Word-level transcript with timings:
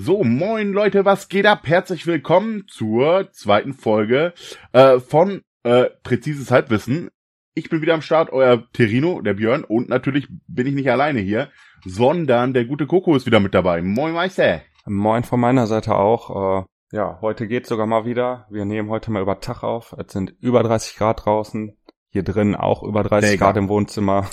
So, 0.00 0.22
moin 0.22 0.72
Leute, 0.72 1.04
was 1.04 1.28
geht 1.28 1.44
ab? 1.44 1.62
Herzlich 1.64 2.06
willkommen 2.06 2.66
zur 2.68 3.32
zweiten 3.32 3.74
Folge 3.74 4.32
äh, 4.70 5.00
von 5.00 5.42
äh, 5.64 5.86
Präzises 6.04 6.52
Halbwissen. 6.52 7.08
Ich 7.54 7.68
bin 7.68 7.82
wieder 7.82 7.94
am 7.94 8.00
Start, 8.00 8.30
euer 8.30 8.62
Terino, 8.72 9.20
der 9.22 9.34
Björn, 9.34 9.64
und 9.64 9.88
natürlich 9.88 10.28
bin 10.46 10.68
ich 10.68 10.74
nicht 10.74 10.88
alleine 10.88 11.18
hier, 11.18 11.48
sondern 11.84 12.54
der 12.54 12.64
gute 12.66 12.86
Coco 12.86 13.16
ist 13.16 13.26
wieder 13.26 13.40
mit 13.40 13.54
dabei. 13.54 13.82
Moin 13.82 14.14
Meister. 14.14 14.60
Moin 14.86 15.24
von 15.24 15.40
meiner 15.40 15.66
Seite 15.66 15.96
auch. 15.96 16.60
Äh, 16.60 16.96
ja, 16.96 17.18
heute 17.20 17.48
geht's 17.48 17.68
sogar 17.68 17.86
mal 17.86 18.04
wieder. 18.04 18.46
Wir 18.50 18.64
nehmen 18.66 18.90
heute 18.90 19.10
mal 19.10 19.22
über 19.22 19.40
Tag 19.40 19.64
auf. 19.64 19.96
Es 19.98 20.12
sind 20.12 20.32
über 20.40 20.62
30 20.62 20.94
Grad 20.94 21.26
draußen. 21.26 21.76
Hier 22.10 22.22
drin 22.22 22.54
auch 22.54 22.84
über 22.84 23.02
30 23.02 23.32
Mega. 23.32 23.46
Grad 23.46 23.56
im 23.56 23.68
Wohnzimmer. 23.68 24.28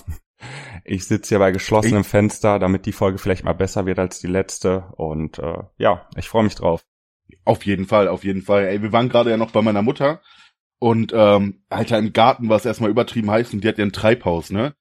Ich 0.83 1.05
sitze 1.05 1.29
hier 1.29 1.39
bei 1.39 1.51
geschlossenem 1.51 2.01
ich 2.01 2.07
Fenster, 2.07 2.59
damit 2.59 2.85
die 2.85 2.91
Folge 2.91 3.17
vielleicht 3.17 3.43
mal 3.43 3.53
besser 3.53 3.85
wird 3.85 3.99
als 3.99 4.19
die 4.19 4.27
letzte. 4.27 4.91
Und 4.97 5.39
äh, 5.39 5.63
ja, 5.77 6.07
ich 6.17 6.29
freue 6.29 6.43
mich 6.43 6.55
drauf. 6.55 6.85
Auf 7.43 7.65
jeden 7.65 7.85
Fall, 7.85 8.07
auf 8.07 8.23
jeden 8.23 8.41
Fall. 8.41 8.65
Ey, 8.65 8.81
wir 8.81 8.91
waren 8.91 9.09
gerade 9.09 9.31
ja 9.31 9.37
noch 9.37 9.51
bei 9.51 9.61
meiner 9.61 9.81
Mutter 9.81 10.21
und 10.79 11.13
ähm, 11.15 11.63
Alter, 11.69 11.97
im 11.97 12.13
Garten 12.13 12.49
war 12.49 12.57
es 12.57 12.65
erstmal 12.65 12.89
übertrieben 12.89 13.31
heiß 13.31 13.53
und 13.53 13.63
die 13.63 13.67
hat 13.67 13.77
ja 13.77 13.85
ein 13.85 13.91
Treibhaus, 13.91 14.51
ne? 14.51 14.75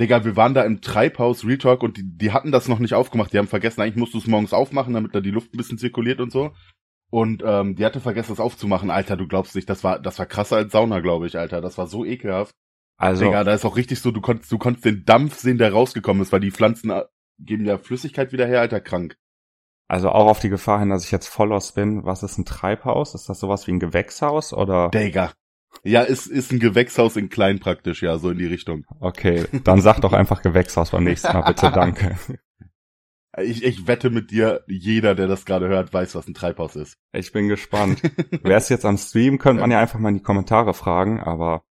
Digga, 0.00 0.24
wir 0.24 0.34
waren 0.36 0.54
da 0.54 0.62
im 0.64 0.80
Treibhaus, 0.80 1.44
Real 1.44 1.58
Talk, 1.58 1.84
und 1.84 1.96
die, 1.96 2.02
die 2.04 2.32
hatten 2.32 2.50
das 2.50 2.66
noch 2.66 2.80
nicht 2.80 2.94
aufgemacht. 2.94 3.32
Die 3.32 3.38
haben 3.38 3.46
vergessen, 3.46 3.80
eigentlich 3.80 3.96
musst 3.96 4.14
du 4.14 4.18
es 4.18 4.26
morgens 4.26 4.52
aufmachen, 4.52 4.94
damit 4.94 5.14
da 5.14 5.20
die 5.20 5.30
Luft 5.30 5.54
ein 5.54 5.56
bisschen 5.56 5.78
zirkuliert 5.78 6.20
und 6.20 6.32
so. 6.32 6.52
Und 7.10 7.44
ähm, 7.46 7.76
die 7.76 7.84
hatte 7.84 8.00
vergessen, 8.00 8.32
das 8.32 8.40
aufzumachen. 8.40 8.90
Alter, 8.90 9.16
du 9.16 9.28
glaubst 9.28 9.54
nicht, 9.54 9.70
das 9.70 9.84
war, 9.84 10.00
das 10.00 10.18
war 10.18 10.26
krasser 10.26 10.56
als 10.56 10.72
Sauna, 10.72 10.98
glaube 10.98 11.28
ich, 11.28 11.38
Alter. 11.38 11.60
Das 11.60 11.78
war 11.78 11.86
so 11.86 12.04
ekelhaft. 12.04 12.56
Also. 12.96 13.24
Digga, 13.24 13.44
da 13.44 13.54
ist 13.54 13.64
auch 13.64 13.76
richtig 13.76 14.00
so, 14.00 14.10
du 14.10 14.20
konntest, 14.20 14.50
du 14.52 14.58
konntest 14.58 14.84
den 14.84 15.04
Dampf 15.04 15.38
sehen, 15.38 15.58
der 15.58 15.72
rausgekommen 15.72 16.22
ist, 16.22 16.32
weil 16.32 16.40
die 16.40 16.50
Pflanzen 16.50 16.90
äh, 16.90 17.02
geben 17.38 17.64
ja 17.64 17.78
Flüssigkeit 17.78 18.32
wieder 18.32 18.46
her, 18.46 18.60
Alter, 18.60 18.80
krank. 18.80 19.16
Also 19.88 20.08
auch 20.10 20.26
auf 20.26 20.40
die 20.40 20.48
Gefahr 20.48 20.80
hin, 20.80 20.90
dass 20.90 21.04
ich 21.04 21.10
jetzt 21.10 21.28
voll 21.28 21.52
aus 21.52 21.72
bin. 21.72 22.04
Was 22.04 22.22
ist 22.22 22.38
ein 22.38 22.44
Treibhaus? 22.44 23.14
Ist 23.14 23.28
das 23.28 23.38
sowas 23.38 23.66
wie 23.66 23.72
ein 23.72 23.80
Gewächshaus 23.80 24.52
oder? 24.52 24.88
Digga. 24.90 25.32
Ja, 25.82 26.02
ist, 26.02 26.26
ist 26.26 26.52
ein 26.52 26.60
Gewächshaus 26.60 27.16
in 27.16 27.28
klein 27.28 27.58
praktisch, 27.58 28.02
ja, 28.02 28.16
so 28.16 28.30
in 28.30 28.38
die 28.38 28.46
Richtung. 28.46 28.86
Okay, 29.00 29.44
dann 29.64 29.80
sag 29.80 30.00
doch 30.00 30.12
einfach 30.12 30.40
Gewächshaus 30.40 30.90
beim 30.90 31.04
nächsten 31.04 31.32
Mal, 31.32 31.42
bitte, 31.42 31.70
danke. 31.74 32.16
Ich, 33.38 33.64
ich 33.64 33.86
wette 33.88 34.10
mit 34.10 34.30
dir, 34.30 34.62
jeder, 34.68 35.16
der 35.16 35.26
das 35.26 35.44
gerade 35.44 35.68
hört, 35.68 35.92
weiß, 35.92 36.14
was 36.14 36.28
ein 36.28 36.34
Treibhaus 36.34 36.76
ist. 36.76 36.96
Ich 37.12 37.32
bin 37.32 37.48
gespannt. 37.48 38.00
Wer 38.42 38.56
ist 38.56 38.68
jetzt 38.68 38.84
am 38.84 38.96
Stream, 38.96 39.38
könnte 39.38 39.60
man 39.60 39.72
ja 39.72 39.80
einfach 39.80 39.98
mal 39.98 40.10
in 40.10 40.16
die 40.16 40.22
Kommentare 40.22 40.72
fragen, 40.72 41.20
aber 41.20 41.64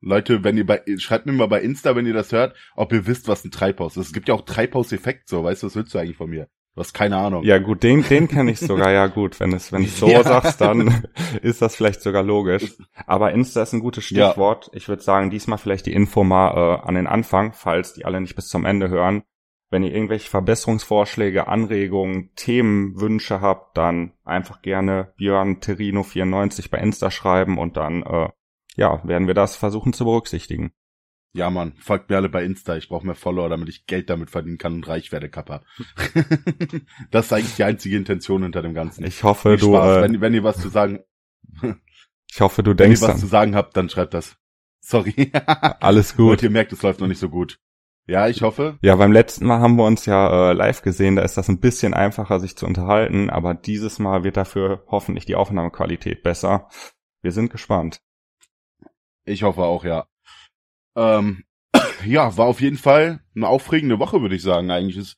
Leute, 0.00 0.44
wenn 0.44 0.56
ihr 0.56 0.66
bei, 0.66 0.82
schreibt 0.98 1.26
mir 1.26 1.32
mal 1.32 1.48
bei 1.48 1.60
Insta, 1.60 1.96
wenn 1.96 2.06
ihr 2.06 2.14
das 2.14 2.32
hört, 2.32 2.54
ob 2.76 2.92
ihr 2.92 3.06
wisst, 3.06 3.28
was 3.28 3.44
ein 3.44 3.50
Treibhaus 3.50 3.96
ist. 3.96 4.06
Es 4.08 4.12
gibt 4.12 4.28
ja 4.28 4.34
auch 4.34 4.42
Treibhauseffekt, 4.42 5.28
so, 5.28 5.42
weißt 5.42 5.62
du, 5.62 5.66
was 5.66 5.76
willst 5.76 5.94
du 5.94 5.98
eigentlich 5.98 6.16
von 6.16 6.30
mir? 6.30 6.48
Du 6.78 6.80
hast 6.84 6.92
keine 6.92 7.16
Ahnung. 7.16 7.42
Ja, 7.42 7.58
gut, 7.58 7.82
den, 7.82 8.04
den 8.04 8.28
kenne 8.28 8.52
ich 8.52 8.60
sogar, 8.60 8.92
ja 8.92 9.08
gut. 9.08 9.40
Wenn 9.40 9.52
es, 9.52 9.72
wenn 9.72 9.82
du 9.82 9.88
so 9.88 10.08
ja. 10.08 10.22
sagst, 10.22 10.60
dann 10.60 11.08
ist 11.42 11.60
das 11.60 11.74
vielleicht 11.74 12.02
sogar 12.02 12.22
logisch. 12.22 12.76
Aber 13.04 13.32
Insta 13.32 13.62
ist 13.62 13.72
ein 13.72 13.80
gutes 13.80 14.04
Stichwort. 14.04 14.66
Ja. 14.66 14.72
Ich 14.74 14.88
würde 14.88 15.02
sagen, 15.02 15.28
diesmal 15.28 15.58
vielleicht 15.58 15.86
die 15.86 15.92
Info 15.92 16.22
mal 16.22 16.52
äh, 16.52 16.86
an 16.86 16.94
den 16.94 17.08
Anfang, 17.08 17.52
falls 17.52 17.94
die 17.94 18.04
alle 18.04 18.20
nicht 18.20 18.36
bis 18.36 18.46
zum 18.46 18.64
Ende 18.64 18.90
hören. 18.90 19.24
Wenn 19.70 19.82
ihr 19.82 19.92
irgendwelche 19.92 20.30
Verbesserungsvorschläge, 20.30 21.48
Anregungen, 21.48 22.30
Themenwünsche 22.36 23.40
habt, 23.40 23.76
dann 23.76 24.12
einfach 24.24 24.62
gerne 24.62 25.12
Björn 25.16 25.60
Terino 25.60 26.04
94 26.04 26.70
bei 26.70 26.78
Insta 26.78 27.10
schreiben 27.10 27.58
und 27.58 27.76
dann 27.76 28.04
äh, 28.04 28.28
ja, 28.78 29.02
werden 29.06 29.26
wir 29.26 29.34
das 29.34 29.56
versuchen 29.56 29.92
zu 29.92 30.04
berücksichtigen. 30.04 30.72
Ja, 31.34 31.50
Mann, 31.50 31.74
folgt 31.78 32.08
mir 32.08 32.16
alle 32.16 32.28
bei 32.28 32.44
Insta. 32.44 32.76
Ich 32.76 32.88
brauche 32.88 33.04
mehr 33.04 33.14
Follower, 33.14 33.48
damit 33.48 33.68
ich 33.68 33.86
Geld 33.86 34.08
damit 34.08 34.30
verdienen 34.30 34.56
kann 34.56 34.74
und 34.74 34.88
reich 34.88 35.12
werde, 35.12 35.28
Kappa. 35.28 35.62
das 37.10 37.26
ist 37.26 37.32
eigentlich 37.32 37.56
die 37.56 37.64
einzige 37.64 37.96
Intention 37.96 38.44
hinter 38.44 38.62
dem 38.62 38.72
Ganzen. 38.72 39.04
Ich 39.04 39.24
hoffe, 39.24 39.56
du. 39.56 39.74
Äh, 39.74 40.02
wenn, 40.02 40.20
wenn 40.20 40.32
ihr 40.32 40.44
was 40.44 40.58
zu 40.58 40.68
sagen. 40.68 41.00
ich 42.30 42.40
hoffe, 42.40 42.62
du 42.62 42.72
denkst. 42.72 43.00
Wenn 43.00 43.08
ihr 43.08 43.08
was 43.08 43.16
dann. 43.16 43.20
zu 43.20 43.26
sagen 43.26 43.56
habt, 43.56 43.76
dann 43.76 43.88
schreibt 43.90 44.14
das. 44.14 44.36
Sorry. 44.80 45.32
Alles 45.80 46.16
gut. 46.16 46.38
Und 46.38 46.42
ihr 46.44 46.50
merkt, 46.50 46.72
es 46.72 46.82
läuft 46.82 47.00
noch 47.00 47.08
nicht 47.08 47.20
so 47.20 47.28
gut. 47.28 47.58
Ja, 48.06 48.28
ich 48.28 48.40
hoffe. 48.40 48.78
Ja, 48.80 48.96
beim 48.96 49.12
letzten 49.12 49.44
Mal 49.44 49.60
haben 49.60 49.76
wir 49.76 49.84
uns 49.84 50.06
ja 50.06 50.50
äh, 50.50 50.54
live 50.54 50.80
gesehen, 50.80 51.16
da 51.16 51.22
ist 51.22 51.36
das 51.36 51.48
ein 51.48 51.60
bisschen 51.60 51.92
einfacher, 51.92 52.40
sich 52.40 52.56
zu 52.56 52.64
unterhalten, 52.64 53.28
aber 53.28 53.52
dieses 53.52 53.98
Mal 53.98 54.24
wird 54.24 54.38
dafür 54.38 54.84
hoffentlich 54.86 55.26
die 55.26 55.34
Aufnahmequalität 55.34 56.22
besser. 56.22 56.68
Wir 57.20 57.32
sind 57.32 57.50
gespannt. 57.50 58.00
Ich 59.28 59.42
hoffe 59.42 59.62
auch, 59.62 59.84
ja. 59.84 60.06
Ähm, 60.96 61.44
ja, 62.04 62.36
war 62.36 62.46
auf 62.46 62.60
jeden 62.60 62.78
Fall 62.78 63.20
eine 63.34 63.48
aufregende 63.48 63.98
Woche, 63.98 64.20
würde 64.20 64.36
ich 64.36 64.42
sagen. 64.42 64.70
Eigentlich 64.70 64.96
ist 64.96 65.16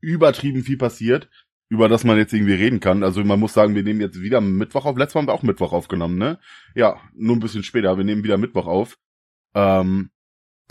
übertrieben 0.00 0.62
viel 0.62 0.78
passiert, 0.78 1.28
über 1.68 1.88
das 1.88 2.04
man 2.04 2.16
jetzt 2.16 2.32
irgendwie 2.32 2.54
reden 2.54 2.80
kann. 2.80 3.02
Also 3.02 3.22
man 3.24 3.40
muss 3.40 3.52
sagen, 3.52 3.74
wir 3.74 3.82
nehmen 3.82 4.00
jetzt 4.00 4.20
wieder 4.20 4.40
Mittwoch 4.40 4.86
auf. 4.86 4.96
Letztes 4.96 5.14
Mal 5.14 5.20
haben 5.22 5.28
wir 5.28 5.34
auch 5.34 5.42
Mittwoch 5.42 5.72
aufgenommen, 5.72 6.18
ne? 6.18 6.38
Ja, 6.74 7.00
nur 7.14 7.36
ein 7.36 7.40
bisschen 7.40 7.62
später. 7.62 7.96
Wir 7.96 8.04
nehmen 8.04 8.24
wieder 8.24 8.38
Mittwoch 8.38 8.66
auf. 8.66 8.96
Ähm, 9.54 10.10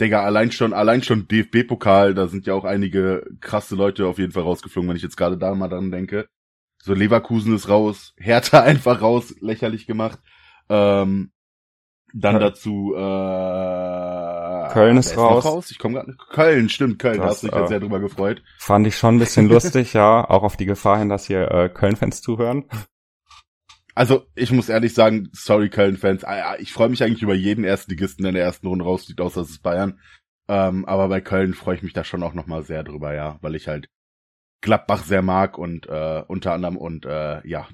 Digga, 0.00 0.24
allein 0.24 0.50
schon, 0.50 0.72
allein 0.72 1.02
schon 1.02 1.28
DFB-Pokal, 1.28 2.14
da 2.14 2.26
sind 2.26 2.46
ja 2.46 2.54
auch 2.54 2.64
einige 2.64 3.26
krasse 3.40 3.76
Leute 3.76 4.06
auf 4.06 4.18
jeden 4.18 4.32
Fall 4.32 4.44
rausgeflogen, 4.44 4.88
wenn 4.88 4.96
ich 4.96 5.02
jetzt 5.02 5.16
gerade 5.16 5.36
da 5.36 5.54
mal 5.54 5.68
dran 5.68 5.90
denke. 5.90 6.28
So 6.82 6.94
Leverkusen 6.94 7.54
ist 7.54 7.68
raus, 7.68 8.14
Hertha 8.16 8.60
einfach 8.62 9.02
raus, 9.02 9.34
lächerlich 9.40 9.86
gemacht. 9.86 10.18
Ähm, 10.70 11.32
dann 12.12 12.34
ja. 12.34 12.40
dazu 12.40 12.94
äh, 12.94 14.72
Köln 14.72 14.96
ist 14.96 15.16
raus. 15.16 15.44
raus. 15.44 15.70
Ich 15.70 15.78
komme 15.78 15.94
gerade 15.94 16.16
Köln, 16.30 16.68
stimmt, 16.68 16.98
Köln, 16.98 17.18
das, 17.18 17.24
da 17.24 17.30
hast 17.30 17.42
du 17.42 17.46
dich 17.48 17.56
äh, 17.56 17.60
jetzt 17.60 17.68
sehr 17.68 17.80
drüber 17.80 18.00
gefreut. 18.00 18.42
Fand 18.58 18.86
ich 18.86 18.96
schon 18.96 19.16
ein 19.16 19.18
bisschen 19.18 19.48
lustig, 19.50 19.92
ja, 19.92 20.28
auch 20.28 20.42
auf 20.42 20.56
die 20.56 20.66
Gefahr 20.66 20.98
hin, 20.98 21.08
dass 21.08 21.26
hier 21.26 21.50
äh, 21.50 21.68
Köln-Fans 21.68 22.22
zuhören. 22.22 22.64
Also, 23.94 24.26
ich 24.34 24.52
muss 24.52 24.68
ehrlich 24.68 24.94
sagen, 24.94 25.28
sorry 25.32 25.68
Köln-Fans, 25.68 26.24
ah, 26.24 26.56
ich 26.58 26.72
freue 26.72 26.88
mich 26.88 27.02
eigentlich 27.02 27.22
über 27.22 27.34
jeden 27.34 27.64
Erstligisten, 27.64 28.22
der 28.22 28.30
in 28.30 28.36
der 28.36 28.44
ersten 28.44 28.66
Runde 28.66 28.84
rausfliegt, 28.84 29.20
außer 29.20 29.40
es 29.42 29.50
ist 29.50 29.62
Bayern. 29.62 29.98
Ähm, 30.48 30.84
aber 30.84 31.08
bei 31.08 31.20
Köln 31.20 31.54
freue 31.54 31.76
ich 31.76 31.82
mich 31.82 31.92
da 31.92 32.02
schon 32.02 32.22
auch 32.22 32.34
nochmal 32.34 32.62
sehr 32.62 32.82
drüber, 32.82 33.14
ja, 33.14 33.38
weil 33.40 33.54
ich 33.54 33.68
halt 33.68 33.88
Gladbach 34.60 35.04
sehr 35.04 35.22
mag 35.22 35.58
und 35.58 35.86
äh, 35.86 36.22
unter 36.26 36.52
anderem 36.52 36.76
und 36.76 37.06
äh, 37.06 37.46
ja, 37.46 37.68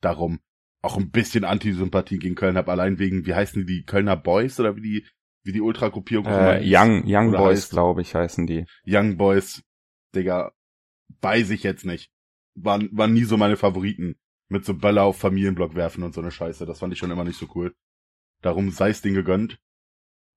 darum 0.00 0.40
auch 0.82 0.96
ein 0.96 1.10
bisschen 1.10 1.44
Antisympathie 1.44 2.18
gegen 2.18 2.34
Köln 2.34 2.56
habe, 2.56 2.70
allein 2.70 2.98
wegen, 2.98 3.26
wie 3.26 3.34
heißen 3.34 3.66
die, 3.66 3.78
die 3.80 3.84
Kölner 3.84 4.16
Boys 4.16 4.58
oder 4.58 4.76
wie 4.76 4.80
die, 4.80 5.06
wie 5.42 5.52
die 5.52 5.60
Ultra-Gruppierung 5.60 6.26
äh, 6.26 6.60
Young, 6.64 7.02
Young 7.06 7.32
Boys, 7.32 7.68
glaube 7.68 8.02
ich, 8.02 8.14
heißen 8.14 8.46
die. 8.46 8.66
Young 8.86 9.16
Boys, 9.16 9.62
Digga, 10.14 10.52
weiß 11.20 11.50
ich 11.50 11.62
jetzt 11.62 11.84
nicht. 11.84 12.10
Waren, 12.54 12.88
waren 12.92 13.12
nie 13.12 13.24
so 13.24 13.36
meine 13.36 13.56
Favoriten. 13.56 14.16
Mit 14.52 14.64
so 14.64 14.74
Bälle 14.74 15.02
auf 15.02 15.16
Familienblock 15.16 15.76
werfen 15.76 16.02
und 16.02 16.12
so 16.12 16.20
eine 16.20 16.32
Scheiße. 16.32 16.66
Das 16.66 16.80
fand 16.80 16.92
ich 16.92 16.98
schon 16.98 17.12
immer 17.12 17.22
nicht 17.22 17.38
so 17.38 17.46
cool. 17.54 17.72
Darum 18.42 18.72
sei 18.72 18.90
es 18.90 19.00
denen 19.00 19.14
gegönnt. 19.14 19.60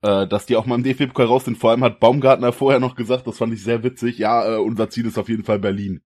Äh, 0.03 0.27
dass 0.27 0.45
die 0.45 0.55
auch 0.55 0.67
mal 0.67 0.75
im 0.75 0.83
DFB-Pokal 0.83 1.25
raus 1.25 1.45
sind. 1.45 1.57
Vor 1.57 1.71
allem 1.71 1.83
hat 1.83 1.99
Baumgartner 1.99 2.53
vorher 2.53 2.79
noch 2.79 2.95
gesagt, 2.95 3.25
das 3.25 3.39
fand 3.39 3.53
ich 3.53 3.63
sehr 3.63 3.81
witzig. 3.81 4.19
Ja, 4.19 4.55
äh, 4.55 4.57
unser 4.57 4.89
Ziel 4.91 5.07
ist 5.07 5.17
auf 5.17 5.29
jeden 5.29 5.45
Fall 5.45 5.57
Berlin. 5.57 6.01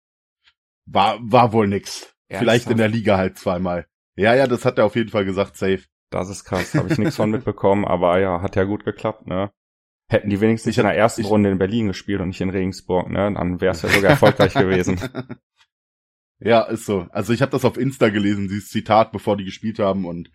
War, 0.86 1.20
war 1.22 1.52
wohl 1.52 1.68
nix. 1.68 2.16
Ernsthaft? 2.30 2.40
Vielleicht 2.40 2.72
in 2.72 2.78
der 2.78 2.88
Liga 2.88 3.18
halt 3.18 3.38
zweimal. 3.38 3.88
Ja, 4.18 4.36
ja, 4.36 4.48
das 4.48 4.66
hat 4.66 4.78
er 4.78 4.86
auf 4.86 4.96
jeden 4.96 5.10
Fall 5.10 5.26
gesagt, 5.26 5.56
safe. 5.56 5.84
Das 6.10 6.30
ist 6.30 6.44
krass, 6.44 6.74
habe 6.74 6.92
ich 6.92 6.98
nichts 6.98 7.16
von 7.16 7.30
mitbekommen, 7.30 7.86
aber 7.86 8.20
ja, 8.20 8.42
hat 8.42 8.56
ja 8.56 8.64
gut 8.64 8.84
geklappt, 8.84 9.28
ne? 9.28 9.52
Hätten 10.10 10.30
die 10.30 10.40
wenigstens 10.40 10.72
ich 10.72 10.78
in 10.78 10.86
der 10.86 10.96
ersten 10.96 11.22
ich, 11.22 11.28
Runde 11.28 11.52
in 11.52 11.58
Berlin 11.58 11.88
gespielt 11.88 12.22
und 12.22 12.30
nicht 12.30 12.42
in 12.42 12.50
Regensburg, 12.50 13.10
ne? 13.10 13.32
Dann 13.34 13.62
wäre 13.62 13.74
es 13.74 13.82
ja 13.82 13.90
sogar 13.90 14.12
erfolgreich 14.12 14.54
gewesen. 14.56 15.00
Ja, 16.40 16.62
ist 16.62 16.86
so. 16.86 17.08
Also 17.12 17.34
ich 17.34 17.42
habe 17.42 17.52
das 17.52 17.66
auf 17.66 17.78
Insta 17.78 18.10
gelesen, 18.10 18.48
dieses 18.48 18.70
Zitat, 18.70 19.12
bevor 19.12 19.38
die 19.38 19.46
gespielt 19.46 19.80
haben 19.80 20.06
und 20.06 20.32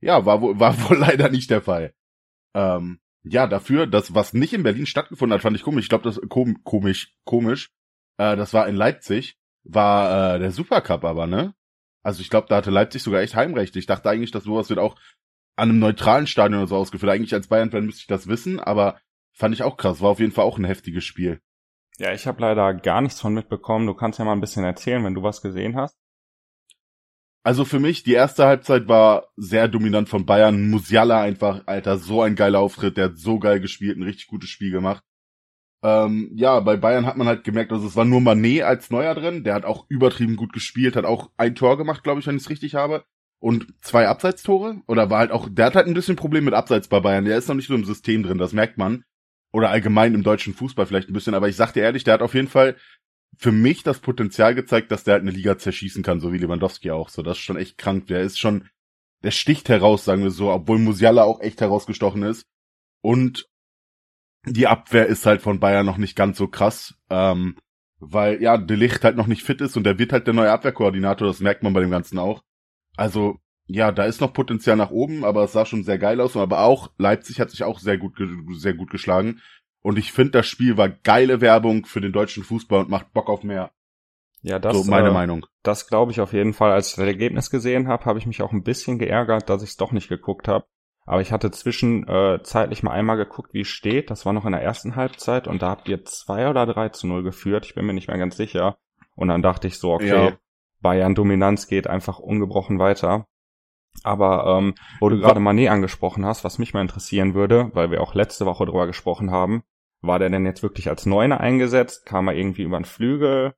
ja, 0.00 0.24
war 0.26 0.40
wohl, 0.40 0.58
war 0.58 0.76
wohl 0.90 0.98
leider 0.98 1.28
nicht 1.28 1.50
der 1.50 1.62
Fall. 1.62 1.92
Ähm, 2.54 3.00
ja, 3.22 3.46
dafür, 3.46 3.86
das, 3.86 4.14
was 4.14 4.32
nicht 4.32 4.54
in 4.54 4.62
Berlin 4.62 4.86
stattgefunden 4.86 5.34
hat, 5.34 5.42
fand 5.42 5.56
ich 5.56 5.62
komisch. 5.62 5.84
Ich 5.84 5.88
glaube, 5.88 6.04
das 6.04 6.20
kom 6.28 6.62
komisch, 6.64 7.14
komisch. 7.24 7.70
Äh, 8.16 8.36
das 8.36 8.54
war 8.54 8.66
in 8.66 8.76
Leipzig, 8.76 9.38
war 9.64 10.36
äh, 10.36 10.38
der 10.38 10.52
Supercup 10.52 11.04
aber, 11.04 11.26
ne? 11.26 11.54
Also 12.02 12.22
ich 12.22 12.30
glaube, 12.30 12.46
da 12.48 12.56
hatte 12.56 12.70
Leipzig 12.70 13.02
sogar 13.02 13.20
echt 13.20 13.34
Heimrecht. 13.34 13.76
Ich 13.76 13.86
dachte 13.86 14.08
eigentlich, 14.08 14.30
dass 14.30 14.44
sowas 14.44 14.68
wird 14.68 14.78
auch 14.78 14.96
an 15.56 15.68
einem 15.70 15.78
neutralen 15.78 16.26
Stadion 16.26 16.60
oder 16.60 16.68
so 16.68 16.76
ausgeführt. 16.76 17.12
Eigentlich 17.12 17.34
als 17.34 17.48
Bayern-Fan 17.48 17.84
müsste 17.84 18.00
ich 18.00 18.06
das 18.06 18.26
wissen, 18.26 18.60
aber 18.60 18.98
fand 19.32 19.54
ich 19.54 19.62
auch 19.62 19.76
krass. 19.76 20.00
War 20.00 20.10
auf 20.10 20.20
jeden 20.20 20.32
Fall 20.32 20.44
auch 20.44 20.58
ein 20.58 20.64
heftiges 20.64 21.04
Spiel. 21.04 21.40
Ja, 21.98 22.14
ich 22.14 22.26
habe 22.26 22.40
leider 22.40 22.72
gar 22.74 23.02
nichts 23.02 23.20
von 23.20 23.34
mitbekommen. 23.34 23.86
Du 23.86 23.94
kannst 23.94 24.18
ja 24.18 24.24
mal 24.24 24.32
ein 24.32 24.40
bisschen 24.40 24.64
erzählen, 24.64 25.04
wenn 25.04 25.14
du 25.14 25.22
was 25.22 25.42
gesehen 25.42 25.76
hast. 25.76 25.98
Also 27.42 27.64
für 27.64 27.80
mich, 27.80 28.02
die 28.02 28.12
erste 28.12 28.46
Halbzeit 28.46 28.88
war 28.88 29.28
sehr 29.36 29.68
dominant 29.68 30.08
von 30.08 30.26
Bayern. 30.26 30.70
Musiala 30.70 31.20
einfach, 31.20 31.66
Alter, 31.66 31.98
so 31.98 32.22
ein 32.22 32.36
geiler 32.36 32.60
Auftritt. 32.60 32.96
Der 32.96 33.06
hat 33.06 33.18
so 33.18 33.38
geil 33.38 33.60
gespielt, 33.60 33.98
ein 33.98 34.02
richtig 34.02 34.26
gutes 34.28 34.48
Spiel 34.48 34.70
gemacht. 34.70 35.02
Ähm, 35.82 36.30
ja, 36.34 36.60
bei 36.60 36.76
Bayern 36.76 37.06
hat 37.06 37.16
man 37.16 37.26
halt 37.26 37.44
gemerkt, 37.44 37.72
also 37.72 37.86
es 37.86 37.96
war 37.96 38.04
nur 38.04 38.20
Manet 38.20 38.62
als 38.62 38.90
Neuer 38.90 39.14
drin. 39.14 39.44
Der 39.44 39.54
hat 39.54 39.64
auch 39.64 39.86
übertrieben 39.88 40.36
gut 40.36 40.52
gespielt, 40.52 40.96
hat 40.96 41.04
auch 41.04 41.30
ein 41.36 41.54
Tor 41.54 41.78
gemacht, 41.78 42.02
glaube 42.02 42.20
ich, 42.20 42.26
wenn 42.26 42.36
ich 42.36 42.42
es 42.42 42.50
richtig 42.50 42.74
habe. 42.74 43.04
Und 43.38 43.68
zwei 43.80 44.06
Abseitstore. 44.06 44.82
Oder 44.86 45.08
war 45.08 45.20
halt 45.20 45.30
auch, 45.30 45.48
der 45.50 45.66
hat 45.66 45.74
halt 45.74 45.86
ein 45.86 45.94
bisschen 45.94 46.16
Problem 46.16 46.44
mit 46.44 46.54
Abseits 46.54 46.88
bei 46.88 47.00
Bayern. 47.00 47.24
Der 47.24 47.38
ist 47.38 47.48
noch 47.48 47.54
nicht 47.54 47.68
so 47.68 47.74
im 47.74 47.84
System 47.84 48.22
drin, 48.22 48.38
das 48.38 48.52
merkt 48.52 48.76
man. 48.76 49.04
Oder 49.52 49.70
allgemein 49.70 50.14
im 50.14 50.22
deutschen 50.22 50.54
Fußball 50.54 50.86
vielleicht 50.86 51.08
ein 51.08 51.14
bisschen. 51.14 51.34
Aber 51.34 51.48
ich 51.48 51.56
sag 51.56 51.72
dir 51.72 51.82
ehrlich, 51.82 52.04
der 52.04 52.14
hat 52.14 52.22
auf 52.22 52.34
jeden 52.34 52.48
Fall 52.48 52.76
für 53.38 53.52
mich 53.52 53.82
das 53.82 54.00
Potenzial 54.00 54.54
gezeigt, 54.54 54.92
dass 54.92 55.04
der 55.04 55.14
halt 55.14 55.22
eine 55.22 55.30
Liga 55.30 55.56
zerschießen 55.56 56.02
kann, 56.02 56.20
so 56.20 56.32
wie 56.32 56.38
Lewandowski 56.38 56.90
auch. 56.90 57.08
So, 57.08 57.22
das 57.22 57.38
ist 57.38 57.44
schon 57.44 57.56
echt 57.56 57.78
krank. 57.78 58.06
Der 58.08 58.20
ist 58.20 58.38
schon, 58.38 58.68
der 59.22 59.30
sticht 59.30 59.70
heraus, 59.70 60.04
sagen 60.04 60.22
wir 60.22 60.30
so, 60.30 60.52
obwohl 60.52 60.78
Musiala 60.78 61.24
auch 61.24 61.40
echt 61.40 61.62
herausgestochen 61.62 62.22
ist. 62.22 62.46
Und 63.00 63.49
die 64.46 64.66
Abwehr 64.66 65.06
ist 65.06 65.26
halt 65.26 65.42
von 65.42 65.60
Bayern 65.60 65.86
noch 65.86 65.98
nicht 65.98 66.16
ganz 66.16 66.38
so 66.38 66.48
krass, 66.48 66.94
ähm, 67.10 67.56
weil 67.98 68.40
ja, 68.42 68.56
De 68.56 68.76
Licht 68.76 69.04
halt 69.04 69.16
noch 69.16 69.26
nicht 69.26 69.42
fit 69.42 69.60
ist 69.60 69.76
und 69.76 69.84
der 69.84 69.98
wird 69.98 70.12
halt 70.12 70.26
der 70.26 70.34
neue 70.34 70.50
Abwehrkoordinator, 70.50 71.28
das 71.28 71.40
merkt 71.40 71.62
man 71.62 71.72
bei 71.72 71.80
dem 71.80 71.90
Ganzen 71.90 72.18
auch. 72.18 72.42
Also, 72.96 73.38
ja, 73.66 73.92
da 73.92 74.04
ist 74.04 74.20
noch 74.20 74.32
Potenzial 74.32 74.76
nach 74.76 74.90
oben, 74.90 75.24
aber 75.24 75.44
es 75.44 75.52
sah 75.52 75.64
schon 75.64 75.84
sehr 75.84 75.98
geil 75.98 76.20
aus. 76.20 76.36
Aber 76.36 76.60
auch 76.60 76.90
Leipzig 76.98 77.40
hat 77.40 77.50
sich 77.50 77.62
auch 77.62 77.78
sehr 77.78 77.98
gut, 77.98 78.18
sehr 78.56 78.74
gut 78.74 78.90
geschlagen. 78.90 79.40
Und 79.82 79.98
ich 79.98 80.12
finde, 80.12 80.32
das 80.32 80.46
Spiel 80.46 80.76
war 80.76 80.88
geile 80.88 81.40
Werbung 81.40 81.86
für 81.86 82.00
den 82.00 82.12
deutschen 82.12 82.42
Fußball 82.42 82.80
und 82.80 82.90
macht 82.90 83.12
Bock 83.12 83.28
auf 83.28 83.44
mehr. 83.44 83.70
Ja, 84.42 84.58
das 84.58 84.76
so 84.76 84.90
meine 84.90 85.08
äh, 85.08 85.12
Meinung. 85.12 85.46
Das 85.62 85.86
glaube 85.86 86.12
ich 86.12 86.20
auf 86.20 86.32
jeden 86.32 86.52
Fall. 86.52 86.72
Als 86.72 86.88
ich 86.88 86.96
das 86.96 87.06
Ergebnis 87.06 87.50
gesehen 87.50 87.88
habe, 87.88 88.04
habe 88.06 88.18
ich 88.18 88.26
mich 88.26 88.42
auch 88.42 88.52
ein 88.52 88.62
bisschen 88.62 88.98
geärgert, 88.98 89.48
dass 89.48 89.62
ich 89.62 89.70
es 89.70 89.76
doch 89.76 89.92
nicht 89.92 90.08
geguckt 90.08 90.48
habe. 90.48 90.66
Aber 91.10 91.22
ich 91.22 91.32
hatte 91.32 91.50
zwischenzeitlich 91.50 92.82
äh, 92.82 92.84
mal 92.84 92.92
einmal 92.92 93.16
geguckt, 93.16 93.52
wie 93.52 93.62
es 93.62 93.66
steht. 93.66 94.10
Das 94.10 94.26
war 94.26 94.32
noch 94.32 94.44
in 94.44 94.52
der 94.52 94.62
ersten 94.62 94.94
Halbzeit 94.94 95.48
und 95.48 95.60
da 95.60 95.70
habt 95.70 95.88
ihr 95.88 96.04
zwei 96.04 96.48
oder 96.48 96.66
drei 96.66 96.90
zu 96.90 97.08
null 97.08 97.24
geführt. 97.24 97.66
Ich 97.66 97.74
bin 97.74 97.84
mir 97.84 97.94
nicht 97.94 98.06
mehr 98.06 98.16
ganz 98.16 98.36
sicher. 98.36 98.78
Und 99.16 99.26
dann 99.26 99.42
dachte 99.42 99.66
ich 99.66 99.80
so, 99.80 99.92
okay, 99.92 100.06
ja. 100.06 100.38
Bayern 100.80 101.16
Dominanz 101.16 101.66
geht 101.66 101.88
einfach 101.88 102.20
ungebrochen 102.20 102.78
weiter. 102.78 103.26
Aber 104.04 104.56
ähm, 104.56 104.76
wo 105.00 105.08
du 105.08 105.18
gerade 105.18 105.40
Manet 105.40 105.70
angesprochen 105.70 106.24
hast, 106.24 106.44
was 106.44 106.60
mich 106.60 106.74
mal 106.74 106.80
interessieren 106.80 107.34
würde, 107.34 107.72
weil 107.74 107.90
wir 107.90 108.02
auch 108.02 108.14
letzte 108.14 108.46
Woche 108.46 108.64
drüber 108.66 108.86
gesprochen 108.86 109.32
haben, 109.32 109.64
war 110.02 110.20
der 110.20 110.30
denn 110.30 110.46
jetzt 110.46 110.62
wirklich 110.62 110.88
als 110.88 111.06
Neuner 111.06 111.40
eingesetzt? 111.40 112.06
Kam 112.06 112.28
er 112.28 112.34
irgendwie 112.34 112.62
über 112.62 112.78
den 112.78 112.84
Flügel? 112.84 113.54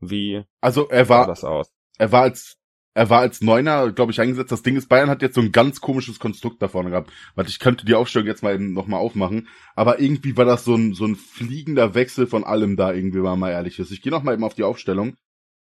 Wie 0.00 0.44
also 0.62 0.88
er 0.88 1.10
war, 1.10 1.24
sah 1.24 1.26
das 1.26 1.44
aus? 1.44 1.74
Er 1.98 2.10
war 2.10 2.22
als 2.22 2.56
er 2.94 3.10
war 3.10 3.20
als 3.20 3.40
Neuner, 3.40 3.90
glaube 3.90 4.12
ich, 4.12 4.20
eingesetzt. 4.20 4.52
Das 4.52 4.62
Ding 4.62 4.76
ist, 4.76 4.88
Bayern 4.88 5.10
hat 5.10 5.20
jetzt 5.20 5.34
so 5.34 5.40
ein 5.40 5.50
ganz 5.50 5.80
komisches 5.80 6.20
Konstrukt 6.20 6.62
da 6.62 6.68
vorne 6.68 6.90
gehabt. 6.90 7.12
Warte, 7.34 7.50
ich 7.50 7.58
könnte 7.58 7.84
die 7.84 7.94
Aufstellung 7.94 8.28
jetzt 8.28 8.44
mal 8.44 8.54
eben 8.54 8.72
noch 8.72 8.86
mal 8.86 8.98
aufmachen. 8.98 9.48
Aber 9.74 9.98
irgendwie 9.98 10.36
war 10.36 10.44
das 10.44 10.64
so 10.64 10.76
ein, 10.76 10.94
so 10.94 11.04
ein 11.04 11.16
fliegender 11.16 11.94
Wechsel 11.94 12.28
von 12.28 12.44
allem 12.44 12.76
da 12.76 12.92
irgendwie, 12.92 13.18
wenn 13.18 13.24
man 13.24 13.40
mal 13.40 13.50
ehrlich 13.50 13.80
ist. 13.80 13.90
Ich 13.90 14.00
gehe 14.00 14.12
noch 14.12 14.22
mal 14.22 14.34
eben 14.34 14.44
auf 14.44 14.54
die 14.54 14.62
Aufstellung. 14.62 15.16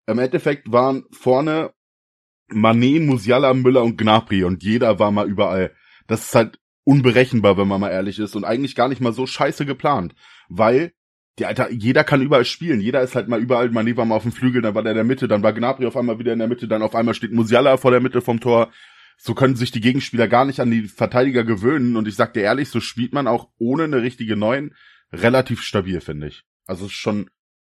Im 0.07 0.19
Endeffekt 0.19 0.73
waren 0.73 1.05
vorne 1.13 1.73
Manet, 2.49 3.03
Musiala, 3.03 3.55
Müller 3.55 3.85
und 3.85 3.97
Gnabry 3.97 4.43
und 4.43 4.65
jeder 4.65 4.99
war 4.99 5.13
mal 5.13 5.29
überall. 5.29 5.73
Das 6.09 6.25
ist 6.25 6.35
halt 6.35 6.59
unberechenbar, 6.85 7.57
wenn 7.57 7.69
man 7.69 7.81
mal 7.81 7.91
ehrlich 7.91 8.19
ist 8.19 8.35
und 8.35 8.45
eigentlich 8.45 8.75
gar 8.75 8.89
nicht 8.89 9.01
mal 9.01 9.13
so 9.13 9.27
scheiße 9.27 9.65
geplant, 9.65 10.15
weil 10.49 10.93
die 11.39 11.47
Alter, 11.47 11.71
jeder 11.71 12.05
kann 12.05 12.23
überall 12.23 12.45
spielen. 12.45 12.81
Jeder 12.81 13.03
ist 13.03 13.15
halt 13.15 13.29
mal 13.29 13.41
überall. 13.41 13.69
Mané 13.69 13.97
war 13.97 14.05
mal 14.05 14.17
auf 14.17 14.23
dem 14.23 14.33
Flügel, 14.33 14.63
dann 14.63 14.75
war 14.75 14.83
der 14.83 14.93
in 14.93 14.97
der 14.97 15.05
Mitte, 15.05 15.29
dann 15.29 15.43
war 15.43 15.53
Gnabry 15.53 15.87
auf 15.87 15.97
einmal 15.97 16.19
wieder 16.19 16.33
in 16.33 16.39
der 16.39 16.49
Mitte, 16.49 16.69
dann 16.69 16.83
auf 16.83 16.95
einmal 16.95 17.15
steht 17.15 17.33
Musiala 17.33 17.77
vor 17.77 17.91
der 17.91 18.01
Mitte 18.01 18.21
vom 18.21 18.41
Tor. 18.41 18.71
So 19.17 19.35
können 19.35 19.57
sich 19.57 19.71
die 19.71 19.81
Gegenspieler 19.81 20.29
gar 20.29 20.45
nicht 20.45 20.61
an 20.61 20.71
die 20.71 20.89
Verteidiger 20.89 21.45
gewöhnen. 21.45 21.97
Und 21.97 22.09
ich 22.09 22.17
sag 22.17 22.35
dir 22.35 22.43
ehrlich, 22.43 22.69
so 22.69 22.81
spielt 22.81 23.13
man 23.13 23.27
auch 23.27 23.49
ohne 23.59 23.85
eine 23.85 24.03
richtige 24.03 24.37
Neun 24.37 24.75
relativ 25.13 25.63
stabil, 25.63 26.01
finde 26.01 26.29
ich. 26.29 26.43
Also 26.67 26.87
ist 26.87 26.93
schon 26.93 27.31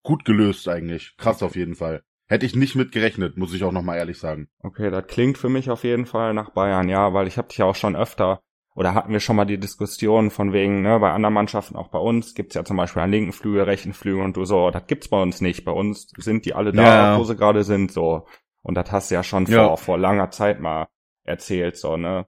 gut 0.03 0.25
gelöst 0.25 0.67
eigentlich. 0.67 1.15
Krass 1.17 1.43
auf 1.43 1.55
jeden 1.55 1.75
Fall. 1.75 2.03
Hätte 2.27 2.45
ich 2.45 2.55
nicht 2.55 2.75
mit 2.75 2.91
gerechnet, 2.91 3.37
muss 3.37 3.53
ich 3.53 3.63
auch 3.63 3.71
nochmal 3.71 3.97
ehrlich 3.97 4.17
sagen. 4.17 4.47
Okay, 4.59 4.89
das 4.89 5.07
klingt 5.07 5.37
für 5.37 5.49
mich 5.49 5.69
auf 5.69 5.83
jeden 5.83 6.05
Fall 6.05 6.33
nach 6.33 6.51
Bayern, 6.51 6.89
ja, 6.89 7.13
weil 7.13 7.27
ich 7.27 7.37
habe 7.37 7.49
dich 7.49 7.57
ja 7.57 7.65
auch 7.65 7.75
schon 7.75 7.95
öfter 7.95 8.41
oder 8.75 8.95
hatten 8.95 9.13
wir 9.13 9.19
schon 9.19 9.35
mal 9.35 9.45
die 9.45 9.59
Diskussion 9.59 10.31
von 10.31 10.51
wegen, 10.51 10.81
ne, 10.81 10.99
bei 10.99 11.11
anderen 11.11 11.33
Mannschaften, 11.33 11.75
auch 11.75 11.89
bei 11.89 11.99
uns, 11.99 12.33
gibt's 12.33 12.55
ja 12.55 12.65
zum 12.65 12.77
Beispiel 12.77 13.01
einen 13.01 13.11
linken 13.11 13.31
Flügel, 13.31 13.63
rechten 13.63 13.93
Flügel 13.93 14.23
und 14.23 14.35
du 14.35 14.45
so, 14.45 14.71
das 14.71 14.87
gibt's 14.87 15.09
bei 15.09 15.21
uns 15.21 15.41
nicht. 15.41 15.63
Bei 15.63 15.71
uns 15.71 16.07
sind 16.17 16.45
die 16.45 16.53
alle 16.53 16.71
da, 16.71 16.83
ja. 17.13 17.19
wo 17.19 17.23
sie 17.23 17.35
gerade 17.35 17.63
sind, 17.63 17.91
so. 17.91 18.27
Und 18.63 18.75
das 18.75 18.91
hast 18.91 19.11
du 19.11 19.15
ja 19.15 19.23
schon 19.23 19.45
ja. 19.45 19.67
Vor, 19.67 19.77
vor 19.77 19.97
langer 19.97 20.31
Zeit 20.31 20.59
mal 20.59 20.87
erzählt, 21.23 21.77
so, 21.77 21.97
ne? 21.97 22.25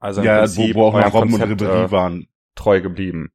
Also 0.00 0.22
im 0.22 0.26
ja, 0.26 0.38
Prinzip 0.38 0.74
wo, 0.74 0.80
wo 0.80 0.86
auch 0.88 1.00
noch 1.00 1.14
Robben 1.14 1.34
und 1.34 1.42
Ribéry 1.42 1.84
äh, 1.84 1.90
waren. 1.90 2.26
Treu 2.56 2.80
geblieben. 2.80 3.30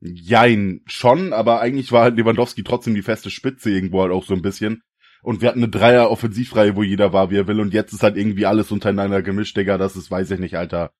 Jein, 0.00 0.82
schon, 0.86 1.32
aber 1.32 1.60
eigentlich 1.60 1.92
war 1.92 2.02
halt 2.02 2.16
Lewandowski 2.16 2.62
trotzdem 2.62 2.94
die 2.94 3.02
feste 3.02 3.30
Spitze 3.30 3.70
irgendwo 3.70 4.02
halt 4.02 4.12
auch 4.12 4.24
so 4.24 4.34
ein 4.34 4.42
bisschen 4.42 4.82
und 5.26 5.42
wir 5.42 5.48
hatten 5.48 5.58
eine 5.58 5.68
Dreier 5.68 6.08
Offensivreihe, 6.08 6.76
wo 6.76 6.84
jeder 6.84 7.12
war, 7.12 7.32
wie 7.32 7.36
er 7.38 7.48
will 7.48 7.58
und 7.58 7.74
jetzt 7.74 7.92
ist 7.92 8.04
halt 8.04 8.16
irgendwie 8.16 8.46
alles 8.46 8.70
untereinander 8.70 9.22
gemischt, 9.22 9.56
Digga, 9.56 9.76
das 9.76 9.96
ist, 9.96 10.08
weiß 10.08 10.30
ich 10.30 10.38
nicht, 10.38 10.56
Alter. 10.56 10.92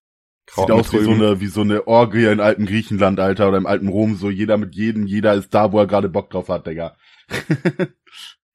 Kraut 0.46 0.67
Sieht 0.67 0.76
aus 0.76 0.93
wie 0.93 1.05
so 1.05 1.12
eine, 1.12 1.40
wie 1.40 1.46
so 1.46 1.61
eine 1.61 1.87
Orgie 1.87 2.25
in 2.25 2.40
alten 2.40 2.67
Griechenland, 2.67 3.20
Alter, 3.20 3.46
oder 3.46 3.56
im 3.56 3.67
alten 3.67 3.87
Rom, 3.87 4.17
so 4.17 4.28
jeder 4.28 4.56
mit 4.56 4.75
jedem, 4.75 5.06
jeder 5.06 5.34
ist 5.34 5.55
da, 5.55 5.70
wo 5.70 5.78
er 5.78 5.87
gerade 5.87 6.08
Bock 6.08 6.31
drauf 6.31 6.49
hat, 6.49 6.67
Digga. 6.67 6.96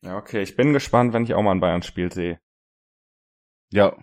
ja, 0.02 0.18
okay, 0.18 0.42
ich 0.42 0.58
bin 0.58 0.74
gespannt, 0.74 1.14
wenn 1.14 1.24
ich 1.24 1.36
auch 1.36 1.42
mal 1.42 1.52
ein 1.52 1.62
Bayern-Spiel 1.62 2.12
sehe. 2.12 2.42
Ja, 3.72 3.96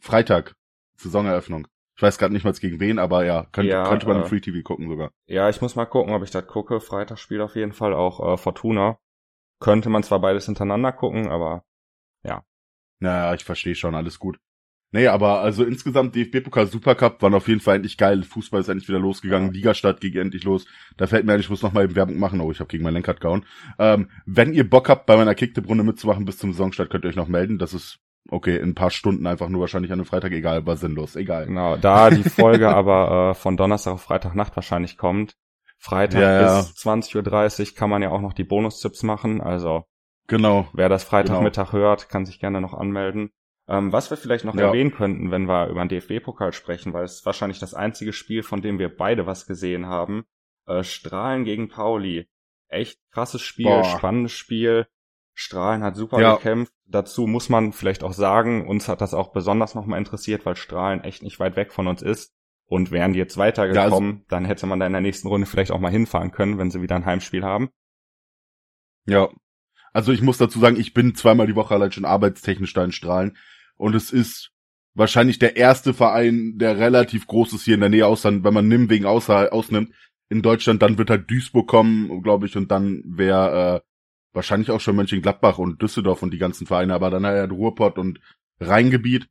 Freitag, 0.00 0.56
Saisoneröffnung. 0.96 1.68
Ich 1.96 2.02
weiß 2.02 2.18
gerade 2.18 2.34
nicht 2.34 2.44
mal 2.44 2.52
gegen 2.52 2.80
wen, 2.80 2.98
aber 2.98 3.24
ja, 3.24 3.46
könnte, 3.52 3.72
ja, 3.72 3.88
könnte 3.88 4.06
man 4.06 4.18
äh, 4.18 4.20
im 4.20 4.26
Free 4.26 4.40
TV 4.40 4.60
gucken 4.62 4.90
sogar. 4.90 5.10
Ja, 5.26 5.48
ich 5.48 5.62
muss 5.62 5.74
mal 5.74 5.86
gucken, 5.86 6.12
ob 6.12 6.22
ich 6.22 6.30
das 6.30 6.46
gucke. 6.46 6.80
Freitagsspiel 6.80 7.40
auf 7.40 7.56
jeden 7.56 7.72
Fall 7.72 7.94
auch 7.94 8.34
äh, 8.34 8.36
Fortuna 8.36 8.98
könnte 9.60 9.90
man 9.90 10.02
zwar 10.02 10.20
beides 10.20 10.46
hintereinander 10.46 10.92
gucken, 10.92 11.28
aber 11.28 11.64
ja. 12.24 12.44
Naja, 13.00 13.34
ich 13.34 13.44
verstehe 13.44 13.74
schon, 13.74 13.94
alles 13.94 14.18
gut. 14.18 14.38
Nee, 14.90 15.06
aber 15.06 15.40
also 15.40 15.64
insgesamt 15.64 16.14
DFB-Pokal 16.14 16.66
Supercup 16.66 17.20
waren 17.20 17.34
auf 17.34 17.46
jeden 17.46 17.60
Fall 17.60 17.76
endlich 17.76 17.98
geil. 17.98 18.22
Fußball 18.22 18.60
ist 18.60 18.68
endlich 18.68 18.88
wieder 18.88 18.98
losgegangen. 18.98 19.48
Ja. 19.48 19.52
Ligastadt 19.52 20.00
ging 20.00 20.16
endlich 20.16 20.44
los. 20.44 20.64
Da 20.96 21.06
fällt 21.06 21.26
mir 21.26 21.34
ein, 21.34 21.40
ich 21.40 21.50
muss 21.50 21.62
noch 21.62 21.74
mal 21.74 21.84
eben 21.84 21.94
Werbung 21.94 22.18
machen. 22.18 22.40
Oh, 22.40 22.50
ich 22.50 22.60
habe 22.60 22.68
gegen 22.68 22.84
mein 22.84 22.94
Lenkrad 22.94 23.20
gehauen. 23.20 23.44
Ähm, 23.78 24.08
wenn 24.24 24.54
ihr 24.54 24.68
Bock 24.68 24.88
habt, 24.88 25.04
bei 25.04 25.16
meiner 25.16 25.34
Kicktipp-Runde 25.34 25.84
mitzumachen 25.84 26.24
bis 26.24 26.38
zum 26.38 26.52
Saisonstart, 26.52 26.88
könnt 26.88 27.04
ihr 27.04 27.10
euch 27.10 27.16
noch 27.16 27.28
melden. 27.28 27.58
Das 27.58 27.74
ist 27.74 27.98
okay, 28.30 28.56
in 28.56 28.70
ein 28.70 28.74
paar 28.74 28.90
Stunden 28.90 29.26
einfach 29.26 29.50
nur 29.50 29.60
wahrscheinlich 29.60 29.92
an 29.92 29.98
einem 29.98 30.06
Freitag. 30.06 30.32
Egal, 30.32 30.64
war 30.64 30.78
sinnlos. 30.78 31.16
Egal. 31.16 31.46
Genau, 31.46 31.76
da 31.76 32.08
die 32.08 32.22
Folge 32.24 32.68
aber 32.74 33.30
äh, 33.30 33.34
von 33.34 33.58
Donnerstag 33.58 33.92
auf 33.92 34.02
Freitagnacht 34.02 34.56
wahrscheinlich 34.56 34.96
kommt, 34.96 35.34
Freitag 35.78 36.20
ja, 36.20 36.60
bis 36.60 36.70
20.30 36.76 37.70
Uhr 37.70 37.76
kann 37.76 37.88
man 37.88 38.02
ja 38.02 38.10
auch 38.10 38.20
noch 38.20 38.32
die 38.32 38.44
Bonustipps 38.44 39.02
machen. 39.02 39.40
Also 39.40 39.84
genau. 40.26 40.68
wer 40.72 40.88
das 40.88 41.04
Freitagmittag 41.04 41.70
genau. 41.70 41.82
hört, 41.84 42.08
kann 42.08 42.26
sich 42.26 42.40
gerne 42.40 42.60
noch 42.60 42.74
anmelden. 42.74 43.30
Ähm, 43.68 43.92
was 43.92 44.10
wir 44.10 44.16
vielleicht 44.16 44.44
noch 44.44 44.54
ja. 44.54 44.68
erwähnen 44.68 44.92
könnten, 44.92 45.30
wenn 45.30 45.46
wir 45.46 45.68
über 45.68 45.84
den 45.84 45.88
DFB-Pokal 45.90 46.52
sprechen, 46.52 46.94
weil 46.94 47.04
es 47.04 47.24
wahrscheinlich 47.26 47.58
das 47.58 47.74
einzige 47.74 48.12
Spiel, 48.12 48.42
von 48.42 48.62
dem 48.62 48.78
wir 48.78 48.94
beide 48.94 49.26
was 49.26 49.46
gesehen 49.46 49.86
haben. 49.86 50.24
Äh, 50.66 50.82
Strahlen 50.84 51.44
gegen 51.44 51.68
Pauli. 51.68 52.28
Echt 52.68 52.98
krasses 53.12 53.42
Spiel, 53.42 53.66
Boah. 53.66 53.84
spannendes 53.84 54.32
Spiel. 54.32 54.86
Strahlen 55.34 55.84
hat 55.84 55.96
super 55.96 56.20
ja. 56.20 56.34
gekämpft. 56.34 56.72
Dazu 56.86 57.26
muss 57.26 57.48
man 57.48 57.72
vielleicht 57.72 58.02
auch 58.02 58.12
sagen, 58.12 58.66
uns 58.66 58.88
hat 58.88 59.00
das 59.00 59.14
auch 59.14 59.32
besonders 59.32 59.74
nochmal 59.74 59.98
interessiert, 59.98 60.44
weil 60.44 60.56
Strahlen 60.56 61.04
echt 61.04 61.22
nicht 61.22 61.38
weit 61.38 61.54
weg 61.54 61.72
von 61.72 61.86
uns 61.86 62.02
ist. 62.02 62.34
Und 62.68 62.90
wären 62.90 63.14
die 63.14 63.18
jetzt 63.18 63.38
weitergekommen, 63.38 64.08
ja, 64.08 64.14
also, 64.14 64.24
dann 64.28 64.44
hätte 64.44 64.66
man 64.66 64.78
da 64.78 64.86
in 64.86 64.92
der 64.92 65.00
nächsten 65.00 65.26
Runde 65.28 65.46
vielleicht 65.46 65.70
auch 65.70 65.80
mal 65.80 65.90
hinfahren 65.90 66.32
können, 66.32 66.58
wenn 66.58 66.70
sie 66.70 66.82
wieder 66.82 66.96
ein 66.96 67.06
Heimspiel 67.06 67.42
haben. 67.42 67.70
Ja. 69.06 69.30
Also 69.94 70.12
ich 70.12 70.20
muss 70.20 70.36
dazu 70.36 70.58
sagen, 70.58 70.78
ich 70.78 70.92
bin 70.92 71.14
zweimal 71.14 71.46
die 71.46 71.56
Woche 71.56 71.74
allein 71.74 71.92
schon 71.92 72.04
arbeitstechnisch 72.04 72.74
da 72.74 72.84
in 72.84 72.92
Strahlen. 72.92 73.38
Und 73.76 73.94
es 73.94 74.12
ist 74.12 74.52
wahrscheinlich 74.94 75.38
der 75.38 75.56
erste 75.56 75.94
Verein, 75.94 76.58
der 76.58 76.78
relativ 76.78 77.26
groß 77.26 77.54
ist 77.54 77.64
hier 77.64 77.74
in 77.74 77.80
der 77.80 77.88
Nähe, 77.88 78.06
außer 78.06 78.44
wenn 78.44 78.54
man 78.54 78.68
Nimm 78.68 78.90
wegen 78.90 79.06
außer, 79.06 79.52
ausnimmt. 79.52 79.94
In 80.28 80.42
Deutschland, 80.42 80.82
dann 80.82 80.98
wird 80.98 81.08
halt 81.08 81.30
Duisburg 81.30 81.66
kommen, 81.66 82.22
glaube 82.22 82.46
ich, 82.46 82.56
und 82.56 82.70
dann 82.70 83.02
wäre 83.06 83.76
äh, 83.76 83.80
wahrscheinlich 84.34 84.70
auch 84.70 84.80
schon 84.80 84.96
Mönchengladbach 84.96 85.56
und 85.56 85.80
Düsseldorf 85.80 86.22
und 86.22 86.32
die 86.32 86.38
ganzen 86.38 86.66
Vereine, 86.66 86.92
aber 86.94 87.08
dann 87.08 87.24
halt 87.24 87.50
Ruhrpott 87.50 87.96
und 87.96 88.20
Rheingebiet. 88.60 89.28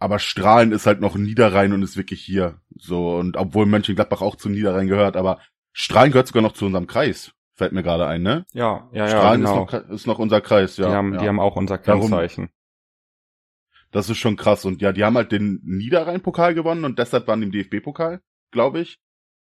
Aber 0.00 0.18
Strahlen 0.18 0.72
ist 0.72 0.86
halt 0.86 1.00
noch 1.00 1.14
Niederrhein 1.14 1.72
und 1.74 1.82
ist 1.82 1.96
wirklich 1.96 2.22
hier. 2.22 2.60
So, 2.74 3.16
und 3.16 3.36
obwohl 3.36 3.66
Mönchengladbach 3.66 4.22
auch 4.22 4.34
zum 4.34 4.52
Niederrhein 4.52 4.88
gehört, 4.88 5.16
aber 5.16 5.40
Strahlen 5.72 6.10
gehört 6.10 6.26
sogar 6.26 6.42
noch 6.42 6.54
zu 6.54 6.64
unserem 6.64 6.86
Kreis. 6.86 7.32
Fällt 7.54 7.72
mir 7.72 7.82
gerade 7.82 8.06
ein, 8.06 8.22
ne? 8.22 8.46
Ja, 8.52 8.88
ja, 8.92 9.04
ja. 9.04 9.08
Strahlen 9.08 9.42
genau. 9.42 9.66
ist, 9.66 9.72
noch, 9.72 9.90
ist 9.90 10.06
noch 10.06 10.18
unser 10.18 10.40
Kreis, 10.40 10.78
ja. 10.78 10.88
Die 10.88 10.94
haben, 10.94 11.12
ja. 11.12 11.20
Die 11.20 11.28
haben 11.28 11.38
auch 11.38 11.54
unser 11.54 11.76
Kennzeichen. 11.76 12.46
Darum, 12.46 13.90
das 13.90 14.08
ist 14.08 14.16
schon 14.16 14.36
krass. 14.36 14.64
Und 14.64 14.80
ja, 14.80 14.92
die 14.92 15.04
haben 15.04 15.16
halt 15.16 15.32
den 15.32 15.60
Niederrhein-Pokal 15.64 16.54
gewonnen 16.54 16.86
und 16.86 16.98
deshalb 16.98 17.28
waren 17.28 17.42
die 17.42 17.46
im 17.46 17.52
DFB-Pokal, 17.52 18.22
glaube 18.50 18.80
ich. 18.80 18.98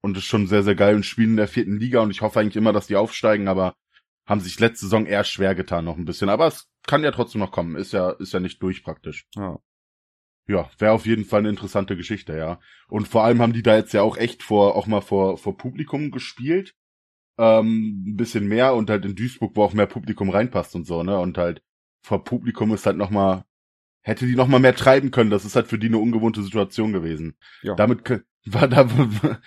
Und 0.01 0.17
das 0.17 0.25
ist 0.25 0.29
schon 0.29 0.49
sehr, 0.49 0.65
sehr 0.65 0.75
geil 0.75 0.97
und 0.97 1.07
spielen 1.07 1.31
in 1.31 1.37
der 1.37 1.47
vierten 1.47 1.79
Liga 1.79 2.01
und 2.01 2.11
ich 2.11 2.21
hoffe 2.23 2.41
eigentlich 2.41 2.57
immer, 2.57 2.73
dass 2.73 2.89
die 2.89 2.97
aufsteigen, 2.97 3.47
aber 3.47 3.77
haben 4.27 4.41
sich 4.41 4.59
letzte 4.59 4.87
Saison 4.87 5.07
eher 5.07 5.23
schwer 5.23 5.55
getan 5.55 5.85
noch 5.85 5.97
ein 5.97 6.05
bisschen. 6.05 6.29
Aber 6.29 6.49
es 6.49 6.69
kann 6.87 7.05
ja 7.05 7.13
trotzdem 7.13 7.41
noch 7.41 7.53
kommen. 7.53 7.77
Ist 7.77 7.93
ja, 7.93 8.11
ist 8.11 8.33
ja 8.33 8.41
nicht 8.41 8.61
durch 8.61 8.83
praktisch. 8.83 9.27
Ja. 9.37 9.61
Ja, 10.49 10.69
wäre 10.79 10.93
auf 10.93 11.07
jeden 11.07 11.25
Fall 11.25 11.41
eine 11.41 11.51
interessante 11.51 11.97
Geschichte, 11.97 12.37
ja. 12.37 12.61
Und 12.89 13.09
vor 13.09 13.25
allem 13.25 13.41
haben 13.41 13.53
die 13.53 13.63
da 13.63 13.77
jetzt 13.77 13.93
ja 13.93 14.03
auch 14.03 14.17
echt 14.17 14.43
vor, 14.43 14.77
auch 14.77 14.87
mal 14.87 15.01
vor, 15.01 15.39
vor 15.39 15.57
Publikum 15.57 16.11
gespielt. 16.11 16.75
Ähm, 17.39 18.05
ein 18.09 18.17
bisschen 18.17 18.47
mehr 18.47 18.75
und 18.75 18.91
halt 18.91 19.05
in 19.05 19.15
Duisburg, 19.15 19.53
wo 19.55 19.63
auch 19.63 19.73
mehr 19.73 19.87
Publikum 19.87 20.31
reinpasst 20.31 20.75
und 20.75 20.87
so, 20.87 21.03
ne? 21.03 21.19
Und 21.19 21.39
halt 21.39 21.63
vor 22.03 22.25
Publikum 22.25 22.75
ist 22.75 22.87
halt 22.87 22.97
nochmal, 22.97 23.45
hätte 24.03 24.27
die 24.27 24.37
nochmal 24.37 24.61
mehr 24.61 24.75
treiben 24.75 25.11
können. 25.11 25.31
Das 25.31 25.45
ist 25.45 25.57
halt 25.57 25.69
für 25.69 25.79
die 25.79 25.87
eine 25.87 25.99
ungewohnte 25.99 26.43
Situation 26.43 26.93
gewesen. 26.93 27.37
Ja. 27.63 27.75
Damit 27.75 28.03
war 28.45 28.69
da, 28.69 28.89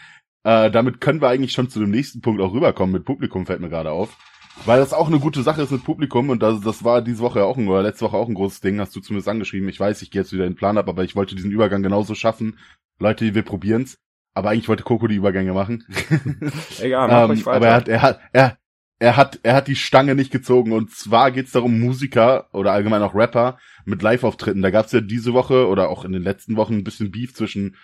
Äh, 0.46 0.70
damit 0.70 1.02
können 1.02 1.22
wir 1.22 1.30
eigentlich 1.30 1.54
schon 1.54 1.70
zu 1.70 1.80
dem 1.80 1.90
nächsten 1.90 2.22
Punkt 2.22 2.40
auch 2.40 2.54
rüberkommen. 2.54 2.94
Mit 2.94 3.04
Publikum 3.04 3.48
fällt 3.48 3.62
mir 3.62 3.70
gerade 3.70 3.92
auf. 3.92 4.16
Weil 4.64 4.80
das 4.80 4.94
auch 4.94 5.08
eine 5.08 5.20
gute 5.20 5.44
Sache 5.44 5.62
ist 5.62 5.72
mit 5.72 5.84
Publikum 5.84 6.30
und 6.30 6.42
das, 6.42 6.62
das 6.62 6.84
war 6.84 7.02
diese 7.02 7.20
Woche 7.20 7.44
auch 7.44 7.58
ein, 7.58 7.68
oder 7.68 7.84
letzte 7.84 8.06
Woche 8.06 8.18
auch 8.18 8.30
ein 8.30 8.34
großes 8.34 8.62
Ding, 8.62 8.80
hast 8.80 8.96
du 8.96 9.02
zumindest 9.02 9.28
angeschrieben. 9.28 9.68
Ich 9.68 9.80
weiß, 9.80 10.02
ich 10.02 10.12
gehe 10.12 10.22
jetzt 10.22 10.32
wieder 10.32 10.46
in 10.46 10.54
den 10.54 10.58
Plan 10.58 10.78
ab, 10.78 10.88
aber 10.88 11.04
ich 11.04 11.16
wollte 11.16 11.36
diesen 11.36 11.52
Übergang 11.52 11.84
genauso 11.84 12.16
schaffen. 12.16 12.58
Leute, 13.00 13.36
wir 13.36 13.44
probieren's. 13.44 13.98
Aber 14.34 14.50
eigentlich 14.50 14.68
wollte 14.68 14.84
Coco 14.84 15.08
die 15.08 15.16
Übergänge 15.16 15.54
machen. 15.54 15.86
Egal, 16.80 17.08
mach 17.08 17.24
ähm, 17.24 17.30
ruhig 17.32 17.46
weiter. 17.46 17.56
Aber 17.56 17.68
er 17.68 17.74
hat, 17.74 17.88
er 17.88 18.02
hat, 18.02 18.20
er, 18.34 18.58
er 19.00 19.18
hat, 19.18 19.40
er 19.44 19.56
hat 19.56 19.68
die 19.68 19.78
Stange 19.78 20.14
nicht 20.14 20.32
gezogen. 20.32 20.74
Und 20.74 20.92
zwar 20.92 21.32
geht's 21.32 21.54
darum, 21.54 21.80
Musiker 21.80 22.50
oder 22.52 22.74
allgemein 22.74 23.02
auch 23.02 23.16
Rapper 23.16 23.58
mit 23.86 24.02
Live-Auftritten. 24.02 24.62
Da 24.62 24.72
gab's 24.72 24.92
ja 24.92 25.00
diese 25.00 25.34
Woche 25.34 25.68
oder 25.68 25.90
auch 25.90 26.04
in 26.04 26.12
den 26.12 26.24
letzten 26.24 26.58
Wochen 26.58 26.74
ein 26.74 26.84
bisschen 26.84 27.12
Beef 27.12 27.34
zwischen 27.34 27.78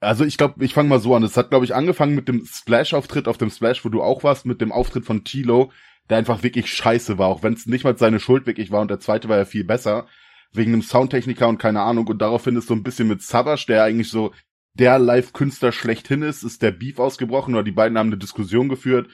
also 0.00 0.24
ich 0.24 0.36
glaube, 0.36 0.64
ich 0.64 0.74
fange 0.74 0.88
mal 0.88 1.00
so 1.00 1.14
an. 1.14 1.22
Es 1.22 1.36
hat, 1.36 1.50
glaube 1.50 1.64
ich, 1.64 1.74
angefangen 1.74 2.14
mit 2.14 2.28
dem 2.28 2.44
Splash-Auftritt 2.44 3.28
auf 3.28 3.38
dem 3.38 3.50
Splash, 3.50 3.84
wo 3.84 3.88
du 3.88 4.02
auch 4.02 4.24
warst, 4.24 4.46
mit 4.46 4.60
dem 4.60 4.72
Auftritt 4.72 5.04
von 5.04 5.24
Tilo, 5.24 5.72
der 6.10 6.18
einfach 6.18 6.42
wirklich 6.42 6.72
scheiße 6.72 7.18
war, 7.18 7.28
auch 7.28 7.42
wenn 7.42 7.54
es 7.54 7.66
nicht 7.66 7.84
mal 7.84 7.96
seine 7.96 8.20
Schuld 8.20 8.46
wirklich 8.46 8.70
war 8.70 8.80
und 8.80 8.90
der 8.90 9.00
zweite 9.00 9.28
war 9.28 9.38
ja 9.38 9.44
viel 9.44 9.64
besser, 9.64 10.06
wegen 10.52 10.72
einem 10.72 10.82
Soundtechniker 10.82 11.48
und 11.48 11.58
keine 11.58 11.82
Ahnung. 11.82 12.06
Und 12.06 12.20
daraufhin 12.20 12.56
ist 12.56 12.68
so 12.68 12.74
ein 12.74 12.82
bisschen 12.82 13.08
mit 13.08 13.22
Savage, 13.22 13.64
der 13.68 13.84
eigentlich 13.84 14.10
so 14.10 14.32
der 14.74 14.98
Live-Künstler 14.98 15.72
schlechthin 15.72 16.22
ist, 16.22 16.42
ist 16.42 16.62
der 16.62 16.70
Beef 16.70 16.98
ausgebrochen 16.98 17.54
oder 17.54 17.64
die 17.64 17.72
beiden 17.72 17.96
haben 17.96 18.08
eine 18.08 18.18
Diskussion 18.18 18.68
geführt, 18.68 19.08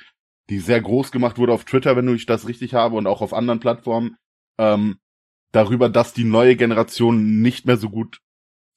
die 0.50 0.58
sehr 0.58 0.80
groß 0.80 1.12
gemacht 1.12 1.38
wurde 1.38 1.52
auf 1.52 1.64
Twitter, 1.64 1.96
wenn 1.96 2.12
ich 2.14 2.26
das 2.26 2.48
richtig 2.48 2.74
habe 2.74 2.96
und 2.96 3.06
auch 3.06 3.22
auf 3.22 3.32
anderen 3.32 3.60
Plattformen, 3.60 4.16
ähm, 4.58 4.98
darüber, 5.52 5.88
dass 5.88 6.12
die 6.12 6.24
neue 6.24 6.56
Generation 6.56 7.40
nicht 7.40 7.66
mehr 7.66 7.76
so 7.76 7.90
gut 7.90 8.21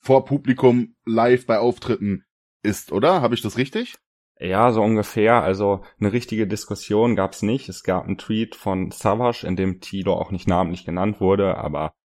vor 0.05 0.23
Publikum 0.23 0.95
live 1.03 1.47
bei 1.47 1.57
Auftritten 1.57 2.25
ist, 2.61 2.91
oder? 2.91 3.21
Habe 3.21 3.33
ich 3.33 3.41
das 3.41 3.57
richtig? 3.57 3.95
Ja, 4.39 4.71
so 4.71 4.83
ungefähr. 4.83 5.41
Also 5.41 5.83
eine 5.99 6.13
richtige 6.13 6.45
Diskussion 6.45 7.15
gab's 7.15 7.41
nicht. 7.41 7.69
Es 7.69 7.83
gab 7.83 8.05
einen 8.05 8.19
Tweet 8.19 8.53
von 8.53 8.91
Savage, 8.91 9.47
in 9.47 9.55
dem 9.55 9.81
Tilo 9.81 10.13
auch 10.13 10.29
nicht 10.29 10.47
namentlich 10.47 10.85
genannt 10.85 11.21
wurde, 11.21 11.57
aber 11.57 11.95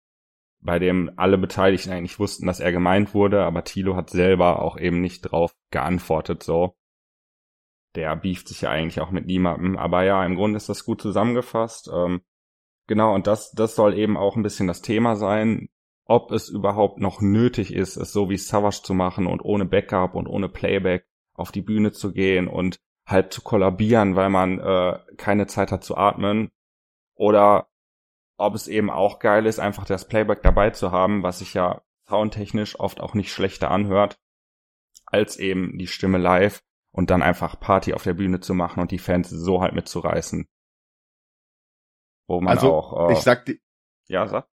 bei 0.61 0.79
dem 0.79 1.11
alle 1.17 1.37
Beteiligten 1.37 1.91
eigentlich 1.91 2.19
wussten, 2.19 2.47
dass 2.47 2.61
er 2.61 2.73
gemeint 2.73 3.13
wurde, 3.13 3.45
aber 3.45 3.65
Tilo 3.65 3.97
hat 3.97 4.09
selber 4.09 4.63
auch 4.63 4.79
eben 4.79 5.03
nicht 5.03 5.23
drauf 5.23 5.55
geantwortet 5.71 6.43
so. 6.43 6.77
Der 7.97 8.17
beeft 8.17 8.49
sich 8.49 8.63
ja 8.63 8.71
eigentlich 8.71 9.01
auch 9.01 9.11
mit 9.11 9.27
niemandem. 9.27 9.77
Aber 9.77 10.05
ja, 10.05 10.25
im 10.25 10.37
Grunde 10.37 10.57
ist 10.57 10.71
das 10.71 10.85
gut 10.85 11.03
zusammengefasst. 11.03 11.91
Ähm, 11.93 12.23
genau, 12.87 13.15
und 13.15 13.27
das, 13.27 13.51
das 13.53 13.75
soll 13.75 13.93
eben 13.99 14.17
auch 14.17 14.37
ein 14.37 14.43
bisschen 14.43 14.69
das 14.69 14.81
Thema 14.81 15.17
sein 15.17 15.69
ob 16.11 16.33
es 16.33 16.49
überhaupt 16.49 16.99
noch 16.99 17.21
nötig 17.21 17.73
ist, 17.73 17.97
es 17.97 18.13
so 18.13 18.29
wie 18.29 18.37
Savage 18.37 18.81
zu 18.83 18.95
machen 18.95 19.29
und 19.29 19.45
ohne 19.45 19.65
Backup 19.65 20.17
und 20.17 20.27
ohne 20.27 20.49
Playback 20.49 21.07
auf 21.35 21.53
die 21.53 21.63
Bühne 21.63 21.93
zu 21.93 22.13
gehen 22.13 22.49
und 22.49 22.81
halt 23.07 23.33
zu 23.33 23.43
kollabieren, 23.43 24.17
weil 24.17 24.29
man 24.29 24.59
äh, 24.59 24.99
keine 25.17 25.47
Zeit 25.47 25.71
hat 25.71 25.85
zu 25.85 25.97
atmen. 25.97 26.51
Oder 27.15 27.69
ob 28.39 28.57
es 28.57 28.67
eben 28.67 28.91
auch 28.91 29.21
geil 29.21 29.47
ist, 29.47 29.61
einfach 29.61 29.85
das 29.85 30.09
Playback 30.09 30.43
dabei 30.43 30.71
zu 30.71 30.91
haben, 30.91 31.23
was 31.23 31.39
sich 31.39 31.55
ja 31.55 31.81
soundtechnisch 32.09 32.81
oft 32.81 33.01
auch 33.01 33.15
nicht 33.15 33.33
schlechter 33.33 33.71
anhört, 33.71 34.19
als 35.07 35.37
eben 35.37 35.79
die 35.79 35.87
Stimme 35.87 36.19
live 36.19 36.61
und 36.91 37.11
dann 37.11 37.23
einfach 37.23 37.61
Party 37.61 37.95
auf 37.95 38.03
der 38.03 38.15
Bühne 38.15 38.41
zu 38.41 38.55
machen 38.55 38.81
und 38.81 38.91
die 38.91 38.99
Fans 38.99 39.31
so 39.31 39.63
halt 39.63 39.75
mitzureißen. 39.75 40.49
Wo 42.27 42.41
man 42.41 42.57
also, 42.57 42.75
auch. 42.75 43.11
Äh, 43.11 43.13
ich 43.13 43.21
sag 43.21 43.45
die, 43.45 43.61
ja, 44.09 44.27
sag 44.27 44.49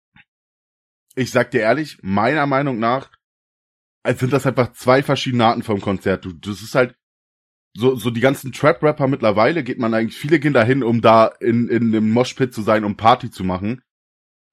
ich 1.16 1.32
sag 1.32 1.52
dir 1.52 1.62
ehrlich, 1.62 2.00
meiner 2.02 2.46
Meinung 2.46 2.80
nach 2.80 3.10
sind 4.06 4.34
das 4.34 4.46
einfach 4.46 4.74
zwei 4.74 5.02
verschiedene 5.02 5.46
Arten 5.46 5.64
vom 5.64 5.80
Konzert. 5.80 6.26
Du, 6.26 6.34
das 6.34 6.62
ist 6.62 6.76
halt 6.76 6.96
so, 7.76 7.96
so 7.96 8.10
die 8.10 8.22
ganzen 8.22 8.52
Trap-Rapper 8.52 9.08
mittlerweile 9.08 9.64
geht 9.64 9.80
man 9.80 9.94
eigentlich, 9.94 10.18
viele 10.18 10.40
gehen 10.40 10.54
dahin, 10.54 10.84
um 10.84 11.02
da 11.02 11.28
in, 11.40 11.68
in 11.70 11.92
dem 11.92 12.12
Moshpit 12.12 12.54
zu 12.54 12.62
sein, 12.62 12.84
um 12.84 12.98
Party 12.98 13.32
zu 13.32 13.44
machen. 13.44 13.82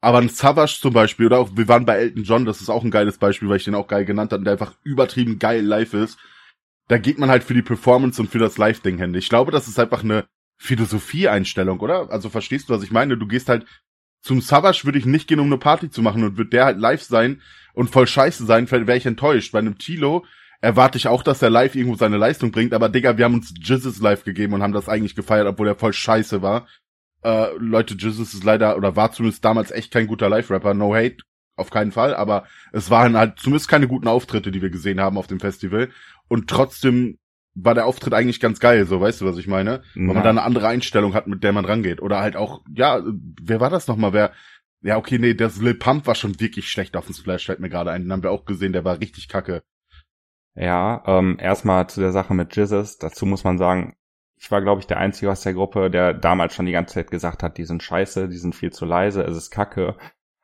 Aber 0.01 0.19
ein 0.19 0.31
Savage 0.31 0.79
zum 0.81 0.95
Beispiel, 0.95 1.27
oder 1.27 1.39
auch, 1.39 1.51
wir 1.55 1.69
waren 1.69 1.85
bei 1.85 1.97
Elton 1.97 2.23
John, 2.23 2.45
das 2.47 2.63
ist 2.63 2.71
auch 2.71 2.83
ein 2.83 2.91
geiles 2.91 3.19
Beispiel, 3.19 3.49
weil 3.51 3.59
ich 3.59 3.65
den 3.65 3.75
auch 3.75 3.89
geil 3.89 4.07
genannt 4.07 4.33
habe, 4.33 4.45
der 4.45 4.55
einfach 4.55 4.75
übertrieben 4.83 5.39
geil 5.39 5.63
live 5.63 5.93
ist. 5.93 6.19
Da 6.89 6.97
geht 6.97 7.19
man 7.19 7.29
halt 7.29 7.45
für 7.45 7.53
die 7.53 7.63
Performance 7.63 8.21
und 8.21 8.29
für 8.29 8.39
das 8.39 8.57
Live-Ding 8.57 8.97
hin. 8.97 9.15
Ich 9.15 9.29
glaube, 9.29 9.53
das 9.53 9.69
ist 9.69 9.79
einfach 9.79 10.03
eine 10.03 10.27
Philosophie-Einstellung, 10.59 11.81
oder? 11.81 12.11
Also 12.11 12.31
verstehst 12.31 12.69
du, 12.69 12.73
was 12.73 12.83
ich 12.83 12.91
meine? 12.91 13.19
Du 13.19 13.27
gehst 13.27 13.49
halt 13.51 13.67
zum 14.23 14.41
Savage 14.41 14.85
würde 14.85 14.99
ich 14.99 15.07
nicht 15.07 15.29
gehen, 15.29 15.41
um 15.41 15.47
eine 15.47 15.59
Party 15.59 15.91
zu 15.91 16.03
machen 16.03 16.23
und 16.25 16.37
wird 16.37 16.53
der 16.53 16.67
halt 16.67 16.79
live 16.79 17.03
sein 17.03 17.41
und 17.73 17.91
voll 17.91 18.07
scheiße 18.07 18.45
sein, 18.45 18.71
wäre 18.71 18.97
ich 18.97 19.07
enttäuscht. 19.07 19.53
Bei 19.53 19.59
einem 19.59 19.79
Tilo 19.79 20.25
erwarte 20.61 20.99
ich 20.99 21.09
auch, 21.09 21.23
dass 21.23 21.43
er 21.43 21.51
live 21.51 21.75
irgendwo 21.75 21.97
seine 21.97 22.19
Leistung 22.19 22.53
bringt, 22.53 22.75
aber 22.75 22.89
Digga, 22.89 23.17
wir 23.17 23.25
haben 23.25 23.35
uns 23.35 23.55
Jizzes 23.59 24.01
live 24.01 24.25
gegeben 24.25 24.55
und 24.55 24.63
haben 24.63 24.73
das 24.73 24.89
eigentlich 24.89 25.15
gefeiert, 25.15 25.47
obwohl 25.47 25.69
er 25.69 25.77
voll 25.77 25.93
scheiße 25.93 26.43
war. 26.43 26.67
Äh, 27.23 27.49
Leute, 27.59 27.95
Jizzes 27.95 28.35
ist 28.35 28.45
leider, 28.45 28.77
oder 28.77 28.97
war 28.97 29.13
zumindest 29.13 29.45
damals 29.45 29.71
echt 29.71 29.93
kein 29.93 30.07
guter 30.07 30.29
Live-Rapper, 30.29 30.75
no 30.75 30.95
hate, 30.95 31.19
auf 31.57 31.71
keinen 31.71 31.93
Fall, 31.93 32.15
aber 32.15 32.47
es 32.73 32.91
waren 32.91 33.17
halt 33.17 33.39
zumindest 33.39 33.69
keine 33.69 33.89
guten 33.89 34.09
Auftritte, 34.09 34.51
die 34.51 34.63
wir 34.63 34.71
gesehen 34.71 35.01
haben 35.01 35.19
auf 35.19 35.27
dem 35.27 35.41
Festival. 35.41 35.91
Und 36.29 36.49
trotzdem 36.49 37.19
war 37.55 37.75
der 37.75 37.87
Auftritt 37.87 38.15
eigentlich 38.15 38.41
ganz 38.41 38.61
geil, 38.61 38.87
so 38.87 39.01
weißt 39.01 39.21
du, 39.21 39.27
was 39.27 39.39
ich 39.39 39.49
meine? 39.49 39.83
Weil 39.95 40.15
man 40.15 40.23
da 40.23 40.31
eine 40.31 40.43
andere 40.43 40.69
Einstellung 40.69 41.15
hat, 41.15 41.27
mit 41.27 41.43
der 41.43 41.53
man 41.53 41.65
rangeht. 41.65 42.01
Oder 42.01 42.21
halt 42.21 42.37
auch, 42.37 42.63
ja, 42.73 43.03
wer 43.43 43.61
war 43.61 43.71
das 43.71 43.89
nochmal? 43.89 44.13
Wer, 44.13 44.33
ja, 44.83 44.97
okay, 44.97 45.19
nee, 45.19 45.35
das 45.35 45.61
Lil 45.61 45.75
Pump 45.75 46.07
war 46.07 46.15
schon 46.15 46.41
wirklich 46.41 46.71
schlecht 46.71 46.97
auf 46.97 47.07
dem 47.07 47.15
Splash, 47.15 47.47
fällt 47.47 47.61
mir 47.61 47.69
gerade 47.69 47.91
ein. 47.91 48.03
Den 48.03 48.13
haben 48.13 48.23
wir 48.23 48.31
auch 48.31 48.45
gesehen, 48.45 48.73
der 48.73 48.85
war 48.85 49.01
richtig 49.01 49.29
kacke. 49.29 49.63
Ja, 50.55 51.03
ähm, 51.07 51.37
erstmal 51.41 51.89
zu 51.89 52.01
der 52.01 52.13
Sache 52.13 52.35
mit 52.35 52.55
Jizzes. 52.57 52.99
Dazu 52.99 53.27
muss 53.27 53.45
man 53.45 53.59
sagen, 53.59 53.97
ich 54.37 54.51
war, 54.51 54.63
glaube 54.63 54.81
ich, 54.81 54.87
der 54.87 54.99
Einzige 54.99 55.31
aus 55.31 55.43
der 55.43 55.55
Gruppe, 55.55 55.91
der 55.91 56.15
damals 56.15 56.55
schon 56.55 56.67
die 56.67 56.73
ganze 56.73 56.95
Zeit 56.95 57.11
gesagt 57.11 57.43
hat, 57.43 57.59
die 57.59 57.65
sind 57.65 57.83
scheiße, 57.83 58.29
die 58.29 58.39
sind 58.39 58.55
viel 58.55 58.73
zu 58.73 58.87
leise, 58.87 59.23
es 59.23 59.37
ist 59.37 59.51
kacke. 59.51 59.97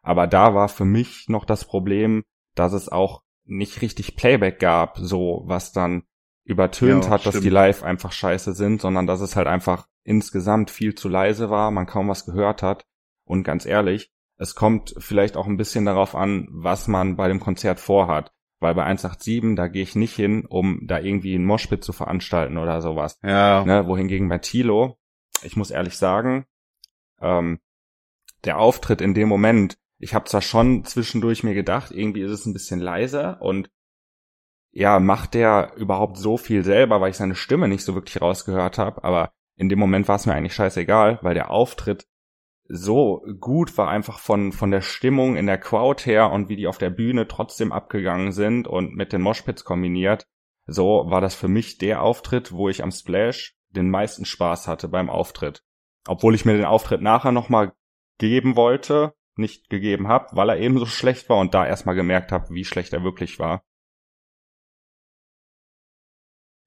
Aber 0.03 0.27
da 0.27 0.55
war 0.55 0.69
für 0.69 0.85
mich 0.85 1.29
noch 1.29 1.45
das 1.45 1.65
Problem, 1.65 2.23
dass 2.55 2.73
es 2.73 2.89
auch 2.91 3.23
nicht 3.45 3.81
richtig 3.81 4.17
Playback 4.17 4.59
gab, 4.59 4.99
so 4.99 5.43
was 5.47 5.73
dann 5.73 6.03
übertönt 6.47 7.05
ja, 7.05 7.11
hat, 7.11 7.21
stimmt. 7.23 7.35
dass 7.35 7.43
die 7.43 7.51
live 7.51 7.83
einfach 7.83 8.13
scheiße 8.13 8.55
sind, 8.55 8.81
sondern 8.81 9.07
dass 9.07 9.21
es 9.21 9.37
halt 9.37 9.49
einfach 9.49 9.89
insgesamt 10.05 10.71
viel 10.71 10.95
zu 10.95 11.09
leise 11.09 11.51
war, 11.51 11.71
man 11.71 11.87
kaum 11.87 12.09
was 12.09 12.25
gehört 12.25 12.63
hat. 12.63 12.87
Und 13.25 13.43
ganz 13.43 13.67
ehrlich, 13.67 14.13
es 14.39 14.55
kommt 14.55 14.95
vielleicht 14.99 15.37
auch 15.37 15.47
ein 15.47 15.57
bisschen 15.57 15.85
darauf 15.85 16.15
an, 16.15 16.47
was 16.51 16.87
man 16.87 17.17
bei 17.17 17.27
dem 17.29 17.41
Konzert 17.41 17.81
vorhat. 17.81 18.33
Weil 18.61 18.75
bei 18.75 18.85
187, 18.85 19.57
da 19.57 19.67
gehe 19.67 19.83
ich 19.83 19.97
nicht 19.97 20.15
hin, 20.15 20.47
um 20.47 20.81
da 20.87 20.99
irgendwie 20.99 21.35
ein 21.35 21.45
Moshpit 21.45 21.85
zu 21.85 21.93
veranstalten 21.93 22.57
oder 22.57 22.81
sowas. 22.81 23.19
Ja. 23.23 23.65
Ne, 23.65 23.87
wohingegen 23.87 24.29
bei 24.29 24.39
Tilo, 24.39 24.99
ich 25.43 25.57
muss 25.57 25.71
ehrlich 25.71 25.99
sagen, 25.99 26.47
ähm, 27.21 27.59
der 28.45 28.59
Auftritt 28.59 29.01
in 29.01 29.13
dem 29.13 29.29
Moment, 29.29 29.77
ich 29.99 30.15
habe 30.15 30.25
zwar 30.27 30.43
schon 30.43 30.85
zwischendurch 30.85 31.43
mir 31.43 31.55
gedacht, 31.55 31.91
irgendwie 31.91 32.23
ist 32.23 32.31
es 32.31 32.47
ein 32.47 32.53
bisschen 32.53 32.81
leiser 32.81 33.43
und 33.43 33.71
ja, 34.77 35.01
macht 35.01 35.33
der 35.33 35.73
überhaupt 35.77 36.19
so 36.19 36.37
viel 36.37 36.63
selber, 36.63 37.01
weil 37.01 37.09
ich 37.09 37.17
seine 37.17 37.35
Stimme 37.35 37.67
nicht 37.67 37.83
so 37.83 37.95
wirklich 37.95 38.21
rausgehört 38.21 38.77
habe, 38.77 39.03
aber 39.05 39.33
in 39.57 39.71
dem 39.71 39.79
Moment 39.79 40.07
war 40.07 40.17
es 40.17 40.27
mir 40.27 40.35
eigentlich 40.35 40.53
scheißegal, 40.53 41.19
weil 41.23 41.33
der 41.33 41.51
Auftritt 41.51 42.07
so 42.69 43.25
gut 43.41 43.79
war 43.79 43.89
einfach 43.89 44.19
von, 44.19 44.53
von 44.53 44.71
der 44.71 44.83
Stimmung 44.83 45.37
in 45.37 45.47
der 45.47 45.57
Crowd 45.57 46.05
her 46.05 46.31
und 46.31 46.51
wie 46.51 46.57
die 46.57 46.67
auf 46.67 46.77
der 46.77 46.91
Bühne 46.91 47.27
trotzdem 47.27 47.73
abgegangen 47.73 48.33
sind 48.33 48.69
und 48.69 48.95
mit 48.95 49.15
den 49.15 49.23
Moshpits 49.23 49.65
kombiniert. 49.65 50.27
So 50.67 51.05
war 51.07 51.23
das 51.23 51.35
für 51.35 51.49
mich 51.49 51.79
der 51.79 52.03
Auftritt, 52.03 52.53
wo 52.53 52.69
ich 52.69 52.83
am 52.83 52.91
Splash 52.91 53.57
den 53.71 53.89
meisten 53.89 54.27
Spaß 54.27 54.69
hatte 54.69 54.89
beim 54.89 55.09
Auftritt. 55.09 55.63
Obwohl 56.07 56.35
ich 56.35 56.45
mir 56.45 56.55
den 56.55 56.67
Auftritt 56.67 57.01
nachher 57.01 57.33
nochmal 57.33 57.73
geben 58.19 58.57
wollte, 58.57 59.15
nicht 59.37 59.71
gegeben 59.71 60.09
habe, 60.09 60.37
weil 60.37 60.51
er 60.51 60.59
eben 60.59 60.79
so 60.79 60.85
schlecht 60.87 61.31
war 61.31 61.39
und 61.39 61.55
da 61.55 61.67
erstmal 61.67 61.95
gemerkt 61.95 62.31
habe, 62.31 62.51
wie 62.51 62.67
schlecht 62.67 62.93
er 62.93 63.03
wirklich 63.03 63.39
war. 63.39 63.63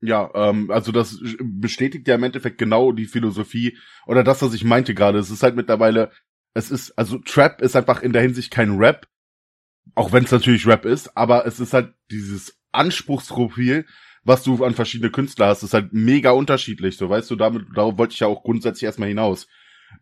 Ja, 0.02 0.32
ähm, 0.34 0.72
also 0.72 0.92
das 0.92 1.20
bestätigt 1.42 2.08
ja 2.08 2.16
im 2.16 2.24
Endeffekt 2.24 2.58
genau 2.58 2.92
die 2.92 3.06
Philosophie 3.06 3.78
oder 4.06 4.24
das, 4.24 4.42
was 4.42 4.54
ich 4.54 4.64
meinte 4.64 4.96
gerade. 4.96 5.20
Es 5.20 5.30
ist 5.30 5.44
halt 5.44 5.56
mittlerweile, 5.56 6.12
es 6.54 6.72
ist, 6.72 6.92
also 6.98 7.18
Trap 7.20 7.62
ist 7.62 7.76
einfach 7.76 8.02
in 8.02 8.14
der 8.14 8.22
Hinsicht 8.22 8.52
kein 8.52 8.78
Rap, 8.78 9.08
auch 9.96 10.14
wenn 10.14 10.24
es 10.24 10.32
natürlich 10.32 10.68
Rap 10.68 10.86
ist, 10.86 11.18
aber 11.18 11.46
es 11.46 11.60
ist 11.60 11.74
halt 11.74 11.94
dieses 12.12 12.58
Anspruchsprofil, 12.72 13.86
was 14.24 14.44
du 14.44 14.64
an 14.64 14.74
verschiedene 14.74 15.12
Künstler 15.12 15.48
hast, 15.48 15.64
ist 15.64 15.74
halt 15.74 15.92
mega 15.92 16.32
unterschiedlich. 16.32 16.98
So, 16.98 17.10
weißt 17.10 17.30
du, 17.32 17.36
damit, 17.36 17.66
darauf 17.76 17.98
wollte 17.98 18.14
ich 18.14 18.20
ja 18.20 18.28
auch 18.28 18.44
grundsätzlich 18.44 18.84
erstmal 18.84 19.10
hinaus. 19.10 19.48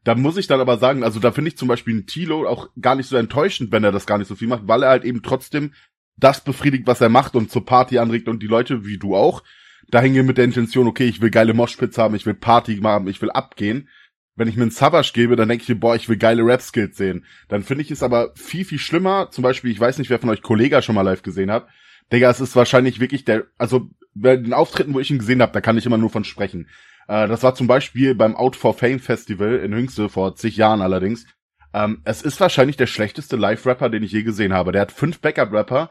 Da 0.04 0.16
muss 0.16 0.38
ich 0.38 0.48
dann 0.48 0.60
aber 0.60 0.78
sagen, 0.78 1.04
also 1.04 1.20
da 1.20 1.32
finde 1.32 1.50
ich 1.50 1.58
zum 1.58 1.68
Beispiel 1.68 1.94
einen 1.94 2.08
Tilo 2.08 2.48
auch 2.48 2.70
gar 2.80 2.96
nicht 2.96 3.08
so 3.08 3.16
enttäuschend, 3.16 3.72
wenn 3.72 3.84
er 3.84 3.92
das 3.92 4.06
gar 4.06 4.18
nicht 4.18 4.28
so 4.28 4.36
viel 4.36 4.48
macht, 4.48 4.68
weil 4.68 4.84
er 4.84 4.90
halt 4.90 5.06
eben 5.06 5.24
trotzdem 5.24 5.74
das 6.18 6.44
befriedigt, 6.44 6.88
was 6.88 7.00
er 7.00 7.10
macht 7.10 7.36
und 7.36 7.52
zur 7.52 7.66
Party 7.66 8.00
anregt 8.00 8.28
und 8.28 8.42
die 8.42 8.48
Leute, 8.48 8.86
wie 8.86 8.98
du 8.98 9.16
auch, 9.16 9.44
dahin 9.90 10.14
gehen 10.14 10.26
mit 10.26 10.38
der 10.38 10.46
Intention, 10.46 10.88
okay, 10.88 11.06
ich 11.06 11.22
will 11.22 11.30
geile 11.30 11.54
Moshpits 11.54 11.98
haben, 11.98 12.16
ich 12.16 12.26
will 12.26 12.34
Party 12.34 12.76
machen, 12.78 13.08
ich 13.08 13.22
will 13.22 13.32
abgehen. 13.32 13.90
Wenn 14.36 14.48
ich 14.48 14.56
mir 14.56 14.64
einen 14.64 14.72
Savage 14.72 15.12
gebe, 15.14 15.36
dann 15.36 15.50
denke 15.50 15.64
ich 15.64 15.70
mir, 15.70 15.76
boah, 15.76 15.96
ich 15.96 16.10
will 16.10 16.18
geile 16.18 16.46
Rap-Skills 16.46 16.96
sehen. 16.96 17.26
Dann 17.48 17.64
finde 17.64 17.84
ich 17.84 17.92
es 17.92 18.04
aber 18.04 18.34
viel, 18.36 18.66
viel 18.66 18.78
schlimmer. 18.78 19.32
Zum 19.32 19.42
Beispiel, 19.42 19.72
ich 19.72 19.80
weiß 19.80 19.98
nicht, 19.98 20.12
wer 20.12 20.20
von 20.20 20.30
euch 20.30 20.44
Kollega 20.44 20.82
schon 20.84 20.94
mal 20.94 21.02
live 21.02 21.24
gesehen 21.24 21.50
hat. 21.50 21.68
Digga, 22.12 22.30
es 22.30 22.40
ist 22.40 22.56
wahrscheinlich 22.56 23.00
wirklich 23.00 23.26
der, 23.26 23.46
also 23.58 23.90
bei 24.14 24.38
den 24.38 24.54
Auftritten, 24.54 24.94
wo 24.94 25.00
ich 25.00 25.10
ihn 25.10 25.20
gesehen 25.20 25.42
habe, 25.42 25.54
da 25.54 25.62
kann 25.62 25.78
ich 25.78 25.86
immer 25.86 25.98
nur 25.98 26.10
von 26.10 26.24
sprechen. 26.24 26.68
Äh, 27.08 27.28
das 27.28 27.44
war 27.44 27.56
zum 27.56 27.68
Beispiel 27.68 28.14
beim 28.16 28.36
Out 28.36 28.56
for 28.56 28.74
Fame 28.74 29.00
Festival 29.00 29.56
in 29.56 29.74
Hüngste 29.74 30.10
vor 30.10 30.36
zig 30.36 30.56
Jahren 30.56 30.82
allerdings. 30.82 31.26
Ähm, 31.74 32.02
es 32.06 32.22
ist 32.22 32.40
wahrscheinlich 32.40 32.78
der 32.78 32.88
schlechteste 32.88 33.36
Live-Rapper, 33.36 33.90
den 33.90 34.04
ich 34.04 34.12
je 34.12 34.24
gesehen 34.24 34.54
habe. 34.54 34.72
Der 34.72 34.82
hat 34.82 34.92
fünf 34.92 35.20
Backup-Rapper 35.20 35.90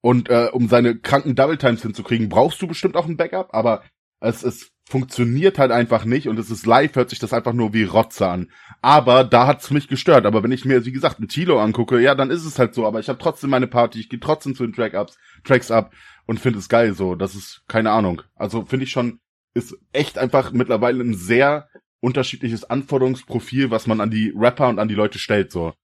und 0.00 0.28
äh, 0.30 0.48
um 0.52 0.68
seine 0.68 0.96
kranken 0.98 1.34
Double 1.34 1.58
Times 1.58 1.82
hinzukriegen, 1.82 2.28
brauchst 2.28 2.60
du 2.62 2.66
bestimmt 2.66 2.96
auch 2.96 3.06
ein 3.06 3.16
Backup, 3.16 3.48
aber 3.52 3.82
es, 4.20 4.42
es 4.42 4.70
funktioniert 4.88 5.58
halt 5.58 5.70
einfach 5.70 6.04
nicht 6.04 6.28
und 6.28 6.38
es 6.38 6.50
ist 6.50 6.66
live, 6.66 6.96
hört 6.96 7.10
sich 7.10 7.18
das 7.18 7.32
einfach 7.32 7.52
nur 7.52 7.74
wie 7.74 7.84
Rotze 7.84 8.26
an. 8.26 8.50
Aber 8.80 9.22
da 9.22 9.46
hat's 9.46 9.70
mich 9.70 9.86
gestört. 9.86 10.24
Aber 10.24 10.42
wenn 10.42 10.52
ich 10.52 10.64
mir, 10.64 10.84
wie 10.86 10.92
gesagt, 10.92 11.20
ein 11.20 11.28
Tilo 11.28 11.60
angucke, 11.60 12.00
ja, 12.00 12.14
dann 12.14 12.30
ist 12.30 12.44
es 12.44 12.58
halt 12.58 12.74
so. 12.74 12.86
Aber 12.86 12.98
ich 12.98 13.08
habe 13.08 13.18
trotzdem 13.18 13.50
meine 13.50 13.66
Party, 13.66 14.00
ich 14.00 14.08
gehe 14.08 14.18
trotzdem 14.18 14.54
zu 14.54 14.64
den 14.64 14.72
Track-Ups, 14.72 15.18
Tracks 15.44 15.70
ab 15.70 15.92
und 16.26 16.40
finde 16.40 16.58
es 16.58 16.68
geil 16.68 16.94
so. 16.94 17.14
Das 17.14 17.34
ist 17.34 17.62
keine 17.68 17.90
Ahnung. 17.90 18.22
Also 18.34 18.64
finde 18.64 18.84
ich 18.84 18.90
schon, 18.90 19.20
ist 19.54 19.76
echt 19.92 20.18
einfach 20.18 20.52
mittlerweile 20.52 21.04
ein 21.04 21.14
sehr 21.14 21.68
unterschiedliches 22.00 22.64
Anforderungsprofil, 22.64 23.70
was 23.70 23.86
man 23.86 24.00
an 24.00 24.10
die 24.10 24.32
Rapper 24.34 24.68
und 24.68 24.78
an 24.78 24.88
die 24.88 24.94
Leute 24.94 25.18
stellt, 25.18 25.52
so. 25.52 25.74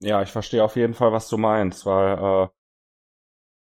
Ja, 0.00 0.22
ich 0.22 0.30
verstehe 0.30 0.62
auf 0.62 0.76
jeden 0.76 0.94
Fall, 0.94 1.12
was 1.12 1.28
du 1.28 1.38
meinst, 1.38 1.86
weil 1.86 2.18
äh, 2.18 2.48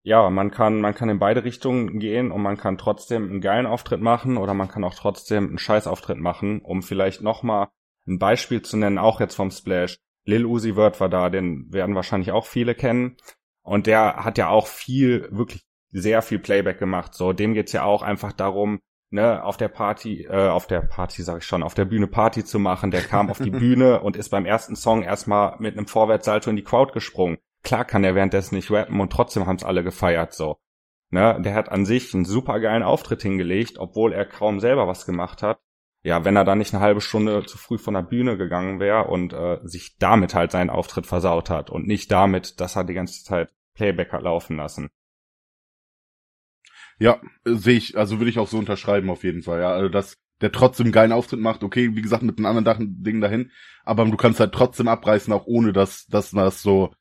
ja, 0.08 0.30
man 0.30 0.52
kann, 0.52 0.80
man 0.80 0.96
kann 0.96 1.10
in 1.10 1.20
beide 1.20 1.44
Richtungen 1.44 2.00
gehen 2.00 2.32
und 2.32 2.42
man 2.42 2.56
kann 2.56 2.78
trotzdem 2.78 3.30
einen 3.30 3.42
geilen 3.42 3.66
Auftritt 3.66 4.00
machen 4.00 4.38
oder 4.38 4.54
man 4.54 4.70
kann 4.70 4.86
auch 4.86 4.96
trotzdem 4.96 5.50
einen 5.50 5.58
Scheißauftritt 5.58 6.18
machen, 6.18 6.62
um 6.62 6.82
vielleicht 6.82 7.22
nochmal 7.22 7.68
ein 8.08 8.18
Beispiel 8.18 8.62
zu 8.62 8.78
nennen, 8.78 9.00
auch 9.00 9.20
jetzt 9.20 9.36
vom 9.36 9.52
Splash. 9.52 10.00
Lil 10.24 10.46
Uzi 10.46 10.76
Vert 10.76 11.02
war 11.02 11.10
da, 11.10 11.30
den 11.30 11.74
werden 11.74 11.94
wahrscheinlich 11.94 12.32
auch 12.32 12.46
viele 12.46 12.74
kennen. 12.74 13.18
Und 13.64 13.86
der 13.86 14.24
hat 14.24 14.38
ja 14.38 14.48
auch 14.48 14.68
viel, 14.68 15.28
wirklich 15.30 15.64
sehr 15.92 16.22
viel 16.22 16.40
Playback 16.40 16.80
gemacht. 16.80 17.14
So, 17.14 17.34
dem 17.34 17.54
geht's 17.54 17.74
ja 17.74 17.84
auch 17.84 18.02
einfach 18.02 18.32
darum, 18.32 18.80
ne, 19.10 19.44
auf 19.44 19.58
der 19.58 19.68
Party, 19.68 20.24
äh, 20.24 20.48
auf 20.48 20.68
der 20.68 20.84
Party 20.84 21.22
sag 21.22 21.40
ich 21.40 21.46
schon, 21.46 21.64
auf 21.64 21.74
der 21.74 21.84
Bühne 21.84 22.08
Party 22.08 22.46
zu 22.46 22.60
machen. 22.60 22.92
Der 22.92 23.02
kam 23.02 23.30
auf 23.30 23.40
die 23.40 23.52
Bühne 23.66 24.00
und 24.00 24.16
ist 24.16 24.30
beim 24.30 24.46
ersten 24.46 24.78
Song 24.78 25.04
erstmal 25.04 25.58
mit 25.60 25.78
einem 25.78 25.88
Vorwärtssalto 25.88 26.50
in 26.50 26.56
die 26.56 26.64
Crowd 26.64 26.94
gesprungen. 26.94 27.40
Klar 27.68 27.84
kann 27.84 28.06
er 28.06 28.16
währenddessen 28.16 28.56
nicht 28.56 28.72
rappen 28.72 28.98
und 29.02 29.12
trotzdem 29.12 29.46
haben 29.46 29.58
es 29.58 29.66
alle 29.66 29.84
gefeiert 29.84 30.34
so. 30.34 30.56
Ne, 31.10 31.38
der 31.42 31.54
hat 31.54 31.68
an 31.68 31.86
sich 31.86 32.14
einen 32.14 32.24
super 32.24 32.62
geilen 32.62 32.82
Auftritt 32.82 33.22
hingelegt, 33.22 33.78
obwohl 33.78 34.14
er 34.14 34.24
kaum 34.24 34.62
selber 34.62 34.88
was 34.88 35.06
gemacht 35.06 35.44
hat. 35.44 35.60
Ja, 36.02 36.24
wenn 36.24 36.38
er 36.38 36.46
da 36.46 36.56
nicht 36.56 36.74
eine 36.74 36.82
halbe 36.82 37.02
Stunde 37.02 37.46
zu 37.46 37.58
früh 37.58 37.78
von 37.78 37.94
der 37.94 38.04
Bühne 38.04 38.38
gegangen 38.38 38.80
wäre 38.80 39.10
und 39.10 39.34
äh, 39.34 39.60
sich 39.64 39.98
damit 39.98 40.34
halt 40.34 40.52
seinen 40.52 40.70
Auftritt 40.70 41.08
versaut 41.08 41.50
hat 41.50 41.70
und 41.70 41.88
nicht 41.88 42.10
damit, 42.10 42.62
dass 42.62 42.78
er 42.78 42.86
die 42.86 42.94
ganze 42.94 43.26
Zeit 43.26 43.50
Playback 43.74 44.14
hat 44.14 44.22
laufen 44.22 44.56
lassen. 44.56 44.88
Ja, 47.00 47.20
sehe 47.44 47.76
ich, 47.76 47.98
also 47.98 48.20
würde 48.20 48.30
ich 48.30 48.40
auch 48.40 48.48
so 48.48 48.60
unterschreiben 48.60 49.10
auf 49.10 49.26
jeden 49.26 49.44
Fall, 49.44 49.60
ja. 49.60 49.74
Also 49.74 49.90
dass 49.90 50.16
der 50.40 50.54
trotzdem 50.54 50.94
geilen 50.94 51.12
Auftritt 51.12 51.42
macht, 51.42 51.64
okay, 51.64 51.98
wie 51.98 52.02
gesagt, 52.02 52.24
mit 52.24 52.38
einem 52.38 52.46
anderen 52.46 53.04
Ding 53.04 53.20
dahin, 53.20 53.52
aber 53.84 54.06
du 54.06 54.16
kannst 54.16 54.40
halt 54.40 54.54
trotzdem 54.54 54.88
abreißen, 54.88 55.34
auch 55.34 55.48
ohne 55.48 55.74
dass, 55.74 56.06
dass 56.06 56.32
das 56.32 56.62
so 56.62 56.94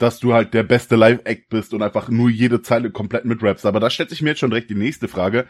dass 0.00 0.18
du 0.18 0.32
halt 0.32 0.54
der 0.54 0.62
beste 0.62 0.96
Live-Act 0.96 1.48
bist 1.50 1.74
und 1.74 1.82
einfach 1.82 2.08
nur 2.08 2.30
jede 2.30 2.62
Zeile 2.62 2.90
komplett 2.90 3.26
mitrappst. 3.26 3.66
Aber 3.66 3.80
da 3.80 3.90
stellt 3.90 4.10
sich 4.10 4.22
mir 4.22 4.30
jetzt 4.30 4.38
schon 4.38 4.50
direkt 4.50 4.70
die 4.70 4.74
nächste 4.74 5.08
Frage. 5.08 5.46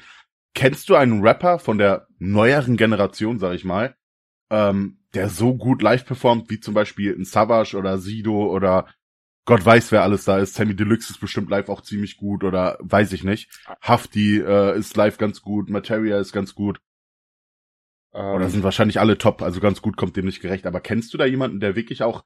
Kennst 0.54 0.88
du 0.88 0.96
einen 0.96 1.22
Rapper 1.22 1.58
von 1.60 1.78
der 1.78 2.08
neueren 2.18 2.76
Generation, 2.76 3.38
sag 3.38 3.54
ich 3.54 3.64
mal, 3.64 3.94
ähm, 4.50 4.98
der 5.14 5.28
so 5.28 5.56
gut 5.56 5.82
live 5.82 6.04
performt, 6.04 6.50
wie 6.50 6.58
zum 6.58 6.74
Beispiel 6.74 7.14
ein 7.16 7.24
Savage 7.24 7.76
oder 7.76 7.98
Sido 7.98 8.52
oder 8.52 8.88
Gott 9.44 9.64
weiß, 9.64 9.92
wer 9.92 10.02
alles 10.02 10.24
da 10.24 10.38
ist. 10.38 10.54
Sammy 10.54 10.74
Deluxe 10.74 11.12
ist 11.12 11.20
bestimmt 11.20 11.48
live 11.48 11.68
auch 11.68 11.80
ziemlich 11.80 12.16
gut 12.16 12.42
oder 12.42 12.76
weiß 12.80 13.12
ich 13.12 13.22
nicht. 13.22 13.50
Hafti 13.80 14.38
äh, 14.38 14.76
ist 14.76 14.96
live 14.96 15.18
ganz 15.18 15.42
gut, 15.42 15.70
Materia 15.70 16.18
ist 16.18 16.32
ganz 16.32 16.54
gut. 16.54 16.80
Ähm, 18.12 18.34
oder 18.34 18.48
sind 18.48 18.64
wahrscheinlich 18.64 18.98
alle 18.98 19.16
top, 19.16 19.42
also 19.42 19.60
ganz 19.60 19.80
gut 19.80 19.96
kommt 19.96 20.16
dem 20.16 20.26
nicht 20.26 20.40
gerecht. 20.40 20.66
Aber 20.66 20.80
kennst 20.80 21.14
du 21.14 21.18
da 21.18 21.24
jemanden, 21.24 21.60
der 21.60 21.76
wirklich 21.76 22.02
auch 22.02 22.24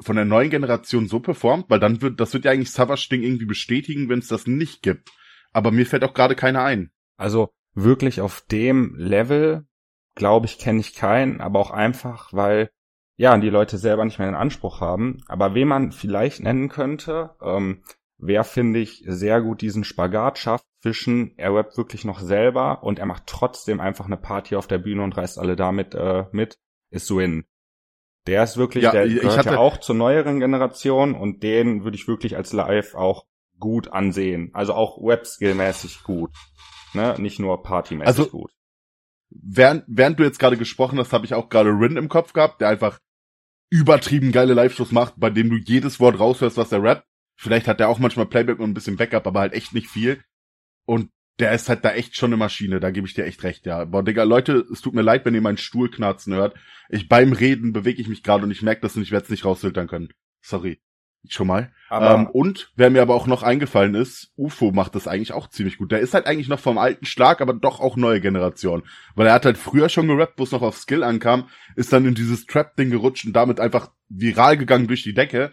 von 0.00 0.16
der 0.16 0.24
neuen 0.24 0.50
Generation 0.50 1.08
so 1.08 1.20
performt, 1.20 1.66
weil 1.68 1.80
dann 1.80 2.02
wird, 2.02 2.20
das 2.20 2.34
wird 2.34 2.44
ja 2.44 2.50
eigentlich 2.50 2.72
Savage 2.72 3.08
Ding 3.10 3.22
irgendwie 3.22 3.46
bestätigen, 3.46 4.08
wenn 4.08 4.18
es 4.18 4.28
das 4.28 4.46
nicht 4.46 4.82
gibt. 4.82 5.10
Aber 5.52 5.70
mir 5.70 5.86
fällt 5.86 6.04
auch 6.04 6.14
gerade 6.14 6.34
keiner 6.34 6.64
ein. 6.64 6.90
Also 7.16 7.50
wirklich 7.74 8.20
auf 8.20 8.40
dem 8.50 8.94
Level, 8.96 9.66
glaube 10.14 10.46
ich, 10.46 10.58
kenne 10.58 10.80
ich 10.80 10.94
keinen, 10.94 11.40
aber 11.40 11.60
auch 11.60 11.70
einfach, 11.70 12.32
weil 12.32 12.70
ja, 13.16 13.36
die 13.38 13.50
Leute 13.50 13.78
selber 13.78 14.04
nicht 14.04 14.18
mehr 14.18 14.28
den 14.28 14.34
Anspruch 14.34 14.80
haben. 14.80 15.22
Aber 15.28 15.54
wen 15.54 15.68
man 15.68 15.92
vielleicht 15.92 16.40
nennen 16.40 16.68
könnte, 16.68 17.36
ähm, 17.40 17.82
wer 18.18 18.42
finde 18.42 18.80
ich 18.80 19.04
sehr 19.06 19.40
gut 19.40 19.60
diesen 19.60 19.84
Spagat 19.84 20.38
schafft 20.38 20.66
zwischen, 20.82 21.38
er 21.38 21.54
rappt 21.54 21.76
wirklich 21.76 22.04
noch 22.04 22.20
selber 22.20 22.82
und 22.82 22.98
er 22.98 23.06
macht 23.06 23.26
trotzdem 23.26 23.80
einfach 23.80 24.06
eine 24.06 24.16
Party 24.16 24.56
auf 24.56 24.66
der 24.66 24.78
Bühne 24.78 25.02
und 25.02 25.16
reißt 25.16 25.38
alle 25.38 25.56
damit 25.56 25.94
äh, 25.94 26.24
mit, 26.32 26.58
ist 26.90 27.06
Swin. 27.06 27.44
Der 28.26 28.42
ist 28.42 28.56
wirklich, 28.56 28.84
ja, 28.84 28.92
der 28.92 29.06
gehört 29.06 29.36
hatte, 29.36 29.50
ja 29.50 29.58
auch 29.58 29.78
zur 29.78 29.94
neueren 29.94 30.40
Generation 30.40 31.14
und 31.14 31.42
den 31.42 31.84
würde 31.84 31.96
ich 31.96 32.08
wirklich 32.08 32.36
als 32.36 32.52
Live 32.52 32.94
auch 32.94 33.26
gut 33.58 33.92
ansehen. 33.92 34.50
Also 34.54 34.74
auch 34.74 34.98
Webskill-mäßig 34.98 36.04
gut. 36.04 36.30
Ne? 36.94 37.14
Nicht 37.18 37.38
nur 37.38 37.62
Partymäßig 37.62 38.06
also, 38.06 38.26
gut. 38.26 38.52
Während, 39.30 39.84
während 39.86 40.18
du 40.18 40.24
jetzt 40.24 40.38
gerade 40.38 40.56
gesprochen 40.56 40.98
hast, 40.98 41.12
habe 41.12 41.26
ich 41.26 41.34
auch 41.34 41.48
gerade 41.48 41.70
Rin 41.70 41.96
im 41.96 42.08
Kopf 42.08 42.32
gehabt, 42.32 42.60
der 42.60 42.68
einfach 42.68 42.98
übertrieben 43.68 44.32
geile 44.32 44.54
Live-Shows 44.54 44.92
macht, 44.92 45.14
bei 45.16 45.30
dem 45.30 45.50
du 45.50 45.56
jedes 45.56 45.98
Wort 45.98 46.18
raushörst, 46.18 46.56
was 46.56 46.72
er 46.72 46.82
rappt. 46.82 47.06
Vielleicht 47.36 47.66
hat 47.66 47.80
er 47.80 47.88
auch 47.88 47.98
manchmal 47.98 48.26
Playback 48.26 48.60
und 48.60 48.70
ein 48.70 48.74
bisschen 48.74 48.96
Backup, 48.96 49.26
aber 49.26 49.40
halt 49.40 49.52
echt 49.52 49.74
nicht 49.74 49.88
viel. 49.88 50.22
Und 50.86 51.10
der 51.40 51.52
ist 51.52 51.68
halt 51.68 51.84
da 51.84 51.92
echt 51.92 52.16
schon 52.16 52.28
eine 52.28 52.36
Maschine, 52.36 52.80
da 52.80 52.90
gebe 52.90 53.06
ich 53.06 53.14
dir 53.14 53.24
echt 53.24 53.42
recht, 53.42 53.66
ja. 53.66 53.84
Boah, 53.84 54.04
Digga, 54.04 54.22
Leute, 54.22 54.64
es 54.72 54.80
tut 54.80 54.94
mir 54.94 55.02
leid, 55.02 55.24
wenn 55.24 55.34
ihr 55.34 55.40
meinen 55.40 55.56
Stuhl 55.56 55.90
knarzen 55.90 56.34
hört. 56.34 56.54
Ich 56.88 57.08
beim 57.08 57.32
Reden 57.32 57.72
bewege 57.72 58.00
ich 58.00 58.08
mich 58.08 58.22
gerade 58.22 58.44
und 58.44 58.50
ich 58.50 58.62
merke 58.62 58.82
das 58.82 58.96
und 58.96 59.02
ich 59.02 59.10
werde 59.10 59.24
es 59.24 59.30
nicht 59.30 59.44
rausfiltern 59.44 59.88
können. 59.88 60.10
Sorry. 60.40 60.80
Schon 61.26 61.46
mal. 61.46 61.72
Ähm, 61.90 62.26
und 62.26 62.70
wer 62.76 62.90
mir 62.90 63.00
aber 63.00 63.14
auch 63.14 63.26
noch 63.26 63.42
eingefallen 63.42 63.94
ist, 63.94 64.32
UFO 64.36 64.72
macht 64.72 64.94
das 64.94 65.08
eigentlich 65.08 65.32
auch 65.32 65.48
ziemlich 65.48 65.78
gut. 65.78 65.90
Der 65.90 66.00
ist 66.00 66.12
halt 66.12 66.26
eigentlich 66.26 66.48
noch 66.48 66.60
vom 66.60 66.76
alten 66.76 67.06
Schlag, 67.06 67.40
aber 67.40 67.54
doch 67.54 67.80
auch 67.80 67.96
neue 67.96 68.20
Generation. 68.20 68.82
Weil 69.14 69.28
er 69.28 69.32
hat 69.32 69.46
halt 69.46 69.56
früher 69.56 69.88
schon 69.88 70.06
gerappt, 70.06 70.38
wo 70.38 70.42
es 70.42 70.52
noch 70.52 70.60
auf 70.60 70.76
Skill 70.76 71.02
ankam, 71.02 71.48
ist 71.76 71.94
dann 71.94 72.04
in 72.04 72.14
dieses 72.14 72.44
Trap-Ding 72.44 72.90
gerutscht 72.90 73.24
und 73.24 73.32
damit 73.32 73.58
einfach 73.58 73.90
viral 74.10 74.58
gegangen 74.58 74.86
durch 74.86 75.02
die 75.02 75.14
Decke. 75.14 75.50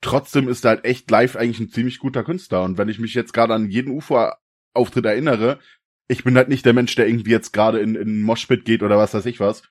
Trotzdem 0.00 0.48
ist 0.48 0.64
er 0.64 0.70
halt 0.70 0.84
echt 0.84 1.08
live 1.08 1.36
eigentlich 1.36 1.60
ein 1.60 1.70
ziemlich 1.70 2.00
guter 2.00 2.24
Künstler. 2.24 2.64
Und 2.64 2.76
wenn 2.76 2.88
ich 2.88 2.98
mich 2.98 3.14
jetzt 3.14 3.32
gerade 3.32 3.54
an 3.54 3.70
jeden 3.70 3.92
UFO 3.92 4.32
Auftritt 4.74 5.04
erinnere, 5.04 5.58
ich 6.08 6.24
bin 6.24 6.36
halt 6.36 6.48
nicht 6.48 6.66
der 6.66 6.72
Mensch, 6.72 6.94
der 6.94 7.08
irgendwie 7.08 7.30
jetzt 7.30 7.52
gerade 7.52 7.80
in, 7.80 7.94
in 7.94 8.22
Moshpit 8.22 8.64
geht 8.64 8.82
oder 8.82 8.98
was 8.98 9.14
weiß 9.14 9.26
ich 9.26 9.40
was, 9.40 9.62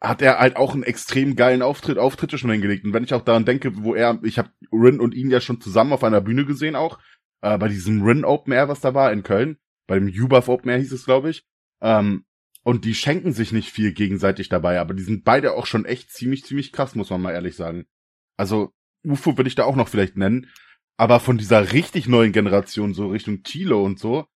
hat 0.00 0.22
er 0.22 0.38
halt 0.38 0.56
auch 0.56 0.74
einen 0.74 0.82
extrem 0.82 1.36
geilen 1.36 1.62
Auftritt, 1.62 1.98
Auftritte 1.98 2.38
schon 2.38 2.50
hingelegt. 2.50 2.84
Und 2.84 2.92
wenn 2.92 3.04
ich 3.04 3.14
auch 3.14 3.22
daran 3.22 3.44
denke, 3.44 3.82
wo 3.82 3.94
er, 3.94 4.18
ich 4.22 4.38
habe 4.38 4.50
Rin 4.72 5.00
und 5.00 5.14
ihn 5.14 5.30
ja 5.30 5.40
schon 5.40 5.60
zusammen 5.60 5.92
auf 5.92 6.04
einer 6.04 6.20
Bühne 6.20 6.44
gesehen 6.44 6.76
auch, 6.76 6.98
äh, 7.42 7.56
bei 7.58 7.68
diesem 7.68 8.02
Rin 8.02 8.24
Open 8.24 8.52
Air, 8.52 8.68
was 8.68 8.80
da 8.80 8.94
war 8.94 9.12
in 9.12 9.22
Köln, 9.22 9.58
bei 9.86 9.98
dem 9.98 10.08
UBAF 10.08 10.48
Open 10.48 10.70
Air 10.70 10.78
hieß 10.78 10.92
es, 10.92 11.04
glaube 11.04 11.30
ich. 11.30 11.44
Ähm, 11.80 12.24
und 12.62 12.84
die 12.84 12.94
schenken 12.94 13.32
sich 13.32 13.52
nicht 13.52 13.70
viel 13.70 13.92
gegenseitig 13.92 14.48
dabei, 14.48 14.80
aber 14.80 14.92
die 14.92 15.04
sind 15.04 15.24
beide 15.24 15.52
auch 15.54 15.66
schon 15.66 15.84
echt 15.84 16.10
ziemlich, 16.10 16.44
ziemlich 16.44 16.72
krass, 16.72 16.96
muss 16.96 17.10
man 17.10 17.22
mal 17.22 17.32
ehrlich 17.32 17.54
sagen. 17.54 17.86
Also, 18.36 18.72
UFO 19.04 19.36
würde 19.36 19.48
ich 19.48 19.54
da 19.54 19.64
auch 19.64 19.76
noch 19.76 19.88
vielleicht 19.88 20.16
nennen. 20.16 20.50
Aber 20.96 21.20
von 21.20 21.38
dieser 21.38 21.72
richtig 21.72 22.08
neuen 22.08 22.32
Generation, 22.32 22.92
so 22.92 23.08
Richtung 23.08 23.42
Tilo 23.44 23.84
und 23.84 24.00
so, 24.00 24.26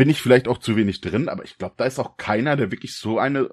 bin 0.00 0.08
ich 0.08 0.22
vielleicht 0.22 0.48
auch 0.48 0.56
zu 0.56 0.76
wenig 0.76 1.02
drin, 1.02 1.28
aber 1.28 1.44
ich 1.44 1.58
glaube, 1.58 1.74
da 1.76 1.84
ist 1.84 1.98
auch 1.98 2.16
keiner, 2.16 2.56
der 2.56 2.70
wirklich 2.70 2.96
so 2.96 3.18
eine 3.18 3.50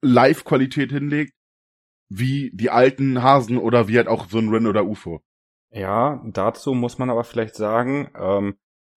Live-Qualität 0.00 0.92
hinlegt, 0.92 1.32
wie 2.08 2.52
die 2.54 2.70
alten 2.70 3.20
Hasen 3.20 3.58
oder 3.58 3.88
wie 3.88 3.96
halt 3.96 4.06
auch 4.06 4.28
so 4.28 4.38
ein 4.38 4.48
Ren 4.48 4.68
oder 4.68 4.86
UFO. 4.86 5.24
Ja, 5.72 6.22
dazu 6.24 6.72
muss 6.72 6.98
man 6.98 7.10
aber 7.10 7.24
vielleicht 7.24 7.56
sagen, 7.56 8.12
ähm, 8.16 8.54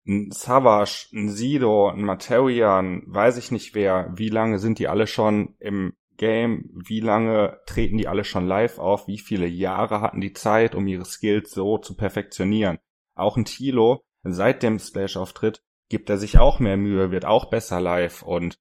ein 0.05 0.29
Savage, 0.31 1.07
ein 1.13 1.29
Sido, 1.29 1.87
ein 1.87 2.01
Materian, 2.01 3.03
weiß 3.05 3.37
ich 3.37 3.49
nicht 3.49 3.73
wer, 3.73 4.11
wie 4.17 4.27
lange 4.27 4.59
sind 4.59 4.77
die 4.77 4.89
alle 4.89 5.07
schon 5.07 5.55
im 5.59 5.93
Game, 6.17 6.69
wie 6.73 6.99
lange 6.99 7.61
treten 7.65 7.95
die 7.95 8.09
alle 8.09 8.25
schon 8.25 8.45
live 8.45 8.77
auf, 8.77 9.07
wie 9.07 9.19
viele 9.19 9.47
Jahre 9.47 10.01
hatten 10.01 10.19
die 10.19 10.33
Zeit, 10.33 10.75
um 10.75 10.85
ihre 10.85 11.05
Skills 11.05 11.51
so 11.51 11.77
zu 11.77 11.95
perfektionieren. 11.95 12.77
Auch 13.15 13.37
ein 13.37 13.45
Tilo, 13.45 14.03
seit 14.23 14.63
dem 14.63 14.79
Splash-Auftritt, 14.79 15.63
gibt 15.89 16.09
er 16.09 16.17
sich 16.17 16.37
auch 16.37 16.59
mehr 16.59 16.77
Mühe, 16.77 17.11
wird 17.11 17.25
auch 17.25 17.49
besser 17.49 17.79
live 17.79 18.23
und 18.23 18.59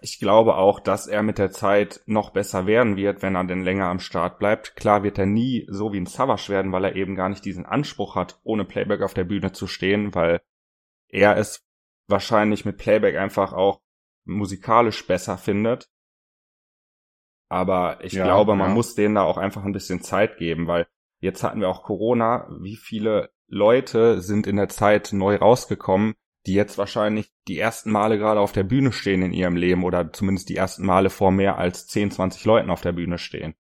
ich 0.00 0.20
glaube 0.20 0.54
auch, 0.54 0.78
dass 0.78 1.06
er 1.06 1.22
mit 1.22 1.38
der 1.38 1.50
Zeit 1.50 2.02
noch 2.06 2.30
besser 2.30 2.66
werden 2.66 2.96
wird, 2.96 3.22
wenn 3.22 3.34
er 3.34 3.44
denn 3.44 3.64
länger 3.64 3.86
am 3.86 3.98
Start 3.98 4.38
bleibt. 4.38 4.76
Klar 4.76 5.02
wird 5.02 5.18
er 5.18 5.26
nie 5.26 5.66
so 5.68 5.92
wie 5.92 5.98
ein 5.98 6.06
Savage 6.06 6.50
werden, 6.50 6.70
weil 6.70 6.84
er 6.84 6.94
eben 6.94 7.16
gar 7.16 7.28
nicht 7.28 7.44
diesen 7.44 7.66
Anspruch 7.66 8.14
hat, 8.14 8.38
ohne 8.44 8.64
Playback 8.64 9.02
auf 9.02 9.14
der 9.14 9.24
Bühne 9.24 9.52
zu 9.52 9.66
stehen, 9.66 10.14
weil 10.14 10.40
er 11.08 11.36
es 11.36 11.66
wahrscheinlich 12.06 12.64
mit 12.64 12.78
Playback 12.78 13.16
einfach 13.16 13.52
auch 13.52 13.80
musikalisch 14.24 15.04
besser 15.06 15.36
findet. 15.36 15.90
Aber 17.48 18.04
ich 18.04 18.12
ja, 18.12 18.24
glaube, 18.24 18.54
man 18.54 18.70
ja. 18.70 18.74
muss 18.74 18.94
denen 18.94 19.14
da 19.16 19.22
auch 19.22 19.38
einfach 19.38 19.64
ein 19.64 19.72
bisschen 19.72 20.02
Zeit 20.02 20.36
geben, 20.36 20.66
weil 20.66 20.86
jetzt 21.18 21.42
hatten 21.42 21.60
wir 21.60 21.68
auch 21.68 21.82
Corona. 21.82 22.46
Wie 22.60 22.76
viele 22.76 23.30
Leute 23.48 24.20
sind 24.20 24.46
in 24.46 24.56
der 24.56 24.68
Zeit 24.68 25.12
neu 25.12 25.36
rausgekommen, 25.36 26.14
die 26.46 26.54
jetzt 26.54 26.78
wahrscheinlich 26.78 27.32
die 27.48 27.58
ersten 27.58 27.90
Male 27.90 28.18
gerade 28.18 28.40
auf 28.40 28.52
der 28.52 28.62
Bühne 28.62 28.92
stehen 28.92 29.22
in 29.22 29.32
ihrem 29.32 29.56
Leben 29.56 29.84
oder 29.84 30.12
zumindest 30.12 30.48
die 30.48 30.56
ersten 30.56 30.86
Male 30.86 31.10
vor 31.10 31.30
mehr 31.30 31.58
als 31.58 31.86
10, 31.86 32.10
20 32.10 32.44
Leuten 32.44 32.70
auf 32.70 32.80
der 32.80 32.92
Bühne 32.92 33.18
stehen. 33.18 33.54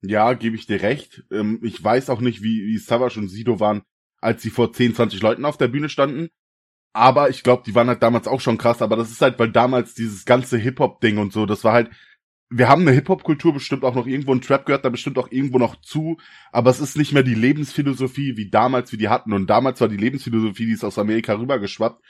Ja, 0.00 0.34
gebe 0.34 0.54
ich 0.54 0.66
dir 0.66 0.82
recht. 0.82 1.24
Ähm, 1.32 1.60
ich 1.62 1.82
weiß 1.82 2.10
auch 2.10 2.20
nicht, 2.20 2.42
wie, 2.42 2.66
wie 2.66 2.78
Savage 2.78 3.18
und 3.18 3.28
Sido 3.28 3.58
waren, 3.58 3.82
als 4.20 4.42
sie 4.42 4.50
vor 4.50 4.72
10, 4.72 4.94
20 4.94 5.20
Leuten 5.20 5.44
auf 5.44 5.56
der 5.56 5.68
Bühne 5.68 5.88
standen. 5.88 6.28
Aber 6.92 7.30
ich 7.30 7.42
glaube, 7.42 7.64
die 7.66 7.74
waren 7.74 7.88
halt 7.88 8.02
damals 8.02 8.28
auch 8.28 8.40
schon 8.40 8.58
krass. 8.58 8.80
Aber 8.80 8.96
das 8.96 9.10
ist 9.10 9.20
halt, 9.20 9.38
weil 9.38 9.50
damals 9.50 9.94
dieses 9.94 10.24
ganze 10.24 10.56
Hip-Hop-Ding 10.56 11.18
und 11.18 11.32
so, 11.32 11.46
das 11.46 11.64
war 11.64 11.72
halt, 11.72 11.90
wir 12.50 12.68
haben 12.68 12.82
eine 12.82 12.92
Hip-Hop-Kultur 12.92 13.52
bestimmt 13.52 13.84
auch 13.84 13.94
noch 13.94 14.06
irgendwo, 14.06 14.32
ein 14.32 14.40
Trap 14.40 14.64
gehört 14.64 14.84
da 14.84 14.88
bestimmt 14.88 15.18
auch 15.18 15.30
irgendwo 15.30 15.58
noch 15.58 15.80
zu, 15.80 16.16
aber 16.50 16.70
es 16.70 16.80
ist 16.80 16.96
nicht 16.96 17.12
mehr 17.12 17.22
die 17.22 17.34
Lebensphilosophie 17.34 18.36
wie 18.36 18.48
damals, 18.48 18.92
wie 18.92 18.96
die 18.96 19.08
hatten. 19.08 19.32
Und 19.32 19.48
damals 19.48 19.80
war 19.80 19.88
die 19.88 19.96
Lebensphilosophie, 19.96 20.66
die 20.66 20.72
ist 20.72 20.84
aus 20.84 20.98
Amerika 20.98 21.34
rübergeschwappt, 21.34 22.02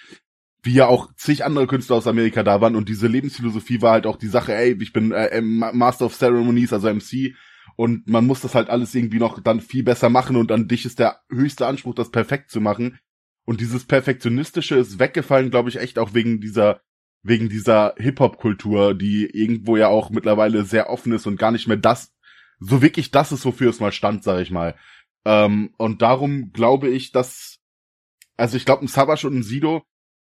wie 0.62 0.74
ja 0.74 0.86
auch 0.86 1.12
zig 1.14 1.44
andere 1.44 1.66
Künstler 1.66 1.96
aus 1.96 2.06
Amerika 2.06 2.42
da 2.42 2.60
waren. 2.60 2.76
Und 2.76 2.88
diese 2.88 3.08
Lebensphilosophie 3.08 3.82
war 3.82 3.92
halt 3.92 4.06
auch 4.06 4.16
die 4.16 4.28
Sache, 4.28 4.54
ey, 4.54 4.76
ich 4.80 4.92
bin 4.92 5.12
äh, 5.12 5.40
Master 5.40 6.06
of 6.06 6.14
Ceremonies, 6.14 6.72
also 6.72 6.92
MC, 6.92 7.34
und 7.76 8.08
man 8.08 8.26
muss 8.26 8.40
das 8.40 8.56
halt 8.56 8.70
alles 8.70 8.92
irgendwie 8.94 9.20
noch 9.20 9.40
dann 9.40 9.60
viel 9.60 9.84
besser 9.84 10.08
machen 10.08 10.34
und 10.34 10.50
an 10.50 10.66
dich 10.66 10.84
ist 10.84 10.98
der 10.98 11.20
höchste 11.30 11.66
Anspruch, 11.66 11.94
das 11.94 12.10
perfekt 12.10 12.50
zu 12.50 12.60
machen. 12.60 12.98
Und 13.44 13.60
dieses 13.60 13.84
Perfektionistische 13.84 14.74
ist 14.74 14.98
weggefallen, 14.98 15.50
glaube 15.50 15.68
ich, 15.68 15.76
echt 15.76 15.98
auch 15.98 16.12
wegen 16.12 16.40
dieser 16.40 16.80
wegen 17.22 17.48
dieser 17.48 17.94
Hip-Hop-Kultur, 17.98 18.94
die 18.94 19.26
irgendwo 19.26 19.76
ja 19.76 19.88
auch 19.88 20.10
mittlerweile 20.10 20.64
sehr 20.64 20.90
offen 20.90 21.12
ist 21.12 21.26
und 21.26 21.38
gar 21.38 21.50
nicht 21.50 21.68
mehr 21.68 21.76
das, 21.76 22.12
so 22.60 22.82
wirklich 22.82 23.10
das 23.10 23.32
ist, 23.32 23.44
wofür 23.44 23.70
es 23.70 23.80
mal 23.80 23.92
stand, 23.92 24.24
sag 24.24 24.40
ich 24.40 24.50
mal. 24.50 24.74
Ähm, 25.24 25.74
und 25.76 26.02
darum 26.02 26.52
glaube 26.52 26.88
ich, 26.88 27.12
dass, 27.12 27.58
also 28.36 28.56
ich 28.56 28.64
glaube, 28.64 28.84
ein 28.84 28.88
Savage 28.88 29.26
und 29.26 29.36
ein 29.36 29.42
Sido 29.42 29.82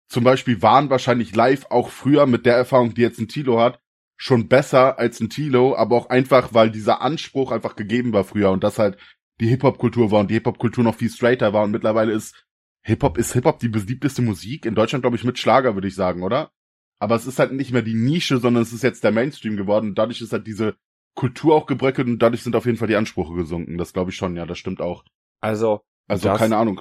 zum 0.07 0.25
Beispiel 0.25 0.61
waren 0.61 0.89
wahrscheinlich 0.89 1.35
live 1.35 1.65
auch 1.69 1.89
früher 1.89 2.25
mit 2.25 2.45
der 2.45 2.55
Erfahrung, 2.55 2.93
die 2.93 3.01
jetzt 3.01 3.19
ein 3.19 3.29
Tilo 3.29 3.59
hat, 3.59 3.79
schon 4.17 4.49
besser 4.49 4.99
als 4.99 5.19
ein 5.21 5.29
Tilo, 5.29 5.75
aber 5.75 5.95
auch 5.95 6.09
einfach, 6.09 6.53
weil 6.53 6.69
dieser 6.69 7.01
Anspruch 7.01 7.51
einfach 7.51 7.75
gegeben 7.75 8.11
war 8.11 8.25
früher 8.25 8.51
und 8.51 8.63
das 8.63 8.77
halt 8.77 8.97
die 9.39 9.47
Hip-Hop-Kultur 9.47 10.11
war 10.11 10.19
und 10.19 10.29
die 10.29 10.35
Hip-Hop-Kultur 10.35 10.83
noch 10.83 10.95
viel 10.95 11.09
straighter 11.09 11.53
war 11.53 11.63
und 11.63 11.71
mittlerweile 11.71 12.11
ist 12.11 12.45
Hip-Hop, 12.83 13.17
ist 13.17 13.33
Hip-Hop 13.33 13.59
die 13.59 13.69
beliebteste 13.69 14.21
Musik? 14.21 14.65
In 14.65 14.75
Deutschland, 14.75 15.03
glaube 15.03 15.15
ich, 15.15 15.23
mit 15.23 15.39
Schlager, 15.39 15.75
würde 15.75 15.87
ich 15.87 15.95
sagen, 15.95 16.23
oder? 16.23 16.51
Aber 17.01 17.15
es 17.15 17.25
ist 17.25 17.39
halt 17.39 17.51
nicht 17.51 17.71
mehr 17.71 17.81
die 17.81 17.95
Nische, 17.95 18.37
sondern 18.37 18.61
es 18.61 18.73
ist 18.73 18.83
jetzt 18.83 19.03
der 19.03 19.11
Mainstream 19.11 19.57
geworden. 19.57 19.89
Und 19.89 19.95
dadurch 19.97 20.21
ist 20.21 20.33
halt 20.33 20.45
diese 20.45 20.75
Kultur 21.15 21.55
auch 21.55 21.65
gebröckelt 21.65 22.07
und 22.07 22.19
dadurch 22.19 22.43
sind 22.43 22.55
auf 22.55 22.67
jeden 22.67 22.77
Fall 22.77 22.87
die 22.87 22.95
Ansprüche 22.95 23.33
gesunken. 23.33 23.79
Das 23.79 23.91
glaube 23.91 24.11
ich 24.11 24.15
schon, 24.15 24.35
ja, 24.35 24.45
das 24.45 24.59
stimmt 24.59 24.81
auch. 24.81 25.03
Also, 25.39 25.81
also 26.07 26.29
das, 26.29 26.37
keine 26.37 26.57
Ahnung. 26.57 26.79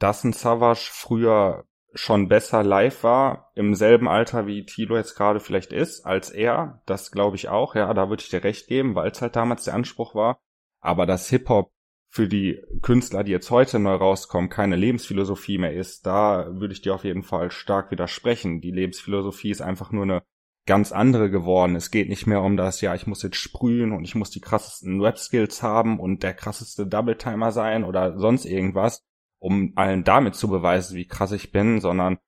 Dass 0.00 0.24
ein 0.24 0.32
Savage 0.32 0.88
früher 0.90 1.66
schon 1.94 2.26
besser 2.26 2.64
live 2.64 3.04
war, 3.04 3.52
im 3.54 3.76
selben 3.76 4.08
Alter 4.08 4.48
wie 4.48 4.66
Tilo 4.66 4.96
jetzt 4.96 5.14
gerade 5.14 5.38
vielleicht 5.38 5.72
ist, 5.72 6.04
als 6.04 6.30
er, 6.30 6.82
das 6.86 7.12
glaube 7.12 7.36
ich 7.36 7.48
auch, 7.48 7.76
ja, 7.76 7.94
da 7.94 8.08
würde 8.08 8.24
ich 8.24 8.28
dir 8.28 8.42
recht 8.42 8.66
geben, 8.66 8.96
weil 8.96 9.12
es 9.12 9.22
halt 9.22 9.36
damals 9.36 9.62
der 9.62 9.74
Anspruch 9.74 10.16
war. 10.16 10.40
Aber 10.80 11.06
dass 11.06 11.28
Hip-Hop 11.28 11.70
für 12.10 12.28
die 12.28 12.60
Künstler, 12.82 13.22
die 13.22 13.30
jetzt 13.30 13.50
heute 13.50 13.78
neu 13.78 13.94
rauskommen, 13.94 14.50
keine 14.50 14.74
Lebensphilosophie 14.74 15.58
mehr 15.58 15.72
ist, 15.72 16.06
da 16.06 16.48
würde 16.50 16.74
ich 16.74 16.82
dir 16.82 16.94
auf 16.94 17.04
jeden 17.04 17.22
Fall 17.22 17.52
stark 17.52 17.92
widersprechen. 17.92 18.60
Die 18.60 18.72
Lebensphilosophie 18.72 19.50
ist 19.50 19.62
einfach 19.62 19.92
nur 19.92 20.02
eine 20.02 20.22
ganz 20.66 20.90
andere 20.90 21.30
geworden. 21.30 21.76
Es 21.76 21.92
geht 21.92 22.08
nicht 22.08 22.26
mehr 22.26 22.42
um 22.42 22.56
das, 22.56 22.80
ja, 22.80 22.94
ich 22.96 23.06
muss 23.06 23.22
jetzt 23.22 23.36
sprühen 23.36 23.92
und 23.92 24.04
ich 24.04 24.16
muss 24.16 24.30
die 24.30 24.40
krassesten 24.40 25.00
Rap-Skills 25.00 25.62
haben 25.62 26.00
und 26.00 26.24
der 26.24 26.34
krasseste 26.34 26.86
Double-Timer 26.86 27.52
sein 27.52 27.84
oder 27.84 28.18
sonst 28.18 28.44
irgendwas, 28.44 29.04
um 29.38 29.72
allen 29.76 30.02
damit 30.02 30.34
zu 30.34 30.48
beweisen, 30.48 30.96
wie 30.96 31.06
krass 31.06 31.30
ich 31.30 31.52
bin, 31.52 31.80
sondern 31.80 32.18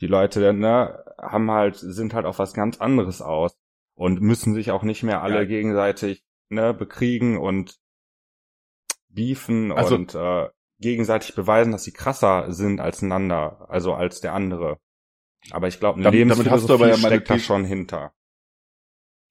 die 0.00 0.08
Leute, 0.08 0.52
ne, 0.52 1.04
haben 1.18 1.50
halt, 1.52 1.76
sind 1.76 2.14
halt 2.14 2.26
auf 2.26 2.40
was 2.40 2.52
ganz 2.52 2.80
anderes 2.80 3.22
aus 3.22 3.56
und 3.94 4.20
müssen 4.20 4.54
sich 4.54 4.72
auch 4.72 4.82
nicht 4.82 5.04
mehr 5.04 5.22
alle 5.22 5.40
ja. 5.40 5.44
gegenseitig, 5.44 6.24
ne, 6.48 6.74
bekriegen 6.74 7.38
und 7.38 7.78
beefen 9.12 9.72
also, 9.72 9.94
und 9.94 10.14
äh, 10.14 10.48
gegenseitig 10.78 11.34
beweisen, 11.34 11.72
dass 11.72 11.84
sie 11.84 11.92
krasser 11.92 12.52
sind 12.52 12.80
als 12.80 13.02
einander, 13.02 13.66
also 13.68 13.94
als 13.94 14.20
der 14.20 14.34
andere. 14.34 14.78
Aber 15.50 15.68
ich 15.68 15.78
glaube, 15.78 15.96
eine 15.96 16.04
damit, 16.04 16.18
Lebensphilosophie 16.18 16.88
ja 16.88 16.96
steckt 16.96 17.30
da 17.30 17.38
schon 17.38 17.64
hinter. 17.64 18.12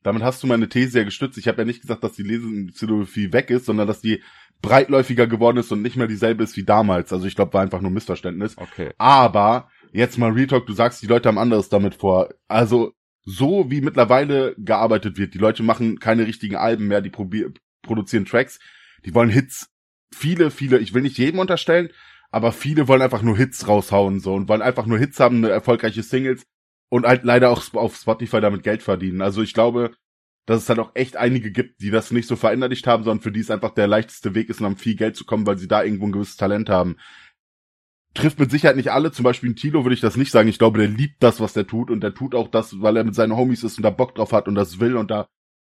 Damit 0.01 0.23
hast 0.23 0.41
du 0.41 0.47
meine 0.47 0.69
These 0.69 0.99
ja 0.99 1.03
gestützt. 1.03 1.37
Ich 1.37 1.47
habe 1.47 1.59
ja 1.59 1.65
nicht 1.65 1.81
gesagt, 1.81 2.03
dass 2.03 2.13
die 2.13 2.23
Lebensphilosophie 2.23 3.33
weg 3.33 3.49
ist, 3.49 3.65
sondern 3.65 3.87
dass 3.87 3.99
die 3.99 4.23
breitläufiger 4.61 5.27
geworden 5.27 5.57
ist 5.57 5.71
und 5.71 5.81
nicht 5.81 5.97
mehr 5.97 6.07
dieselbe 6.07 6.43
ist 6.43 6.55
wie 6.55 6.63
damals. 6.63 7.11
Also 7.11 7.25
ich 7.25 7.35
glaube, 7.35 7.53
war 7.53 7.61
einfach 7.61 7.81
nur 7.81 7.91
Missverständnis. 7.91 8.57
Okay. 8.57 8.93
Aber 8.97 9.69
jetzt 9.91 10.17
mal 10.17 10.31
Real 10.31 10.47
Talk, 10.47 10.65
du 10.65 10.73
sagst, 10.73 11.01
die 11.01 11.07
Leute 11.07 11.27
haben 11.27 11.37
anderes 11.37 11.69
damit 11.69 11.95
vor. 11.95 12.29
Also 12.47 12.93
so 13.23 13.69
wie 13.69 13.81
mittlerweile 13.81 14.55
gearbeitet 14.57 15.17
wird, 15.17 15.33
die 15.33 15.39
Leute 15.39 15.63
machen 15.63 15.99
keine 15.99 16.25
richtigen 16.25 16.55
Alben 16.55 16.87
mehr, 16.87 17.01
die 17.01 17.11
produzieren 17.81 18.25
Tracks, 18.25 18.59
die 19.05 19.13
wollen 19.13 19.29
Hits. 19.29 19.68
Viele, 20.13 20.51
viele, 20.51 20.79
ich 20.79 20.93
will 20.93 21.01
nicht 21.01 21.17
jedem 21.17 21.39
unterstellen, 21.39 21.89
aber 22.31 22.51
viele 22.51 22.87
wollen 22.87 23.01
einfach 23.01 23.21
nur 23.21 23.37
Hits 23.37 23.67
raushauen 23.67 24.19
so 24.19 24.33
und 24.33 24.49
wollen 24.49 24.61
einfach 24.61 24.85
nur 24.85 24.97
Hits 24.97 25.19
haben, 25.19 25.37
eine 25.37 25.49
erfolgreiche 25.49 26.03
Singles 26.03 26.43
und 26.89 27.05
halt 27.05 27.23
leider 27.23 27.49
auch 27.49 27.73
auf 27.73 27.95
Spotify 27.95 28.41
damit 28.41 28.63
Geld 28.63 28.83
verdienen. 28.83 29.21
Also 29.21 29.41
ich 29.41 29.53
glaube, 29.53 29.91
dass 30.45 30.63
es 30.63 30.69
halt 30.69 30.79
auch 30.79 30.91
echt 30.95 31.15
einige 31.15 31.51
gibt, 31.51 31.81
die 31.81 31.91
das 31.91 32.09
nicht 32.09 32.27
so 32.27 32.35
verinnerlicht 32.35 32.87
haben, 32.87 33.03
sondern 33.03 33.21
für 33.21 33.31
die 33.31 33.39
es 33.39 33.51
einfach 33.51 33.71
der 33.71 33.87
leichteste 33.87 34.33
Weg 34.33 34.49
ist, 34.49 34.61
um 34.61 34.77
viel 34.77 34.95
Geld 34.95 35.15
zu 35.15 35.25
kommen, 35.25 35.45
weil 35.45 35.59
sie 35.59 35.67
da 35.67 35.83
irgendwo 35.83 36.07
ein 36.07 36.11
gewisses 36.11 36.37
Talent 36.37 36.69
haben. 36.69 36.97
Trifft 38.15 38.39
mit 38.39 38.49
Sicherheit 38.49 38.75
nicht 38.75 38.91
alle, 38.91 39.11
zum 39.11 39.23
Beispiel 39.23 39.51
in 39.51 39.55
Tilo 39.55 39.85
würde 39.85 39.93
ich 39.93 40.01
das 40.01 40.17
nicht 40.17 40.31
sagen. 40.31 40.49
Ich 40.49 40.57
glaube, 40.57 40.79
der 40.79 40.87
liebt 40.87 41.21
das, 41.21 41.39
was 41.39 41.53
der 41.53 41.67
tut 41.67 41.91
und 41.91 42.01
der 42.01 42.15
tut 42.15 42.33
auch 42.33 42.47
das, 42.47 42.81
weil 42.81 42.97
er 42.97 43.03
mit 43.03 43.13
seinen 43.13 43.37
Homies 43.37 43.63
ist 43.63 43.77
und 43.77 43.83
da 43.83 43.91
Bock 43.91 44.15
drauf 44.15 44.31
hat 44.31 44.47
und 44.47 44.55
das 44.55 44.79
will 44.79 44.97
und 44.97 45.11
da 45.11 45.27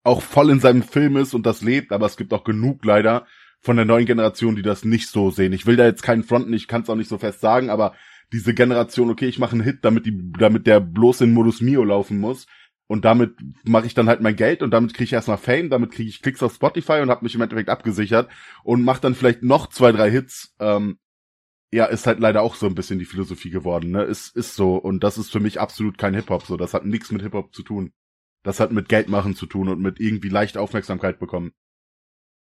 auch 0.04 0.22
voll 0.22 0.50
in 0.50 0.62
seinem 0.62 0.84
Film 0.84 1.18
ist 1.18 1.34
und 1.34 1.46
das 1.46 1.62
lebt, 1.62 1.92
aber 1.92 2.06
es 2.06 2.16
gibt 2.16 2.34
auch 2.34 2.46
genug 2.46 2.86
leider 2.86 3.28
von 3.62 3.76
der 3.76 3.86
neuen 3.86 4.06
Generation, 4.06 4.56
die 4.56 4.64
das 4.64 4.84
nicht 4.84 5.08
so 5.08 5.30
sehen. 5.30 5.54
Ich 5.54 5.66
will 5.66 5.76
da 5.76 5.86
jetzt 5.86 6.04
keinen 6.04 6.24
fronten, 6.24 6.54
ich 6.54 6.68
kann 6.68 6.82
es 6.82 6.90
auch 6.90 6.96
nicht 6.96 7.10
so 7.10 7.18
fest 7.18 7.42
sagen, 7.42 7.70
aber 7.70 7.94
diese 8.34 8.54
Generation, 8.54 9.10
okay, 9.10 9.28
ich 9.28 9.40
mache 9.40 9.54
einen 9.54 9.64
Hit, 9.64 9.80
damit 9.84 10.06
die, 10.06 10.32
damit 10.38 10.66
der 10.68 10.80
bloß 10.80 11.22
in 11.22 11.34
Modus 11.34 11.62
Mio 11.62 11.84
laufen 11.84 12.20
muss. 12.20 12.48
Und 12.88 13.06
damit 13.06 13.36
mache 13.64 13.86
ich 13.86 13.94
dann 13.94 14.10
halt 14.10 14.20
mein 14.20 14.36
Geld 14.36 14.62
und 14.62 14.72
damit 14.72 14.94
kriege 14.94 15.06
ich 15.06 15.14
erstmal 15.14 15.38
Fame, 15.38 15.70
damit 15.70 15.92
kriege 15.92 16.10
ich 16.10 16.22
Klicks 16.22 16.44
auf 16.44 16.54
Spotify 16.54 17.00
und 17.02 17.10
habe 17.10 17.24
mich 17.24 17.36
im 17.36 17.42
Endeffekt 17.42 17.70
abgesichert 17.70 18.30
und 18.64 18.84
mache 18.84 19.00
dann 19.00 19.16
vielleicht 19.16 19.44
noch 19.44 19.68
zwei, 19.68 19.94
drei 19.94 20.12
Hits. 20.12 20.54
Ähm, 20.60 20.98
ja, 21.72 21.86
ist 21.86 22.06
halt 22.06 22.20
leider 22.20 22.42
auch 22.42 22.56
so 22.56 22.66
ein 22.66 22.76
bisschen 22.76 23.00
die 23.00 23.06
Philosophie 23.06 23.50
geworden, 23.50 23.92
ne? 23.92 24.04
Ist, 24.04 24.36
ist 24.36 24.56
so. 24.56 24.76
Und 24.76 25.06
das 25.06 25.18
ist 25.18 25.32
für 25.32 25.40
mich 25.40 25.62
absolut 25.62 25.98
kein 25.98 26.14
Hip-Hop. 26.14 26.44
So, 26.46 26.58
das 26.58 26.74
hat 26.74 26.86
nichts 26.86 27.12
mit 27.14 27.22
Hip-Hop 27.22 27.56
zu 27.56 27.64
tun. 27.64 27.94
Das 28.44 28.60
hat 28.60 28.74
mit 28.74 28.90
Geld 28.90 29.08
machen 29.08 29.36
zu 29.36 29.46
tun 29.46 29.70
und 29.70 29.80
mit 29.80 30.02
irgendwie 30.02 30.28
leicht 30.28 30.58
Aufmerksamkeit 30.58 31.18
bekommen. 31.18 31.54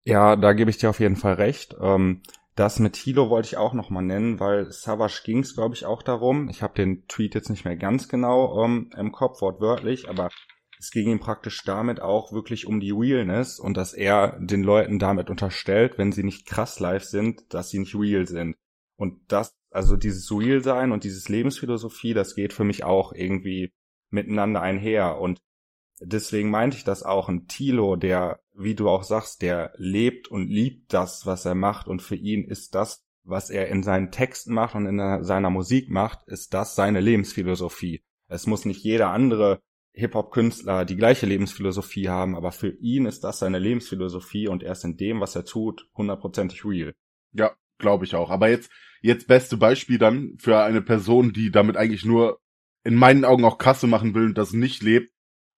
Ja, 0.03 0.35
da 0.35 0.53
gebe 0.53 0.71
ich 0.71 0.77
dir 0.77 0.89
auf 0.89 0.99
jeden 0.99 1.15
Fall 1.15 1.35
recht. 1.35 1.75
Ähm, 1.79 2.21
das 2.55 2.79
mit 2.79 2.95
Hilo 2.95 3.29
wollte 3.29 3.47
ich 3.47 3.57
auch 3.57 3.73
nochmal 3.73 4.03
nennen, 4.03 4.39
weil 4.39 4.71
Savage 4.71 5.21
ging 5.23 5.39
es, 5.39 5.55
glaube 5.55 5.75
ich, 5.75 5.85
auch 5.85 6.03
darum. 6.03 6.49
Ich 6.49 6.61
habe 6.61 6.73
den 6.73 7.07
Tweet 7.07 7.35
jetzt 7.35 7.49
nicht 7.49 7.65
mehr 7.65 7.77
ganz 7.77 8.09
genau 8.09 8.63
ähm, 8.63 8.89
im 8.97 9.11
Kopf, 9.11 9.41
wortwörtlich, 9.41 10.09
aber 10.09 10.29
es 10.77 10.89
ging 10.89 11.07
ihm 11.09 11.19
praktisch 11.19 11.63
damit 11.63 12.01
auch 12.01 12.33
wirklich 12.33 12.65
um 12.65 12.79
die 12.79 12.91
Realness 12.91 13.59
und 13.59 13.77
dass 13.77 13.93
er 13.93 14.39
den 14.39 14.63
Leuten 14.63 14.97
damit 14.97 15.29
unterstellt, 15.29 15.97
wenn 15.97 16.11
sie 16.11 16.23
nicht 16.23 16.47
krass 16.47 16.79
live 16.79 17.03
sind, 17.03 17.53
dass 17.53 17.69
sie 17.69 17.79
nicht 17.79 17.95
real 17.95 18.27
sind. 18.27 18.55
Und 18.97 19.19
das, 19.31 19.55
also 19.69 19.95
dieses 19.95 20.31
Real 20.31 20.61
sein 20.61 20.91
und 20.91 21.03
dieses 21.03 21.29
Lebensphilosophie, 21.29 22.13
das 22.13 22.35
geht 22.35 22.53
für 22.53 22.63
mich 22.63 22.83
auch 22.83 23.13
irgendwie 23.13 23.71
miteinander 24.09 24.61
einher. 24.61 25.19
Und 25.19 25.39
deswegen 26.01 26.49
meinte 26.49 26.77
ich 26.77 26.83
das 26.83 27.03
auch. 27.03 27.29
Ein 27.29 27.47
Tilo, 27.47 27.95
der, 27.95 28.39
wie 28.53 28.75
du 28.75 28.89
auch 28.89 29.03
sagst, 29.03 29.41
der 29.41 29.73
lebt 29.77 30.27
und 30.29 30.47
liebt 30.47 30.93
das, 30.93 31.25
was 31.25 31.45
er 31.45 31.55
macht. 31.55 31.87
Und 31.87 32.01
für 32.01 32.15
ihn 32.15 32.43
ist 32.45 32.75
das, 32.75 33.03
was 33.23 33.49
er 33.49 33.67
in 33.67 33.83
seinen 33.83 34.11
Texten 34.11 34.53
macht 34.53 34.75
und 34.75 34.85
in 34.85 35.23
seiner 35.23 35.49
Musik 35.49 35.89
macht, 35.89 36.27
ist 36.27 36.53
das 36.53 36.75
seine 36.75 36.99
Lebensphilosophie. 36.99 38.03
Es 38.27 38.47
muss 38.47 38.65
nicht 38.65 38.83
jeder 38.83 39.09
andere 39.09 39.59
Hip-Hop-Künstler 39.93 40.85
die 40.85 40.95
gleiche 40.95 41.25
Lebensphilosophie 41.25 42.09
haben, 42.09 42.35
aber 42.35 42.51
für 42.51 42.69
ihn 42.69 43.05
ist 43.05 43.23
das 43.23 43.39
seine 43.39 43.59
Lebensphilosophie 43.59 44.47
und 44.47 44.63
er 44.63 44.71
ist 44.71 44.85
in 44.85 44.97
dem, 44.97 45.19
was 45.19 45.35
er 45.35 45.45
tut, 45.45 45.87
hundertprozentig 45.95 46.63
real. 46.65 46.93
Ja, 47.33 47.51
glaube 47.77 48.05
ich 48.05 48.15
auch. 48.15 48.29
Aber 48.29 48.49
jetzt, 48.49 48.71
jetzt 49.01 49.27
beste 49.27 49.57
Beispiel 49.57 49.97
dann 49.97 50.37
für 50.39 50.63
eine 50.63 50.81
Person, 50.81 51.33
die 51.33 51.51
damit 51.51 51.77
eigentlich 51.77 52.05
nur 52.05 52.39
in 52.83 52.95
meinen 52.95 53.25
Augen 53.25 53.45
auch 53.45 53.57
Kasse 53.57 53.85
machen 53.87 54.15
will 54.15 54.27
und 54.27 54.37
das 54.37 54.53
nicht 54.53 54.81
lebt, 54.81 55.11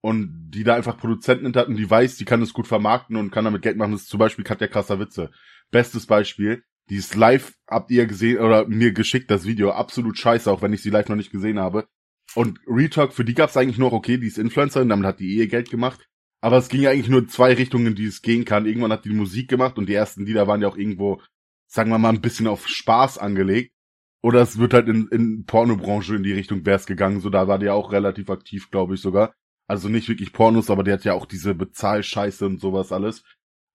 und 0.04 0.52
die 0.54 0.66
da 0.66 0.76
einfach 0.76 0.98
Produzenten 0.98 1.46
hinter 1.46 1.62
hatten, 1.62 1.78
die 1.78 1.90
weiß, 1.90 2.18
die 2.18 2.26
kann 2.26 2.42
es 2.42 2.54
gut 2.54 2.68
vermarkten 2.68 3.16
und 3.16 3.32
kann 3.32 3.46
damit 3.46 3.62
Geld 3.62 3.78
machen. 3.78 3.94
Das 3.94 4.02
ist 4.02 4.10
zum 4.10 4.20
Beispiel 4.20 4.44
Katja 4.44 4.68
Krasser 4.68 5.00
Witze. 5.00 5.32
Bestes 5.72 6.08
Beispiel. 6.08 6.64
Die 6.90 6.98
ist 6.98 7.16
live, 7.16 7.54
habt 7.70 7.90
ihr 7.90 8.06
gesehen 8.06 8.40
oder 8.40 8.68
mir 8.68 8.92
geschickt, 8.92 9.32
das 9.32 9.46
Video. 9.46 9.72
Absolut 9.72 10.18
scheiße, 10.18 10.52
auch 10.52 10.62
wenn 10.62 10.74
ich 10.74 10.82
sie 10.82 10.90
live 10.90 11.08
noch 11.08 11.16
nicht 11.16 11.32
gesehen 11.32 11.58
habe. 11.58 11.88
Und 12.36 12.60
Retalk, 12.68 13.14
für 13.14 13.24
die 13.24 13.34
gab's 13.34 13.56
eigentlich 13.56 13.78
nur, 13.78 13.94
okay, 13.94 14.18
die 14.18 14.28
ist 14.28 14.38
Influencerin, 14.38 14.90
damit 14.90 15.06
hat 15.06 15.22
die 15.22 15.38
Ehe 15.38 15.48
Geld 15.48 15.70
gemacht. 15.70 16.10
Aber 16.42 16.58
es 16.58 16.68
ging 16.68 16.82
ja 16.82 16.90
eigentlich 16.90 17.08
nur 17.08 17.22
in 17.22 17.30
zwei 17.30 17.54
Richtungen, 17.54 17.96
die 17.96 18.06
es 18.06 18.22
gehen 18.22 18.44
kann. 18.44 18.66
Irgendwann 18.66 18.92
hat 18.92 19.06
die 19.06 19.14
Musik 19.14 19.50
gemacht 19.50 19.78
und 19.78 19.88
die 19.88 19.94
ersten 19.94 20.26
Lieder 20.26 20.48
waren 20.48 20.62
ja 20.62 20.68
auch 20.68 20.76
irgendwo, 20.76 21.22
sagen 21.68 21.90
wir 21.90 21.98
mal, 21.98 22.10
ein 22.10 22.20
bisschen 22.20 22.48
auf 22.48 22.68
Spaß 22.68 23.20
angelegt. 23.20 23.74
Oder 24.22 24.42
es 24.42 24.58
wird 24.58 24.74
halt 24.74 24.90
in, 24.90 25.08
in 25.08 25.46
Pornobranche 25.46 26.18
in 26.18 26.24
die 26.24 26.34
Richtung 26.34 26.66
wär's 26.66 26.86
gegangen, 26.86 27.22
so 27.22 27.30
da 27.30 27.48
war 27.48 27.60
der 27.60 27.74
auch 27.74 27.94
relativ 27.94 28.30
aktiv, 28.30 28.70
glaube 28.70 28.96
ich 28.96 29.02
sogar. 29.02 29.34
Also 29.68 29.90
nicht 29.90 30.10
wirklich 30.10 30.34
Pornos, 30.34 30.70
aber 30.70 30.84
der 30.84 30.96
hat 30.96 31.06
ja 31.06 31.14
auch 31.14 31.26
diese 31.26 31.56
Bezahlscheiße 31.56 32.46
und 32.46 32.60
sowas 32.60 32.92
alles. 32.92 33.24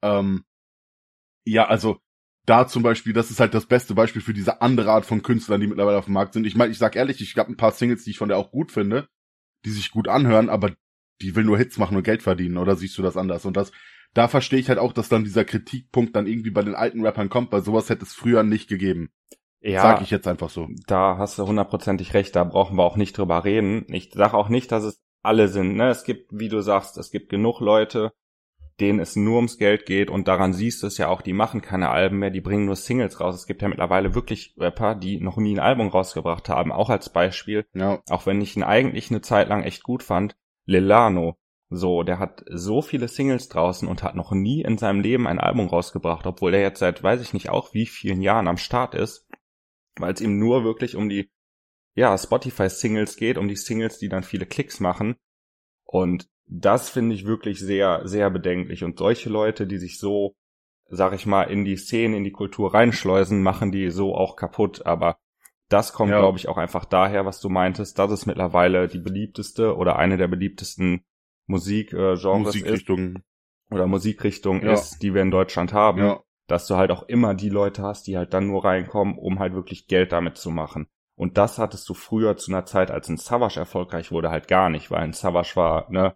Ähm, 0.02 0.44
ja, 1.44 1.66
also 1.66 1.98
da 2.44 2.66
zum 2.66 2.82
Beispiel, 2.82 3.12
das 3.12 3.30
ist 3.30 3.40
halt 3.40 3.54
das 3.54 3.66
beste 3.66 3.94
Beispiel 3.94 4.22
für 4.22 4.34
diese 4.34 4.62
andere 4.62 4.92
Art 4.92 5.06
von 5.06 5.22
Künstlern, 5.22 5.60
die 5.60 5.66
mittlerweile 5.66 5.98
auf 5.98 6.06
dem 6.06 6.14
Markt 6.14 6.34
sind. 6.34 6.46
Ich 6.46 6.56
meine, 6.56 6.72
ich 6.72 6.78
sag 6.78 6.96
ehrlich, 6.96 7.20
ich 7.20 7.36
habe 7.36 7.52
ein 7.52 7.56
paar 7.56 7.72
Singles, 7.72 8.04
die 8.04 8.10
ich 8.10 8.18
von 8.18 8.28
der 8.28 8.38
auch 8.38 8.50
gut 8.50 8.72
finde, 8.72 9.08
die 9.64 9.70
sich 9.70 9.90
gut 9.90 10.08
anhören, 10.08 10.48
aber 10.48 10.72
die 11.20 11.34
will 11.34 11.44
nur 11.44 11.58
Hits 11.58 11.78
machen 11.78 11.96
und 11.96 12.04
Geld 12.04 12.22
verdienen, 12.22 12.56
oder 12.56 12.76
siehst 12.76 12.96
du 12.96 13.02
das 13.02 13.16
anders? 13.16 13.44
Und 13.44 13.56
das, 13.56 13.72
da 14.14 14.28
verstehe 14.28 14.60
ich 14.60 14.68
halt 14.68 14.78
auch, 14.78 14.92
dass 14.92 15.08
dann 15.08 15.24
dieser 15.24 15.44
Kritikpunkt 15.44 16.14
dann 16.16 16.26
irgendwie 16.26 16.50
bei 16.50 16.62
den 16.62 16.74
alten 16.74 17.04
Rappern 17.04 17.28
kommt, 17.28 17.52
weil 17.52 17.62
sowas 17.62 17.90
hätte 17.90 18.04
es 18.04 18.14
früher 18.14 18.42
nicht 18.42 18.68
gegeben. 18.68 19.10
Ja, 19.60 19.82
sag 19.82 20.02
ich 20.02 20.10
jetzt 20.10 20.28
einfach 20.28 20.50
so. 20.50 20.68
Da 20.86 21.18
hast 21.18 21.38
du 21.38 21.46
hundertprozentig 21.46 22.14
recht, 22.14 22.36
da 22.36 22.44
brauchen 22.44 22.76
wir 22.76 22.84
auch 22.84 22.96
nicht 22.96 23.18
drüber 23.18 23.44
reden. 23.44 23.84
Ich 23.88 24.12
sage 24.12 24.34
auch 24.36 24.48
nicht, 24.48 24.70
dass 24.70 24.84
es 24.84 25.02
alle 25.22 25.48
sind. 25.48 25.76
Ne? 25.76 25.88
Es 25.88 26.04
gibt, 26.04 26.30
wie 26.32 26.48
du 26.48 26.60
sagst, 26.60 26.98
es 26.98 27.10
gibt 27.10 27.28
genug 27.28 27.60
Leute, 27.60 28.12
denen 28.80 29.00
es 29.00 29.16
nur 29.16 29.36
ums 29.36 29.58
Geld 29.58 29.86
geht 29.86 30.08
und 30.08 30.28
daran 30.28 30.52
siehst 30.52 30.82
du 30.82 30.86
es 30.86 30.98
ja 30.98 31.08
auch, 31.08 31.20
die 31.20 31.32
machen 31.32 31.62
keine 31.62 31.90
Alben 31.90 32.18
mehr, 32.18 32.30
die 32.30 32.40
bringen 32.40 32.66
nur 32.66 32.76
Singles 32.76 33.20
raus. 33.20 33.34
Es 33.34 33.46
gibt 33.46 33.62
ja 33.62 33.68
mittlerweile 33.68 34.14
wirklich 34.14 34.54
Rapper, 34.56 34.94
die 34.94 35.20
noch 35.20 35.36
nie 35.36 35.56
ein 35.56 35.60
Album 35.60 35.88
rausgebracht 35.88 36.48
haben, 36.48 36.70
auch 36.70 36.88
als 36.88 37.12
Beispiel. 37.12 37.66
Ja. 37.74 38.00
Auch 38.08 38.26
wenn 38.26 38.40
ich 38.40 38.56
ihn 38.56 38.62
eigentlich 38.62 39.10
eine 39.10 39.20
Zeit 39.20 39.48
lang 39.48 39.64
echt 39.64 39.82
gut 39.82 40.02
fand, 40.02 40.36
Lilano. 40.64 41.36
So, 41.70 42.02
der 42.02 42.18
hat 42.18 42.44
so 42.48 42.80
viele 42.80 43.08
Singles 43.08 43.48
draußen 43.48 43.86
und 43.86 44.02
hat 44.02 44.14
noch 44.14 44.32
nie 44.32 44.62
in 44.62 44.78
seinem 44.78 45.00
Leben 45.00 45.26
ein 45.26 45.38
Album 45.38 45.66
rausgebracht, 45.66 46.26
obwohl 46.26 46.54
er 46.54 46.60
jetzt 46.60 46.78
seit 46.78 47.02
weiß 47.02 47.20
ich 47.20 47.34
nicht 47.34 47.50
auch 47.50 47.74
wie 47.74 47.84
vielen 47.84 48.22
Jahren 48.22 48.48
am 48.48 48.56
Start 48.56 48.94
ist, 48.94 49.28
weil 49.98 50.14
es 50.14 50.22
ihm 50.22 50.38
nur 50.38 50.64
wirklich 50.64 50.96
um 50.96 51.10
die 51.10 51.30
ja, 51.98 52.16
Spotify 52.16 52.70
Singles 52.70 53.16
geht, 53.16 53.38
um 53.38 53.48
die 53.48 53.56
Singles, 53.56 53.98
die 53.98 54.08
dann 54.08 54.22
viele 54.22 54.46
Klicks 54.46 54.78
machen. 54.78 55.16
Und 55.84 56.28
das 56.46 56.88
finde 56.88 57.12
ich 57.12 57.26
wirklich 57.26 57.58
sehr, 57.58 58.06
sehr 58.06 58.30
bedenklich. 58.30 58.84
Und 58.84 58.98
solche 58.98 59.28
Leute, 59.28 59.66
die 59.66 59.78
sich 59.78 59.98
so, 59.98 60.36
sag 60.88 61.12
ich 61.12 61.26
mal, 61.26 61.42
in 61.42 61.64
die 61.64 61.76
Szene, 61.76 62.16
in 62.16 62.22
die 62.22 62.30
Kultur 62.30 62.72
reinschleusen, 62.72 63.42
machen 63.42 63.72
die 63.72 63.90
so 63.90 64.14
auch 64.14 64.36
kaputt. 64.36 64.86
Aber 64.86 65.18
das 65.68 65.92
kommt, 65.92 66.12
ja. 66.12 66.20
glaube 66.20 66.38
ich, 66.38 66.48
auch 66.48 66.56
einfach 66.56 66.84
daher, 66.84 67.26
was 67.26 67.40
du 67.40 67.48
meintest, 67.48 67.98
dass 67.98 68.12
es 68.12 68.26
mittlerweile 68.26 68.86
die 68.86 69.00
beliebteste 69.00 69.76
oder 69.76 69.96
eine 69.96 70.16
der 70.16 70.28
beliebtesten 70.28 71.04
Musikgenres 71.46 72.22
Musikrichtungen 72.22 73.16
ist, 73.16 73.72
oder 73.72 73.88
Musikrichtung 73.88 74.62
ja. 74.62 74.74
ist, 74.74 75.00
die 75.00 75.14
wir 75.14 75.22
in 75.22 75.32
Deutschland 75.32 75.72
haben, 75.72 75.98
ja. 75.98 76.20
dass 76.46 76.68
du 76.68 76.76
halt 76.76 76.92
auch 76.92 77.08
immer 77.08 77.34
die 77.34 77.48
Leute 77.48 77.82
hast, 77.82 78.06
die 78.06 78.16
halt 78.16 78.34
dann 78.34 78.46
nur 78.46 78.64
reinkommen, 78.64 79.18
um 79.18 79.40
halt 79.40 79.54
wirklich 79.54 79.88
Geld 79.88 80.12
damit 80.12 80.36
zu 80.36 80.52
machen. 80.52 80.86
Und 81.18 81.36
das 81.36 81.58
hattest 81.58 81.88
du 81.88 81.94
früher 81.94 82.36
zu 82.36 82.52
einer 82.52 82.64
Zeit, 82.64 82.92
als 82.92 83.08
ein 83.08 83.16
Savage 83.16 83.58
erfolgreich 83.58 84.12
wurde, 84.12 84.30
halt 84.30 84.46
gar 84.46 84.70
nicht, 84.70 84.92
weil 84.92 85.00
ein 85.00 85.12
Savage 85.12 85.56
war, 85.56 85.90
ne, 85.90 86.14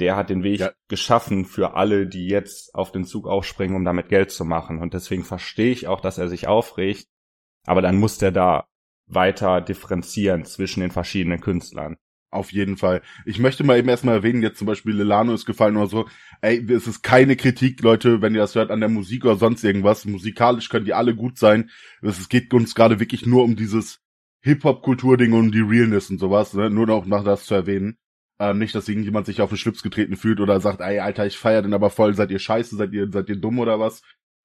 der 0.00 0.16
hat 0.16 0.28
den 0.28 0.42
Weg 0.42 0.60
ja. 0.60 0.72
geschaffen 0.86 1.46
für 1.46 1.76
alle, 1.76 2.06
die 2.06 2.26
jetzt 2.28 2.74
auf 2.74 2.92
den 2.92 3.06
Zug 3.06 3.26
aufspringen, 3.26 3.74
um 3.74 3.86
damit 3.86 4.10
Geld 4.10 4.30
zu 4.30 4.44
machen. 4.44 4.82
Und 4.82 4.92
deswegen 4.92 5.24
verstehe 5.24 5.72
ich 5.72 5.88
auch, 5.88 6.02
dass 6.02 6.18
er 6.18 6.28
sich 6.28 6.46
aufregt. 6.46 7.06
Aber 7.64 7.80
dann 7.80 7.96
muss 7.96 8.18
der 8.18 8.32
da 8.32 8.66
weiter 9.06 9.62
differenzieren 9.62 10.44
zwischen 10.44 10.80
den 10.80 10.90
verschiedenen 10.90 11.40
Künstlern. 11.40 11.96
Auf 12.30 12.52
jeden 12.52 12.76
Fall. 12.76 13.00
Ich 13.24 13.38
möchte 13.38 13.64
mal 13.64 13.78
eben 13.78 13.88
erstmal 13.88 14.16
erwähnen, 14.16 14.42
jetzt 14.42 14.58
zum 14.58 14.66
Beispiel 14.66 14.94
Lilano 14.94 15.32
ist 15.32 15.46
gefallen 15.46 15.78
oder 15.78 15.86
so. 15.86 16.06
Ey, 16.42 16.70
es 16.70 16.86
ist 16.86 17.02
keine 17.02 17.36
Kritik, 17.36 17.80
Leute, 17.80 18.20
wenn 18.20 18.34
ihr 18.34 18.42
das 18.42 18.56
hört 18.56 18.70
an 18.70 18.80
der 18.80 18.90
Musik 18.90 19.24
oder 19.24 19.36
sonst 19.36 19.64
irgendwas. 19.64 20.04
Musikalisch 20.04 20.68
können 20.68 20.84
die 20.84 20.92
alle 20.92 21.14
gut 21.14 21.38
sein. 21.38 21.70
Es 22.02 22.28
geht 22.28 22.52
uns 22.52 22.74
gerade 22.74 23.00
wirklich 23.00 23.24
nur 23.24 23.42
um 23.42 23.56
dieses 23.56 24.03
Hip-Hop-Kultur-Ding 24.44 25.32
und 25.32 25.52
die 25.52 25.62
Realness 25.62 26.10
und 26.10 26.18
sowas, 26.18 26.52
ne? 26.52 26.68
Nur 26.68 26.86
noch 26.86 27.06
nach 27.06 27.24
das 27.24 27.46
zu 27.46 27.54
erwähnen. 27.54 27.96
Ähm, 28.38 28.58
nicht, 28.58 28.74
dass 28.74 28.88
irgendjemand 28.88 29.24
sich 29.24 29.40
auf 29.40 29.48
den 29.48 29.56
Schlips 29.56 29.82
getreten 29.82 30.16
fühlt 30.16 30.38
oder 30.38 30.60
sagt, 30.60 30.82
ey, 30.82 30.98
Alter, 30.98 31.24
ich 31.24 31.38
feier 31.38 31.62
den 31.62 31.72
aber 31.72 31.88
voll, 31.88 32.14
seid 32.14 32.30
ihr 32.30 32.38
scheiße, 32.38 32.76
seid 32.76 32.92
ihr, 32.92 33.10
seid 33.10 33.30
ihr 33.30 33.36
dumm 33.36 33.58
oder 33.58 33.80
was? 33.80 34.02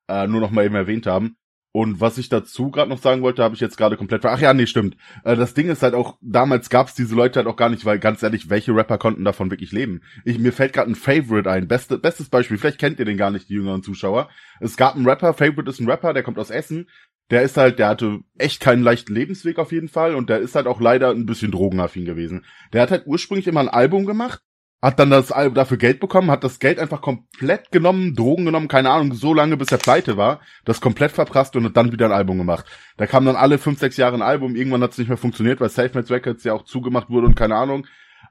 Äh, 0.08 0.28
nur 0.28 0.40
noch 0.40 0.52
mal 0.52 0.66
eben 0.66 0.76
erwähnt 0.76 1.06
haben. 1.06 1.36
Und 1.72 2.02
was 2.02 2.18
ich 2.18 2.30
dazu 2.30 2.72
gerade 2.72 2.90
noch 2.90 2.98
sagen 2.98 3.22
wollte, 3.22 3.44
habe 3.44 3.54
ich 3.54 3.62
jetzt 3.62 3.78
gerade 3.78 3.96
komplett 3.96 4.22
ver 4.22 4.32
Ach 4.32 4.40
ja, 4.40 4.54
nee, 4.54 4.66
stimmt. 4.66 4.98
Äh, 5.24 5.36
das 5.36 5.54
Ding 5.54 5.70
ist 5.70 5.84
halt 5.84 5.94
auch, 5.94 6.18
damals 6.22 6.70
gab's 6.70 6.96
diese 6.96 7.14
Leute 7.14 7.40
halt 7.40 7.48
auch 7.48 7.58
gar 7.58 7.70
nicht, 7.70 7.86
weil 7.86 8.00
ganz 8.00 8.24
ehrlich, 8.24 8.50
welche 8.50 8.74
Rapper 8.74 8.98
konnten 8.98 9.24
davon 9.24 9.52
wirklich 9.52 9.72
leben? 9.72 10.02
Ich, 10.26 10.40
mir 10.40 10.52
fällt 10.52 10.74
gerade 10.74 10.90
ein 10.90 10.96
Favorite 10.96 11.50
ein. 11.50 11.68
Beste, 11.68 12.00
bestes 12.00 12.30
Beispiel, 12.30 12.58
vielleicht 12.58 12.80
kennt 12.80 13.00
ihr 13.00 13.06
den 13.06 13.18
gar 13.18 13.30
nicht, 13.30 13.50
die 13.50 13.54
jüngeren 13.54 13.84
Zuschauer. 13.84 14.30
Es 14.60 14.78
gab 14.78 14.96
einen 14.96 15.08
Rapper, 15.08 15.34
Favorite 15.34 15.70
ist 15.70 15.80
ein 15.80 15.90
Rapper, 15.90 16.14
der 16.14 16.24
kommt 16.24 16.40
aus 16.40 16.50
Essen, 16.50 16.90
der 17.30 17.44
ist 17.44 17.58
halt, 17.58 17.80
der 17.80 17.90
hatte 17.90 18.20
echt 18.38 18.60
keinen 18.60 18.84
leichten 18.84 19.14
Lebensweg 19.14 19.60
auf 19.60 19.72
jeden 19.72 19.90
Fall 19.90 20.16
und 20.16 20.30
der 20.30 20.40
ist 20.40 20.56
halt 20.56 20.68
auch 20.68 20.82
leider 20.82 21.12
ein 21.12 21.26
bisschen 21.26 21.52
drogenaffin 21.52 22.06
gewesen. 22.06 22.46
Der 22.74 22.82
hat 22.82 22.92
halt 22.92 23.04
ursprünglich 23.06 23.48
immer 23.48 23.60
ein 23.60 23.70
Album 23.70 24.06
gemacht, 24.06 24.42
hat 24.82 24.98
dann 24.98 25.10
das 25.10 25.32
Album 25.32 25.56
dafür 25.56 25.78
Geld 25.78 26.00
bekommen, 26.00 26.32
hat 26.32 26.44
das 26.44 26.60
Geld 26.60 26.80
einfach 26.80 27.02
komplett 27.02 27.72
genommen, 27.72 28.16
Drogen 28.16 28.46
genommen, 28.46 28.68
keine 28.68 28.90
Ahnung, 28.90 29.14
so 29.14 29.34
lange 29.34 29.58
bis 29.58 29.72
er 29.72 29.78
pleite 29.78 30.18
war, 30.18 30.42
das 30.66 30.82
komplett 30.82 31.12
verprasst 31.12 31.56
und 31.56 31.66
hat 31.66 31.78
dann 31.78 31.92
wieder 31.92 32.06
ein 32.06 32.12
Album 32.14 32.38
gemacht. 32.38 32.66
Da 32.98 33.06
kam 33.06 33.26
dann 33.26 33.36
alle 33.36 33.58
fünf, 33.58 33.80
sechs 33.80 33.98
Jahre 33.98 34.16
ein 34.16 34.22
Album, 34.22 34.56
irgendwann 34.56 34.82
hat 34.82 34.92
es 34.92 34.98
nicht 34.98 35.10
mehr 35.10 35.18
funktioniert, 35.18 35.60
weil 35.60 35.70
SafeMates 35.70 36.12
Records 36.12 36.44
ja 36.44 36.54
auch 36.54 36.64
zugemacht 36.64 37.10
wurde 37.10 37.28
und 37.28 37.36
keine 37.36 37.56
Ahnung. 37.56 37.86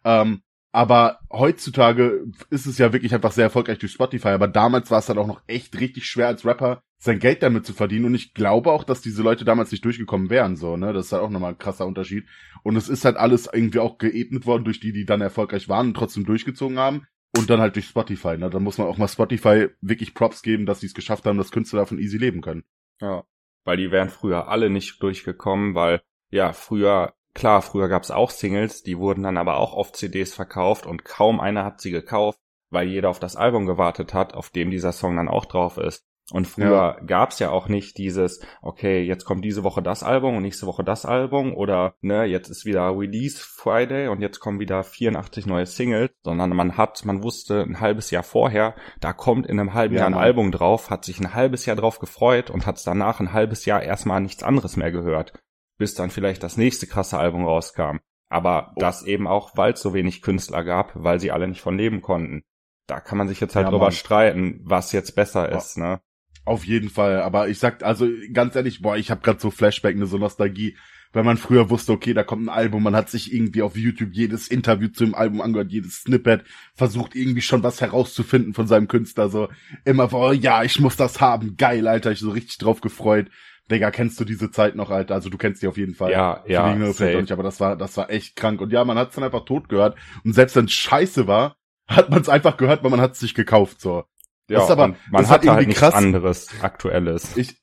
Ähm, 0.04 0.42
aber 0.79 1.19
heutzutage 1.33 2.25
ist 2.51 2.67
es 2.67 2.79
ja 2.79 2.93
wirklich 2.93 3.12
einfach 3.12 3.33
sehr 3.33 3.43
erfolgreich 3.43 3.81
durch 3.81 3.91
Spotify. 3.91 4.29
Aber 4.29 4.47
damals 4.47 4.93
war 4.93 5.01
es 5.01 5.09
halt 5.09 5.19
auch 5.19 5.27
noch 5.27 5.43
echt 5.49 5.81
richtig 5.81 6.07
schwer 6.07 6.29
als 6.29 6.45
Rapper 6.45 6.85
sein 6.99 7.19
Geld 7.19 7.43
damit 7.43 7.67
zu 7.67 7.73
verdienen. 7.73 8.05
Und 8.05 8.14
ich 8.14 8.33
glaube 8.33 8.71
auch, 8.71 8.85
dass 8.85 9.01
diese 9.01 9.25
Leute 9.25 9.45
damals 9.45 9.73
nicht 9.73 9.85
durchgekommen 9.85 10.31
wären. 10.31 10.55
So, 10.55 10.77
ne, 10.77 10.93
das 10.93 11.07
ist 11.07 11.12
halt 11.12 11.25
auch 11.25 11.31
nochmal 11.31 11.55
ein 11.55 11.59
krasser 11.59 11.85
Unterschied. 11.85 12.27
Und 12.62 12.77
es 12.77 12.88
ist 12.88 13.05
halt 13.05 13.17
alles 13.17 13.51
irgendwie 13.53 13.81
auch 13.81 13.99
geebnet 13.99 14.47
worden 14.47 14.62
durch 14.62 14.79
die, 14.79 14.93
die 14.93 15.05
dann 15.05 15.21
erfolgreich 15.21 15.69
waren 15.69 15.88
und 15.88 15.95
trotzdem 15.95 16.25
durchgezogen 16.25 16.79
haben. 16.79 17.09
Und 17.37 17.51
dann 17.51 17.61
halt 17.61 17.75
durch 17.75 17.87
Spotify. 17.87 18.38
Ne, 18.38 18.49
da 18.49 18.61
muss 18.61 18.79
man 18.79 18.87
auch 18.87 18.99
mal 18.99 19.09
Spotify 19.09 19.71
wirklich 19.81 20.14
Props 20.14 20.43
geben, 20.43 20.64
dass 20.64 20.79
sie 20.79 20.87
es 20.87 20.95
geschafft 20.95 21.27
haben, 21.27 21.38
dass 21.38 21.51
Künstler 21.51 21.81
davon 21.81 21.99
easy 21.99 22.19
leben 22.19 22.41
können. 22.41 22.62
Ja, 23.01 23.25
weil 23.64 23.79
die 23.79 23.91
wären 23.91 24.11
früher 24.11 24.47
alle 24.47 24.71
nicht 24.71 25.03
durchgekommen, 25.03 25.75
weil 25.75 26.03
ja 26.31 26.53
früher 26.53 27.14
Klar, 27.35 27.62
früher 27.62 27.88
gab's 27.88 28.11
auch 28.11 28.31
Singles, 28.31 28.83
die 28.83 28.99
wurden 28.99 29.23
dann 29.23 29.37
aber 29.37 29.59
auch 29.59 29.75
auf 29.75 29.93
CDs 29.93 30.35
verkauft 30.35 30.87
und 30.87 31.05
kaum 31.05 31.41
einer 31.41 31.64
hat 31.64 31.81
sie 31.81 31.91
gekauft, 31.91 32.41
weil 32.71 32.88
jeder 32.88 33.11
auf 33.11 33.21
das 33.21 33.37
Album 33.37 33.67
gewartet 33.67 34.14
hat, 34.14 34.35
auf 34.35 34.51
dem 34.51 34.71
dieser 34.71 34.93
Song 34.93 35.17
dann 35.17 35.29
auch 35.29 35.45
drauf 35.45 35.79
ist. 35.79 36.05
Und 36.31 36.47
früher 36.47 36.97
ja. 36.99 37.01
gab's 37.07 37.38
ja 37.38 37.51
auch 37.51 37.69
nicht 37.69 37.97
dieses, 37.97 38.41
okay, 38.61 39.03
jetzt 39.03 39.25
kommt 39.25 39.45
diese 39.45 39.64
Woche 39.64 39.81
das 39.81 40.03
Album 40.03 40.37
und 40.37 40.43
nächste 40.43 40.67
Woche 40.67 40.85
das 40.85 41.07
Album 41.07 41.55
oder 41.55 41.95
ne, 42.03 42.25
jetzt 42.25 42.51
ist 42.51 42.67
wieder 42.67 42.91
Release 42.95 43.38
Friday 43.38 44.09
und 44.09 44.21
jetzt 44.21 44.38
kommen 44.38 44.61
wieder 44.61 44.85
84 44.85 45.47
neue 45.47 45.64
Singles, 45.64 46.11
sondern 46.23 46.51
man 46.51 46.77
hat, 46.77 47.03
man 47.07 47.23
wusste 47.23 47.62
ein 47.62 47.81
halbes 47.81 48.11
Jahr 48.11 48.25
vorher, 48.25 48.75
da 49.01 49.14
kommt 49.14 49.47
in 49.47 49.59
einem 49.59 49.73
halben 49.73 49.95
ja, 49.95 50.01
Jahr 50.01 50.09
ein 50.09 50.14
Mann. 50.14 50.25
Album 50.25 50.53
drauf, 50.53 50.91
hat 50.91 51.07
sich 51.07 51.19
ein 51.19 51.33
halbes 51.33 51.64
Jahr 51.64 51.77
drauf 51.77 51.99
gefreut 51.99 52.51
und 52.51 52.67
hat 52.67 52.87
danach 52.87 53.21
ein 53.21 53.33
halbes 53.33 53.64
Jahr 53.64 53.83
erstmal 53.83 54.21
nichts 54.21 54.43
anderes 54.43 54.77
mehr 54.77 54.93
gehört 54.93 55.33
bis 55.79 55.95
dann 55.95 56.11
vielleicht 56.11 56.43
das 56.43 56.57
nächste 56.57 56.87
krasse 56.87 57.19
Album 57.19 57.45
rauskam. 57.45 57.99
Aber 58.29 58.73
oh. 58.77 58.81
das 58.81 59.05
eben 59.05 59.27
auch, 59.27 59.57
weil 59.57 59.73
es 59.73 59.81
so 59.81 59.95
wenig 59.95 60.21
Künstler 60.21 60.64
gab, 60.64 60.93
weil 60.95 61.19
sie 61.21 61.31
alle 61.31 61.49
nicht 61.49 61.62
von 61.62 61.79
leben 61.79 62.03
konnten. 62.03 62.43
Da 62.87 63.01
kann 63.01 63.19
man 63.19 63.29
sich 63.29 63.41
jetzt 63.41 63.57
halt 63.57 63.67
ja, 63.67 63.71
drüber 63.71 63.87
Mann. 63.87 63.93
streiten, 63.93 64.61
was 64.64 64.93
jetzt 64.93 65.14
besser 65.14 65.51
ist, 65.51 65.79
ne? 65.79 66.01
Auf 66.45 66.64
jeden 66.64 66.88
Fall, 66.88 67.21
aber 67.21 67.49
ich 67.49 67.59
sag, 67.59 67.83
also 67.83 68.09
ganz 68.33 68.57
ehrlich, 68.57 68.81
boah, 68.81 68.97
ich 68.97 69.11
hab 69.11 69.23
grad 69.23 69.38
so 69.38 69.51
Flashback, 69.51 69.97
ne, 69.97 70.07
so 70.07 70.17
Nostalgie, 70.17 70.79
weil 71.12 71.23
man 71.23 71.37
früher 71.37 71.69
wusste, 71.69 71.93
okay, 71.93 72.14
da 72.14 72.23
kommt 72.23 72.47
ein 72.47 72.49
Album, 72.49 72.83
man 72.83 72.97
hat 72.97 73.11
sich 73.11 73.35
irgendwie 73.35 73.61
auf 73.61 73.77
YouTube 73.77 74.11
jedes 74.12 74.49
Interview 74.49 74.88
zu 74.88 75.05
dem 75.05 75.14
Album 75.14 75.43
angehört, 75.43 75.71
jedes 75.71 76.03
Snippet, 76.03 76.45
versucht 76.75 77.14
irgendwie 77.14 77.43
schon 77.43 77.62
was 77.62 77.83
herauszufinden 77.83 78.55
von 78.55 78.67
seinem 78.67 78.88
Künstler, 78.88 79.29
so 79.29 79.49
immer, 79.85 80.11
oh 80.14 80.33
ja, 80.33 80.62
ich 80.62 80.81
muss 80.81 80.97
das 80.97 81.21
haben, 81.21 81.59
geil, 81.59 81.87
Alter, 81.87 82.12
ich 82.12 82.21
so 82.21 82.31
richtig 82.31 82.57
drauf 82.57 82.81
gefreut. 82.81 83.29
Digga, 83.70 83.90
kennst 83.90 84.18
du 84.18 84.24
diese 84.24 84.50
Zeit 84.50 84.76
noch, 84.76 84.90
Alter? 84.90 85.14
Also 85.14 85.28
du 85.28 85.37
kennst 85.37 85.62
die 85.62 85.68
auf 85.68 85.76
jeden 85.76 85.94
Fall. 85.94 86.11
Ja, 86.11 86.42
ja. 86.46 86.74
Nicht, 86.74 87.33
aber 87.33 87.42
das 87.42 87.61
war, 87.61 87.76
das 87.76 87.96
war 87.96 88.11
echt 88.11 88.35
krank. 88.35 88.61
Und 88.61 88.72
ja, 88.72 88.85
man 88.85 88.96
hat 88.96 89.11
es 89.11 89.14
dann 89.14 89.24
einfach 89.24 89.44
tot 89.44 89.68
gehört. 89.68 89.96
Und 90.24 90.33
selbst 90.33 90.57
wenn 90.57 90.64
es 90.64 90.72
scheiße 90.72 91.26
war, 91.26 91.57
hat 91.87 92.11
man 92.11 92.20
es 92.20 92.28
einfach 92.28 92.57
gehört, 92.57 92.83
weil 92.83 92.90
man 92.90 93.00
hat 93.00 93.12
es 93.12 93.20
sich 93.20 93.35
gekauft, 93.35 93.81
so. 93.81 94.04
Ja, 94.50 94.61
das 94.61 94.70
aber, 94.70 94.88
man 94.88 95.22
das 95.22 95.31
hat 95.31 95.44
irgendwie 95.44 95.66
halt 95.66 95.76
krass. 95.76 95.94
anderes, 95.94 96.48
aktuelles. 96.62 97.37
Ich, 97.37 97.57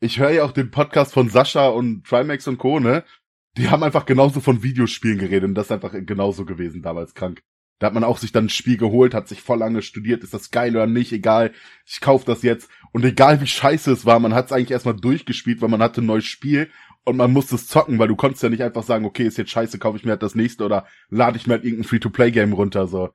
ich 0.00 0.20
höre 0.20 0.30
ja 0.30 0.44
auch 0.44 0.52
den 0.52 0.70
Podcast 0.70 1.12
von 1.12 1.28
Sascha 1.28 1.68
und 1.68 2.06
Trimax 2.06 2.46
und 2.46 2.58
Co., 2.58 2.78
ne? 2.78 3.04
Die 3.56 3.70
haben 3.70 3.84
einfach 3.84 4.06
genauso 4.06 4.40
von 4.40 4.62
Videospielen 4.62 5.18
geredet 5.18 5.48
und 5.48 5.54
das 5.54 5.66
ist 5.66 5.72
einfach 5.72 5.92
genauso 5.92 6.44
gewesen 6.44 6.82
damals 6.82 7.14
krank. 7.14 7.42
Da 7.78 7.88
hat 7.88 7.94
man 7.94 8.04
auch 8.04 8.18
sich 8.18 8.32
dann 8.32 8.46
ein 8.46 8.50
Spiel 8.50 8.76
geholt, 8.76 9.14
hat 9.14 9.28
sich 9.28 9.42
voll 9.42 9.58
lange 9.58 9.82
studiert, 9.82 10.22
ist 10.22 10.34
das 10.34 10.50
geil 10.50 10.76
oder 10.76 10.86
nicht, 10.86 11.12
egal, 11.12 11.52
ich 11.86 12.00
kauf 12.00 12.24
das 12.24 12.42
jetzt. 12.42 12.68
Und 12.94 13.04
egal 13.04 13.40
wie 13.40 13.46
scheiße 13.46 13.90
es 13.90 14.06
war, 14.06 14.20
man 14.20 14.34
hat 14.34 14.46
es 14.46 14.52
eigentlich 14.52 14.70
erstmal 14.70 14.94
durchgespielt, 14.94 15.60
weil 15.60 15.68
man 15.68 15.82
hatte 15.82 16.00
ein 16.00 16.06
neues 16.06 16.26
Spiel 16.26 16.70
und 17.04 17.16
man 17.16 17.32
musste 17.32 17.56
es 17.56 17.66
zocken, 17.66 17.98
weil 17.98 18.06
du 18.06 18.14
konntest 18.14 18.44
ja 18.44 18.48
nicht 18.48 18.62
einfach 18.62 18.84
sagen, 18.84 19.04
okay, 19.04 19.24
ist 19.24 19.36
jetzt 19.36 19.50
scheiße, 19.50 19.80
kaufe 19.80 19.96
ich 19.96 20.04
mir 20.04 20.12
halt 20.12 20.22
das 20.22 20.36
nächste 20.36 20.64
oder 20.64 20.86
lade 21.10 21.36
ich 21.36 21.48
mir 21.48 21.54
halt 21.54 21.64
irgendein 21.64 21.88
Free-to-Play-Game 21.88 22.52
runter, 22.52 22.86
so. 22.86 23.08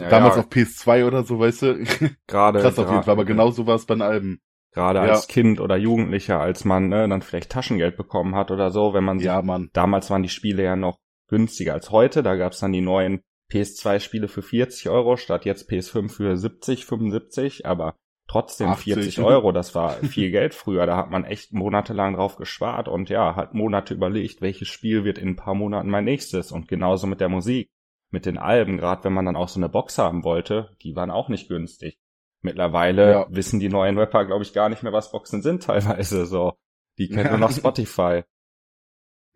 Ja, 0.00 0.08
Damals 0.08 0.36
ja. 0.36 0.42
auf 0.42 0.48
PS2 0.48 1.04
oder 1.04 1.24
so, 1.24 1.40
weißt 1.40 1.62
du? 1.62 1.84
Gerade. 2.28 2.60
Krass 2.60 2.78
auf 2.78 2.88
jeden 2.88 3.02
Fall, 3.02 3.12
aber 3.12 3.24
genau 3.24 3.50
so 3.50 3.66
war 3.66 3.74
es 3.74 3.86
bei 3.86 3.96
den 3.96 4.02
Alben. 4.02 4.40
Gerade 4.72 5.00
als 5.00 5.26
ja. 5.26 5.32
Kind 5.32 5.60
oder 5.60 5.76
Jugendlicher, 5.76 6.38
als 6.38 6.64
man 6.64 6.88
ne, 6.88 7.08
dann 7.08 7.22
vielleicht 7.22 7.50
Taschengeld 7.50 7.96
bekommen 7.96 8.36
hat 8.36 8.52
oder 8.52 8.70
so, 8.70 8.94
wenn 8.94 9.02
man 9.02 9.18
sich, 9.18 9.26
ja, 9.26 9.42
Mann. 9.42 9.70
damals 9.72 10.10
waren 10.10 10.22
die 10.22 10.28
Spiele 10.28 10.62
ja 10.62 10.76
noch 10.76 10.98
günstiger 11.28 11.72
als 11.74 11.90
heute, 11.90 12.22
da 12.22 12.36
gab's 12.36 12.60
dann 12.60 12.72
die 12.72 12.82
neuen 12.82 13.22
PS2-Spiele 13.50 14.28
für 14.28 14.42
40 14.42 14.88
Euro 14.90 15.16
statt 15.16 15.44
jetzt 15.44 15.68
PS5 15.68 16.08
für 16.08 16.36
70, 16.36 16.86
75, 16.86 17.66
aber 17.66 17.96
trotzdem 18.28 18.68
80. 18.68 18.94
40 18.94 19.20
Euro, 19.20 19.52
das 19.52 19.74
war 19.74 19.94
viel 19.94 20.30
Geld 20.30 20.54
früher, 20.54 20.86
da 20.86 20.96
hat 20.96 21.10
man 21.10 21.24
echt 21.24 21.52
monatelang 21.52 22.14
drauf 22.14 22.36
gespart 22.36 22.86
und 22.86 23.08
ja, 23.08 23.34
hat 23.34 23.54
Monate 23.54 23.94
überlegt, 23.94 24.40
welches 24.40 24.68
Spiel 24.68 25.04
wird 25.04 25.18
in 25.18 25.30
ein 25.30 25.36
paar 25.36 25.54
Monaten 25.54 25.88
mein 25.88 26.04
nächstes 26.04 26.52
und 26.52 26.68
genauso 26.68 27.06
mit 27.06 27.20
der 27.20 27.30
Musik, 27.30 27.70
mit 28.10 28.26
den 28.26 28.38
Alben, 28.38 28.76
gerade 28.76 29.04
wenn 29.04 29.14
man 29.14 29.24
dann 29.24 29.36
auch 29.36 29.48
so 29.48 29.58
eine 29.58 29.68
Box 29.68 29.98
haben 29.98 30.24
wollte, 30.24 30.76
die 30.82 30.94
waren 30.94 31.10
auch 31.10 31.28
nicht 31.28 31.48
günstig. 31.48 31.98
Mittlerweile 32.40 33.10
ja. 33.10 33.26
wissen 33.30 33.58
die 33.58 33.68
neuen 33.68 33.98
Rapper, 33.98 34.24
glaube 34.24 34.44
ich, 34.44 34.52
gar 34.52 34.68
nicht 34.68 34.82
mehr, 34.82 34.92
was 34.92 35.10
Boxen 35.10 35.42
sind 35.42 35.64
teilweise 35.64 36.24
so. 36.24 36.52
Die 36.98 37.08
kennen 37.08 37.30
nur 37.30 37.38
noch 37.38 37.50
Spotify. 37.56 38.22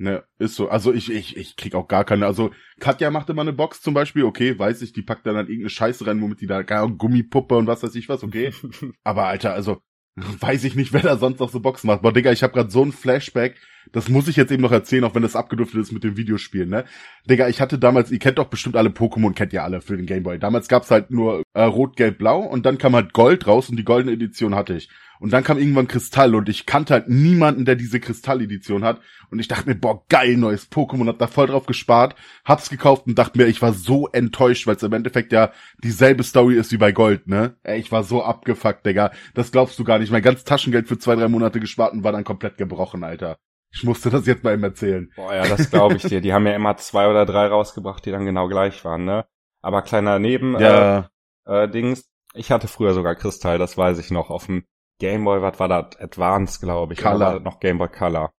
Ne, 0.02 0.24
ist 0.40 0.56
so. 0.56 0.68
Also 0.68 0.92
ich, 0.92 1.12
ich, 1.12 1.36
ich 1.36 1.54
krieg 1.54 1.76
auch 1.76 1.86
gar 1.86 2.04
keine. 2.04 2.26
Also 2.26 2.50
Katja 2.80 3.12
macht 3.12 3.30
immer 3.30 3.42
eine 3.42 3.52
Box 3.52 3.82
zum 3.82 3.94
Beispiel, 3.94 4.24
okay, 4.24 4.58
weiß 4.58 4.82
ich, 4.82 4.92
die 4.92 5.02
packt 5.02 5.24
dann, 5.24 5.36
dann 5.36 5.46
irgendeine 5.46 5.70
Scheiße 5.70 6.04
rein, 6.04 6.20
womit 6.20 6.40
die 6.40 6.48
da 6.48 6.62
gar 6.62 6.88
Gummipuppe 6.88 7.56
und 7.56 7.68
was 7.68 7.84
weiß 7.84 7.94
ich 7.94 8.08
was, 8.08 8.24
okay. 8.24 8.52
Aber 9.04 9.28
Alter, 9.28 9.54
also 9.54 9.80
weiß 10.16 10.64
ich 10.64 10.74
nicht, 10.74 10.92
wer 10.92 11.02
da 11.02 11.16
sonst 11.16 11.38
noch 11.38 11.50
so 11.50 11.60
Boxen 11.60 11.86
macht. 11.86 12.02
Boah, 12.02 12.12
Digga, 12.12 12.32
ich 12.32 12.42
habe 12.42 12.52
gerade 12.52 12.72
so 12.72 12.84
ein 12.84 12.90
Flashback. 12.90 13.60
Das 13.90 14.08
muss 14.08 14.28
ich 14.28 14.36
jetzt 14.36 14.52
eben 14.52 14.62
noch 14.62 14.72
erzählen, 14.72 15.04
auch 15.04 15.14
wenn 15.14 15.22
das 15.22 15.36
abgedriftet 15.36 15.80
ist 15.80 15.92
mit 15.92 16.04
dem 16.04 16.16
Videospielen, 16.16 16.68
ne? 16.68 16.84
Digga, 17.28 17.48
ich 17.48 17.60
hatte 17.60 17.78
damals, 17.78 18.10
ihr 18.10 18.18
kennt 18.18 18.38
doch 18.38 18.48
bestimmt 18.48 18.76
alle 18.76 18.90
Pokémon, 18.90 19.34
kennt 19.34 19.52
ihr 19.52 19.64
alle 19.64 19.80
für 19.80 19.96
den 19.96 20.06
Gameboy. 20.06 20.38
Damals 20.38 20.68
gab's 20.68 20.90
halt 20.90 21.10
nur 21.10 21.42
äh, 21.54 21.62
Rot, 21.62 21.96
Gelb, 21.96 22.18
Blau 22.18 22.40
und 22.40 22.64
dann 22.64 22.78
kam 22.78 22.94
halt 22.94 23.12
Gold 23.12 23.46
raus 23.46 23.68
und 23.68 23.76
die 23.76 23.84
goldene 23.84 24.12
Edition 24.12 24.54
hatte 24.54 24.74
ich. 24.74 24.88
Und 25.22 25.32
dann 25.32 25.44
kam 25.44 25.56
irgendwann 25.56 25.86
Kristall 25.86 26.34
und 26.34 26.48
ich 26.48 26.66
kannte 26.66 26.94
halt 26.94 27.08
niemanden, 27.08 27.64
der 27.64 27.76
diese 27.76 28.00
Kristall-Edition 28.00 28.82
hat. 28.82 29.00
Und 29.30 29.38
ich 29.38 29.46
dachte 29.46 29.68
mir, 29.68 29.76
boah, 29.76 30.04
geil, 30.08 30.36
neues 30.36 30.68
Pokémon, 30.68 31.06
hab 31.06 31.20
da 31.20 31.28
voll 31.28 31.46
drauf 31.46 31.66
gespart, 31.66 32.16
hab's 32.44 32.70
gekauft 32.70 33.06
und 33.06 33.16
dachte 33.16 33.38
mir, 33.38 33.46
ich 33.46 33.62
war 33.62 33.72
so 33.72 34.08
enttäuscht, 34.08 34.66
weil 34.66 34.74
es 34.74 34.82
im 34.82 34.92
Endeffekt 34.92 35.32
ja 35.32 35.52
dieselbe 35.84 36.24
Story 36.24 36.56
ist 36.56 36.72
wie 36.72 36.76
bei 36.76 36.90
Gold, 36.90 37.28
ne? 37.28 37.54
Ey, 37.62 37.78
ich 37.78 37.92
war 37.92 38.02
so 38.02 38.24
abgefuckt, 38.24 38.84
Digga. 38.84 39.12
Das 39.32 39.52
glaubst 39.52 39.78
du 39.78 39.84
gar 39.84 40.00
nicht. 40.00 40.10
Mein 40.10 40.22
ganzes 40.22 40.42
Taschengeld 40.42 40.88
für 40.88 40.98
zwei, 40.98 41.14
drei 41.14 41.28
Monate 41.28 41.60
gespart 41.60 41.92
und 41.92 42.02
war 42.02 42.10
dann 42.10 42.24
komplett 42.24 42.58
gebrochen, 42.58 43.04
Alter. 43.04 43.36
Ich 43.72 43.84
musste 43.84 44.10
das 44.10 44.26
jetzt 44.26 44.44
mal 44.44 44.54
ihm 44.54 44.64
erzählen. 44.64 45.10
Boah, 45.16 45.34
ja, 45.34 45.48
das 45.48 45.70
glaube 45.70 45.96
ich 45.96 46.02
dir. 46.02 46.20
Die 46.20 46.32
haben 46.32 46.46
ja 46.46 46.54
immer 46.54 46.76
zwei 46.76 47.08
oder 47.08 47.24
drei 47.24 47.46
rausgebracht, 47.46 48.04
die 48.04 48.10
dann 48.10 48.26
genau 48.26 48.48
gleich 48.48 48.84
waren, 48.84 49.04
ne? 49.04 49.24
Aber 49.62 49.82
kleiner 49.82 50.18
Neben 50.18 50.58
ja. 50.58 51.08
äh, 51.46 51.64
äh, 51.64 51.68
Dings. 51.68 52.08
Ich 52.34 52.50
hatte 52.50 52.68
früher 52.68 52.94
sogar 52.94 53.14
Kristall, 53.14 53.58
das 53.58 53.76
weiß 53.76 53.98
ich 53.98 54.10
noch, 54.10 54.30
auf 54.30 54.46
dem 54.46 54.64
Gameboy, 54.98 55.42
was 55.42 55.58
war 55.58 55.68
das? 55.68 55.98
Advance, 56.00 56.60
glaube 56.60 56.92
ich. 56.92 57.00
Color. 57.00 57.16
Oder 57.16 57.32
war 57.32 57.40
noch 57.40 57.60
Gameboy 57.60 57.88
Color. 57.88 58.32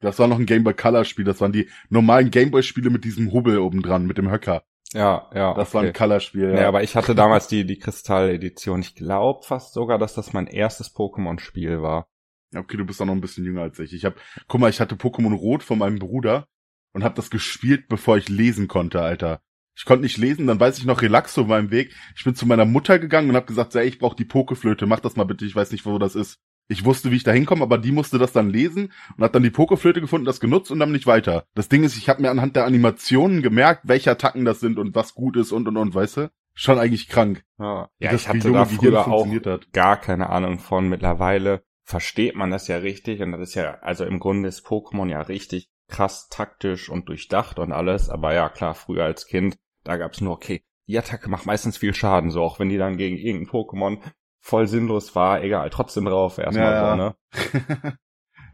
Das 0.00 0.18
war 0.18 0.28
noch 0.28 0.38
ein 0.38 0.46
Gameboy 0.46 0.74
Color 0.74 1.04
Spiel. 1.04 1.24
Das 1.24 1.40
waren 1.40 1.52
die 1.52 1.70
normalen 1.88 2.30
Gameboy 2.30 2.62
Spiele 2.62 2.90
mit 2.90 3.04
diesem 3.04 3.32
Hubbel 3.32 3.58
oben 3.58 3.82
dran, 3.82 4.04
mit 4.04 4.18
dem 4.18 4.30
Höcker. 4.30 4.62
Ja, 4.92 5.30
ja. 5.34 5.54
Das 5.54 5.68
okay. 5.68 5.74
war 5.74 5.82
ein 5.84 5.92
Color 5.92 6.20
Spiel. 6.20 6.48
Ja. 6.50 6.54
Nee, 6.54 6.64
aber 6.64 6.82
ich 6.82 6.94
hatte 6.96 7.14
damals 7.14 7.48
die, 7.48 7.64
die 7.64 7.78
Kristall 7.78 8.30
Edition. 8.30 8.80
Ich 8.80 8.94
glaube 8.94 9.42
fast 9.42 9.72
sogar, 9.72 9.98
dass 9.98 10.14
das 10.14 10.32
mein 10.32 10.46
erstes 10.46 10.94
Pokémon 10.94 11.38
Spiel 11.40 11.82
war. 11.82 12.08
Okay, 12.56 12.76
du 12.76 12.84
bist 12.84 13.00
auch 13.00 13.06
noch 13.06 13.14
ein 13.14 13.20
bisschen 13.20 13.44
jünger 13.44 13.62
als 13.62 13.78
ich. 13.78 13.92
Ich 13.92 14.04
hab, 14.04 14.16
guck 14.48 14.60
mal, 14.60 14.70
ich 14.70 14.80
hatte 14.80 14.94
Pokémon 14.94 15.34
Rot 15.34 15.62
von 15.62 15.78
meinem 15.78 15.98
Bruder 15.98 16.46
und 16.92 17.04
hab 17.04 17.14
das 17.14 17.30
gespielt, 17.30 17.88
bevor 17.88 18.16
ich 18.16 18.28
lesen 18.28 18.68
konnte, 18.68 19.00
Alter. 19.00 19.40
Ich 19.76 19.84
konnte 19.84 20.04
nicht 20.04 20.18
lesen, 20.18 20.46
dann 20.46 20.60
weiß 20.60 20.78
ich 20.78 20.84
noch 20.84 21.02
Relaxo 21.02 21.42
auf 21.42 21.48
meinem 21.48 21.70
Weg. 21.70 21.94
Ich 22.16 22.24
bin 22.24 22.36
zu 22.36 22.46
meiner 22.46 22.64
Mutter 22.64 22.98
gegangen 22.98 23.30
und 23.30 23.36
habe 23.36 23.46
gesagt, 23.46 23.74
ey, 23.74 23.86
ich 23.86 23.98
brauche 23.98 24.16
die 24.16 24.24
Pokeflöte, 24.24 24.86
mach 24.86 25.00
das 25.00 25.16
mal 25.16 25.24
bitte, 25.24 25.44
ich 25.44 25.56
weiß 25.56 25.72
nicht, 25.72 25.84
wo 25.84 25.98
das 25.98 26.14
ist. 26.14 26.38
Ich 26.68 26.84
wusste, 26.84 27.10
wie 27.10 27.16
ich 27.16 27.24
da 27.24 27.32
hinkomme, 27.32 27.62
aber 27.62 27.76
die 27.76 27.92
musste 27.92 28.18
das 28.18 28.32
dann 28.32 28.48
lesen 28.48 28.92
und 29.16 29.24
hat 29.24 29.34
dann 29.34 29.42
die 29.42 29.50
Pokeflöte 29.50 30.00
gefunden, 30.00 30.24
das 30.24 30.40
genutzt 30.40 30.70
und 30.70 30.78
dann 30.78 30.92
nicht 30.92 31.06
weiter. 31.06 31.44
Das 31.54 31.68
Ding 31.68 31.82
ist, 31.82 31.96
ich 31.96 32.08
habe 32.08 32.22
mir 32.22 32.30
anhand 32.30 32.56
der 32.56 32.64
Animationen 32.64 33.42
gemerkt, 33.42 33.82
welche 33.84 34.10
Attacken 34.10 34.44
das 34.44 34.60
sind 34.60 34.78
und 34.78 34.94
was 34.94 35.14
gut 35.14 35.36
ist 35.36 35.52
und 35.52 35.68
und 35.68 35.76
und, 35.76 35.94
weißt 35.94 36.16
du? 36.18 36.30
Schon 36.54 36.78
eigentlich 36.78 37.08
krank. 37.08 37.44
Ja, 37.58 37.90
ja 37.98 38.14
ich 38.14 38.28
hatte 38.28 38.52
da 38.52 38.64
früher 38.64 39.06
auch 39.08 39.26
hat. 39.26 39.72
gar 39.72 40.00
keine 40.00 40.30
Ahnung 40.30 40.60
von. 40.60 40.88
Mittlerweile 40.88 41.64
versteht 41.84 42.34
man 42.34 42.50
das 42.50 42.68
ja 42.68 42.78
richtig 42.78 43.20
und 43.20 43.32
das 43.32 43.40
ist 43.40 43.54
ja, 43.54 43.78
also 43.80 44.04
im 44.04 44.18
Grunde 44.18 44.48
ist 44.48 44.66
Pokémon 44.66 45.08
ja 45.08 45.20
richtig 45.20 45.68
krass 45.88 46.28
taktisch 46.30 46.88
und 46.88 47.08
durchdacht 47.08 47.58
und 47.58 47.72
alles, 47.72 48.08
aber 48.08 48.34
ja 48.34 48.48
klar, 48.48 48.74
früher 48.74 49.04
als 49.04 49.26
Kind 49.26 49.56
da 49.84 49.96
gab's 49.96 50.20
nur, 50.20 50.32
okay, 50.32 50.64
die 50.88 50.98
Attacke 50.98 51.30
macht 51.30 51.46
meistens 51.46 51.76
viel 51.76 51.94
Schaden, 51.94 52.30
so 52.30 52.42
auch 52.42 52.58
wenn 52.58 52.68
die 52.68 52.78
dann 52.78 52.96
gegen 52.96 53.16
irgendein 53.16 53.50
Pokémon 53.50 53.98
voll 54.40 54.66
sinnlos 54.66 55.14
war, 55.14 55.42
egal, 55.42 55.70
trotzdem 55.70 56.06
drauf 56.06 56.38
erstmal 56.38 56.72
ja, 56.72 56.90
so, 56.90 56.96
ne? 56.96 57.98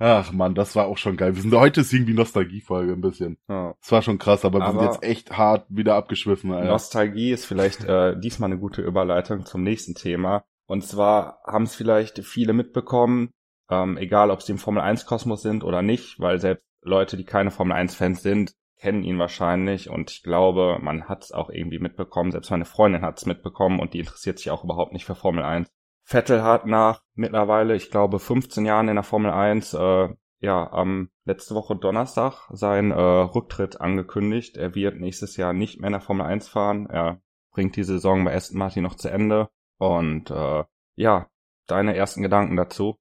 Ach 0.02 0.32
man, 0.32 0.54
das 0.54 0.74
war 0.76 0.86
auch 0.86 0.96
schon 0.96 1.18
geil. 1.18 1.34
Wir 1.36 1.42
sind 1.42 1.54
heute 1.54 1.82
ist 1.82 1.92
irgendwie 1.92 2.14
Nostalgiefolge 2.14 2.92
ein 2.92 3.02
bisschen. 3.02 3.36
Ja. 3.50 3.74
Das 3.82 3.92
war 3.92 4.00
schon 4.00 4.18
krass, 4.18 4.46
aber, 4.46 4.62
aber 4.62 4.72
wir 4.74 4.80
sind 4.80 4.92
jetzt 4.92 5.02
echt 5.02 5.36
hart 5.36 5.66
wieder 5.68 5.94
abgeschwiffen. 5.94 6.52
Alter. 6.52 6.68
Nostalgie 6.68 7.32
ist 7.32 7.44
vielleicht 7.44 7.84
äh, 7.84 8.18
diesmal 8.18 8.50
eine 8.50 8.58
gute 8.58 8.80
Überleitung 8.80 9.44
zum 9.44 9.62
nächsten 9.62 9.94
Thema. 9.94 10.44
Und 10.70 10.84
zwar 10.84 11.40
haben 11.44 11.64
es 11.64 11.74
vielleicht 11.74 12.24
viele 12.24 12.52
mitbekommen, 12.52 13.32
ähm, 13.70 13.96
egal 13.96 14.30
ob 14.30 14.40
sie 14.40 14.52
im 14.52 14.58
Formel 14.58 14.80
1 14.80 15.04
Kosmos 15.04 15.42
sind 15.42 15.64
oder 15.64 15.82
nicht, 15.82 16.20
weil 16.20 16.38
selbst 16.38 16.64
Leute, 16.82 17.16
die 17.16 17.24
keine 17.24 17.50
Formel 17.50 17.72
1 17.72 17.96
Fans 17.96 18.22
sind, 18.22 18.52
kennen 18.78 19.02
ihn 19.02 19.18
wahrscheinlich 19.18 19.90
und 19.90 20.12
ich 20.12 20.22
glaube, 20.22 20.78
man 20.80 21.08
hat 21.08 21.24
es 21.24 21.32
auch 21.32 21.50
irgendwie 21.50 21.80
mitbekommen, 21.80 22.30
selbst 22.30 22.52
meine 22.52 22.66
Freundin 22.66 23.02
hat 23.02 23.18
es 23.18 23.26
mitbekommen 23.26 23.80
und 23.80 23.94
die 23.94 23.98
interessiert 23.98 24.38
sich 24.38 24.52
auch 24.52 24.62
überhaupt 24.62 24.92
nicht 24.92 25.04
für 25.04 25.16
Formel 25.16 25.42
1. 25.42 25.68
Vettel 26.04 26.44
hat 26.44 26.66
nach 26.66 27.02
mittlerweile, 27.14 27.74
ich 27.74 27.90
glaube, 27.90 28.20
15 28.20 28.64
Jahren 28.64 28.86
in 28.86 28.94
der 28.94 29.02
Formel 29.02 29.32
1, 29.32 29.74
äh, 29.74 30.10
ja, 30.38 30.72
am 30.72 31.10
letzte 31.24 31.56
Woche 31.56 31.74
Donnerstag 31.74 32.48
seinen 32.52 32.92
äh, 32.92 32.94
Rücktritt 32.94 33.80
angekündigt. 33.80 34.56
Er 34.56 34.76
wird 34.76 35.00
nächstes 35.00 35.36
Jahr 35.36 35.52
nicht 35.52 35.80
mehr 35.80 35.88
in 35.88 35.94
der 35.94 36.00
Formel 36.00 36.26
1 36.26 36.46
fahren. 36.46 36.86
Er 36.86 37.20
bringt 37.50 37.74
die 37.74 37.82
Saison 37.82 38.24
bei 38.24 38.36
Aston 38.36 38.58
Martin 38.58 38.84
noch 38.84 38.94
zu 38.94 39.10
Ende. 39.10 39.48
Und 39.80 40.30
äh, 40.30 40.64
ja, 40.96 41.30
deine 41.66 41.96
ersten 41.96 42.22
Gedanken 42.22 42.56
dazu? 42.56 42.98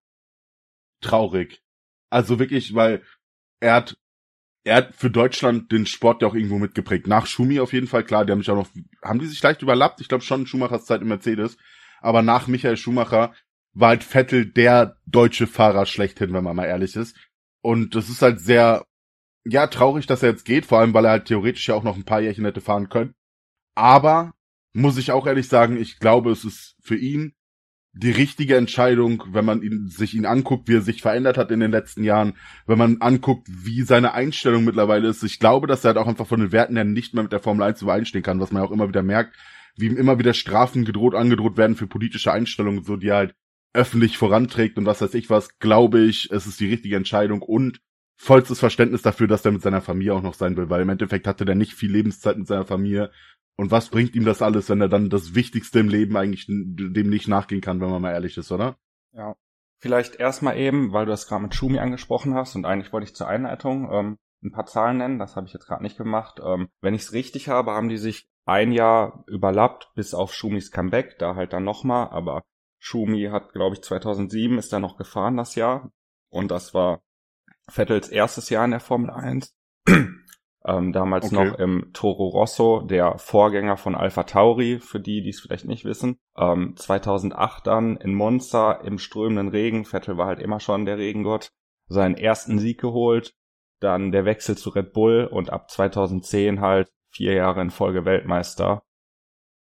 Traurig. 1.01 1.61
Also 2.09 2.39
wirklich, 2.39 2.73
weil 2.73 3.03
er 3.59 3.75
hat 3.75 3.97
er 4.63 4.75
hat 4.75 4.95
für 4.95 5.09
Deutschland 5.09 5.71
den 5.71 5.85
Sport 5.85 6.21
ja 6.21 6.27
auch 6.27 6.35
irgendwo 6.35 6.57
mitgeprägt. 6.57 7.07
Nach 7.07 7.25
Schumi 7.25 7.59
auf 7.59 7.73
jeden 7.73 7.87
Fall, 7.87 8.03
klar, 8.03 8.25
die 8.25 8.31
haben 8.31 8.39
mich 8.39 8.49
auch 8.49 8.55
noch, 8.55 8.69
haben 9.03 9.19
die 9.19 9.25
sich 9.25 9.41
leicht 9.41 9.61
überlappt? 9.61 10.01
Ich 10.01 10.09
glaube 10.09 10.23
schon 10.23 10.45
Schumachers 10.45 10.85
Zeit 10.85 11.01
im 11.01 11.07
Mercedes. 11.07 11.57
Aber 12.01 12.21
nach 12.21 12.47
Michael 12.47 12.77
Schumacher 12.77 13.33
war 13.73 13.89
halt 13.89 14.03
Vettel 14.03 14.45
der 14.45 14.97
deutsche 15.05 15.47
Fahrer 15.47 15.85
schlechthin, 15.85 16.33
wenn 16.33 16.43
man 16.43 16.55
mal 16.55 16.65
ehrlich 16.65 16.95
ist. 16.95 17.15
Und 17.61 17.95
das 17.95 18.09
ist 18.09 18.21
halt 18.21 18.39
sehr, 18.39 18.85
ja, 19.45 19.67
traurig, 19.67 20.05
dass 20.07 20.23
er 20.23 20.29
jetzt 20.29 20.45
geht, 20.45 20.65
vor 20.65 20.79
allem, 20.79 20.93
weil 20.93 21.05
er 21.05 21.11
halt 21.11 21.25
theoretisch 21.25 21.67
ja 21.67 21.75
auch 21.75 21.83
noch 21.83 21.95
ein 21.95 22.05
paar 22.05 22.21
Jährchen 22.21 22.45
hätte 22.45 22.61
fahren 22.61 22.89
können. 22.89 23.15
Aber, 23.75 24.33
muss 24.81 24.97
ich 24.97 25.11
auch 25.11 25.27
ehrlich 25.27 25.47
sagen, 25.47 25.77
ich 25.77 25.99
glaube, 25.99 26.31
es 26.31 26.45
ist 26.45 26.75
für 26.81 26.95
ihn 26.95 27.33
die 27.93 28.11
richtige 28.11 28.55
Entscheidung, 28.55 29.23
wenn 29.31 29.45
man 29.45 29.61
ihn, 29.61 29.87
sich 29.87 30.13
ihn 30.13 30.25
anguckt, 30.25 30.67
wie 30.67 30.75
er 30.75 30.81
sich 30.81 31.01
verändert 31.01 31.37
hat 31.37 31.51
in 31.51 31.59
den 31.59 31.71
letzten 31.71 32.03
Jahren, 32.03 32.35
wenn 32.67 32.77
man 32.77 33.01
anguckt, 33.01 33.47
wie 33.49 33.81
seine 33.81 34.13
Einstellung 34.13 34.63
mittlerweile 34.63 35.07
ist. 35.07 35.23
Ich 35.23 35.39
glaube, 35.39 35.67
dass 35.67 35.83
er 35.83 35.89
halt 35.89 35.97
auch 35.97 36.07
einfach 36.07 36.27
von 36.27 36.39
den 36.39 36.51
Werten 36.51 36.75
her 36.75 36.85
nicht 36.85 37.13
mehr 37.13 37.23
mit 37.23 37.31
der 37.31 37.39
Formel 37.39 37.63
1 37.63 37.81
übereinstehen 37.81 38.23
kann, 38.23 38.39
was 38.39 38.51
man 38.51 38.61
auch 38.61 38.71
immer 38.71 38.87
wieder 38.87 39.03
merkt, 39.03 39.35
wie 39.75 39.87
ihm 39.87 39.97
immer 39.97 40.19
wieder 40.19 40.33
Strafen 40.33 40.85
gedroht, 40.85 41.15
angedroht 41.15 41.57
werden 41.57 41.75
für 41.75 41.87
politische 41.87 42.31
Einstellungen, 42.31 42.83
so 42.83 42.95
die 42.95 43.07
er 43.07 43.15
halt 43.15 43.35
öffentlich 43.73 44.17
voranträgt 44.17 44.77
und 44.77 44.85
was 44.85 45.01
weiß 45.01 45.13
ich 45.13 45.29
was, 45.29 45.59
glaube 45.59 45.99
ich, 46.01 46.31
es 46.31 46.47
ist 46.47 46.59
die 46.59 46.69
richtige 46.69 46.95
Entscheidung 46.95 47.41
und 47.41 47.81
vollstes 48.17 48.59
Verständnis 48.59 49.01
dafür, 49.01 49.27
dass 49.27 49.45
er 49.45 49.51
mit 49.51 49.61
seiner 49.61 49.81
Familie 49.81 50.13
auch 50.13 50.21
noch 50.21 50.33
sein 50.33 50.57
will, 50.57 50.69
weil 50.69 50.81
im 50.81 50.89
Endeffekt 50.89 51.27
hatte 51.27 51.45
der 51.45 51.55
nicht 51.55 51.73
viel 51.73 51.91
Lebenszeit 51.91 52.37
mit 52.37 52.47
seiner 52.47 52.65
Familie 52.65 53.11
und 53.59 53.71
was 53.71 53.89
bringt 53.89 54.15
ihm 54.15 54.23
das 54.23 54.41
alles, 54.41 54.69
wenn 54.69 54.79
er 54.79 54.87
dann 54.87 55.09
das 55.09 55.35
Wichtigste 55.35 55.79
im 55.79 55.89
Leben 55.89 56.15
eigentlich 56.15 56.45
dem 56.47 57.09
nicht 57.09 57.27
nachgehen 57.27 57.59
kann, 57.59 57.81
wenn 57.81 57.89
man 57.89 58.01
mal 58.01 58.13
ehrlich 58.13 58.37
ist, 58.37 58.53
oder? 58.53 58.77
Ja. 59.11 59.35
Vielleicht 59.79 60.15
erstmal 60.15 60.57
eben, 60.57 60.93
weil 60.93 61.05
du 61.05 61.11
das 61.11 61.27
gerade 61.27 61.43
mit 61.43 61.53
Schumi 61.53 61.77
angesprochen 61.79 62.35
hast 62.35 62.55
und 62.55 62.63
eigentlich 62.63 62.93
wollte 62.93 63.07
ich 63.07 63.15
zur 63.15 63.27
Einleitung 63.27 63.91
ähm, 63.91 64.17
ein 64.41 64.53
paar 64.53 64.65
Zahlen 64.65 64.95
nennen, 64.95 65.19
das 65.19 65.35
habe 65.35 65.45
ich 65.45 65.51
jetzt 65.51 65.65
gerade 65.65 65.83
nicht 65.83 65.97
gemacht. 65.97 66.39
Ähm, 66.41 66.69
wenn 66.79 66.93
ich 66.93 67.01
es 67.01 67.11
richtig 67.11 67.49
habe, 67.49 67.71
haben 67.71 67.89
die 67.89 67.97
sich 67.97 68.29
ein 68.45 68.71
Jahr 68.71 69.25
überlappt 69.27 69.91
bis 69.93 70.13
auf 70.13 70.33
Schumis 70.33 70.71
Comeback, 70.71 71.19
da 71.19 71.35
halt 71.35 71.51
dann 71.51 71.65
nochmal, 71.65 72.07
aber 72.11 72.43
Schumi 72.77 73.27
hat, 73.29 73.51
glaube 73.51 73.75
ich, 73.75 73.81
2007 73.81 74.57
ist 74.57 74.71
er 74.71 74.79
noch 74.79 74.95
gefahren 74.95 75.35
das 75.35 75.55
Jahr 75.55 75.91
und 76.29 76.49
das 76.49 76.73
war 76.73 77.01
Vettels 77.67 78.07
erstes 78.07 78.49
Jahr 78.49 78.63
in 78.63 78.71
der 78.71 78.79
Formel 78.79 79.09
1 79.09 79.53
ähm, 80.65 80.91
damals 80.91 81.31
okay. 81.31 81.35
noch 81.35 81.57
im 81.57 81.91
Toro 81.93 82.27
Rosso, 82.27 82.81
der 82.81 83.17
Vorgänger 83.17 83.77
von 83.77 83.95
Alpha 83.95 84.23
Tauri, 84.23 84.79
für 84.79 84.99
die, 84.99 85.21
die 85.21 85.29
es 85.29 85.39
vielleicht 85.39 85.65
nicht 85.65 85.85
wissen. 85.85 86.17
Ähm, 86.37 86.75
2008 86.75 87.65
dann 87.65 87.97
in 87.97 88.13
Monza 88.13 88.73
im 88.73 88.97
strömenden 88.97 89.49
Regen, 89.49 89.85
Vettel 89.85 90.17
war 90.17 90.27
halt 90.27 90.39
immer 90.39 90.59
schon 90.59 90.85
der 90.85 90.97
Regengott, 90.97 91.51
seinen 91.87 92.15
ersten 92.15 92.59
Sieg 92.59 92.79
geholt, 92.79 93.33
dann 93.79 94.11
der 94.11 94.25
Wechsel 94.25 94.57
zu 94.57 94.69
Red 94.71 94.91
Bull 94.91 95.29
und 95.31 95.49
ab 95.49 95.69
2010 95.71 96.59
halt 96.59 96.91
vier 97.09 97.33
Jahre 97.33 97.61
in 97.61 97.69
Folge 97.69 98.05
Weltmeister. 98.05 98.83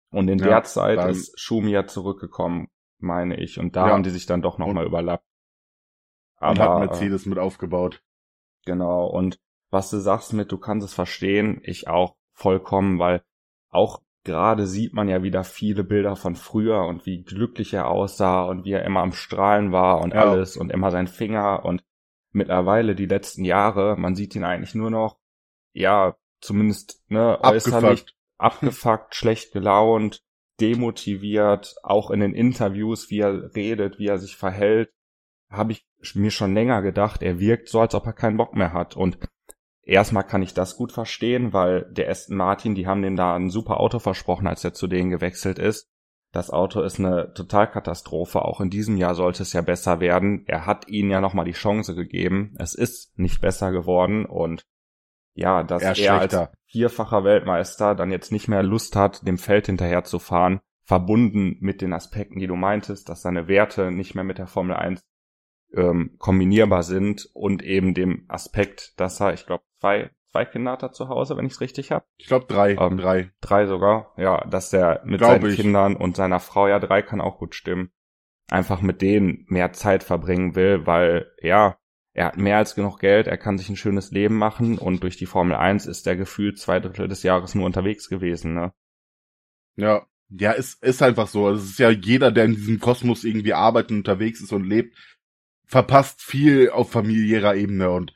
Und 0.10 0.30
in 0.30 0.40
ja, 0.40 0.48
der 0.48 0.64
Zeit 0.64 1.10
ist 1.10 1.40
Schumia 1.40 1.86
zurückgekommen. 1.86 2.70
meine 3.00 3.38
ich. 3.40 3.60
Und 3.60 3.76
da 3.76 3.88
ja. 3.88 3.94
haben 3.94 4.04
die 4.04 4.10
sich 4.10 4.26
dann 4.26 4.42
doch 4.42 4.58
nochmal 4.58 4.86
überlappt. 4.86 5.26
Aber, 6.38 6.52
und 6.52 6.60
hat 6.60 6.80
Mercedes 6.80 7.26
äh, 7.26 7.30
mit 7.30 7.40
aufgebaut. 7.40 8.02
Genau. 8.66 9.06
Und 9.08 9.38
was 9.70 9.90
du 9.90 9.98
sagst 9.98 10.34
mit, 10.34 10.52
du 10.52 10.58
kannst 10.58 10.86
es 10.86 10.94
verstehen, 10.94 11.62
ich 11.64 11.88
auch 11.88 12.16
vollkommen, 12.34 13.00
weil 13.00 13.24
auch 13.70 14.02
gerade 14.24 14.68
sieht 14.68 14.94
man 14.94 15.08
ja 15.08 15.24
wieder 15.24 15.44
viele 15.44 15.84
Bilder 15.84 16.16
von 16.16 16.36
früher 16.36 16.86
und 16.86 17.06
wie 17.06 17.24
glücklich 17.24 17.74
er 17.74 17.88
aussah 17.88 18.44
und 18.44 18.66
wie 18.66 18.74
er 18.74 18.86
immer 18.86 19.02
am 19.02 19.14
Strahlen 19.14 19.72
war 19.72 20.02
und 20.02 20.14
ja. 20.14 20.22
alles 20.22 20.58
und 20.58 20.72
immer 20.72 20.92
sein 20.92 21.08
Finger 21.08 21.64
und 21.64 21.84
mittlerweile 22.32 22.96
die 22.96 23.06
letzten 23.06 23.46
Jahre, 23.46 23.96
man 23.98 24.16
sieht 24.16 24.36
ihn 24.36 24.44
eigentlich 24.44 24.76
nur 24.76 24.90
noch, 24.90 25.18
ja, 25.74 26.16
zumindest 26.42 27.04
ne, 27.08 27.40
äußerlich 27.42 28.06
abgefuckt, 28.38 29.16
schlecht 29.16 29.54
gelaunt, 29.54 30.22
demotiviert, 30.60 31.76
auch 31.84 32.12
in 32.12 32.20
den 32.20 32.34
Interviews, 32.34 33.10
wie 33.10 33.20
er 33.20 33.56
redet, 33.56 34.00
wie 34.00 34.08
er 34.08 34.18
sich 34.18 34.36
verhält, 34.36 34.92
habe 35.50 35.72
ich 35.72 35.86
mir 36.14 36.32
schon 36.32 36.54
länger 36.54 36.82
gedacht, 36.82 37.24
er 37.24 37.40
wirkt 37.40 37.70
so, 37.70 37.80
als 37.80 37.96
ob 37.96 38.06
er 38.06 38.14
keinen 38.14 38.38
Bock 38.38 38.56
mehr 38.56 38.74
hat. 38.74 38.96
Und 38.96 39.18
erstmal 39.88 40.24
kann 40.24 40.42
ich 40.42 40.54
das 40.54 40.76
gut 40.76 40.92
verstehen, 40.92 41.54
weil 41.54 41.86
der 41.92 42.10
Aston 42.10 42.38
Martin, 42.38 42.76
die 42.76 42.88
haben 42.88 43.02
dem 43.02 43.16
da 43.16 43.36
ein 43.36 43.50
super 43.50 43.80
Auto 43.80 44.00
versprochen, 44.00 44.48
als 44.48 44.64
er 44.64 44.74
zu 44.74 44.88
denen 44.88 45.10
gewechselt 45.10 45.58
ist. 45.58 45.90
Das 46.34 46.52
Auto 46.52 46.82
ist 46.82 47.00
eine 47.00 47.34
Totalkatastrophe. 47.34 48.44
Auch 48.44 48.60
in 48.60 48.70
diesem 48.70 48.98
Jahr 48.98 49.16
sollte 49.16 49.44
es 49.44 49.54
ja 49.54 49.62
besser 49.62 50.00
werden. 50.02 50.44
Er 50.46 50.66
hat 50.66 50.88
ihnen 50.90 51.10
ja 51.10 51.22
nochmal 51.22 51.46
die 51.46 51.54
Chance 51.54 51.96
gegeben. 51.96 52.54
Es 52.60 52.76
ist 52.76 53.18
nicht 53.18 53.42
besser 53.42 53.72
geworden 53.72 54.26
und 54.26 54.66
ja, 55.34 55.64
dass 55.64 55.84
er, 55.84 55.98
er 55.98 56.20
als 56.20 56.50
vierfacher 56.66 57.24
Weltmeister 57.24 57.96
dann 57.96 58.12
jetzt 58.12 58.32
nicht 58.32 58.48
mehr 58.48 58.64
Lust 58.64 58.96
hat, 58.96 59.26
dem 59.26 59.38
Feld 59.38 59.68
hinterher 59.68 60.04
zu 60.04 60.20
fahren, 60.20 60.60
verbunden 60.84 61.58
mit 61.60 61.82
den 61.82 61.94
Aspekten, 61.94 62.40
die 62.40 62.48
du 62.48 62.56
meintest, 62.56 63.08
dass 63.08 63.22
seine 63.22 63.48
Werte 63.48 63.92
nicht 63.92 64.16
mehr 64.16 64.24
mit 64.24 64.40
der 64.40 64.48
Formel 64.48 64.76
1 64.76 65.02
ähm, 65.74 66.16
kombinierbar 66.18 66.84
sind 66.84 67.30
und 67.34 67.64
eben 67.64 67.94
dem 67.94 68.26
Aspekt, 68.28 69.00
dass 69.00 69.20
er, 69.20 69.34
ich 69.34 69.46
glaube, 69.46 69.64
zwei, 69.80 70.12
zwei 70.32 70.46
Kinder 70.46 70.72
hat 70.72 70.84
er 70.84 70.92
zu 70.92 71.10
Hause, 71.10 71.38
wenn 71.38 71.46
ich 71.46 71.54
es 71.54 71.62
richtig 71.62 71.92
habe. 71.92 72.06
Ich 72.18 72.28
glaube 72.28 72.46
drei, 72.48 72.76
ähm, 72.76 72.98
drei. 72.98 73.32
Drei 73.42 73.66
sogar, 73.66 74.14
ja, 74.18 74.46
dass 74.48 74.70
der 74.70 75.02
mit 75.06 75.20
glaub 75.20 75.42
seinen 75.42 75.50
ich. 75.50 75.60
Kindern 75.60 75.96
und 75.96 76.16
seiner 76.16 76.40
Frau, 76.40 76.68
ja, 76.68 76.80
drei 76.80 77.02
kann 77.02 77.22
auch 77.22 77.38
gut 77.38 77.56
stimmen, 77.56 77.92
einfach 78.50 78.82
mit 78.82 79.02
denen 79.02 79.46
mehr 79.48 79.74
Zeit 79.74 80.04
verbringen 80.04 80.56
will, 80.56 80.86
weil, 80.86 81.32
ja, 81.42 81.78
er 82.14 82.26
hat 82.26 82.38
mehr 82.38 82.58
als 82.58 82.74
genug 82.74 83.00
Geld, 83.00 83.28
er 83.28 83.38
kann 83.38 83.60
sich 83.60 83.70
ein 83.70 83.76
schönes 83.76 84.10
Leben 84.10 84.38
machen 84.38 84.80
und 84.80 85.04
durch 85.04 85.18
die 85.18 85.28
Formel 85.28 85.56
1 85.56 85.86
ist 85.86 86.08
er 86.08 86.16
gefühlt 86.16 86.58
zwei 86.58 86.80
Drittel 86.80 87.08
des 87.08 87.22
Jahres 87.22 87.54
nur 87.54 87.66
unterwegs 87.66 88.10
gewesen, 88.10 88.56
ne? 88.56 88.74
Ja, 89.76 90.08
ja, 90.30 90.52
ist, 90.52 90.84
ist 90.84 91.02
einfach 91.02 91.28
so. 91.28 91.50
Es 91.50 91.64
ist 91.64 91.80
ja 91.80 91.90
jeder, 91.90 92.32
der 92.32 92.46
in 92.46 92.56
diesem 92.56 92.80
Kosmos 92.80 93.24
irgendwie 93.24 93.54
arbeitet 93.54 93.92
und 93.92 93.98
unterwegs 93.98 94.42
ist 94.42 94.52
und 94.52 94.66
lebt, 94.66 94.98
verpasst 95.68 96.22
viel 96.22 96.70
auf 96.70 96.92
familiärer 96.92 97.56
Ebene 97.56 97.90
und 97.90 98.14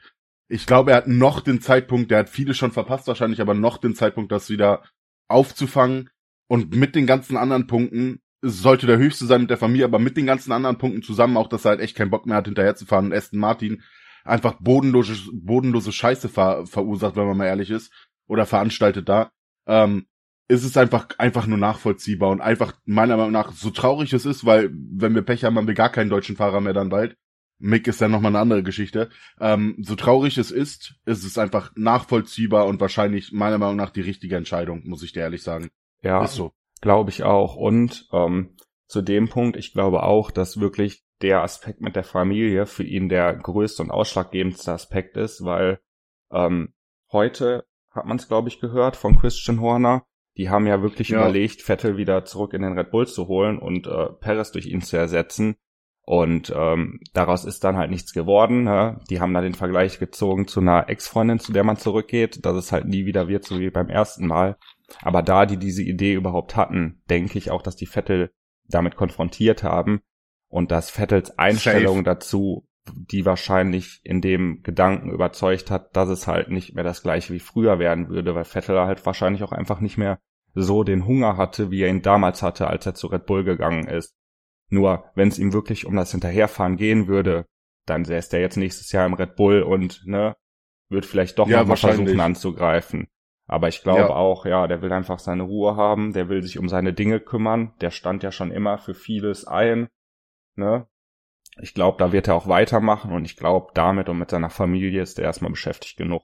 ich 0.48 0.66
glaube, 0.66 0.92
er 0.92 0.98
hat 0.98 1.08
noch 1.08 1.40
den 1.40 1.62
Zeitpunkt, 1.62 2.12
der 2.12 2.20
hat 2.20 2.30
viele 2.30 2.54
schon 2.54 2.72
verpasst 2.72 3.08
wahrscheinlich, 3.08 3.40
aber 3.40 3.54
noch 3.54 3.78
den 3.78 3.96
Zeitpunkt, 3.96 4.34
das 4.34 4.50
wieder 4.50 4.84
aufzufangen. 5.30 6.10
Und 6.48 6.76
mit 6.76 6.94
den 6.94 7.08
ganzen 7.08 7.38
anderen 7.38 7.68
Punkten 7.68 8.20
sollte 8.42 8.86
der 8.86 8.98
höchste 8.98 9.26
sein 9.26 9.42
mit 9.42 9.50
der 9.50 9.58
Familie, 9.58 9.86
aber 9.86 9.98
mit 9.98 10.18
den 10.18 10.26
ganzen 10.26 10.52
anderen 10.52 10.78
Punkten 10.78 11.04
zusammen 11.04 11.38
auch, 11.38 11.48
dass 11.48 11.64
er 11.64 11.70
halt 11.70 11.80
echt 11.80 11.96
keinen 11.96 12.10
Bock 12.10 12.26
mehr 12.26 12.36
hat, 12.36 12.48
hinterherzufahren. 12.48 13.06
Und 13.06 13.14
Aston 13.14 13.40
Martin 13.40 13.82
einfach 14.26 14.56
bodenlose, 14.60 15.16
bodenlose 15.32 15.94
Scheiße 15.94 16.28
ver 16.28 16.66
verursacht, 16.66 17.16
wenn 17.16 17.28
man 17.28 17.38
mal 17.38 17.46
ehrlich 17.46 17.70
ist, 17.70 17.94
oder 18.28 18.46
veranstaltet 18.46 19.08
da, 19.08 19.32
ähm, 19.68 20.06
ist 20.50 20.66
es 20.66 20.76
einfach, 20.76 21.08
einfach 21.18 21.48
nur 21.48 21.58
nachvollziehbar 21.58 22.30
und 22.30 22.42
einfach 22.42 22.74
meiner 22.84 23.16
Meinung 23.16 23.32
nach 23.32 23.54
so 23.54 23.70
traurig 23.70 24.12
es 24.12 24.26
ist, 24.26 24.46
weil 24.46 24.70
wenn 24.74 25.16
wir 25.16 25.22
Pech 25.22 25.46
haben, 25.46 25.56
haben 25.56 25.68
wir 25.68 25.76
gar 25.76 25.90
keinen 25.90 26.10
deutschen 26.10 26.36
Fahrer 26.36 26.60
mehr 26.60 26.74
dann 26.74 26.90
bald. 26.90 27.16
Mick 27.62 27.88
ist 27.88 28.02
dann 28.02 28.12
nochmal 28.12 28.32
eine 28.32 28.40
andere 28.40 28.64
Geschichte. 28.64 29.10
Ähm, 29.40 29.78
so 29.82 29.96
traurig 29.96 30.38
es 30.38 30.52
ist, 30.52 30.96
ist 31.06 31.24
es 31.24 31.38
einfach 31.38 31.72
nachvollziehbar 31.76 32.66
und 32.66 32.82
wahrscheinlich 32.82 33.32
meiner 33.32 33.58
Meinung 33.58 33.76
nach 33.76 33.92
die 33.92 34.02
richtige 34.02 34.36
Entscheidung, 34.36 34.82
muss 34.86 35.04
ich 35.04 35.14
dir 35.14 35.22
ehrlich 35.22 35.44
sagen. 35.44 35.70
Ja. 36.02 36.24
Ist 36.24 36.36
so. 36.36 36.52
Glaube 36.82 37.12
ich 37.12 37.24
auch. 37.24 37.56
Und 37.56 38.08
ähm, 38.12 38.56
zu 38.88 39.02
dem 39.02 39.30
Punkt, 39.30 39.56
ich 39.58 39.74
glaube 39.74 40.04
auch, 40.04 40.32
dass 40.32 40.60
wirklich 40.60 41.04
der 41.22 41.44
Aspekt 41.44 41.82
mit 41.82 41.96
der 41.96 42.04
Familie 42.04 42.66
für 42.66 42.84
ihn 42.84 43.08
der 43.08 43.36
größte 43.36 43.84
und 43.84 43.92
ausschlaggebendste 43.92 44.72
Aspekt 44.72 45.16
ist, 45.18 45.46
weil 45.46 45.80
ähm, 46.32 46.74
heute 47.12 47.66
hat 47.92 48.06
man 48.06 48.18
es, 48.18 48.28
glaube 48.28 48.50
ich, 48.50 48.60
gehört 48.60 48.96
von 48.96 49.16
Christian 49.16 49.62
Horner. 49.62 50.04
Die 50.38 50.50
haben 50.50 50.66
ja 50.66 50.82
wirklich 50.82 51.10
ja. 51.10 51.20
überlegt, 51.20 51.62
Vettel 51.62 51.98
wieder 51.98 52.26
zurück 52.26 52.54
in 52.54 52.62
den 52.62 52.78
Red 52.78 52.90
Bull 52.90 53.06
zu 53.06 53.28
holen 53.28 53.60
und 53.60 53.86
äh, 53.86 54.08
Perez 54.20 54.52
durch 54.52 54.66
ihn 54.66 54.82
zu 54.82 54.98
ersetzen. 54.98 55.58
Und 56.04 56.52
ähm, 56.56 57.00
daraus 57.14 57.46
ist 57.46 57.64
dann 57.64 57.78
halt 57.78 57.92
nichts 57.92 58.14
geworden. 58.14 58.64
Ne? 58.64 59.00
Die 59.10 59.22
haben 59.22 59.34
da 59.34 59.42
den 59.42 59.54
Vergleich 59.54 60.00
gezogen 60.00 60.48
zu 60.48 60.60
einer 60.60 60.90
Ex-Freundin, 60.90 61.40
zu 61.40 61.54
der 61.54 61.64
man 61.64 61.78
zurückgeht, 61.78 62.46
dass 62.46 62.56
es 62.56 62.72
halt 62.72 62.86
nie 62.86 63.06
wieder 63.06 63.28
wird, 63.28 63.46
so 63.46 63.60
wie 63.60 63.70
beim 63.70 63.90
ersten 63.90 64.28
Mal. 64.28 64.58
Aber 65.02 65.22
da 65.22 65.46
die 65.46 65.58
diese 65.58 65.84
Idee 65.84 66.14
überhaupt 66.14 66.56
hatten, 66.56 67.02
denke 67.10 67.38
ich 67.38 67.52
auch, 67.52 67.62
dass 67.62 67.76
die 67.76 67.86
Vettel 67.86 68.32
damit 68.68 68.96
konfrontiert 68.96 69.64
haben 69.64 70.02
und 70.50 70.72
dass 70.72 70.90
Vettels 70.90 71.38
Einstellung 71.38 71.98
Safe. 71.98 72.04
dazu 72.04 72.68
die 72.88 73.26
wahrscheinlich 73.26 74.02
in 74.04 74.22
dem 74.22 74.64
Gedanken 74.64 75.12
überzeugt 75.12 75.70
hat, 75.70 75.96
dass 75.96 76.10
es 76.10 76.28
halt 76.28 76.50
nicht 76.50 76.74
mehr 76.74 76.84
das 76.84 77.04
gleiche 77.04 77.34
wie 77.34 77.40
früher 77.40 77.80
werden 77.80 78.10
würde, 78.10 78.34
weil 78.36 78.44
Vettel 78.44 78.80
halt 78.80 79.06
wahrscheinlich 79.06 79.44
auch 79.44 79.52
einfach 79.52 79.80
nicht 79.80 79.98
mehr 79.98 80.20
so 80.54 80.84
den 80.84 81.06
Hunger 81.06 81.38
hatte, 81.38 81.72
wie 81.72 81.82
er 81.82 81.90
ihn 81.90 82.02
damals 82.02 82.42
hatte, 82.42 82.68
als 82.68 82.86
er 82.86 82.96
zu 82.96 83.08
Red 83.08 83.26
Bull 83.26 83.44
gegangen 83.44 83.88
ist. 83.88 84.16
Nur, 84.72 85.12
wenn 85.16 85.28
es 85.28 85.38
ihm 85.38 85.54
wirklich 85.54 85.86
um 85.86 85.96
das 85.96 86.12
Hinterherfahren 86.12 86.78
gehen 86.78 87.08
würde, 87.08 87.46
dann 87.86 88.06
säß 88.06 88.30
der 88.30 88.40
jetzt 88.40 88.56
nächstes 88.56 88.92
Jahr 88.92 89.06
im 89.06 89.14
Red 89.14 89.36
Bull 89.36 89.62
und, 89.64 90.08
ne, 90.08 90.36
wird 90.90 91.06
vielleicht 91.06 91.38
doch 91.38 91.48
ja, 91.48 91.64
mal 91.64 91.76
versuchen 91.76 92.20
anzugreifen. 92.20 93.08
Aber 93.48 93.68
ich 93.68 93.82
glaube 93.82 94.00
ja. 94.00 94.10
auch, 94.10 94.46
ja, 94.46 94.68
der 94.68 94.82
will 94.82 94.94
einfach 94.94 95.20
seine 95.20 95.44
Ruhe 95.44 95.76
haben, 95.76 96.14
der 96.14 96.30
will 96.30 96.42
sich 96.42 96.58
um 96.58 96.70
seine 96.70 96.94
Dinge 96.94 97.20
kümmern, 97.20 97.74
der 97.82 97.92
stand 97.92 98.24
ja 98.24 98.32
schon 98.32 98.50
immer 98.50 98.78
für 98.78 98.94
vieles 98.94 99.46
ein, 99.46 99.90
ne? 100.56 100.88
Ich 101.60 101.74
glaube, 101.74 101.98
da 101.98 102.14
wird 102.14 102.30
er 102.30 102.36
auch 102.36 102.48
weitermachen 102.48 103.12
und 103.12 103.26
ich 103.26 103.36
glaube, 103.36 103.72
damit 103.74 104.08
und 104.08 104.20
mit 104.20 104.30
seiner 104.30 104.50
Familie 104.50 105.02
ist 105.02 105.20
er 105.20 105.26
erstmal 105.26 105.52
beschäftigt 105.52 105.98
genug. 105.98 106.24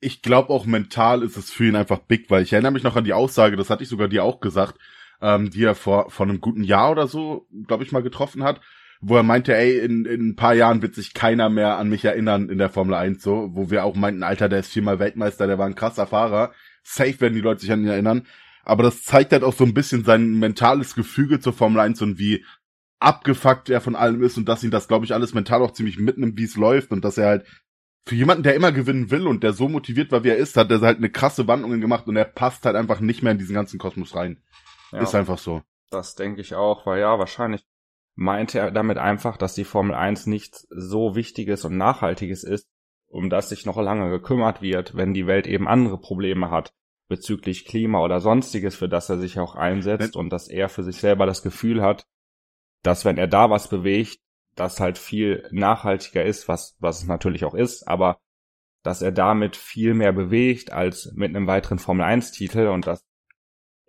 Ich 0.00 0.22
glaube 0.22 0.50
auch 0.50 0.66
mental 0.66 1.22
ist 1.22 1.36
es 1.36 1.52
für 1.52 1.68
ihn 1.68 1.76
einfach 1.76 2.00
big, 2.00 2.28
weil 2.28 2.42
ich 2.42 2.52
erinnere 2.52 2.72
mich 2.72 2.82
noch 2.82 2.96
an 2.96 3.04
die 3.04 3.12
Aussage, 3.12 3.56
das 3.56 3.70
hatte 3.70 3.84
ich 3.84 3.88
sogar 3.88 4.08
dir 4.08 4.24
auch 4.24 4.40
gesagt, 4.40 4.76
ähm, 5.22 5.50
die 5.50 5.64
er 5.64 5.74
vor, 5.74 6.10
vor 6.10 6.26
einem 6.26 6.40
guten 6.40 6.64
Jahr 6.64 6.90
oder 6.90 7.06
so, 7.06 7.46
glaube 7.66 7.84
ich, 7.84 7.92
mal 7.92 8.02
getroffen 8.02 8.42
hat, 8.42 8.60
wo 9.00 9.16
er 9.16 9.22
meinte, 9.22 9.56
ey, 9.56 9.78
in, 9.78 10.04
in 10.04 10.30
ein 10.30 10.36
paar 10.36 10.54
Jahren 10.54 10.82
wird 10.82 10.94
sich 10.94 11.14
keiner 11.14 11.48
mehr 11.48 11.78
an 11.78 11.88
mich 11.88 12.04
erinnern 12.04 12.48
in 12.48 12.58
der 12.58 12.70
Formel 12.70 12.94
1, 12.94 13.22
so, 13.22 13.50
wo 13.52 13.70
wir 13.70 13.84
auch 13.84 13.96
meinten, 13.96 14.22
Alter, 14.22 14.48
der 14.48 14.60
ist 14.60 14.72
viermal 14.72 14.98
Weltmeister, 14.98 15.46
der 15.46 15.58
war 15.58 15.66
ein 15.66 15.74
krasser 15.74 16.06
Fahrer. 16.06 16.52
Safe 16.82 17.20
werden 17.20 17.34
die 17.34 17.40
Leute 17.40 17.60
sich 17.60 17.72
an 17.72 17.82
ihn 17.82 17.88
erinnern. 17.88 18.26
Aber 18.64 18.82
das 18.82 19.02
zeigt 19.02 19.32
halt 19.32 19.42
auch 19.42 19.54
so 19.54 19.64
ein 19.64 19.74
bisschen 19.74 20.04
sein 20.04 20.38
mentales 20.38 20.94
Gefüge 20.94 21.40
zur 21.40 21.52
Formel 21.52 21.80
1 21.80 22.00
und 22.02 22.18
wie 22.18 22.44
abgefuckt 23.00 23.70
er 23.70 23.80
von 23.80 23.96
allem 23.96 24.22
ist 24.22 24.36
und 24.36 24.48
dass 24.48 24.62
ihn 24.62 24.70
das, 24.70 24.86
glaube 24.86 25.04
ich, 25.04 25.14
alles 25.14 25.34
mental 25.34 25.62
auch 25.62 25.72
ziemlich 25.72 25.98
mitnimmt, 25.98 26.38
wie 26.38 26.44
es 26.44 26.56
läuft 26.56 26.92
und 26.92 27.04
dass 27.04 27.18
er 27.18 27.26
halt 27.26 27.46
für 28.06 28.14
jemanden, 28.14 28.42
der 28.42 28.54
immer 28.54 28.72
gewinnen 28.72 29.10
will 29.10 29.26
und 29.26 29.42
der 29.42 29.52
so 29.52 29.68
motiviert 29.68 30.10
war, 30.12 30.24
wie 30.24 30.28
er 30.28 30.36
ist, 30.36 30.56
hat 30.56 30.70
er 30.70 30.80
halt 30.80 30.98
eine 30.98 31.10
krasse 31.10 31.46
Wandlung 31.46 31.80
gemacht 31.80 32.06
und 32.06 32.16
er 32.16 32.24
passt 32.24 32.64
halt 32.64 32.76
einfach 32.76 33.00
nicht 33.00 33.22
mehr 33.22 33.32
in 33.32 33.38
diesen 33.38 33.54
ganzen 33.54 33.78
Kosmos 33.78 34.14
rein. 34.14 34.38
Ja, 34.92 35.02
ist 35.02 35.14
einfach 35.14 35.38
so. 35.38 35.62
Das 35.90 36.14
denke 36.14 36.40
ich 36.40 36.54
auch, 36.54 36.86
weil 36.86 37.00
ja, 37.00 37.18
wahrscheinlich 37.18 37.64
meinte 38.14 38.58
er 38.58 38.70
damit 38.70 38.98
einfach, 38.98 39.36
dass 39.36 39.54
die 39.54 39.64
Formel 39.64 39.94
1 39.94 40.26
nichts 40.26 40.66
so 40.70 41.14
Wichtiges 41.14 41.64
und 41.64 41.76
Nachhaltiges 41.76 42.44
ist, 42.44 42.68
um 43.08 43.30
das 43.30 43.48
sich 43.48 43.66
noch 43.66 43.78
lange 43.78 44.10
gekümmert 44.10 44.62
wird, 44.62 44.96
wenn 44.96 45.14
die 45.14 45.26
Welt 45.26 45.46
eben 45.46 45.68
andere 45.68 45.98
Probleme 45.98 46.50
hat 46.50 46.72
bezüglich 47.08 47.66
Klima 47.66 48.00
oder 48.00 48.20
sonstiges, 48.20 48.74
für 48.74 48.88
das 48.88 49.10
er 49.10 49.18
sich 49.18 49.38
auch 49.38 49.54
einsetzt 49.54 50.16
und 50.16 50.30
dass 50.30 50.48
er 50.48 50.70
für 50.70 50.82
sich 50.82 50.96
selber 50.96 51.26
das 51.26 51.42
Gefühl 51.42 51.82
hat, 51.82 52.06
dass 52.82 53.04
wenn 53.04 53.18
er 53.18 53.26
da 53.26 53.50
was 53.50 53.68
bewegt, 53.68 54.18
das 54.54 54.80
halt 54.80 54.98
viel 54.98 55.46
nachhaltiger 55.50 56.24
ist, 56.24 56.48
was, 56.48 56.76
was 56.78 57.02
es 57.02 57.06
natürlich 57.06 57.44
auch 57.44 57.54
ist, 57.54 57.86
aber 57.86 58.18
dass 58.82 59.02
er 59.02 59.12
damit 59.12 59.56
viel 59.56 59.94
mehr 59.94 60.12
bewegt 60.12 60.72
als 60.72 61.12
mit 61.14 61.34
einem 61.34 61.46
weiteren 61.46 61.78
Formel 61.78 62.04
1 62.04 62.32
Titel 62.32 62.68
und 62.68 62.86
dass 62.86 63.04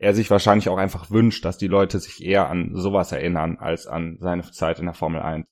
er 0.03 0.13
sich 0.13 0.29
wahrscheinlich 0.29 0.67
auch 0.67 0.77
einfach 0.77 1.11
wünscht, 1.11 1.45
dass 1.45 1.57
die 1.57 1.67
Leute 1.67 1.97
sich 1.97 2.23
eher 2.23 2.49
an 2.49 2.71
sowas 2.75 3.13
erinnern 3.13 3.57
als 3.57 3.87
an 3.87 4.17
seine 4.19 4.43
Zeit 4.51 4.79
in 4.79 4.85
der 4.85 4.93
Formel 4.93 5.21
1. 5.21 5.45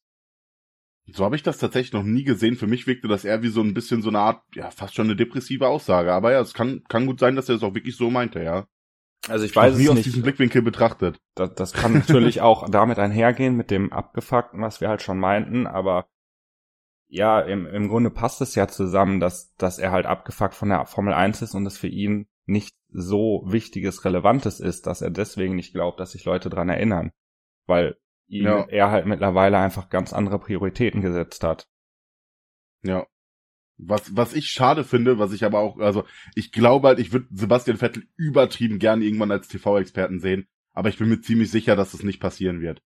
So 1.13 1.23
habe 1.23 1.37
ich 1.37 1.43
das 1.43 1.57
tatsächlich 1.57 1.93
noch 1.93 2.03
nie 2.03 2.23
gesehen. 2.23 2.57
Für 2.57 2.67
mich 2.67 2.85
wirkte 2.85 3.07
das 3.07 3.23
eher 3.23 3.41
wie 3.43 3.47
so 3.47 3.61
ein 3.61 3.73
bisschen 3.73 4.01
so 4.01 4.09
eine 4.09 4.19
Art, 4.19 4.43
ja, 4.53 4.69
fast 4.69 4.93
schon 4.93 5.05
eine 5.05 5.15
depressive 5.15 5.67
Aussage. 5.67 6.11
Aber 6.13 6.33
ja, 6.33 6.41
es 6.41 6.53
kann, 6.53 6.83
kann 6.89 7.05
gut 7.05 7.19
sein, 7.19 7.35
dass 7.35 7.47
er 7.47 7.55
es 7.55 7.63
auch 7.63 7.73
wirklich 7.73 7.95
so 7.95 8.09
meinte, 8.09 8.43
ja. 8.43 8.67
Also 9.29 9.45
ich 9.45 9.55
weiß 9.55 9.73
es 9.73 9.79
nie 9.79 9.89
aus 9.89 10.01
diesem 10.01 10.21
Blickwinkel 10.21 10.61
betrachtet. 10.61 11.17
Das, 11.35 11.53
das 11.55 11.73
kann 11.73 11.93
natürlich 11.93 12.41
auch 12.41 12.69
damit 12.69 12.99
einhergehen 12.99 13.55
mit 13.55 13.71
dem 13.71 13.93
Abgefuckten, 13.93 14.61
was 14.61 14.81
wir 14.81 14.89
halt 14.89 15.01
schon 15.01 15.19
meinten, 15.19 15.65
aber 15.65 16.07
ja, 17.07 17.39
im, 17.41 17.65
im 17.67 17.87
Grunde 17.87 18.09
passt 18.09 18.41
es 18.41 18.55
ja 18.55 18.67
zusammen, 18.67 19.19
dass, 19.19 19.53
dass 19.55 19.79
er 19.79 19.91
halt 19.91 20.05
abgefuckt 20.05 20.55
von 20.55 20.69
der 20.69 20.85
Formel 20.85 21.13
1 21.13 21.41
ist 21.41 21.55
und 21.55 21.65
es 21.65 21.77
für 21.77 21.87
ihn 21.87 22.27
nicht 22.45 22.75
so 22.91 23.43
wichtiges, 23.45 24.05
relevantes 24.05 24.59
ist, 24.59 24.85
dass 24.87 25.01
er 25.01 25.09
deswegen 25.09 25.55
nicht 25.55 25.73
glaubt, 25.73 25.99
dass 25.99 26.11
sich 26.11 26.25
Leute 26.25 26.49
dran 26.49 26.69
erinnern. 26.69 27.11
weil 27.67 27.97
ihm, 28.27 28.45
ja. 28.45 28.65
er 28.69 28.91
halt 28.91 29.05
mittlerweile 29.05 29.57
einfach 29.57 29.89
ganz 29.89 30.13
andere 30.13 30.39
Prioritäten 30.39 31.01
gesetzt 31.01 31.43
hat. 31.43 31.67
Ja. 32.83 33.05
Was, 33.77 34.15
was 34.15 34.33
ich 34.33 34.47
schade 34.49 34.83
finde, 34.83 35.19
was 35.19 35.33
ich 35.33 35.43
aber 35.43 35.59
auch, 35.59 35.79
also 35.79 36.05
ich 36.35 36.51
glaube 36.51 36.89
halt, 36.89 36.99
ich 36.99 37.13
würde 37.13 37.27
Sebastian 37.31 37.77
Vettel 37.77 38.03
übertrieben 38.15 38.79
gern 38.79 39.01
irgendwann 39.01 39.31
als 39.31 39.47
TV-Experten 39.47 40.19
sehen, 40.19 40.47
aber 40.73 40.89
ich 40.89 40.97
bin 40.97 41.09
mir 41.09 41.21
ziemlich 41.21 41.49
sicher, 41.49 41.75
dass 41.75 41.93
es 41.93 42.03
nicht 42.03 42.19
passieren 42.19 42.61
wird. 42.61 42.81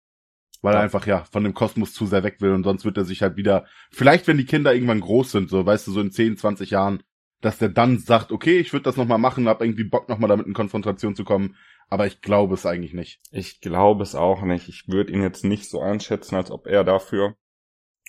Weil 0.62 0.74
ja. 0.74 0.80
er 0.80 0.84
einfach, 0.84 1.06
ja, 1.06 1.24
von 1.24 1.44
dem 1.44 1.52
Kosmos 1.52 1.92
zu 1.92 2.06
sehr 2.06 2.22
weg 2.22 2.40
will 2.40 2.52
und 2.52 2.62
sonst 2.62 2.84
wird 2.84 2.96
er 2.96 3.04
sich 3.04 3.22
halt 3.22 3.36
wieder, 3.36 3.66
vielleicht 3.90 4.26
wenn 4.28 4.38
die 4.38 4.46
Kinder 4.46 4.72
irgendwann 4.72 5.00
groß 5.00 5.32
sind, 5.32 5.50
so, 5.50 5.66
weißt 5.66 5.86
du, 5.88 5.92
so 5.92 6.00
in 6.00 6.12
10, 6.12 6.36
20 6.36 6.70
Jahren, 6.70 7.02
dass 7.44 7.58
der 7.58 7.68
dann 7.68 7.98
sagt, 7.98 8.32
okay, 8.32 8.58
ich 8.58 8.72
würde 8.72 8.84
das 8.84 8.96
nochmal 8.96 9.18
machen, 9.18 9.48
hab 9.48 9.60
irgendwie 9.60 9.84
Bock 9.84 10.08
nochmal 10.08 10.28
damit 10.28 10.46
in 10.46 10.54
Konfrontation 10.54 11.14
zu 11.14 11.24
kommen, 11.24 11.56
aber 11.90 12.06
ich 12.06 12.22
glaube 12.22 12.54
es 12.54 12.64
eigentlich 12.64 12.94
nicht. 12.94 13.20
Ich 13.30 13.60
glaube 13.60 14.02
es 14.02 14.14
auch 14.14 14.42
nicht. 14.42 14.68
Ich 14.68 14.88
würde 14.88 15.12
ihn 15.12 15.22
jetzt 15.22 15.44
nicht 15.44 15.68
so 15.68 15.80
einschätzen, 15.80 16.36
als 16.36 16.50
ob 16.50 16.66
er 16.66 16.84
dafür 16.84 17.36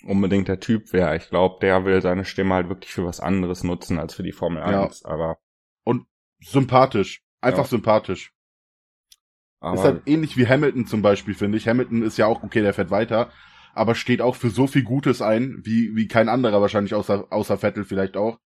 unbedingt 0.04 0.48
der 0.48 0.60
Typ 0.60 0.92
wäre. 0.94 1.16
Ich 1.16 1.28
glaube, 1.28 1.56
der 1.60 1.84
will 1.84 2.00
seine 2.00 2.24
Stimme 2.24 2.54
halt 2.54 2.68
wirklich 2.70 2.92
für 2.92 3.04
was 3.04 3.20
anderes 3.20 3.62
nutzen 3.62 3.98
als 3.98 4.14
für 4.14 4.22
die 4.22 4.32
Formel 4.32 4.62
1. 4.62 5.02
Ja. 5.02 5.10
Aber 5.10 5.38
und 5.84 6.06
sympathisch, 6.40 7.22
einfach 7.42 7.64
ja. 7.64 7.68
sympathisch. 7.70 8.32
Aber 9.60 9.74
ist 9.74 9.84
halt 9.84 10.02
ähnlich 10.06 10.36
wie 10.38 10.46
Hamilton 10.46 10.86
zum 10.86 11.02
Beispiel, 11.02 11.34
finde 11.34 11.58
ich. 11.58 11.68
Hamilton 11.68 12.02
ist 12.02 12.16
ja 12.16 12.26
auch, 12.26 12.42
okay, 12.42 12.62
der 12.62 12.72
fährt 12.72 12.90
weiter, 12.90 13.30
aber 13.74 13.94
steht 13.94 14.22
auch 14.22 14.36
für 14.36 14.50
so 14.50 14.66
viel 14.66 14.82
Gutes 14.82 15.20
ein, 15.20 15.60
wie, 15.64 15.94
wie 15.94 16.08
kein 16.08 16.30
anderer 16.30 16.60
wahrscheinlich, 16.62 16.94
außer, 16.94 17.26
außer 17.30 17.58
Vettel 17.58 17.84
vielleicht 17.84 18.16
auch. 18.16 18.38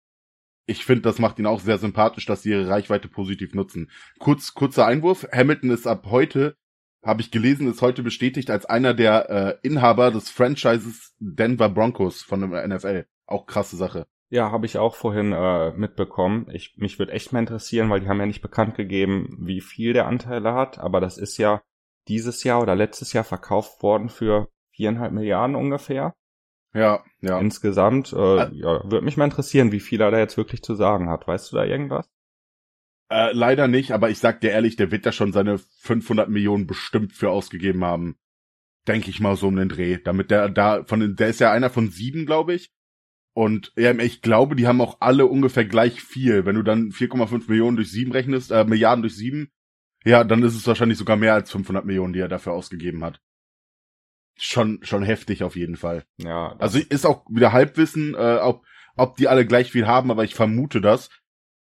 Ich 0.69 0.85
finde, 0.85 1.01
das 1.01 1.17
macht 1.17 1.39
ihn 1.39 1.47
auch 1.47 1.61
sehr 1.61 1.79
sympathisch, 1.79 2.27
dass 2.27 2.43
sie 2.43 2.51
ihre 2.51 2.69
Reichweite 2.69 3.07
positiv 3.07 3.55
nutzen. 3.55 3.89
Kurz, 4.19 4.53
kurzer 4.53 4.85
Einwurf. 4.85 5.27
Hamilton 5.33 5.71
ist 5.71 5.87
ab 5.87 6.05
heute 6.11 6.55
habe 7.03 7.21
ich 7.21 7.31
gelesen, 7.31 7.67
ist 7.67 7.81
heute 7.81 8.03
bestätigt 8.03 8.51
als 8.51 8.65
einer 8.65 8.93
der 8.93 9.29
äh, 9.29 9.67
Inhaber 9.67 10.11
des 10.11 10.29
Franchises 10.29 11.15
Denver 11.17 11.69
Broncos 11.69 12.21
von 12.21 12.51
der 12.51 12.67
NFL. 12.67 13.05
Auch 13.25 13.45
krasse 13.45 13.77
Sache. 13.77 14.05
Ja, 14.29 14.51
habe 14.51 14.67
ich 14.67 14.77
auch 14.77 14.95
vorhin 14.95 15.31
äh, 15.31 15.71
mitbekommen. 15.71 16.47
Ich, 16.51 16.75
mich 16.77 16.99
würde 16.99 17.13
echt 17.13 17.33
mal 17.33 17.39
interessieren, 17.39 17.89
weil 17.89 18.01
die 18.01 18.07
haben 18.07 18.19
ja 18.19 18.25
nicht 18.25 18.41
bekannt 18.41 18.75
gegeben, 18.75 19.37
wie 19.39 19.61
viel 19.61 19.93
der 19.93 20.07
Anteile 20.07 20.53
hat, 20.53 20.77
aber 20.77 20.99
das 20.99 21.17
ist 21.17 21.37
ja 21.37 21.63
dieses 22.07 22.43
Jahr 22.43 22.61
oder 22.61 22.75
letztes 22.75 23.13
Jahr 23.13 23.23
verkauft 23.23 23.81
worden 23.81 24.09
für 24.09 24.49
viereinhalb 24.71 25.13
Milliarden 25.13 25.55
ungefähr. 25.55 26.13
Ja, 26.73 27.03
ja. 27.21 27.39
Insgesamt, 27.39 28.13
äh, 28.13 28.49
ja, 28.53 28.83
würde 28.83 29.01
mich 29.01 29.17
mal 29.17 29.25
interessieren, 29.25 29.71
wie 29.71 29.79
viel 29.79 30.01
er 30.01 30.11
da 30.11 30.19
jetzt 30.19 30.37
wirklich 30.37 30.61
zu 30.61 30.75
sagen 30.75 31.09
hat. 31.09 31.27
Weißt 31.27 31.51
du 31.51 31.55
da 31.55 31.65
irgendwas? 31.65 32.09
Äh, 33.11 33.31
leider 33.33 33.67
nicht, 33.67 33.91
aber 33.91 34.11
ich 34.11 34.19
sag 34.19 34.39
dir 34.41 34.51
ehrlich, 34.51 34.75
der 34.75 34.91
wird 34.91 35.05
da 35.05 35.11
schon 35.11 35.33
seine 35.33 35.57
500 35.57 36.29
Millionen 36.29 36.67
bestimmt 36.67 37.13
für 37.13 37.31
ausgegeben 37.31 37.83
haben. 37.83 38.17
Denke 38.87 39.09
ich 39.09 39.19
mal 39.19 39.35
so 39.35 39.47
um 39.47 39.55
den 39.55 39.69
Dreh. 39.69 39.97
Damit 40.03 40.29
der 40.29 40.47
da, 40.49 40.83
von 40.83 40.99
den, 40.99 41.15
der 41.15 41.29
ist 41.29 41.39
ja 41.39 41.51
einer 41.51 41.71
von 41.71 41.89
sieben, 41.89 42.25
glaube 42.27 42.53
ich. 42.53 42.71
Und 43.33 43.71
ja, 43.75 43.93
ich 43.97 44.21
glaube, 44.21 44.55
die 44.55 44.67
haben 44.67 44.81
auch 44.81 44.97
alle 44.99 45.25
ungefähr 45.25 45.65
gleich 45.65 46.01
viel. 46.01 46.45
Wenn 46.45 46.55
du 46.55 46.63
dann 46.63 46.91
4,5 46.91 47.49
Millionen 47.49 47.77
durch 47.77 47.91
sieben 47.91 48.11
rechnest, 48.11 48.51
äh, 48.51 48.65
Milliarden 48.65 49.01
durch 49.01 49.15
sieben, 49.15 49.51
ja, 50.03 50.23
dann 50.23 50.43
ist 50.43 50.55
es 50.55 50.67
wahrscheinlich 50.67 50.97
sogar 50.97 51.17
mehr 51.17 51.33
als 51.33 51.51
500 51.51 51.85
Millionen, 51.85 52.13
die 52.13 52.19
er 52.19 52.27
dafür 52.27 52.53
ausgegeben 52.53 53.03
hat. 53.03 53.21
Schon, 54.39 54.79
schon 54.83 55.03
heftig 55.03 55.43
auf 55.43 55.55
jeden 55.55 55.75
Fall. 55.75 56.05
Ja. 56.17 56.55
Also 56.59 56.79
ist 56.79 57.05
auch 57.05 57.25
wieder 57.29 57.51
Halbwissen, 57.51 58.15
äh, 58.15 58.39
ob, 58.41 58.63
ob 58.95 59.17
die 59.17 59.27
alle 59.27 59.45
gleich 59.45 59.71
viel 59.71 59.85
haben, 59.85 60.11
aber 60.11 60.23
ich 60.23 60.33
vermute 60.33 60.81
das, 60.81 61.09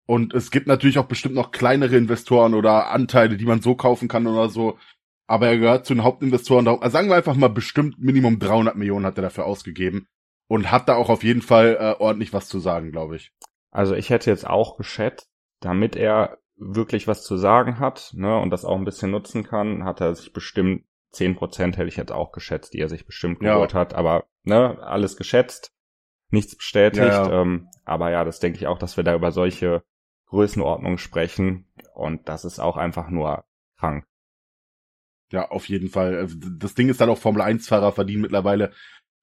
und 0.07 0.35
es 0.35 0.53
gibt 0.53 0.69
natürlich 0.69 0.99
auch 0.99 1.07
bestimmt 1.07 1.35
noch 1.35 1.51
kleinere 1.51 1.97
Investoren 1.97 2.55
oder 2.55 2.91
Anteile, 2.91 3.37
die 3.37 3.45
man 3.45 3.61
so 3.61 3.75
kaufen 3.75 4.09
kann 4.09 4.27
oder 4.27 4.49
so. 4.49 4.79
Aber 5.27 5.49
er 5.49 5.59
gehört 5.59 5.85
zu 5.85 5.95
den 5.95 6.05
Hauptinvestoren. 6.05 6.69
Also 6.69 6.89
sagen 6.91 7.09
wir 7.09 7.17
einfach 7.17 7.35
mal 7.35 7.49
bestimmt 7.49 7.99
Minimum 7.99 8.39
300 8.39 8.77
Millionen 8.77 9.05
hat 9.05 9.19
er 9.19 9.23
dafür 9.23 9.45
ausgegeben. 9.45 10.07
Und 10.49 10.71
hat 10.71 10.89
da 10.89 10.95
auch 10.95 11.09
auf 11.09 11.25
jeden 11.25 11.43
Fall 11.43 11.77
äh, 11.81 12.01
ordentlich 12.01 12.33
was 12.33 12.47
zu 12.47 12.61
sagen, 12.61 12.93
glaube 12.93 13.17
ich. 13.17 13.33
Also 13.73 13.97
ich 13.97 14.11
hätte 14.11 14.31
jetzt 14.31 14.47
auch 14.47 14.77
geschätzt, 14.77 15.29
damit 15.61 15.97
er 15.97 16.39
wirklich 16.55 17.09
was 17.09 17.25
zu 17.25 17.37
sagen 17.37 17.81
hat, 17.81 18.13
ne, 18.15 18.39
und 18.39 18.51
das 18.51 18.65
auch 18.65 18.77
ein 18.77 18.85
bisschen 18.85 19.11
nutzen 19.11 19.43
kann, 19.43 19.85
hat 19.85 20.01
er 20.01 20.15
sich 20.15 20.33
bestimmt 20.33 20.85
10% 21.15 21.77
hätte 21.77 21.89
ich 21.89 21.97
jetzt 21.97 22.13
auch 22.13 22.33
geschätzt, 22.33 22.75
die 22.75 22.81
er 22.81 22.89
sich 22.89 23.07
bestimmt 23.07 23.41
geholt 23.41 23.73
ja. 23.73 23.79
hat, 23.79 23.95
aber 23.95 24.27
ne, 24.45 24.79
alles 24.83 25.17
geschätzt, 25.17 25.73
nichts 26.31 26.57
bestätigt. 26.57 27.07
Ja, 27.07 27.29
ja. 27.29 27.43
Ähm, 27.43 27.69
aber 27.85 28.11
ja, 28.11 28.25
das 28.25 28.41
denke 28.41 28.59
ich 28.59 28.67
auch, 28.67 28.79
dass 28.79 28.97
wir 28.97 29.05
da 29.05 29.15
über 29.15 29.33
solche 29.33 29.83
Größenordnung 30.27 30.99
sprechen 30.99 31.67
und 31.95 32.29
das 32.29 32.45
ist 32.45 32.59
auch 32.59 32.77
einfach 32.77 33.09
nur 33.09 33.45
krank. 33.79 34.07
Ja, 35.33 35.51
auf 35.51 35.69
jeden 35.69 35.89
Fall. 35.89 36.29
Das 36.59 36.75
Ding 36.75 36.89
ist 36.89 37.01
dann 37.01 37.11
auch 37.11 37.19
Formel 37.19 37.43
1 37.43 37.67
Fahrer 37.69 37.93
verdienen 37.93 38.23
mittlerweile, 38.23 38.73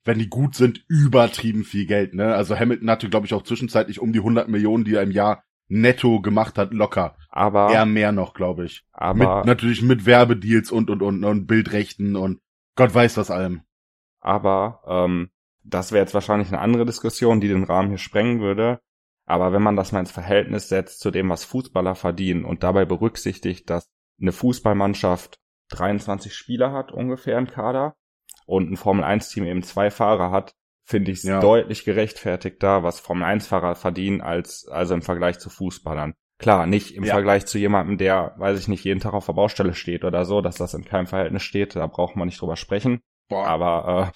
wenn 0.03 0.19
die 0.19 0.29
gut 0.29 0.55
sind, 0.55 0.83
übertrieben 0.89 1.63
viel 1.63 1.85
Geld, 1.85 2.13
ne? 2.13 2.35
Also 2.35 2.57
Hamilton 2.57 2.89
hatte 2.89 3.09
glaube 3.09 3.25
ich 3.25 3.33
auch 3.33 3.43
zwischenzeitlich 3.43 3.99
um 3.99 4.11
die 4.11 4.19
100 4.19 4.49
Millionen, 4.49 4.83
die 4.83 4.95
er 4.95 5.03
im 5.03 5.11
Jahr 5.11 5.45
netto 5.73 6.21
gemacht 6.21 6.57
hat, 6.57 6.73
locker. 6.73 7.15
Aber 7.29 7.71
eher 7.71 7.85
mehr 7.85 8.11
noch, 8.11 8.33
glaube 8.33 8.65
ich. 8.65 8.85
Aber 8.91 9.37
mit, 9.37 9.45
natürlich 9.45 9.81
mit 9.81 10.05
Werbedeals 10.05 10.71
und 10.71 10.89
und 10.89 11.01
und 11.01 11.23
und 11.23 11.47
Bildrechten 11.47 12.15
und 12.15 12.39
Gott 12.75 12.93
weiß 12.93 13.17
was 13.17 13.31
allem. 13.31 13.61
Aber 14.19 14.81
ähm, 14.87 15.29
das 15.63 15.91
wäre 15.91 16.03
jetzt 16.03 16.13
wahrscheinlich 16.13 16.49
eine 16.49 16.59
andere 16.59 16.85
Diskussion, 16.85 17.41
die 17.41 17.47
den 17.47 17.63
Rahmen 17.63 17.89
hier 17.89 17.97
sprengen 17.97 18.39
würde. 18.39 18.79
Aber 19.25 19.53
wenn 19.53 19.61
man 19.61 19.75
das 19.75 19.91
mal 19.91 20.01
ins 20.01 20.11
Verhältnis 20.11 20.69
setzt 20.69 20.99
zu 20.99 21.09
dem, 21.09 21.29
was 21.29 21.45
Fußballer 21.45 21.95
verdienen 21.95 22.45
und 22.45 22.63
dabei 22.63 22.85
berücksichtigt, 22.85 23.69
dass 23.69 23.89
eine 24.21 24.31
Fußballmannschaft 24.31 25.39
23 25.69 26.33
Spieler 26.35 26.71
hat 26.71 26.91
ungefähr 26.91 27.37
im 27.37 27.47
Kader 27.47 27.95
und 28.45 28.69
ein 28.69 28.77
Formel 28.77 29.03
1 29.03 29.29
Team 29.29 29.45
eben 29.45 29.63
zwei 29.63 29.89
Fahrer 29.89 30.29
hat, 30.31 30.53
finde 30.83 31.11
ich 31.11 31.19
es 31.19 31.23
ja. 31.23 31.39
deutlich 31.39 31.85
gerechtfertigter, 31.85 32.83
was 32.83 32.99
Formel 32.99 33.23
1 33.23 33.47
Fahrer 33.47 33.75
verdienen 33.75 34.21
als 34.21 34.67
also 34.67 34.93
im 34.93 35.01
Vergleich 35.01 35.39
zu 35.39 35.49
Fußballern. 35.49 36.13
Klar, 36.39 36.65
nicht 36.65 36.95
im 36.95 37.03
ja. 37.03 37.13
Vergleich 37.13 37.45
zu 37.45 37.57
jemandem, 37.57 37.97
der, 37.97 38.35
weiß 38.37 38.59
ich 38.59 38.67
nicht, 38.67 38.83
jeden 38.83 38.99
Tag 38.99 39.13
auf 39.13 39.25
der 39.25 39.33
Baustelle 39.33 39.75
steht 39.75 40.03
oder 40.03 40.25
so, 40.25 40.41
dass 40.41 40.57
das 40.57 40.73
in 40.73 40.83
keinem 40.83 41.07
Verhältnis 41.07 41.43
steht, 41.43 41.75
da 41.75 41.87
braucht 41.87 42.15
man 42.15 42.27
nicht 42.27 42.41
drüber 42.41 42.57
sprechen. 42.57 43.01
Boah. 43.29 43.47
Aber 43.47 44.11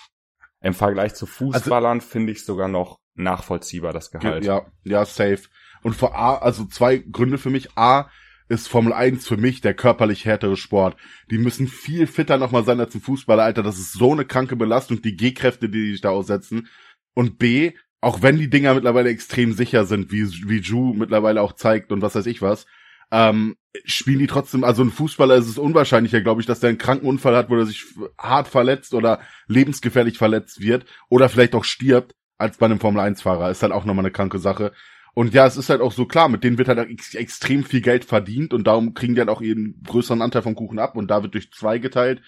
äh, 0.62 0.68
im 0.68 0.74
Vergleich 0.74 1.14
zu 1.14 1.26
also 1.26 1.52
Fußballern 1.52 2.00
also, 2.00 2.08
finde 2.10 2.34
ich 2.34 2.44
sogar 2.44 2.68
noch 2.68 3.00
nachvollziehbar, 3.14 3.94
das 3.94 4.12
Gehalt. 4.12 4.44
Ja, 4.44 4.66
ja, 4.84 5.06
safe. 5.06 5.44
Und 5.84 5.96
vor 5.96 6.16
A, 6.16 6.38
also 6.38 6.66
zwei 6.66 6.98
Gründe 6.98 7.38
für 7.38 7.50
mich. 7.50 7.78
A, 7.78 8.10
ist 8.50 8.68
Formel 8.68 8.94
1 8.94 9.28
für 9.28 9.38
mich 9.38 9.62
der 9.62 9.74
körperlich 9.74 10.26
härtere 10.26 10.58
Sport. 10.58 10.98
Die 11.30 11.38
müssen 11.38 11.68
viel 11.68 12.08
fitter 12.08 12.38
nochmal 12.38 12.64
sein 12.64 12.80
als 12.80 12.96
ein 12.96 13.02
Fußballer, 13.02 13.44
Alter. 13.44 13.64
Das 13.64 13.78
ist 13.78 13.94
so 13.94 14.12
eine 14.12 14.26
kranke 14.26 14.56
Belastung, 14.56 15.02
die 15.02 15.16
G-Kräfte, 15.16 15.70
die 15.70 15.92
sich 15.92 16.02
da 16.02 16.10
aussetzen. 16.10 16.68
Und 17.14 17.38
B, 17.40 17.74
auch 18.02 18.22
wenn 18.22 18.38
die 18.38 18.50
Dinger 18.50 18.74
mittlerweile 18.74 19.10
extrem 19.10 19.54
sicher 19.54 19.86
sind, 19.86 20.12
wie, 20.12 20.24
wie 20.48 20.60
Ju 20.60 20.94
mittlerweile 20.94 21.42
auch 21.42 21.54
zeigt 21.54 21.92
und 21.92 22.02
was 22.02 22.16
weiß 22.16 22.26
ich 22.28 22.42
was, 22.42 22.66
ähm, 23.12 23.56
spielen 23.86 24.20
die 24.20 24.28
trotzdem, 24.28 24.64
also 24.64 24.84
ein 24.84 24.92
Fußballer 24.92 25.36
ist 25.36 25.48
es 25.48 25.58
unwahrscheinlicher, 25.58 26.22
glaube 26.22 26.42
ich, 26.42 26.48
dass 26.48 26.60
der 26.60 26.70
einen 26.70 26.78
Krankenunfall 26.78 27.36
hat, 27.36 27.50
wo 27.50 27.56
er 27.56 27.66
sich 27.66 27.86
hart 28.18 28.48
verletzt 28.48 28.94
oder 28.94 29.22
lebensgefährlich 29.48 30.18
verletzt 30.18 30.62
wird 30.62 30.86
oder 31.10 31.30
vielleicht 31.30 31.56
auch 31.56 31.64
stirbt, 31.64 32.16
als 32.38 32.58
bei 32.58 32.66
einem 32.66 32.80
Formel-1-Fahrer. 32.80 33.50
Ist 33.50 33.64
halt 33.64 33.74
auch 33.74 33.86
nochmal 33.86 34.06
eine 34.06 34.12
kranke 34.12 34.40
Sache. 34.40 34.74
Und 35.18 35.34
ja, 35.34 35.48
es 35.48 35.58
ist 35.58 35.72
halt 35.72 35.82
auch 35.82 35.94
so 35.94 36.06
klar, 36.06 36.30
mit 36.30 36.44
denen 36.44 36.60
wird 36.60 36.68
halt 36.68 36.78
ex 36.78 37.16
extrem 37.16 37.64
viel 37.64 37.82
Geld 37.82 38.06
verdient 38.06 38.54
und 38.54 38.68
darum 38.68 38.94
kriegen 38.94 39.16
die 39.16 39.20
halt 39.20 39.32
auch 39.32 39.42
ihren 39.42 39.82
größeren 39.82 40.22
Anteil 40.22 40.44
vom 40.44 40.54
Kuchen 40.54 40.78
ab 40.78 40.96
und 40.96 41.08
da 41.08 41.24
wird 41.24 41.34
durch 41.34 41.52
zwei 41.52 41.80
geteilt. 41.80 42.22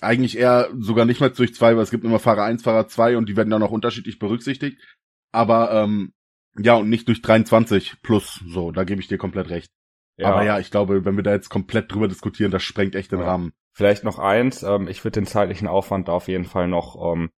Eigentlich 0.00 0.36
eher 0.36 0.68
sogar 0.76 1.04
nicht 1.04 1.20
mehr 1.20 1.30
durch 1.30 1.54
zwei, 1.54 1.76
weil 1.76 1.84
es 1.84 1.92
gibt 1.92 2.02
immer 2.02 2.18
Fahrer 2.18 2.42
1, 2.42 2.64
Fahrer 2.64 2.88
2 2.88 3.16
und 3.16 3.28
die 3.28 3.36
werden 3.36 3.50
dann 3.50 3.62
auch 3.62 3.70
unterschiedlich 3.70 4.18
berücksichtigt. 4.18 4.82
Aber 5.30 5.70
ähm, 5.70 6.14
ja, 6.58 6.74
und 6.74 6.88
nicht 6.88 7.06
durch 7.06 7.22
23 7.22 8.02
plus, 8.02 8.42
so, 8.48 8.72
da 8.72 8.82
gebe 8.82 9.00
ich 9.00 9.06
dir 9.06 9.18
komplett 9.18 9.48
recht. 9.48 9.70
Ja. 10.16 10.32
Aber 10.32 10.44
ja, 10.44 10.58
ich 10.58 10.72
glaube, 10.72 11.04
wenn 11.04 11.14
wir 11.14 11.22
da 11.22 11.34
jetzt 11.34 11.48
komplett 11.48 11.92
drüber 11.92 12.08
diskutieren, 12.08 12.50
das 12.50 12.64
sprengt 12.64 12.96
echt 12.96 13.12
den 13.12 13.20
ja. 13.20 13.26
Rahmen. 13.26 13.52
Vielleicht 13.72 14.02
noch 14.02 14.18
eins, 14.18 14.64
ähm, 14.64 14.88
ich 14.88 15.04
würde 15.04 15.20
den 15.20 15.26
zeitlichen 15.26 15.68
Aufwand 15.68 16.08
da 16.08 16.12
auf 16.14 16.26
jeden 16.26 16.46
Fall 16.46 16.66
noch 16.66 16.96
ähm, 17.12 17.30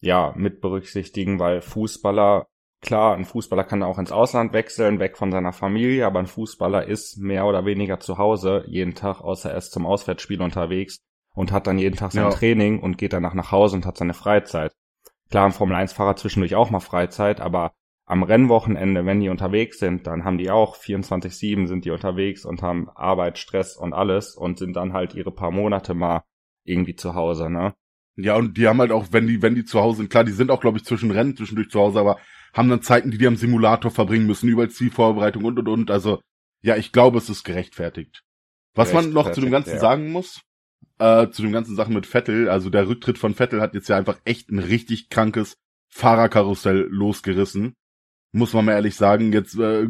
ja, 0.00 0.32
mit 0.38 0.62
berücksichtigen, 0.62 1.38
weil 1.38 1.60
Fußballer, 1.60 2.46
klar, 2.82 3.16
ein 3.16 3.24
Fußballer 3.24 3.64
kann 3.64 3.82
auch 3.82 3.98
ins 3.98 4.12
Ausland 4.12 4.52
wechseln, 4.52 4.98
weg 4.98 5.16
von 5.16 5.32
seiner 5.32 5.52
Familie, 5.52 6.04
aber 6.04 6.18
ein 6.18 6.26
Fußballer 6.26 6.86
ist 6.86 7.16
mehr 7.16 7.46
oder 7.46 7.64
weniger 7.64 8.00
zu 8.00 8.18
Hause 8.18 8.64
jeden 8.66 8.94
Tag, 8.94 9.20
außer 9.20 9.50
er 9.50 9.56
ist 9.56 9.72
zum 9.72 9.86
Auswärtsspiel 9.86 10.42
unterwegs 10.42 10.98
und 11.34 11.52
hat 11.52 11.66
dann 11.66 11.78
jeden 11.78 11.96
Tag 11.96 12.12
sein 12.12 12.24
ja. 12.24 12.30
Training 12.30 12.80
und 12.80 12.98
geht 12.98 13.12
danach 13.12 13.34
nach 13.34 13.52
Hause 13.52 13.76
und 13.76 13.86
hat 13.86 13.96
seine 13.96 14.14
Freizeit. 14.14 14.72
Klar, 15.30 15.46
ein 15.46 15.52
Formel-1-Fahrer 15.52 16.16
zwischendurch 16.16 16.54
auch 16.56 16.70
mal 16.70 16.80
Freizeit, 16.80 17.40
aber 17.40 17.72
am 18.04 18.24
Rennwochenende, 18.24 19.06
wenn 19.06 19.20
die 19.20 19.28
unterwegs 19.28 19.78
sind, 19.78 20.06
dann 20.06 20.24
haben 20.24 20.36
die 20.36 20.50
auch 20.50 20.76
24-7 20.76 21.68
sind 21.68 21.84
die 21.84 21.90
unterwegs 21.90 22.44
und 22.44 22.60
haben 22.60 22.90
Arbeit, 22.90 23.38
Stress 23.38 23.76
und 23.76 23.94
alles 23.94 24.34
und 24.34 24.58
sind 24.58 24.74
dann 24.74 24.92
halt 24.92 25.14
ihre 25.14 25.30
paar 25.30 25.52
Monate 25.52 25.94
mal 25.94 26.24
irgendwie 26.64 26.96
zu 26.96 27.14
Hause, 27.14 27.48
ne? 27.48 27.74
Ja, 28.16 28.36
und 28.36 28.58
die 28.58 28.68
haben 28.68 28.80
halt 28.80 28.92
auch, 28.92 29.06
wenn 29.12 29.26
die, 29.26 29.40
wenn 29.40 29.54
die 29.54 29.64
zu 29.64 29.80
Hause 29.80 29.98
sind, 29.98 30.10
klar, 30.10 30.24
die 30.24 30.32
sind 30.32 30.50
auch, 30.50 30.60
glaube 30.60 30.76
ich, 30.76 30.84
zwischen 30.84 31.10
Rennen, 31.10 31.34
zwischendurch 31.34 31.70
zu 31.70 31.80
Hause, 31.80 32.00
aber 32.00 32.18
haben 32.52 32.68
dann 32.68 32.82
Zeiten, 32.82 33.10
die 33.10 33.18
die 33.18 33.26
am 33.26 33.36
Simulator 33.36 33.90
verbringen 33.90 34.26
müssen, 34.26 34.48
über 34.48 34.68
Zielvorbereitung 34.68 35.44
und 35.44 35.58
und 35.58 35.68
und. 35.68 35.90
Also, 35.90 36.20
ja, 36.62 36.76
ich 36.76 36.92
glaube, 36.92 37.18
es 37.18 37.28
ist 37.28 37.44
gerechtfertigt. 37.44 38.22
Was 38.74 38.92
man 38.92 39.12
noch 39.12 39.32
zu 39.32 39.40
dem 39.40 39.50
Ganzen 39.50 39.74
ja. 39.74 39.78
sagen 39.78 40.10
muss, 40.10 40.40
äh, 40.98 41.30
zu 41.30 41.42
den 41.42 41.52
ganzen 41.52 41.76
Sachen 41.76 41.94
mit 41.94 42.06
Vettel. 42.06 42.48
Also 42.48 42.70
der 42.70 42.88
Rücktritt 42.88 43.18
von 43.18 43.34
Vettel 43.34 43.60
hat 43.60 43.74
jetzt 43.74 43.88
ja 43.88 43.96
einfach 43.96 44.18
echt 44.24 44.50
ein 44.50 44.58
richtig 44.58 45.08
krankes 45.08 45.56
Fahrerkarussell 45.88 46.88
losgerissen. 46.90 47.74
Muss 48.32 48.52
man 48.52 48.64
mal 48.64 48.72
ehrlich 48.72 48.96
sagen. 48.96 49.32
Jetzt 49.32 49.58
äh, 49.58 49.86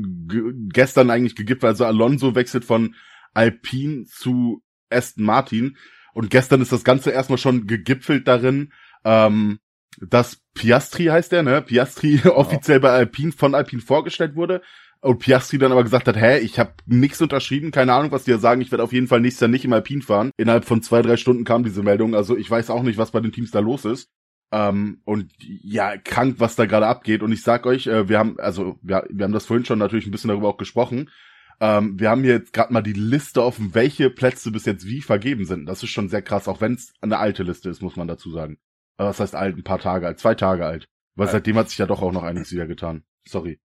gestern 0.73 1.11
eigentlich 1.11 1.37
gegipfelt. 1.37 1.71
Also 1.71 1.85
Alonso 1.85 2.35
wechselt 2.35 2.65
von 2.65 2.95
Alpine 3.35 4.05
zu 4.05 4.63
Aston 4.91 5.25
Martin. 5.25 5.77
Und 6.13 6.31
gestern 6.31 6.61
ist 6.61 6.73
das 6.73 6.85
Ganze 6.85 7.11
erstmal 7.11 7.39
schon 7.39 7.67
gegipfelt 7.67 8.27
darin, 8.27 8.73
ähm, 9.05 9.59
dass 9.99 10.42
Piastri 10.55 11.07
heißt 11.07 11.33
der, 11.33 11.43
ne? 11.43 11.63
Piastri 11.63 12.17
genau. 12.23 12.37
offiziell 12.37 12.81
bei 12.81 12.91
Alpine 12.91 13.33
von 13.33 13.55
Alpine 13.55 13.83
vorgestellt 13.83 14.37
wurde. 14.37 14.63
Und 15.01 15.19
Piastri 15.19 15.59
dann 15.59 15.73
aber 15.73 15.83
gesagt 15.83 16.07
hat, 16.07 16.17
hä, 16.17 16.39
ich 16.39 16.61
habe 16.61 16.75
nichts 16.87 17.21
unterschrieben, 17.21 17.73
keine 17.73 17.93
Ahnung, 17.93 18.13
was 18.13 18.23
die 18.23 18.31
da 18.31 18.39
sagen, 18.39 18.61
ich 18.61 18.71
werde 18.71 18.85
auf 18.85 18.93
jeden 18.93 19.09
Fall 19.09 19.21
nächstes 19.21 19.41
Jahr 19.41 19.49
nicht 19.49 19.65
im 19.65 19.73
Alpine 19.73 20.03
fahren. 20.03 20.31
Innerhalb 20.37 20.65
von 20.65 20.81
zwei, 20.81 21.03
drei 21.03 21.17
Stunden 21.17 21.43
kam 21.45 21.65
diese 21.65 21.83
Meldung, 21.83 22.15
also 22.15 22.37
ich 22.37 22.49
weiß 22.49 22.71
auch 22.71 22.85
nicht, 22.85 22.99
was 22.99 23.11
bei 23.11 23.19
den 23.19 23.33
Teams 23.33 23.51
da 23.51 23.59
los 23.59 23.85
ist. 23.85 24.11
Ähm, 24.53 25.01
und 25.05 25.33
ja, 25.41 25.97
krank, 25.97 26.37
was 26.39 26.55
da 26.55 26.67
gerade 26.67 26.87
abgeht. 26.87 27.23
Und 27.23 27.33
ich 27.33 27.43
sag 27.43 27.67
euch, 27.67 27.89
äh, 27.89 28.09
wir 28.09 28.19
haben, 28.19 28.39
also 28.39 28.79
wir, 28.83 29.05
wir 29.11 29.25
haben 29.25 29.33
das 29.33 29.47
vorhin 29.47 29.65
schon 29.65 29.81
natürlich 29.81 30.07
ein 30.07 30.13
bisschen 30.13 30.29
darüber 30.29 30.49
auch 30.49 30.59
gesprochen. 30.59 31.11
Ähm, 31.59 31.99
wir 31.99 32.11
haben 32.11 32.23
hier 32.23 32.35
jetzt 32.35 32.53
gerade 32.53 32.73
mal 32.73 32.83
die 32.83 32.93
Liste 32.93 33.43
offen, 33.43 33.75
welche 33.75 34.11
Plätze 34.11 34.53
bis 34.53 34.67
jetzt 34.67 34.87
wie 34.87 35.01
vergeben 35.01 35.47
sind. 35.47 35.67
Das 35.67 35.83
ist 35.83 35.91
schon 35.91 36.11
sehr 36.11 36.23
krass, 36.23 36.49
auch 36.49 36.61
wenn 36.61 36.75
es 36.75 36.93
eine 37.01 37.19
alte 37.19 37.43
Liste 37.43 37.71
ist, 37.71 37.83
muss 37.83 37.97
man 37.97 38.09
dazu 38.09 38.31
sagen. 38.31 38.59
Aber 38.97 39.11
was 39.11 39.21
heißt 39.21 39.35
alt? 39.35 39.57
Ein 39.57 39.65
paar 39.65 39.79
Tage 39.79 40.07
alt, 40.07 40.19
zwei 40.19 40.35
Tage 40.35 40.67
alt. 40.67 40.87
Weil 41.15 41.27
ja. 41.27 41.33
seitdem 41.33 41.57
hat 41.57 41.69
sich 41.69 41.79
ja 41.79 41.87
doch 41.87 42.03
auch 42.03 42.13
noch 42.13 42.23
einiges 42.23 42.53
wieder 42.53 42.67
getan. 42.67 43.05
Sorry. 43.27 43.61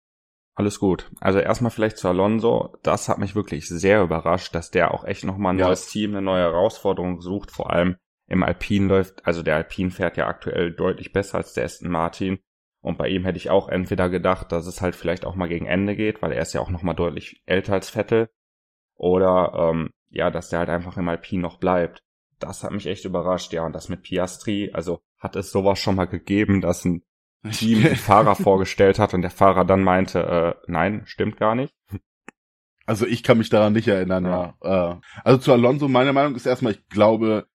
Alles 0.56 0.80
gut. 0.80 1.12
Also 1.20 1.40
erstmal 1.40 1.72
vielleicht 1.72 1.98
zu 1.98 2.08
Alonso. 2.08 2.78
Das 2.84 3.10
hat 3.10 3.18
mich 3.18 3.36
wirklich 3.36 3.68
sehr 3.68 4.04
überrascht, 4.04 4.54
dass 4.54 4.70
der 4.70 4.94
auch 4.94 5.04
echt 5.04 5.24
nochmal 5.24 5.54
ein 5.54 5.60
ja. 5.60 5.68
neues 5.68 5.88
Team, 5.88 6.12
eine 6.12 6.22
neue 6.22 6.44
Herausforderung 6.44 7.22
sucht. 7.22 7.52
Vor 7.52 7.72
allem 7.72 7.98
im 8.28 8.44
Alpine 8.44 8.88
läuft, 8.88 9.26
also 9.26 9.42
der 9.42 9.56
Alpine 9.56 9.90
fährt 9.90 10.18
ja 10.18 10.28
aktuell 10.28 10.72
deutlich 10.72 11.12
besser 11.12 11.38
als 11.38 11.54
der 11.54 11.66
Aston 11.66 11.90
Martin. 11.90 12.40
Und 12.82 12.98
bei 12.98 13.08
ihm 13.08 13.24
hätte 13.24 13.38
ich 13.38 13.50
auch 13.50 13.70
entweder 13.70 14.10
gedacht, 14.10 14.52
dass 14.52 14.68
es 14.68 14.82
halt 14.82 14.96
vielleicht 14.96 15.26
auch 15.26 15.36
mal 15.36 15.48
gegen 15.48 15.66
Ende 15.66 15.96
geht, 15.96 16.22
weil 16.22 16.34
er 16.34 16.42
ist 16.42 16.54
ja 16.54 16.62
auch 16.62 16.70
nochmal 16.70 16.96
deutlich 16.96 17.42
älter 17.46 17.74
als 17.74 17.90
Vettel. 17.90 18.30
Oder 18.96 19.54
ähm, 19.56 19.92
ja, 20.10 20.30
dass 20.30 20.50
der 20.50 20.60
halt 20.60 20.70
einfach 20.70 20.98
im 20.98 21.10
Alpine 21.10 21.42
noch 21.42 21.58
bleibt. 21.58 22.04
Das 22.40 22.64
hat 22.64 22.72
mich 22.72 22.88
echt 22.88 23.06
überrascht, 23.06 23.54
ja. 23.54 23.66
Und 23.66 23.74
das 23.74 23.90
mit 23.90 24.04
Piastri, 24.04 24.72
also 24.74 25.02
hat 25.24 25.38
es 25.38 25.52
sowas 25.52 25.80
schon 25.80 25.96
mal 25.96 26.06
gegeben, 26.06 26.62
dass 26.62 26.84
ein 26.86 27.02
Team 27.52 27.82
den 27.82 27.96
Fahrer 27.96 28.36
vorgestellt 28.36 29.00
hat 29.00 29.14
und 29.14 29.22
der 29.22 29.32
Fahrer 29.32 29.66
dann 29.66 29.84
meinte, 29.84 30.20
äh, 30.20 30.72
nein, 30.72 31.04
stimmt 31.06 31.38
gar 31.38 31.56
nicht. 31.56 31.74
Also 32.86 33.08
ich 33.08 33.24
kann 33.24 33.38
mich 33.38 33.50
daran 33.50 33.74
nicht 33.74 33.88
erinnern, 33.88 34.26
ja. 34.26 34.54
ja. 34.62 34.92
Äh, 34.92 34.96
also 35.24 35.40
zu 35.40 35.54
Alonso, 35.54 35.88
meine 35.88 36.14
Meinung 36.14 36.36
ist 36.36 36.46
erstmal, 36.46 36.74
ich 36.74 36.88
glaube, 36.90 37.48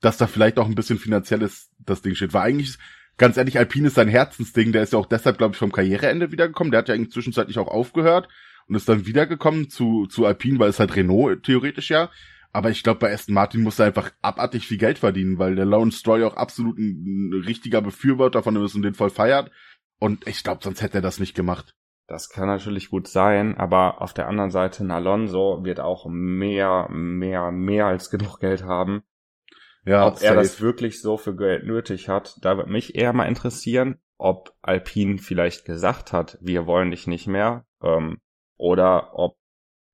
dass 0.00 0.16
da 0.16 0.26
vielleicht 0.26 0.58
auch 0.58 0.66
ein 0.66 0.74
bisschen 0.74 0.98
finanzielles 0.98 1.70
das 1.78 2.02
Ding 2.02 2.14
steht. 2.14 2.32
Weil 2.34 2.42
eigentlich, 2.42 2.78
ganz 3.18 3.36
ehrlich, 3.36 3.58
Alpine 3.58 3.88
ist 3.88 3.94
sein 3.94 4.08
Herzensding, 4.08 4.72
der 4.72 4.82
ist 4.82 4.94
ja 4.94 4.98
auch 4.98 5.06
deshalb, 5.06 5.38
glaube 5.38 5.52
ich, 5.52 5.58
vom 5.58 5.72
Karriereende 5.72 6.32
wiedergekommen. 6.32 6.70
Der 6.70 6.78
hat 6.78 6.88
ja 6.88 6.94
eigentlich 6.94 7.12
zwischenzeitlich 7.12 7.58
auch 7.58 7.68
aufgehört 7.68 8.28
und 8.66 8.74
ist 8.74 8.88
dann 8.88 9.06
wiedergekommen 9.06 9.68
zu, 9.68 10.06
zu 10.06 10.24
Alpine, 10.24 10.58
weil 10.58 10.70
es 10.70 10.80
halt 10.80 10.96
Renault 10.96 11.42
theoretisch 11.44 11.90
ja. 11.90 12.10
Aber 12.52 12.70
ich 12.70 12.82
glaube, 12.82 13.00
bei 13.00 13.12
Aston 13.12 13.34
Martin 13.34 13.62
muss 13.62 13.78
er 13.78 13.86
einfach 13.86 14.12
abartig 14.20 14.66
viel 14.66 14.76
Geld 14.76 14.98
verdienen, 14.98 15.38
weil 15.38 15.54
der 15.54 15.64
Lone 15.64 15.90
Stroy 15.90 16.24
auch 16.24 16.36
absolut 16.36 16.78
ein, 16.78 17.30
ein 17.30 17.42
richtiger 17.46 17.80
Befürworter 17.80 18.42
von 18.42 18.54
ihm 18.54 18.64
ist 18.64 18.74
und 18.74 18.82
den 18.82 18.94
voll 18.94 19.10
feiert. 19.10 19.50
Und 19.98 20.26
ich 20.26 20.44
glaube, 20.44 20.60
sonst 20.62 20.82
hätte 20.82 20.98
er 20.98 21.02
das 21.02 21.18
nicht 21.18 21.34
gemacht. 21.34 21.74
Das 22.06 22.28
kann 22.28 22.48
natürlich 22.48 22.90
gut 22.90 23.08
sein, 23.08 23.56
aber 23.56 24.02
auf 24.02 24.12
der 24.12 24.28
anderen 24.28 24.50
Seite, 24.50 24.84
ein 24.84 24.90
Alonso 24.90 25.64
wird 25.64 25.80
auch 25.80 26.06
mehr, 26.08 26.88
mehr, 26.90 27.50
mehr 27.52 27.86
als 27.86 28.10
genug 28.10 28.38
Geld 28.38 28.64
haben. 28.64 29.02
Ja, 29.84 30.06
ob 30.06 30.16
safe. 30.16 30.26
er 30.26 30.34
das 30.34 30.60
wirklich 30.60 31.00
so 31.00 31.16
für 31.16 31.34
Geld 31.34 31.64
nötig 31.64 32.08
hat, 32.08 32.38
da 32.42 32.56
wird 32.56 32.68
mich 32.68 32.94
eher 32.96 33.12
mal 33.12 33.26
interessieren, 33.26 33.98
ob 34.18 34.52
Alpine 34.60 35.18
vielleicht 35.18 35.64
gesagt 35.64 36.12
hat, 36.12 36.38
wir 36.40 36.66
wollen 36.66 36.90
dich 36.90 37.06
nicht 37.06 37.26
mehr, 37.26 37.64
ähm, 37.82 38.20
oder 38.56 39.18
ob 39.18 39.38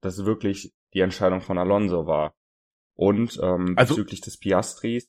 das 0.01 0.25
wirklich 0.27 0.75
die 0.95 1.01
Entscheidung 1.01 1.41
von 1.41 1.57
Alonso 1.57 2.07
war. 2.07 2.35
Und 2.99 3.39
ähm, 3.41 3.75
also, 3.77 3.95
bezüglich 3.95 4.23
des 4.23 4.39
Piastris, 4.39 5.09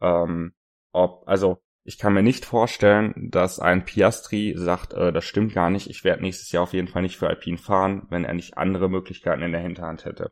ähm, 0.00 0.52
ob, 0.92 1.26
also 1.26 1.60
ich 1.82 1.98
kann 1.98 2.14
mir 2.14 2.22
nicht 2.22 2.44
vorstellen, 2.44 3.30
dass 3.32 3.58
ein 3.58 3.84
Piastri 3.84 4.54
sagt, 4.56 4.92
äh, 4.92 5.12
das 5.12 5.24
stimmt 5.24 5.52
gar 5.52 5.68
nicht, 5.68 5.90
ich 5.90 6.04
werde 6.04 6.22
nächstes 6.22 6.52
Jahr 6.52 6.62
auf 6.62 6.72
jeden 6.72 6.86
Fall 6.86 7.02
nicht 7.02 7.16
für 7.16 7.26
Alpine 7.26 7.58
fahren, 7.58 8.06
wenn 8.10 8.24
er 8.24 8.32
nicht 8.32 8.56
andere 8.56 8.88
Möglichkeiten 8.88 9.42
in 9.42 9.50
der 9.50 9.60
Hinterhand 9.60 10.04
hätte. 10.04 10.30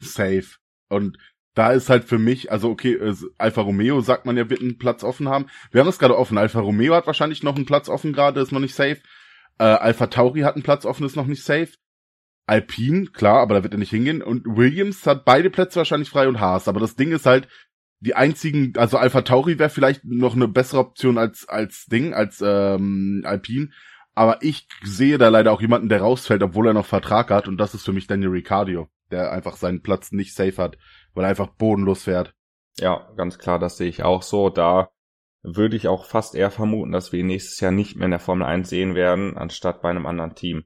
Safe. 0.00 0.56
Und 0.88 1.18
da 1.52 1.72
ist 1.72 1.90
halt 1.90 2.04
für 2.04 2.18
mich, 2.18 2.50
also 2.50 2.70
okay, 2.70 2.98
Alfa 3.36 3.60
Romeo 3.60 4.00
sagt 4.00 4.24
man 4.24 4.38
ja, 4.38 4.48
wird 4.48 4.62
einen 4.62 4.78
Platz 4.78 5.04
offen 5.04 5.28
haben. 5.28 5.48
Wir 5.70 5.80
haben 5.80 5.86
das 5.86 5.98
gerade 5.98 6.16
offen. 6.16 6.38
Alfa 6.38 6.60
Romeo 6.60 6.94
hat 6.94 7.06
wahrscheinlich 7.06 7.42
noch 7.42 7.56
einen 7.56 7.66
Platz 7.66 7.90
offen 7.90 8.14
gerade, 8.14 8.40
ist 8.40 8.52
noch 8.52 8.60
nicht 8.60 8.74
safe. 8.74 9.02
Äh, 9.58 9.64
Alpha 9.64 10.06
Tauri 10.06 10.40
hat 10.40 10.54
einen 10.54 10.62
Platz 10.62 10.86
offen, 10.86 11.04
ist 11.04 11.16
noch 11.16 11.26
nicht 11.26 11.44
safe. 11.44 11.72
Alpine, 12.46 13.06
klar, 13.06 13.40
aber 13.40 13.54
da 13.54 13.62
wird 13.62 13.74
er 13.74 13.78
nicht 13.78 13.90
hingehen. 13.90 14.22
Und 14.22 14.44
Williams 14.44 15.06
hat 15.06 15.24
beide 15.24 15.50
Plätze 15.50 15.76
wahrscheinlich 15.76 16.10
frei 16.10 16.28
und 16.28 16.40
Haas. 16.40 16.68
Aber 16.68 16.80
das 16.80 16.96
Ding 16.96 17.12
ist 17.12 17.26
halt, 17.26 17.48
die 18.00 18.16
einzigen, 18.16 18.72
also 18.76 18.98
Alpha 18.98 19.22
Tauri 19.22 19.58
wäre 19.58 19.70
vielleicht 19.70 20.04
noch 20.04 20.34
eine 20.34 20.48
bessere 20.48 20.80
Option 20.80 21.18
als, 21.18 21.48
als 21.48 21.86
Ding, 21.86 22.14
als 22.14 22.42
ähm, 22.44 23.22
Alpine. 23.24 23.70
Aber 24.14 24.42
ich 24.42 24.66
sehe 24.82 25.18
da 25.18 25.28
leider 25.28 25.52
auch 25.52 25.60
jemanden, 25.60 25.88
der 25.88 26.00
rausfällt, 26.00 26.42
obwohl 26.42 26.66
er 26.66 26.74
noch 26.74 26.84
Vertrag 26.86 27.30
hat. 27.30 27.46
Und 27.48 27.58
das 27.58 27.74
ist 27.74 27.84
für 27.84 27.92
mich 27.92 28.08
Daniel 28.08 28.30
Ricciardo, 28.30 28.88
der 29.10 29.32
einfach 29.32 29.56
seinen 29.56 29.82
Platz 29.82 30.10
nicht 30.10 30.34
safe 30.34 30.56
hat, 30.56 30.78
weil 31.14 31.24
er 31.24 31.30
einfach 31.30 31.48
bodenlos 31.48 32.04
fährt. 32.04 32.34
Ja, 32.78 33.08
ganz 33.16 33.38
klar, 33.38 33.58
das 33.58 33.76
sehe 33.76 33.88
ich 33.88 34.02
auch 34.02 34.22
so. 34.22 34.50
Da 34.50 34.90
würde 35.42 35.76
ich 35.76 35.88
auch 35.88 36.04
fast 36.04 36.34
eher 36.34 36.50
vermuten, 36.50 36.92
dass 36.92 37.12
wir 37.12 37.20
ihn 37.20 37.26
nächstes 37.26 37.60
Jahr 37.60 37.72
nicht 37.72 37.96
mehr 37.96 38.06
in 38.06 38.12
der 38.12 38.20
Formel 38.20 38.46
1 38.46 38.68
sehen 38.68 38.94
werden, 38.94 39.36
anstatt 39.36 39.80
bei 39.80 39.90
einem 39.90 40.06
anderen 40.06 40.34
Team. 40.34 40.64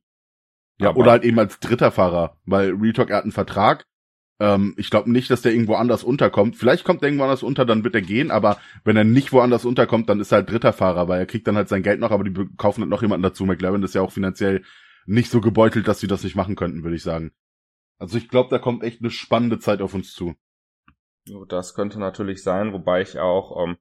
Ja, 0.78 0.90
Aber 0.90 0.98
oder 0.98 1.12
halt 1.12 1.24
eben 1.24 1.38
als 1.38 1.58
dritter 1.58 1.90
Fahrer, 1.90 2.36
weil 2.44 2.70
Retalk, 2.70 3.10
er 3.10 3.16
hat 3.16 3.24
einen 3.24 3.32
Vertrag. 3.32 3.86
Ähm, 4.38 4.74
ich 4.76 4.90
glaube 4.90 5.10
nicht, 5.10 5.30
dass 5.30 5.42
der 5.42 5.52
irgendwo 5.52 5.74
anders 5.74 6.04
unterkommt. 6.04 6.56
Vielleicht 6.56 6.84
kommt 6.84 7.02
er 7.02 7.08
irgendwo 7.08 7.24
anders 7.24 7.42
unter, 7.42 7.64
dann 7.64 7.84
wird 7.84 7.94
er 7.94 8.02
gehen, 8.02 8.30
aber 8.30 8.58
wenn 8.84 8.96
er 8.96 9.04
nicht 9.04 9.32
woanders 9.32 9.64
unterkommt, 9.64 10.10
dann 10.10 10.20
ist 10.20 10.32
er 10.32 10.38
halt 10.38 10.50
dritter 10.50 10.72
Fahrer, 10.74 11.08
weil 11.08 11.20
er 11.20 11.26
kriegt 11.26 11.46
dann 11.46 11.56
halt 11.56 11.68
sein 11.68 11.82
Geld 11.82 12.00
noch, 12.00 12.10
aber 12.10 12.24
die 12.24 12.48
kaufen 12.56 12.82
halt 12.82 12.90
noch 12.90 13.02
jemanden 13.02 13.22
dazu. 13.22 13.46
McLaren 13.46 13.82
ist 13.82 13.94
ja 13.94 14.02
auch 14.02 14.12
finanziell 14.12 14.62
nicht 15.06 15.30
so 15.30 15.40
gebeutelt, 15.40 15.88
dass 15.88 16.00
sie 16.00 16.08
das 16.08 16.24
nicht 16.24 16.36
machen 16.36 16.56
könnten, 16.56 16.82
würde 16.82 16.96
ich 16.96 17.02
sagen. 17.02 17.32
Also 17.98 18.18
ich 18.18 18.28
glaube, 18.28 18.50
da 18.50 18.58
kommt 18.58 18.82
echt 18.82 19.00
eine 19.00 19.10
spannende 19.10 19.58
Zeit 19.58 19.80
auf 19.80 19.94
uns 19.94 20.12
zu. 20.12 20.34
Das 21.48 21.74
könnte 21.74 21.98
natürlich 21.98 22.42
sein, 22.42 22.72
wobei 22.72 23.00
ich 23.00 23.18
auch 23.18 23.64
ähm, 23.64 23.76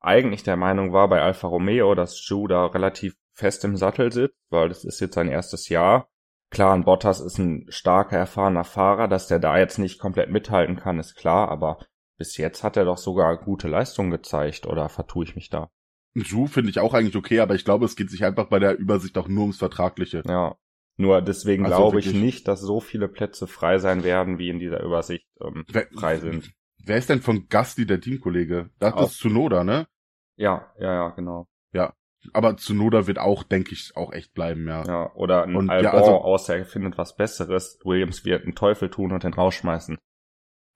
eigentlich 0.00 0.42
der 0.42 0.56
Meinung 0.56 0.92
war 0.92 1.08
bei 1.08 1.22
Alfa 1.22 1.48
Romeo, 1.48 1.94
dass 1.94 2.28
Ju 2.28 2.46
da 2.46 2.66
relativ 2.66 3.16
fest 3.32 3.64
im 3.64 3.76
Sattel 3.76 4.12
sitzt, 4.12 4.36
weil 4.50 4.68
das 4.68 4.84
ist 4.84 5.00
jetzt 5.00 5.14
sein 5.14 5.28
erstes 5.28 5.68
Jahr. 5.68 6.08
Klar, 6.54 6.72
ein 6.72 6.84
Bottas 6.84 7.20
ist 7.20 7.38
ein 7.38 7.66
starker, 7.68 8.16
erfahrener 8.16 8.62
Fahrer, 8.62 9.08
dass 9.08 9.26
der 9.26 9.40
da 9.40 9.58
jetzt 9.58 9.78
nicht 9.78 9.98
komplett 9.98 10.30
mithalten 10.30 10.76
kann, 10.76 11.00
ist 11.00 11.16
klar, 11.16 11.48
aber 11.48 11.78
bis 12.16 12.36
jetzt 12.36 12.62
hat 12.62 12.76
er 12.76 12.84
doch 12.84 12.96
sogar 12.96 13.36
gute 13.38 13.66
Leistungen 13.66 14.12
gezeigt, 14.12 14.64
oder 14.64 14.88
vertue 14.88 15.24
ich 15.24 15.34
mich 15.34 15.50
da? 15.50 15.68
Ju 16.14 16.46
finde 16.46 16.70
ich 16.70 16.78
auch 16.78 16.94
eigentlich 16.94 17.16
okay, 17.16 17.40
aber 17.40 17.56
ich 17.56 17.64
glaube, 17.64 17.86
es 17.86 17.96
geht 17.96 18.08
sich 18.08 18.24
einfach 18.24 18.46
bei 18.46 18.60
der 18.60 18.78
Übersicht 18.78 19.18
auch 19.18 19.26
nur 19.26 19.42
ums 19.42 19.58
Vertragliche. 19.58 20.22
Ja. 20.28 20.54
Nur 20.96 21.22
deswegen 21.22 21.64
also 21.64 21.76
glaube 21.76 21.98
ich 21.98 22.14
nicht, 22.14 22.46
dass 22.46 22.60
so 22.60 22.78
viele 22.78 23.08
Plätze 23.08 23.48
frei 23.48 23.78
sein 23.78 24.04
werden, 24.04 24.38
wie 24.38 24.48
in 24.48 24.60
dieser 24.60 24.80
Übersicht 24.80 25.26
ähm, 25.40 25.64
wer, 25.66 25.88
frei 25.92 26.18
sind. 26.18 26.52
Wer 26.78 26.98
ist 26.98 27.10
denn 27.10 27.20
von 27.20 27.48
Gasti 27.48 27.84
der 27.84 28.00
Teamkollege? 28.00 28.70
Das 28.78 28.94
ist 29.10 29.18
Tsunoda, 29.18 29.64
ne? 29.64 29.88
Ja, 30.36 30.72
ja, 30.78 30.94
ja, 30.94 31.08
genau. 31.08 31.48
Ja, 31.72 31.94
aber 32.32 32.56
Zunoda 32.56 33.06
wird 33.06 33.18
auch, 33.18 33.42
denke 33.42 33.72
ich, 33.72 33.96
auch 33.96 34.12
echt 34.12 34.34
bleiben, 34.34 34.66
ja. 34.66 34.84
Ja, 34.84 35.12
oder 35.14 35.44
ein 35.44 35.56
und, 35.56 35.70
Albon, 35.70 35.84
ja, 35.84 35.92
also, 35.92 36.12
außer 36.12 36.56
er 36.56 36.64
findet 36.64 36.98
was 36.98 37.16
Besseres. 37.16 37.78
Williams 37.84 38.24
wird 38.24 38.44
einen 38.44 38.54
Teufel 38.54 38.90
tun 38.90 39.12
und 39.12 39.22
den 39.22 39.34
rausschmeißen. 39.34 39.98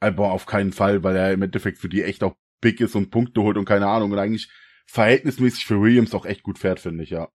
Albon 0.00 0.30
auf 0.30 0.46
keinen 0.46 0.72
Fall, 0.72 1.02
weil 1.02 1.16
er 1.16 1.32
im 1.32 1.42
Endeffekt 1.42 1.78
für 1.78 1.88
die 1.88 2.02
echt 2.02 2.22
auch 2.22 2.36
big 2.60 2.80
ist 2.80 2.94
und 2.94 3.10
Punkte 3.10 3.42
holt 3.42 3.56
und 3.56 3.64
keine 3.64 3.88
Ahnung 3.88 4.12
und 4.12 4.18
eigentlich 4.18 4.50
verhältnismäßig 4.86 5.66
für 5.66 5.80
Williams 5.80 6.14
auch 6.14 6.24
echt 6.24 6.42
gut 6.42 6.58
fährt, 6.58 6.80
finde 6.80 7.04
ich, 7.04 7.10
ja. 7.10 7.28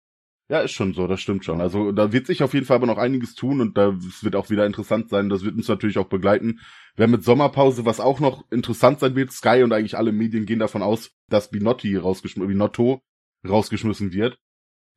Ja, 0.50 0.60
ist 0.60 0.72
schon 0.72 0.94
so, 0.94 1.08
das 1.08 1.22
stimmt 1.22 1.46
schon. 1.46 1.62
Also 1.62 1.94
da 1.94 2.12
wird 2.12 2.28
sich 2.28 2.44
auf 2.44 2.54
jeden 2.54 2.66
Fall 2.66 2.76
aber 2.76 2.86
noch 2.86 2.98
einiges 2.98 3.34
tun 3.34 3.62
und 3.62 3.78
da 3.78 3.96
wird 4.22 4.36
auch 4.36 4.50
wieder 4.50 4.66
interessant 4.66 5.10
sein. 5.10 5.30
Das 5.30 5.44
wird 5.44 5.56
uns 5.56 5.70
natürlich 5.70 5.98
auch 5.98 6.10
begleiten. 6.10 6.60
Wir 6.96 7.04
haben 7.04 7.12
mit 7.12 7.24
Sommerpause, 7.24 7.86
was 7.86 8.02
auch 8.02 8.20
noch 8.20 8.44
interessant 8.52 9.00
sein 9.00 9.16
wird, 9.16 9.32
Sky 9.32 9.64
und 9.64 9.72
eigentlich 9.72 9.98
alle 9.98 10.12
Medien 10.12 10.46
gehen 10.46 10.60
davon 10.60 10.84
aus, 10.84 11.12
dass 11.30 11.50
Binotti 11.50 11.96
rausgeschmissen, 11.96 12.48
Binotto 12.48 13.02
rausgeschmissen 13.48 14.14
wird. 14.14 14.38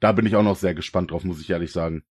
Da 0.00 0.12
bin 0.12 0.26
ich 0.26 0.36
auch 0.36 0.42
noch 0.42 0.56
sehr 0.56 0.74
gespannt 0.74 1.10
drauf, 1.10 1.24
muss 1.24 1.40
ich 1.40 1.50
ehrlich 1.50 1.72
sagen. 1.72 2.04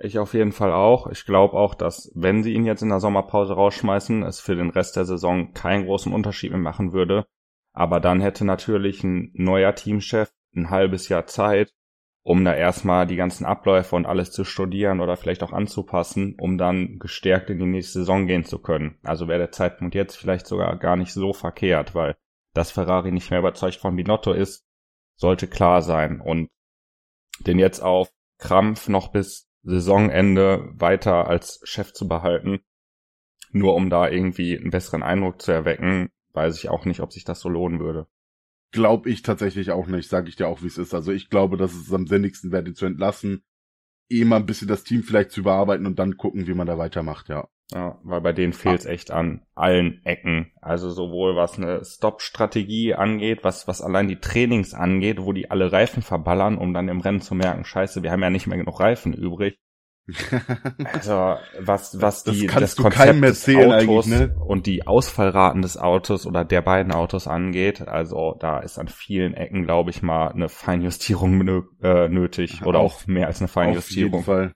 Ich 0.00 0.18
auf 0.18 0.34
jeden 0.34 0.52
Fall 0.52 0.72
auch. 0.72 1.08
Ich 1.08 1.24
glaube 1.24 1.54
auch, 1.54 1.74
dass 1.74 2.12
wenn 2.14 2.42
sie 2.42 2.52
ihn 2.52 2.64
jetzt 2.64 2.82
in 2.82 2.88
der 2.88 3.00
Sommerpause 3.00 3.54
rausschmeißen, 3.54 4.22
es 4.22 4.38
für 4.38 4.54
den 4.54 4.70
Rest 4.70 4.96
der 4.96 5.04
Saison 5.04 5.52
keinen 5.54 5.86
großen 5.86 6.12
Unterschied 6.12 6.52
mehr 6.52 6.60
machen 6.60 6.92
würde. 6.92 7.26
Aber 7.72 8.00
dann 8.00 8.20
hätte 8.20 8.44
natürlich 8.44 9.02
ein 9.02 9.30
neuer 9.34 9.74
Teamchef 9.74 10.32
ein 10.54 10.70
halbes 10.70 11.08
Jahr 11.08 11.26
Zeit, 11.26 11.72
um 12.22 12.44
da 12.44 12.54
erstmal 12.54 13.06
die 13.06 13.16
ganzen 13.16 13.44
Abläufe 13.44 13.96
und 13.96 14.06
alles 14.06 14.30
zu 14.30 14.44
studieren 14.44 15.00
oder 15.00 15.16
vielleicht 15.16 15.42
auch 15.42 15.52
anzupassen, 15.52 16.36
um 16.38 16.58
dann 16.58 16.98
gestärkt 16.98 17.50
in 17.50 17.58
die 17.58 17.66
nächste 17.66 18.00
Saison 18.00 18.26
gehen 18.26 18.44
zu 18.44 18.58
können. 18.60 18.98
Also 19.02 19.28
wäre 19.28 19.38
der 19.38 19.52
Zeitpunkt 19.52 19.94
jetzt 19.94 20.16
vielleicht 20.16 20.46
sogar 20.46 20.76
gar 20.78 20.96
nicht 20.96 21.12
so 21.12 21.32
verkehrt, 21.32 21.94
weil 21.94 22.16
dass 22.54 22.70
Ferrari 22.70 23.12
nicht 23.12 23.30
mehr 23.30 23.40
überzeugt 23.40 23.76
von 23.76 23.94
Binotto 23.94 24.32
ist, 24.32 24.67
sollte 25.18 25.46
klar 25.46 25.82
sein. 25.82 26.20
Und 26.20 26.48
den 27.40 27.58
jetzt 27.58 27.80
auf 27.80 28.10
Krampf 28.38 28.88
noch 28.88 29.12
bis 29.12 29.48
Saisonende 29.62 30.70
weiter 30.72 31.26
als 31.26 31.60
Chef 31.64 31.92
zu 31.92 32.08
behalten, 32.08 32.60
nur 33.50 33.74
um 33.74 33.90
da 33.90 34.08
irgendwie 34.08 34.56
einen 34.56 34.70
besseren 34.70 35.02
Eindruck 35.02 35.42
zu 35.42 35.52
erwecken, 35.52 36.10
weiß 36.32 36.56
ich 36.56 36.68
auch 36.68 36.84
nicht, 36.84 37.00
ob 37.00 37.12
sich 37.12 37.24
das 37.24 37.40
so 37.40 37.48
lohnen 37.48 37.80
würde. 37.80 38.06
Glaube 38.70 39.10
ich 39.10 39.22
tatsächlich 39.22 39.70
auch 39.70 39.86
nicht, 39.86 40.08
sage 40.08 40.28
ich 40.28 40.36
dir 40.36 40.46
auch, 40.48 40.62
wie 40.62 40.66
es 40.66 40.78
ist. 40.78 40.94
Also 40.94 41.12
ich 41.12 41.30
glaube, 41.30 41.56
dass 41.56 41.74
es 41.74 41.92
am 41.92 42.06
sinnigsten 42.06 42.52
wäre, 42.52 42.66
ihn 42.66 42.74
zu 42.74 42.86
entlassen, 42.86 43.42
eh 44.08 44.24
mal 44.24 44.36
ein 44.36 44.46
bisschen 44.46 44.68
das 44.68 44.84
Team 44.84 45.02
vielleicht 45.02 45.30
zu 45.30 45.40
überarbeiten 45.40 45.86
und 45.86 45.98
dann 45.98 46.16
gucken, 46.16 46.46
wie 46.46 46.54
man 46.54 46.66
da 46.66 46.78
weitermacht, 46.78 47.28
ja. 47.28 47.48
Ja, 47.72 47.98
weil 48.02 48.22
bei 48.22 48.32
denen 48.32 48.54
fehlt 48.54 48.80
es 48.80 48.86
ah. 48.86 48.90
echt 48.90 49.10
an 49.10 49.42
allen 49.54 50.00
Ecken. 50.04 50.52
Also 50.62 50.90
sowohl 50.90 51.36
was 51.36 51.58
eine 51.58 51.84
Stop-Strategie 51.84 52.94
angeht, 52.94 53.40
was, 53.42 53.68
was 53.68 53.82
allein 53.82 54.08
die 54.08 54.20
Trainings 54.20 54.72
angeht, 54.72 55.18
wo 55.20 55.32
die 55.34 55.50
alle 55.50 55.70
Reifen 55.70 56.02
verballern, 56.02 56.56
um 56.56 56.72
dann 56.72 56.88
im 56.88 57.00
Rennen 57.00 57.20
zu 57.20 57.34
merken, 57.34 57.64
scheiße, 57.64 58.02
wir 58.02 58.10
haben 58.10 58.22
ja 58.22 58.30
nicht 58.30 58.46
mehr 58.46 58.56
genug 58.56 58.80
Reifen 58.80 59.12
übrig. 59.12 59.58
also 60.94 61.36
was, 61.60 62.00
was 62.00 62.24
das 62.24 62.34
die 62.34 62.46
das 62.46 62.76
Konzept 62.76 63.22
des 63.22 63.46
Autos 63.54 64.06
ne? 64.06 64.34
und 64.42 64.64
die 64.64 64.86
Ausfallraten 64.86 65.60
des 65.60 65.76
Autos 65.76 66.26
oder 66.26 66.46
der 66.46 66.62
beiden 66.62 66.92
Autos 66.92 67.28
angeht, 67.28 67.86
also 67.86 68.34
da 68.40 68.60
ist 68.60 68.78
an 68.78 68.88
vielen 68.88 69.34
Ecken, 69.34 69.64
glaube 69.64 69.90
ich 69.90 70.02
mal, 70.02 70.28
eine 70.28 70.48
Feinjustierung 70.48 71.66
äh, 71.82 72.08
nötig 72.08 72.64
oder 72.64 72.78
auch 72.78 73.06
mehr 73.06 73.26
als 73.26 73.40
eine 73.40 73.48
Feinjustierung. 73.48 74.20
Auf 74.20 74.26
jeden 74.26 74.38
Fall. 74.38 74.52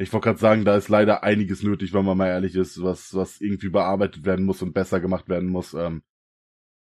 Ich 0.00 0.12
wollte 0.12 0.26
gerade 0.26 0.38
sagen, 0.38 0.64
da 0.64 0.76
ist 0.76 0.88
leider 0.88 1.24
einiges 1.24 1.64
nötig, 1.64 1.92
wenn 1.92 2.04
man 2.04 2.16
mal 2.16 2.28
ehrlich 2.28 2.54
ist, 2.54 2.80
was, 2.82 3.14
was 3.14 3.40
irgendwie 3.40 3.68
bearbeitet 3.68 4.24
werden 4.24 4.46
muss 4.46 4.62
und 4.62 4.72
besser 4.72 5.00
gemacht 5.00 5.28
werden 5.28 5.48
muss. 5.48 5.74
Ähm, 5.74 6.02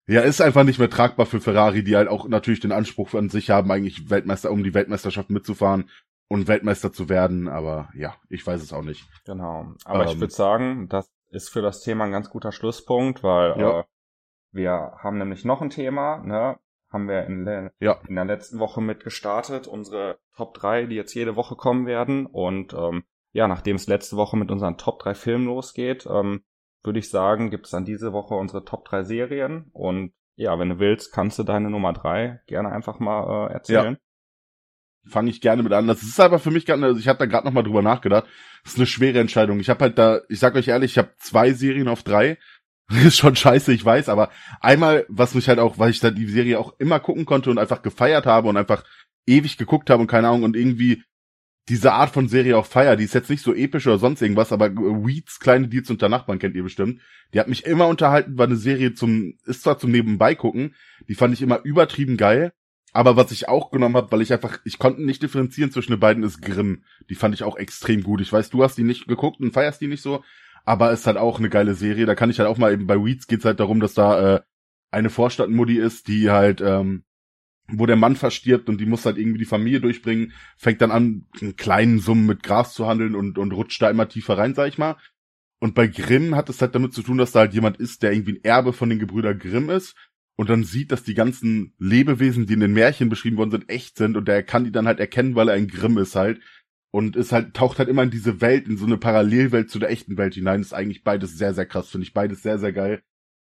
ja, 0.08 0.22
ist 0.22 0.42
einfach 0.42 0.64
nicht 0.64 0.80
mehr 0.80 0.90
tragbar 0.90 1.26
für 1.26 1.42
Ferrari, 1.42 1.84
die 1.84 1.98
halt 1.98 2.08
auch 2.08 2.28
natürlich 2.28 2.62
den 2.62 2.72
Anspruch 2.72 3.14
an 3.14 3.30
sich 3.30 3.50
haben, 3.50 3.70
eigentlich 3.70 4.10
Weltmeister, 4.10 4.50
um 4.50 4.64
die 4.64 4.74
Weltmeisterschaft 4.74 5.30
mitzufahren 5.30 5.90
und 6.30 6.48
Weltmeister 6.48 6.94
zu 6.94 7.10
werden. 7.10 7.50
Aber 7.50 7.90
ja, 7.94 8.16
ich 8.30 8.48
weiß 8.48 8.64
es 8.64 8.72
auch 8.72 8.82
nicht. 8.82 9.06
Genau. 9.26 9.74
Aber 9.84 10.06
ähm, 10.06 10.10
ich 10.10 10.20
würde 10.20 10.34
sagen, 10.34 10.88
das 10.88 11.12
ist 11.32 11.50
für 11.50 11.62
das 11.62 11.82
Thema 11.82 12.06
ein 12.06 12.12
ganz 12.12 12.30
guter 12.30 12.54
Schlusspunkt, 12.54 13.24
weil 13.24 13.60
ja. 13.60 13.80
äh, 13.82 13.84
wir 14.54 14.94
haben 14.98 15.18
nämlich 15.18 15.44
noch 15.44 15.62
ein 15.62 15.70
Thema, 15.70 16.24
ne? 16.24 16.58
Haben 16.92 17.08
wir 17.08 17.26
in, 17.26 17.46
der, 17.46 17.74
ja. 17.80 18.00
in 18.08 18.16
der 18.16 18.26
letzten 18.26 18.60
Woche 18.60 18.82
mit 18.82 19.04
gestartet, 19.04 19.66
unsere 19.66 20.20
Top 20.36 20.54
3, 20.56 20.88
die 20.88 20.96
jetzt 20.96 21.14
jede 21.14 21.38
Woche 21.38 21.56
kommen 21.56 21.86
werden. 21.86 22.26
Und 22.26 22.74
ähm, 22.74 23.04
ja, 23.32 23.48
nachdem 23.48 23.78
es 23.78 23.88
letzte 23.88 24.18
Woche 24.18 24.36
mit 24.36 24.52
unseren 24.52 24.78
Top 24.78 25.00
3 25.00 25.14
Filmen 25.14 25.46
losgeht, 25.46 26.06
ähm, 26.06 26.44
würde 26.84 27.00
ich 27.00 27.10
sagen, 27.10 27.50
gibt 27.50 27.66
es 27.66 27.72
dann 27.72 27.86
diese 27.86 28.12
Woche 28.12 28.36
unsere 28.36 28.66
Top 28.66 28.86
3 28.86 29.04
Serien. 29.04 29.70
Und 29.72 30.14
ja, 30.36 30.58
wenn 30.60 30.70
du 30.70 30.80
willst, 30.80 31.14
kannst 31.14 31.40
du 31.40 31.44
deine 31.44 31.70
Nummer 31.70 31.94
3 31.94 32.42
gerne 32.48 32.72
einfach 32.72 33.00
mal 33.00 33.48
äh, 33.48 33.54
erzählen. 33.54 33.94
Ja. 33.94 35.10
Fange 35.10 35.30
ich 35.30 35.42
gerne 35.42 35.64
mit 35.64 35.74
an. 35.74 35.88
Das 35.88 36.04
ist 36.04 36.20
aber 36.20 36.40
für 36.40 36.52
mich 36.52 36.66
gerade, 36.66 36.84
also 36.84 37.00
ich 37.00 37.08
habe 37.08 37.20
da 37.20 37.26
gerade 37.26 37.46
noch 37.46 37.54
mal 37.54 37.64
drüber 37.64 37.82
nachgedacht. 37.82 38.26
Das 38.64 38.74
ist 38.74 38.80
eine 38.80 38.86
schwere 38.86 39.20
Entscheidung. 39.20 39.60
Ich 39.60 39.70
habe 39.70 39.86
halt 39.86 39.98
da, 39.98 40.20
ich 40.30 40.40
sag 40.40 40.56
euch 40.56 40.68
ehrlich, 40.68 40.92
ich 40.92 40.98
habe 40.98 41.14
zwei 41.18 41.54
Serien 41.54 41.88
auf 41.88 42.04
drei. 42.04 42.38
ist 43.06 43.18
schon 43.18 43.36
scheiße, 43.36 43.74
ich 43.74 43.84
weiß, 43.84 44.10
aber 44.10 44.30
einmal, 44.60 45.06
was 45.08 45.36
mich 45.36 45.48
halt 45.48 45.60
auch, 45.60 45.78
weil 45.80 45.92
ich 45.92 46.00
da 46.00 46.12
die 46.12 46.28
Serie 46.28 46.60
auch 46.60 46.74
immer 46.80 47.00
gucken 47.00 47.26
konnte 47.26 47.50
und 47.50 47.58
einfach 47.58 47.82
gefeiert 47.82 48.26
habe 48.26 48.50
und 48.50 48.58
einfach 48.58 48.84
ewig 49.26 49.58
geguckt 49.58 49.90
habe 49.90 50.02
und 50.02 50.08
keine 50.08 50.28
Ahnung 50.28 50.44
und 50.44 50.56
irgendwie 50.56 51.04
diese 51.70 51.94
Art 51.94 52.12
von 52.12 52.28
Serie 52.28 52.58
auch 52.58 52.66
feier, 52.66 52.96
die 52.96 53.04
ist 53.04 53.14
jetzt 53.14 53.30
nicht 53.30 53.44
so 53.44 53.54
episch 53.54 53.86
oder 53.88 54.00
sonst 54.00 54.22
irgendwas, 54.22 54.52
aber 54.52 54.76
Weeds, 54.76 55.40
kleine 55.40 55.68
Deals 55.68 55.90
unter 55.90 56.10
Nachbarn 56.10 56.40
kennt 56.40 56.56
ihr 56.56 56.64
bestimmt. 56.64 57.02
Die 57.34 57.40
hat 57.40 57.48
mich 57.48 57.66
immer 57.66 57.88
unterhalten, 57.88 58.38
war 58.38 58.48
eine 58.48 58.56
Serie 58.56 58.94
zum, 58.94 59.36
ist 59.46 59.62
zwar 59.62 59.78
zum 59.78 59.92
Nebenbei 59.92 60.36
gucken, 60.36 60.76
die 61.08 61.16
fand 61.16 61.34
ich 61.34 61.42
immer 61.42 61.62
übertrieben 61.64 62.18
geil, 62.18 62.52
aber 62.94 63.16
was 63.16 63.32
ich 63.32 63.48
auch 63.48 63.72
genommen 63.72 63.96
habe, 63.96 64.12
weil 64.12 64.22
ich 64.22 64.34
einfach, 64.34 64.60
ich 64.66 64.80
konnte 64.80 65.04
nicht 65.04 65.24
differenzieren 65.24 65.72
zwischen 65.72 65.94
den 65.94 66.00
beiden, 66.00 66.24
ist 66.24 66.42
Grimm. 66.42 66.84
Die 67.10 67.16
fand 67.16 67.34
ich 67.34 67.44
auch 67.44 67.56
extrem 67.56 68.04
gut. 68.04 68.20
Ich 68.20 68.34
weiß, 68.34 68.50
du 68.50 68.64
hast 68.64 68.78
die 68.78 68.84
nicht 68.84 69.08
geguckt 69.08 69.40
und 69.40 69.54
feierst 69.54 69.80
die 69.80 69.88
nicht 69.88 70.02
so, 70.02 70.24
aber 70.66 70.92
ist 70.92 71.08
halt 71.08 71.18
auch 71.18 71.40
eine 71.40 71.50
geile 71.50 71.76
Serie. 71.76 72.06
Da 72.06 72.16
kann 72.16 72.30
ich 72.30 72.40
halt 72.40 72.50
auch 72.50 72.58
mal 72.58 72.74
eben 72.74 72.88
bei 72.88 72.96
Weeds 72.96 73.28
geht's 73.28 73.46
halt 73.46 73.60
darum, 73.60 73.80
dass 73.80 73.94
da 73.94 74.36
äh, 74.36 74.42
eine 74.92 75.10
Vorstadtmutti 75.10 75.78
ist, 75.78 76.08
die 76.08 76.30
halt, 76.30 76.62
ähm, 76.62 77.04
wo 77.68 77.86
der 77.86 77.96
Mann 77.96 78.16
verstirbt 78.16 78.68
und 78.70 78.80
die 78.80 78.86
muss 78.86 79.06
halt 79.06 79.18
irgendwie 79.18 79.40
die 79.40 79.46
Familie 79.46 79.80
durchbringen, 79.80 80.34
fängt 80.58 80.82
dann 80.82 80.92
an, 80.92 81.28
in 81.40 81.56
kleinen 81.56 82.00
Summen 82.00 82.26
mit 82.26 82.44
Gras 82.44 82.74
zu 82.74 82.88
handeln 82.88 83.16
und, 83.16 83.38
und 83.38 83.54
rutscht 83.54 83.82
da 83.82 83.90
immer 83.90 84.10
tiefer 84.10 84.38
rein, 84.38 84.54
sag 84.54 84.68
ich 84.68 84.78
mal. 84.78 84.98
Und 85.60 85.76
bei 85.76 85.88
Grimm 85.88 86.36
hat 86.36 86.50
es 86.50 86.60
halt 86.62 86.76
damit 86.76 86.94
zu 86.94 87.04
tun, 87.04 87.18
dass 87.18 87.32
da 87.32 87.42
halt 87.42 87.54
jemand 87.54 87.78
ist, 87.78 88.04
der 88.04 88.12
irgendwie 88.12 88.34
ein 88.34 88.44
Erbe 88.44 88.74
von 88.74 88.90
den 88.90 89.00
Gebrüder 89.00 89.34
Grimm 89.34 89.70
ist 89.70 89.96
und 90.36 90.50
dann 90.50 90.64
sieht, 90.64 90.92
dass 90.92 91.04
die 91.04 91.14
ganzen 91.14 91.74
Lebewesen, 91.78 92.48
die 92.48 92.54
in 92.54 92.62
den 92.62 92.74
Märchen 92.74 93.10
beschrieben 93.10 93.38
worden 93.38 93.52
sind, 93.52 93.70
echt 93.70 93.96
sind 93.96 94.18
und 94.18 94.28
der 94.28 94.44
kann 94.44 94.64
die 94.64 94.72
dann 94.72 94.88
halt 94.88 95.00
erkennen, 95.00 95.36
weil 95.36 95.50
er 95.50 95.56
ein 95.56 95.68
Grimm 95.68 95.98
ist 95.98 96.16
halt 96.16 96.42
und 96.92 97.16
es 97.16 97.32
halt 97.32 97.54
taucht 97.54 97.80
halt 97.80 97.90
immer 97.90 98.04
in 98.04 98.12
diese 98.12 98.42
Welt, 98.42 98.68
in 98.68 98.78
so 98.78 98.86
eine 98.86 98.98
Parallelwelt 98.98 99.70
zu 99.70 99.80
der 99.80 99.90
echten 99.90 100.18
Welt 100.18 100.36
hinein. 100.36 100.62
ist 100.62 100.74
eigentlich 100.74 101.04
beides 101.04 101.38
sehr, 101.38 101.54
sehr 101.54 101.66
krass, 101.66 101.90
finde 101.90 102.06
ich. 102.06 102.14
Beides 102.14 102.44
sehr, 102.44 102.60
sehr 102.60 102.74
geil. 102.74 103.02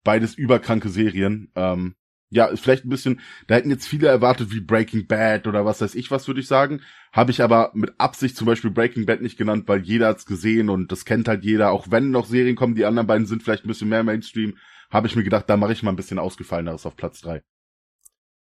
Beides 0.05 0.35
überkranke 0.35 0.89
Serien. 0.89 1.51
Ähm, 1.55 1.95
ja, 2.31 2.47
ist 2.47 2.61
vielleicht 2.61 2.85
ein 2.85 2.91
bisschen, 2.91 3.21
da 3.47 3.55
hätten 3.55 3.71
jetzt 3.71 3.87
viele 3.87 4.09
erwartet 4.09 4.53
wie 4.53 4.61
Breaking 4.61 5.07
Bad 5.07 5.47
oder 5.47 5.65
was 5.65 5.81
weiß 5.81 5.95
ich 5.95 6.11
was, 6.11 6.27
würde 6.27 6.41
ich 6.41 6.47
sagen. 6.47 6.83
Habe 7.13 7.31
ich 7.31 7.43
aber 7.43 7.71
mit 7.75 7.95
Absicht 7.99 8.37
zum 8.37 8.47
Beispiel 8.47 8.71
Breaking 8.71 9.07
Bad 9.07 9.23
nicht 9.23 9.39
genannt, 9.39 9.65
weil 9.67 9.81
jeder 9.81 10.09
hat's 10.09 10.27
gesehen 10.27 10.69
und 10.69 10.93
das 10.93 11.05
kennt 11.05 11.29
halt 11.29 11.45
jeder. 11.45 11.71
Auch 11.71 11.87
wenn 11.91 12.11
noch 12.11 12.27
Serien 12.27 12.57
kommen, 12.57 12.75
die 12.75 12.85
anderen 12.85 13.07
beiden 13.07 13.27
sind 13.27 13.43
vielleicht 13.43 13.65
ein 13.65 13.69
bisschen 13.69 13.89
mehr 13.89 14.05
Mainstream, 14.05 14.59
habe 14.91 15.07
ich 15.07 15.17
mir 15.17 15.25
gedacht, 15.25 15.49
da 15.49 15.57
mache 15.57 15.73
ich 15.73 15.83
mal 15.83 15.91
ein 15.91 15.97
bisschen 15.97 16.19
ausgefalleneres 16.19 16.85
auf 16.85 16.97
Platz 16.97 17.21
drei. 17.21 17.43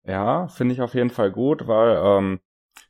Ja, 0.05 0.49
finde 0.49 0.75
ich 0.75 0.81
auf 0.83 0.95
jeden 0.95 1.11
Fall 1.11 1.31
gut, 1.31 1.67
weil 1.67 1.97
ähm, 2.03 2.41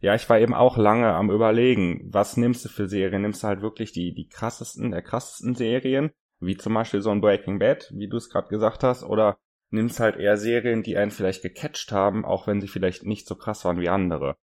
ja, 0.00 0.14
ich 0.14 0.28
war 0.30 0.38
eben 0.38 0.54
auch 0.54 0.76
lange 0.76 1.12
am 1.12 1.30
überlegen, 1.30 2.08
was 2.10 2.36
nimmst 2.36 2.64
du 2.64 2.68
für 2.68 2.88
Serien? 2.88 3.22
Nimmst 3.22 3.42
du 3.42 3.48
halt 3.48 3.60
wirklich 3.60 3.92
die, 3.92 4.14
die 4.14 4.28
krassesten, 4.28 4.92
der 4.92 5.02
krassesten 5.02 5.54
Serien, 5.54 6.10
wie 6.40 6.56
zum 6.56 6.72
Beispiel 6.72 7.02
so 7.02 7.10
ein 7.10 7.20
Breaking 7.20 7.58
Bad, 7.58 7.90
wie 7.94 8.08
du 8.08 8.16
es 8.16 8.30
gerade 8.30 8.48
gesagt 8.48 8.82
hast, 8.82 9.04
oder 9.04 9.38
nimmst 9.70 10.00
halt 10.00 10.16
eher 10.16 10.38
Serien, 10.38 10.82
die 10.82 10.96
einen 10.96 11.10
vielleicht 11.10 11.42
gecatcht 11.42 11.92
haben, 11.92 12.24
auch 12.24 12.46
wenn 12.46 12.60
sie 12.60 12.68
vielleicht 12.68 13.04
nicht 13.04 13.26
so 13.26 13.36
krass 13.36 13.64
waren 13.64 13.78
wie 13.80 13.90
andere. 13.90 14.36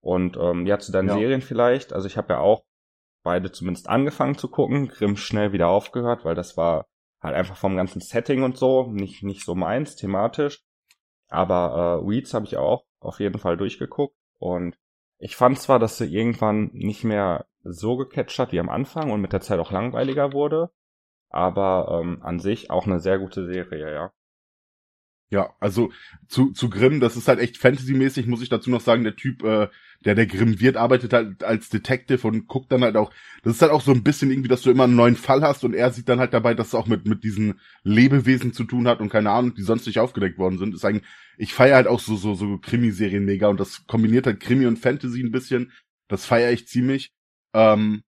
Und 0.00 0.36
ähm, 0.36 0.66
ja, 0.66 0.78
zu 0.78 0.92
deinen 0.92 1.08
ja. 1.08 1.14
Serien 1.14 1.40
vielleicht, 1.40 1.92
also 1.94 2.06
ich 2.06 2.18
habe 2.18 2.34
ja 2.34 2.40
auch 2.40 2.64
beide 3.22 3.50
zumindest 3.50 3.88
angefangen 3.88 4.36
zu 4.36 4.48
gucken, 4.48 4.88
Grimm 4.88 5.16
schnell 5.16 5.52
wieder 5.52 5.68
aufgehört, 5.68 6.24
weil 6.24 6.34
das 6.34 6.56
war 6.56 6.86
halt 7.22 7.34
einfach 7.34 7.56
vom 7.56 7.76
ganzen 7.76 8.00
Setting 8.00 8.42
und 8.42 8.56
so 8.56 8.90
nicht 8.90 9.22
nicht 9.22 9.44
so 9.44 9.54
meins 9.54 9.96
thematisch. 9.96 10.62
Aber 11.28 12.02
äh, 12.02 12.08
Weeds 12.08 12.32
habe 12.34 12.46
ich 12.46 12.56
auch 12.56 12.84
auf 12.98 13.20
jeden 13.20 13.38
Fall 13.38 13.56
durchgeguckt 13.56 14.14
und 14.40 14.76
ich 15.18 15.36
fand 15.36 15.58
zwar, 15.60 15.78
dass 15.78 15.98
sie 15.98 16.12
irgendwann 16.12 16.70
nicht 16.72 17.04
mehr 17.04 17.46
so 17.62 17.96
gecatcht 17.96 18.38
hat 18.38 18.52
wie 18.52 18.60
am 18.60 18.70
Anfang 18.70 19.12
und 19.12 19.20
mit 19.20 19.32
der 19.32 19.42
Zeit 19.42 19.60
auch 19.60 19.70
langweiliger 19.70 20.32
wurde, 20.32 20.70
aber 21.28 22.00
ähm, 22.00 22.22
an 22.22 22.40
sich 22.40 22.70
auch 22.70 22.86
eine 22.86 23.00
sehr 23.00 23.18
gute 23.18 23.46
Serie, 23.46 23.92
ja. 23.92 24.12
Ja, 25.32 25.54
also 25.60 25.92
zu, 26.26 26.50
zu 26.50 26.68
Grimm, 26.68 26.98
das 26.98 27.16
ist 27.16 27.28
halt 27.28 27.38
echt 27.38 27.56
Fantasy-mäßig, 27.56 28.26
muss 28.26 28.42
ich 28.42 28.48
dazu 28.48 28.68
noch 28.68 28.80
sagen, 28.80 29.04
der 29.04 29.14
Typ, 29.14 29.44
äh, 29.44 29.68
der 30.04 30.16
der 30.16 30.26
Grimm 30.26 30.58
wird, 30.58 30.76
arbeitet 30.76 31.12
halt 31.12 31.44
als 31.44 31.68
Detective 31.68 32.26
und 32.26 32.48
guckt 32.48 32.72
dann 32.72 32.82
halt 32.82 32.96
auch, 32.96 33.12
das 33.44 33.54
ist 33.54 33.62
halt 33.62 33.70
auch 33.70 33.82
so 33.82 33.92
ein 33.92 34.02
bisschen 34.02 34.32
irgendwie, 34.32 34.48
dass 34.48 34.62
du 34.62 34.72
immer 34.72 34.84
einen 34.84 34.96
neuen 34.96 35.14
Fall 35.14 35.42
hast 35.42 35.62
und 35.62 35.72
er 35.72 35.92
sieht 35.92 36.08
dann 36.08 36.18
halt 36.18 36.32
dabei, 36.32 36.54
dass 36.54 36.68
es 36.68 36.74
auch 36.74 36.88
mit, 36.88 37.06
mit 37.06 37.22
diesen 37.22 37.60
Lebewesen 37.84 38.52
zu 38.52 38.64
tun 38.64 38.88
hat 38.88 39.00
und 39.00 39.08
keine 39.08 39.30
Ahnung, 39.30 39.54
die 39.54 39.62
sonst 39.62 39.86
nicht 39.86 40.00
aufgedeckt 40.00 40.36
worden 40.36 40.58
sind. 40.58 40.74
Ist 40.74 40.84
eigentlich, 40.84 41.06
ich 41.38 41.54
feiere 41.54 41.76
halt 41.76 41.86
auch 41.86 42.00
so, 42.00 42.16
so, 42.16 42.34
so 42.34 42.58
Krimiserien 42.58 43.24
mega 43.24 43.46
und 43.46 43.60
das 43.60 43.86
kombiniert 43.86 44.26
halt 44.26 44.40
Krimi 44.40 44.66
und 44.66 44.80
Fantasy 44.80 45.22
ein 45.22 45.30
bisschen. 45.30 45.70
Das 46.08 46.26
feiere 46.26 46.50
ich 46.50 46.66
ziemlich. 46.66 47.12
Ähm, 47.54 48.02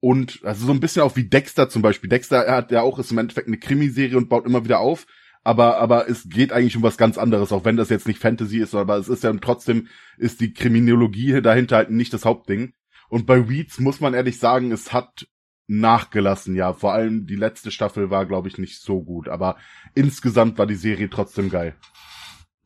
und 0.00 0.40
also 0.42 0.66
so 0.66 0.72
ein 0.72 0.80
bisschen 0.80 1.02
auch 1.02 1.16
wie 1.16 1.28
Dexter 1.28 1.68
zum 1.68 1.82
Beispiel. 1.82 2.08
Dexter 2.08 2.38
er 2.38 2.56
hat 2.56 2.72
ja 2.72 2.80
auch 2.80 2.98
ist 2.98 3.12
im 3.12 3.18
Endeffekt 3.18 3.48
eine 3.48 3.58
Krimiserie 3.58 4.16
und 4.16 4.30
baut 4.30 4.46
immer 4.46 4.64
wieder 4.64 4.80
auf 4.80 5.06
aber, 5.44 5.78
aber 5.78 6.08
es 6.08 6.28
geht 6.28 6.52
eigentlich 6.52 6.76
um 6.76 6.82
was 6.82 6.96
ganz 6.96 7.18
anderes, 7.18 7.52
auch 7.52 7.64
wenn 7.64 7.76
das 7.76 7.88
jetzt 7.88 8.06
nicht 8.06 8.20
Fantasy 8.20 8.58
ist, 8.58 8.74
aber 8.74 8.96
es 8.96 9.08
ist 9.08 9.24
ja 9.24 9.32
trotzdem, 9.34 9.88
ist 10.16 10.40
die 10.40 10.52
Kriminologie 10.52 11.42
dahinter 11.42 11.76
halt 11.76 11.90
nicht 11.90 12.12
das 12.12 12.24
Hauptding. 12.24 12.74
Und 13.08 13.26
bei 13.26 13.48
Weeds 13.48 13.80
muss 13.80 14.00
man 14.00 14.14
ehrlich 14.14 14.38
sagen, 14.38 14.72
es 14.72 14.92
hat 14.92 15.26
nachgelassen, 15.66 16.54
ja. 16.54 16.72
Vor 16.72 16.92
allem 16.92 17.26
die 17.26 17.36
letzte 17.36 17.70
Staffel 17.70 18.10
war, 18.10 18.26
glaube 18.26 18.48
ich, 18.48 18.58
nicht 18.58 18.80
so 18.80 19.02
gut, 19.02 19.28
aber 19.28 19.56
insgesamt 19.94 20.58
war 20.58 20.66
die 20.66 20.76
Serie 20.76 21.10
trotzdem 21.10 21.50
geil. 21.50 21.76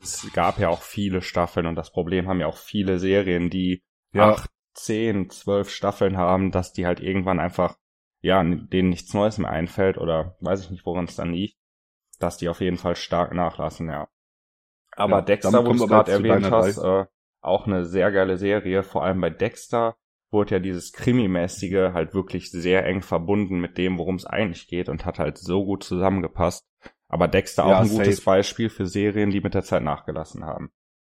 Es 0.01 0.31
gab 0.35 0.59
ja 0.59 0.69
auch 0.69 0.83
viele 0.83 1.23
Staffeln 1.23 1.67
und 1.67 1.75
das 1.75 1.91
Problem 1.91 2.29
haben 2.29 2.41
ja 2.41 2.47
auch 2.47 2.59
viele 2.59 2.99
Serien, 2.99 3.49
die 3.49 3.83
ja. 4.13 4.33
acht, 4.33 4.51
zehn, 4.75 5.31
zwölf 5.31 5.71
Staffeln 5.71 6.17
haben, 6.17 6.51
dass 6.51 6.73
die 6.73 6.87
halt 6.87 7.01
irgendwann 7.01 7.41
einfach, 7.41 7.77
ja, 8.21 8.45
denen 8.45 8.91
nichts 8.91 9.15
Neues 9.15 9.39
mehr 9.39 9.51
einfällt 9.51 9.97
oder 9.97 10.37
weiß 10.41 10.61
ich 10.61 10.71
nicht, 10.71 10.85
woran 10.85 11.07
es 11.07 11.17
dann 11.17 11.33
liegt 11.33 11.57
dass 12.19 12.37
die 12.37 12.49
auf 12.49 12.61
jeden 12.61 12.77
Fall 12.77 12.97
stark 12.97 13.35
nachlassen, 13.35 13.89
ja. 13.89 14.09
Aber 14.97 15.19
ja, 15.19 15.23
Dexter, 15.23 15.67
wo 15.67 15.73
du 15.73 15.87
gerade 15.87 16.13
erwähnt 16.13 16.51
hast, 16.51 16.79
äh, 16.79 17.05
auch 17.43 17.67
eine 17.67 17.85
sehr 17.85 18.11
geile 18.11 18.39
Serie. 18.39 18.83
Vor 18.83 19.05
allem 19.05 19.21
bei 19.21 19.31
Dexter 19.31 19.97
wurde 20.31 20.57
ja 20.57 20.59
dieses 20.59 20.93
Krimi-mäßige 20.93 21.93
halt 21.93 22.15
wirklich 22.15 22.51
sehr 22.51 22.85
eng 22.87 23.03
verbunden 23.03 23.61
mit 23.61 23.79
dem, 23.79 23.99
worum 23.99 24.17
es 24.17 24.27
eigentlich 24.27 24.67
geht 24.69 24.89
und 24.89 25.05
hat 25.05 25.19
halt 25.19 25.39
so 25.39 25.65
gut 25.65 25.85
zusammengepasst. 25.85 26.67
Aber 27.09 27.29
Dexter 27.29 27.67
ja, 27.67 27.77
auch 27.77 27.81
ein 27.81 27.87
safe. 27.87 28.03
gutes 28.03 28.25
Beispiel 28.25 28.69
für 28.69 28.87
Serien, 28.87 29.31
die 29.31 29.41
mit 29.41 29.55
der 29.55 29.63
Zeit 29.63 29.83
nachgelassen 29.83 30.45
haben. 30.45 30.71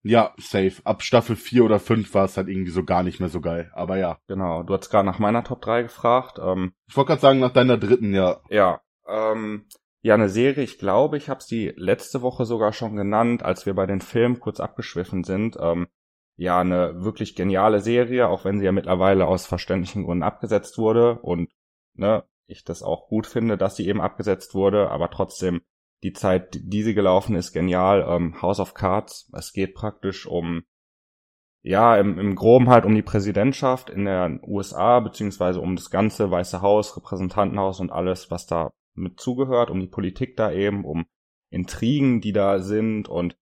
Ja, 0.03 0.35
safe. 0.39 0.75
Ab 0.85 1.03
Staffel 1.03 1.37
4 1.37 1.65
oder 1.65 1.81
5 1.81 2.13
war 2.15 2.25
es 2.25 2.37
halt 2.37 2.49
irgendwie 2.49 2.71
so 2.71 2.85
gar 2.85 3.03
nicht 3.03 3.21
mehr 3.21 3.29
so 3.29 3.41
geil. 3.41 3.71
Aber 3.75 3.97
ja. 3.97 4.19
Genau. 4.29 4.63
Du 4.63 4.75
hast 4.75 4.91
gerade 4.91 5.07
nach 5.07 5.19
meiner 5.19 5.45
Top 5.45 5.61
3 5.63 5.83
gefragt. 5.83 6.39
Ähm, 6.43 6.73
ich 6.89 6.97
wollte 6.97 7.09
gerade 7.09 7.21
sagen, 7.21 7.41
nach 7.41 7.53
deiner 7.53 7.79
dritten, 7.79 8.15
ja. 8.15 8.41
Ja. 8.49 8.81
Ähm, 9.09 9.67
ja, 10.03 10.15
eine 10.15 10.29
Serie, 10.29 10.65
ich 10.65 10.79
glaube, 10.79 11.17
ich 11.17 11.29
habe 11.29 11.43
sie 11.43 11.73
letzte 11.77 12.23
Woche 12.23 12.45
sogar 12.45 12.73
schon 12.73 12.97
genannt, 12.97 13.43
als 13.43 13.67
wir 13.67 13.75
bei 13.75 13.87
den 13.87 14.01
Filmen 14.01 14.39
kurz 14.39 14.61
abgeschwiffen 14.61 15.25
sind. 15.25 15.57
Ähm, 15.61 15.89
ja, 16.37 16.61
eine 16.61 17.03
wirklich 17.03 17.35
geniale 17.35 17.81
Serie, 17.81 18.29
auch 18.29 18.45
wenn 18.45 18.61
sie 18.61 18.65
ja 18.65 18.73
mittlerweile 18.73 19.27
aus 19.27 19.47
verständlichen 19.47 20.05
Gründen 20.05 20.23
abgesetzt 20.23 20.79
wurde 20.79 21.19
und 21.19 21.51
ne, 21.95 22.25
ich 22.47 22.65
das 22.65 22.85
auch 22.85 23.09
gut 23.09 23.27
finde, 23.27 23.59
dass 23.59 23.75
sie 23.75 23.89
eben 23.89 24.01
abgesetzt 24.01 24.55
wurde, 24.55 24.91
aber 24.91 25.11
trotzdem 25.11 25.63
die 26.05 26.13
Zeit, 26.13 26.61
die 26.63 26.85
sie 26.85 26.95
gelaufen 26.95 27.35
ist, 27.35 27.53
genial. 27.53 28.07
Ähm, 28.09 28.41
House 28.41 28.61
of 28.61 28.75
Cards, 28.75 29.29
es 29.37 29.53
geht 29.53 29.75
praktisch 29.75 30.27
um, 30.27 30.63
ja, 31.63 31.97
im, 31.97 32.21
im 32.21 32.37
Groben 32.37 32.69
halt 32.69 32.85
um 32.85 32.95
die 32.95 33.03
Präsidentschaft 33.03 33.91
in 33.91 34.05
den 34.05 34.41
USA, 34.47 35.01
beziehungsweise 35.01 35.61
um 35.61 35.75
das 35.75 35.91
ganze 35.91 36.31
Weiße 36.31 36.63
Haus, 36.63 36.97
Repräsentantenhaus 36.97 37.81
und 37.81 37.91
alles, 37.91 38.31
was 38.31 38.47
da 38.47 38.71
mit 38.99 39.21
zugehört, 39.21 39.71
um 39.71 39.81
die 39.81 39.87
Politik 39.87 40.37
da 40.37 40.53
eben, 40.53 40.85
um 40.85 41.07
Intrigen, 41.51 42.21
die 42.21 42.33
da 42.33 42.61
sind 42.61 43.09
und 43.09 43.37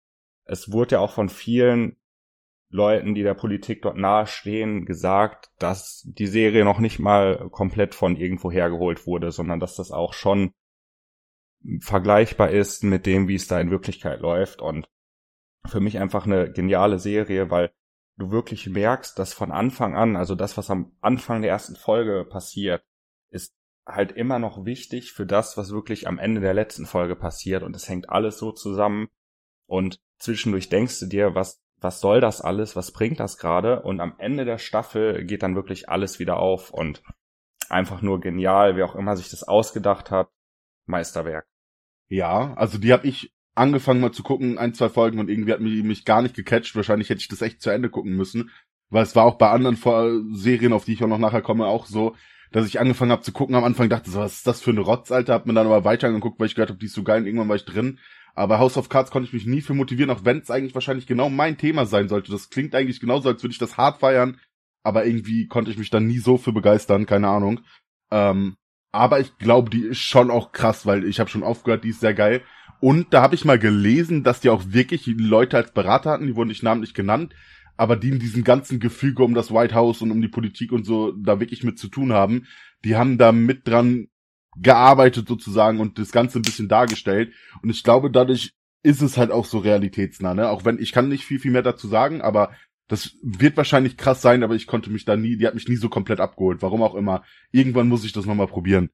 es 0.45 0.71
wurde 0.71 0.97
ja 0.97 1.01
auch 1.01 1.11
von 1.11 1.29
vielen 1.29 1.97
Leuten, 2.69 3.15
die 3.15 3.23
der 3.23 3.35
Politik 3.35 3.83
dort 3.83 3.97
nahestehen, 3.97 4.87
gesagt, 4.87 5.51
dass 5.59 6.03
die 6.07 6.27
Serie 6.27 6.65
noch 6.65 6.79
nicht 6.79 6.99
mal 6.99 7.49
komplett 7.51 7.95
von 7.95 8.17
irgendwo 8.17 8.51
hergeholt 8.51 9.07
wurde, 9.07 9.31
sondern 9.31 9.61
dass 9.61 9.77
das 9.77 9.91
auch 9.91 10.13
schon 10.13 10.53
vergleichbar 11.81 12.51
ist 12.51 12.85
mit 12.85 13.07
dem, 13.07 13.29
wie 13.29 13.35
es 13.35 13.49
da 13.49 13.61
in 13.61 13.71
Wirklichkeit 13.71 14.21
läuft. 14.21 14.63
Und 14.63 14.89
für 15.67 15.81
mich 15.81 15.99
einfach 15.99 16.27
eine 16.27 16.53
geniale 16.53 16.99
Serie, 16.99 17.51
weil 17.51 17.73
du 18.17 18.31
wirklich 18.31 18.69
merkst, 18.69 19.19
dass 19.19 19.33
von 19.33 19.53
Anfang 19.53 19.95
an, 19.95 20.17
also 20.17 20.35
das, 20.35 20.57
was 20.57 20.71
am 20.71 20.93
Anfang 21.01 21.43
der 21.43 21.51
ersten 21.51 21.77
Folge 21.77 22.25
passiert, 22.25 22.85
ist 23.31 23.55
halt 23.87 24.13
immer 24.13 24.39
noch 24.39 24.65
wichtig 24.65 25.13
für 25.13 25.27
das, 25.27 25.57
was 25.57 25.71
wirklich 25.71 26.09
am 26.09 26.19
Ende 26.19 26.41
der 26.41 26.55
letzten 26.55 26.87
Folge 26.87 27.17
passiert. 27.17 27.63
Und 27.63 27.77
es 27.77 27.89
hängt 27.89 28.11
alles 28.11 28.39
so 28.39 28.53
zusammen. 28.53 29.09
Und 29.67 30.01
zwischendurch 30.19 30.69
denkst 30.69 30.99
du 31.01 31.07
dir, 31.07 31.35
was, 31.35 31.63
was 31.81 32.01
soll 32.01 32.21
das 32.21 32.41
alles? 32.41 32.75
Was 32.77 32.93
bringt 32.93 33.21
das 33.21 33.39
gerade? 33.39 33.83
Und 33.83 34.01
am 34.01 34.15
Ende 34.19 34.45
der 34.45 34.59
Staffel 34.59 35.25
geht 35.25 35.43
dann 35.43 35.55
wirklich 35.55 35.89
alles 35.89 36.19
wieder 36.19 36.39
auf 36.39 36.71
und 36.71 37.03
einfach 37.69 38.03
nur 38.03 38.21
genial, 38.21 38.77
wer 38.77 38.87
auch 38.87 38.97
immer 38.97 39.17
sich 39.17 39.31
das 39.31 39.45
ausgedacht 39.45 40.11
hat. 40.11 40.29
Meisterwerk. 40.87 41.47
Ja, 42.09 42.55
also 42.55 42.79
die 42.79 42.93
habe 42.93 43.07
ich 43.07 43.33
angefangen 43.55 44.01
mal 44.01 44.13
zu 44.13 44.23
gucken, 44.23 44.59
ein, 44.59 44.75
zwei 44.75 44.89
Folgen 44.89 45.19
und 45.19 45.29
irgendwie 45.29 45.53
hat 45.53 45.61
mich, 45.61 45.83
mich 45.83 46.05
gar 46.05 46.23
nicht 46.23 46.37
gecatcht. 46.37 46.77
Wahrscheinlich 46.77 47.09
hätte 47.09 47.21
ich 47.21 47.29
das 47.29 47.43
echt 47.43 47.63
zu 47.63 47.71
Ende 47.71 47.91
gucken 47.91 48.13
müssen. 48.13 48.51
Weil 48.89 49.03
es 49.03 49.17
war 49.17 49.25
auch 49.25 49.37
bei 49.37 49.51
anderen 49.51 49.77
Serien, 50.35 50.73
auf 50.73 50.85
die 50.85 50.93
ich 50.93 51.03
auch 51.03 51.09
noch 51.09 51.19
nachher 51.19 51.43
komme, 51.43 51.67
auch 51.67 51.87
so, 51.87 52.15
dass 52.57 52.67
ich 52.67 52.81
angefangen 52.81 53.11
habe 53.11 53.21
zu 53.21 53.33
gucken. 53.33 53.55
Am 53.55 53.65
Anfang 53.65 53.91
dachte 53.91 54.11
so, 54.11 54.19
was 54.19 54.37
ist 54.39 54.47
das 54.47 54.63
für 54.63 54.71
eine 54.71 54.81
Rotz, 54.81 55.13
Alter? 55.13 55.35
Hab 55.35 55.45
mir 55.45 55.53
dann 55.53 55.67
aber 55.67 55.85
weiter 55.85 56.09
angeguckt, 56.09 56.41
weil 56.41 56.47
ich 56.47 56.55
gehört 56.55 56.71
habe, 56.71 56.79
die 56.79 56.87
ist 56.87 56.95
so 56.95 57.03
geil 57.03 57.21
und 57.21 57.27
irgendwann 57.27 57.51
war 57.51 57.57
ich 57.57 57.67
drin. 57.67 57.99
Aber 58.35 58.59
House 58.59 58.79
of 58.79 58.89
Cards 58.89 59.11
konnte 59.11 59.27
ich 59.27 59.35
mich 59.35 59.45
nie 59.45 59.61
für 59.61 59.75
motivieren, 59.75 60.11
auch 60.11 60.25
wenn 60.25 60.39
es 60.39 60.51
eigentlich 60.51 60.75
wahrscheinlich 60.75 61.07
genau 61.07 61.29
mein 61.29 61.59
Thema 61.59 61.85
sein 61.85 62.09
sollte. 62.09 62.33
Das 62.33 62.49
klingt 62.49 62.75
eigentlich 62.75 62.99
genauso, 62.99 63.29
als 63.29 63.43
würde 63.43 63.53
ich 63.53 63.59
das 63.59 63.77
hart 63.77 64.01
feiern, 64.01 64.41
aber 64.83 65.05
irgendwie 65.05 65.49
konnte 65.49 65.71
ich 65.71 65.77
mich 65.77 65.91
dann 65.91 66.07
nie 66.07 66.17
so 66.17 66.39
für 66.39 66.53
begeistern, 66.53 67.05
keine 67.05 67.29
Ahnung. 67.29 67.61
Ähm, 68.11 68.57
aber 68.91 69.21
ich 69.21 69.37
glaube, 69.37 69.69
die 69.69 69.83
ist 69.83 69.99
schon 69.99 70.31
auch 70.31 70.53
krass, 70.53 70.87
weil 70.87 71.05
ich 71.05 71.21
habe 71.21 71.29
schon 71.29 71.43
aufgehört, 71.43 71.85
die 71.85 71.91
ist 71.91 72.01
sehr 72.01 72.15
geil. 72.15 72.41
Und 72.81 73.13
da 73.13 73.21
habe 73.21 73.35
ich 73.35 73.45
mal 73.45 73.59
gelesen, 73.59 74.23
dass 74.23 74.41
die 74.41 74.49
auch 74.49 74.63
wirklich 74.69 75.05
Leute 75.07 75.59
als 75.59 75.73
Berater 75.73 76.11
hatten, 76.11 76.27
die 76.27 76.37
wurden 76.37 76.49
nicht 76.49 76.63
namentlich 76.63 76.95
genannt, 76.95 77.35
aber 77.77 77.97
die 77.97 78.11
in 78.11 78.19
diesem 78.19 78.45
ganzen 78.45 78.81
Gefüge 78.81 79.23
um 79.23 79.35
das 79.35 79.53
White 79.53 79.75
House 79.75 80.03
und 80.03 80.11
um 80.11 80.21
die 80.21 80.29
Politik 80.29 80.73
und 80.73 80.85
so 80.85 81.13
da 81.13 81.41
wirklich 81.41 81.63
mit 81.63 81.79
zu 81.79 81.89
tun 81.89 82.13
haben. 82.13 82.47
Die 82.85 82.97
haben 82.97 83.19
da 83.19 83.33
mit 83.33 83.67
dran 83.67 84.09
gearbeitet 84.59 85.29
sozusagen 85.29 85.81
und 85.81 85.99
das 85.99 86.13
Ganze 86.13 86.39
ein 86.39 86.43
bisschen 86.43 86.69
dargestellt. 86.69 87.33
Und 87.63 87.71
ich 87.71 87.83
glaube, 87.83 88.11
dadurch 88.11 88.53
ist 88.83 89.03
es 89.03 89.17
halt 89.17 89.31
auch 89.31 89.45
so 89.45 89.59
realitätsnah, 89.59 90.35
ne? 90.35 90.49
Auch 90.49 90.65
wenn 90.65 90.79
ich 90.79 90.93
kann 90.93 91.09
nicht 91.09 91.25
viel, 91.25 91.41
viel 91.41 91.51
mehr 91.51 91.63
dazu 91.63 91.89
sagen, 91.89 92.23
aber 92.23 92.53
das 92.89 93.17
wird 93.23 93.57
wahrscheinlich 93.57 93.97
krass 93.97 94.23
sein, 94.23 94.43
aber 94.43 94.55
ich 94.55 94.67
konnte 94.67 94.91
mich 94.91 95.05
da 95.05 95.17
nie, 95.17 95.37
die 95.37 95.47
hat 95.47 95.55
mich 95.55 95.69
nie 95.69 95.77
so 95.77 95.89
komplett 95.89 96.21
abgeholt. 96.21 96.63
Warum 96.63 96.83
auch 96.83 96.95
immer. 96.95 97.25
Irgendwann 97.51 97.89
muss 97.89 98.05
ich 98.05 98.13
das 98.13 98.27
nochmal 98.27 98.47
probieren. 98.47 98.91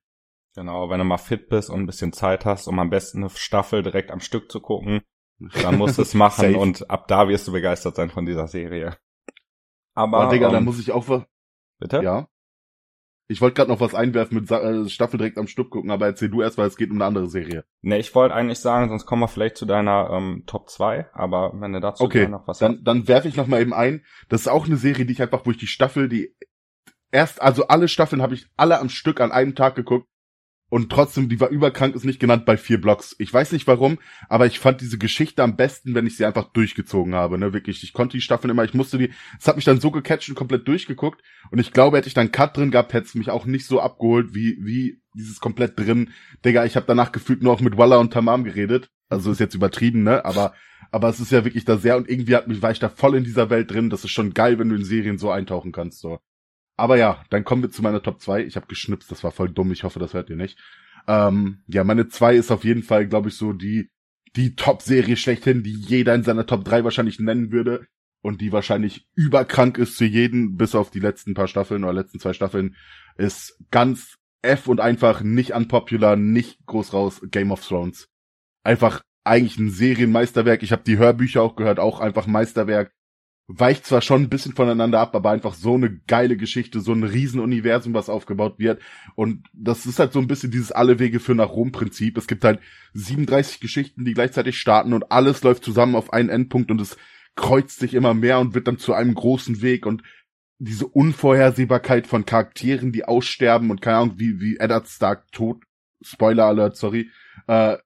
Genau, 0.54 0.90
wenn 0.90 0.98
du 0.98 1.04
mal 1.04 1.18
fit 1.18 1.48
bist 1.48 1.70
und 1.70 1.80
ein 1.80 1.86
bisschen 1.86 2.12
Zeit 2.12 2.44
hast, 2.44 2.68
um 2.68 2.78
am 2.78 2.90
besten 2.90 3.18
eine 3.18 3.30
Staffel 3.30 3.82
direkt 3.82 4.10
am 4.10 4.20
Stück 4.20 4.50
zu 4.50 4.60
gucken, 4.60 5.00
dann 5.62 5.78
musst 5.78 5.98
du 5.98 6.02
es 6.02 6.14
machen 6.14 6.54
und 6.54 6.90
ab 6.90 7.08
da 7.08 7.28
wirst 7.28 7.48
du 7.48 7.52
begeistert 7.52 7.96
sein 7.96 8.10
von 8.10 8.26
dieser 8.26 8.48
Serie. 8.48 8.96
Aber, 9.94 10.26
oh, 10.26 10.30
Digga, 10.30 10.46
um, 10.46 10.52
dann 10.52 10.62
ähm, 10.62 10.66
muss 10.66 10.80
ich 10.80 10.92
auch 10.92 11.08
was. 11.08 11.22
Bitte? 11.78 12.02
Ja. 12.02 12.28
Ich 13.28 13.40
wollte 13.40 13.54
gerade 13.54 13.70
noch 13.70 13.80
was 13.80 13.94
einwerfen 13.94 14.40
mit 14.40 14.50
äh, 14.50 14.88
Staffel 14.88 15.16
direkt 15.16 15.38
am 15.38 15.46
Stück 15.46 15.70
gucken, 15.70 15.90
aber 15.90 16.06
erzähl 16.06 16.28
du 16.28 16.42
erst, 16.42 16.58
weil 16.58 16.66
es 16.66 16.76
geht 16.76 16.90
um 16.90 16.96
eine 16.96 17.06
andere 17.06 17.28
Serie. 17.28 17.64
Ne, 17.80 17.98
ich 17.98 18.14
wollte 18.14 18.34
eigentlich 18.34 18.58
sagen, 18.58 18.88
sonst 18.88 19.06
kommen 19.06 19.22
wir 19.22 19.28
vielleicht 19.28 19.56
zu 19.56 19.64
deiner 19.64 20.10
ähm, 20.10 20.44
Top 20.46 20.68
2, 20.68 21.10
aber 21.14 21.52
wenn 21.54 21.72
du 21.72 21.80
dazu 21.80 22.04
okay, 22.04 22.28
noch 22.28 22.46
was 22.46 22.58
dann, 22.58 22.74
hast. 22.74 22.84
Dann 22.84 23.08
werfe 23.08 23.28
ich 23.28 23.36
noch 23.36 23.46
mal 23.46 23.60
eben 23.60 23.72
ein. 23.72 24.04
Das 24.28 24.42
ist 24.42 24.48
auch 24.48 24.66
eine 24.66 24.76
Serie, 24.76 25.06
die 25.06 25.12
ich 25.12 25.22
einfach, 25.22 25.46
wo 25.46 25.50
ich 25.50 25.56
die 25.56 25.66
Staffel, 25.66 26.08
die 26.08 26.34
erst, 27.10 27.40
also 27.40 27.68
alle 27.68 27.88
Staffeln 27.88 28.20
habe 28.20 28.34
ich 28.34 28.48
alle 28.56 28.78
am 28.78 28.90
Stück 28.90 29.20
an 29.20 29.32
einem 29.32 29.54
Tag 29.54 29.76
geguckt 29.76 30.08
und 30.72 30.88
trotzdem, 30.90 31.28
die 31.28 31.38
war 31.38 31.50
überkrank, 31.50 31.94
ist 31.94 32.06
nicht 32.06 32.18
genannt 32.18 32.46
bei 32.46 32.56
vier 32.56 32.80
Blocks. 32.80 33.14
Ich 33.18 33.30
weiß 33.30 33.52
nicht 33.52 33.66
warum, 33.66 33.98
aber 34.30 34.46
ich 34.46 34.58
fand 34.58 34.80
diese 34.80 34.96
Geschichte 34.96 35.42
am 35.42 35.54
besten, 35.54 35.94
wenn 35.94 36.06
ich 36.06 36.16
sie 36.16 36.24
einfach 36.24 36.50
durchgezogen 36.50 37.14
habe, 37.14 37.36
ne, 37.36 37.52
wirklich. 37.52 37.82
Ich 37.82 37.92
konnte 37.92 38.16
die 38.16 38.22
Staffeln 38.22 38.50
immer, 38.50 38.64
ich 38.64 38.72
musste 38.72 38.96
die, 38.96 39.10
es 39.38 39.46
hat 39.46 39.56
mich 39.56 39.66
dann 39.66 39.82
so 39.82 39.90
gecatcht 39.90 40.30
und 40.30 40.34
komplett 40.34 40.66
durchgeguckt 40.66 41.20
und 41.50 41.58
ich 41.58 41.74
glaube, 41.74 41.98
hätte 41.98 42.08
ich 42.08 42.14
dann 42.14 42.32
Cut 42.32 42.56
drin 42.56 42.70
gehabt, 42.70 42.94
hätte 42.94 43.04
es 43.04 43.14
mich 43.14 43.28
auch 43.28 43.44
nicht 43.44 43.66
so 43.66 43.82
abgeholt, 43.82 44.34
wie, 44.34 44.56
wie 44.62 45.02
dieses 45.14 45.40
komplett 45.40 45.78
drin. 45.78 46.08
Digga, 46.42 46.64
ich 46.64 46.74
habe 46.74 46.86
danach 46.86 47.12
gefühlt 47.12 47.42
nur 47.42 47.52
auch 47.52 47.60
mit 47.60 47.76
Walla 47.76 47.98
und 47.98 48.10
Tamam 48.10 48.42
geredet. 48.42 48.88
Also 49.10 49.30
ist 49.30 49.40
jetzt 49.40 49.54
übertrieben, 49.54 50.04
ne, 50.04 50.24
aber, 50.24 50.54
aber 50.90 51.10
es 51.10 51.20
ist 51.20 51.32
ja 51.32 51.44
wirklich 51.44 51.66
da 51.66 51.76
sehr 51.76 51.98
und 51.98 52.08
irgendwie 52.08 52.34
hat 52.34 52.48
mich, 52.48 52.62
war 52.62 52.70
ich 52.70 52.78
da 52.78 52.88
voll 52.88 53.14
in 53.14 53.24
dieser 53.24 53.50
Welt 53.50 53.70
drin. 53.70 53.90
Das 53.90 54.04
ist 54.04 54.10
schon 54.12 54.32
geil, 54.32 54.58
wenn 54.58 54.70
du 54.70 54.76
in 54.76 54.86
Serien 54.86 55.18
so 55.18 55.30
eintauchen 55.30 55.72
kannst, 55.72 56.00
so. 56.00 56.18
Aber 56.82 56.96
ja, 56.96 57.24
dann 57.30 57.44
kommen 57.44 57.62
wir 57.62 57.70
zu 57.70 57.80
meiner 57.80 58.02
Top 58.02 58.20
2. 58.20 58.42
Ich 58.42 58.56
habe 58.56 58.66
geschnipst, 58.66 59.08
das 59.08 59.22
war 59.22 59.30
voll 59.30 59.48
dumm. 59.48 59.70
Ich 59.70 59.84
hoffe, 59.84 60.00
das 60.00 60.14
hört 60.14 60.30
ihr 60.30 60.34
nicht. 60.34 60.58
Ähm, 61.06 61.62
ja, 61.68 61.84
meine 61.84 62.08
2 62.08 62.34
ist 62.34 62.50
auf 62.50 62.64
jeden 62.64 62.82
Fall, 62.82 63.06
glaube 63.06 63.28
ich, 63.28 63.36
so 63.36 63.52
die, 63.52 63.88
die 64.34 64.56
Top-Serie 64.56 65.16
schlechthin, 65.16 65.62
die 65.62 65.74
jeder 65.74 66.12
in 66.12 66.24
seiner 66.24 66.44
Top 66.44 66.64
3 66.64 66.82
wahrscheinlich 66.82 67.20
nennen 67.20 67.52
würde. 67.52 67.86
Und 68.20 68.40
die 68.40 68.50
wahrscheinlich 68.50 69.06
überkrank 69.14 69.78
ist 69.78 69.96
für 69.96 70.06
jeden, 70.06 70.56
bis 70.56 70.74
auf 70.74 70.90
die 70.90 70.98
letzten 70.98 71.34
paar 71.34 71.46
Staffeln 71.46 71.84
oder 71.84 71.92
letzten 71.92 72.18
zwei 72.18 72.32
Staffeln, 72.32 72.74
ist 73.16 73.56
ganz 73.70 74.18
F 74.42 74.66
und 74.66 74.80
einfach 74.80 75.22
nicht 75.22 75.52
unpopular, 75.52 76.16
nicht 76.16 76.66
groß 76.66 76.94
raus, 76.94 77.20
Game 77.30 77.52
of 77.52 77.64
Thrones. 77.64 78.08
Einfach 78.64 79.02
eigentlich 79.22 79.56
ein 79.56 79.70
Serienmeisterwerk. 79.70 80.64
Ich 80.64 80.72
habe 80.72 80.82
die 80.82 80.98
Hörbücher 80.98 81.42
auch 81.42 81.54
gehört, 81.54 81.78
auch 81.78 82.00
einfach 82.00 82.26
Meisterwerk 82.26 82.92
weicht 83.48 83.86
zwar 83.86 84.00
schon 84.00 84.22
ein 84.22 84.28
bisschen 84.28 84.54
voneinander 84.54 85.00
ab, 85.00 85.14
aber 85.14 85.30
einfach 85.30 85.54
so 85.54 85.74
eine 85.74 85.98
geile 86.06 86.36
Geschichte, 86.36 86.80
so 86.80 86.92
ein 86.92 87.02
Riesenuniversum, 87.02 87.92
was 87.92 88.08
aufgebaut 88.08 88.58
wird. 88.58 88.80
Und 89.14 89.48
das 89.52 89.84
ist 89.84 89.98
halt 89.98 90.12
so 90.12 90.20
ein 90.20 90.26
bisschen 90.26 90.50
dieses 90.50 90.72
alle 90.72 90.98
Wege 90.98 91.20
für 91.20 91.34
nach 91.34 91.50
Rom 91.50 91.72
Prinzip. 91.72 92.16
Es 92.16 92.26
gibt 92.26 92.44
halt 92.44 92.60
37 92.94 93.60
Geschichten, 93.60 94.04
die 94.04 94.14
gleichzeitig 94.14 94.58
starten 94.58 94.92
und 94.92 95.10
alles 95.10 95.42
läuft 95.42 95.64
zusammen 95.64 95.96
auf 95.96 96.12
einen 96.12 96.28
Endpunkt 96.28 96.70
und 96.70 96.80
es 96.80 96.96
kreuzt 97.34 97.78
sich 97.78 97.94
immer 97.94 98.14
mehr 98.14 98.38
und 98.38 98.54
wird 98.54 98.68
dann 98.68 98.78
zu 98.78 98.92
einem 98.94 99.14
großen 99.14 99.62
Weg 99.62 99.86
und 99.86 100.02
diese 100.58 100.86
Unvorhersehbarkeit 100.86 102.06
von 102.06 102.24
Charakteren, 102.24 102.92
die 102.92 103.04
aussterben 103.04 103.70
und 103.70 103.80
keine 103.80 103.96
Ahnung, 103.96 104.14
wie, 104.18 104.40
wie 104.40 104.56
Eddard 104.58 104.86
Stark 104.86 105.32
tot, 105.32 105.64
Spoiler 106.02 106.44
Alert, 106.44 106.76
sorry, 106.76 107.10
äh, 107.48 107.78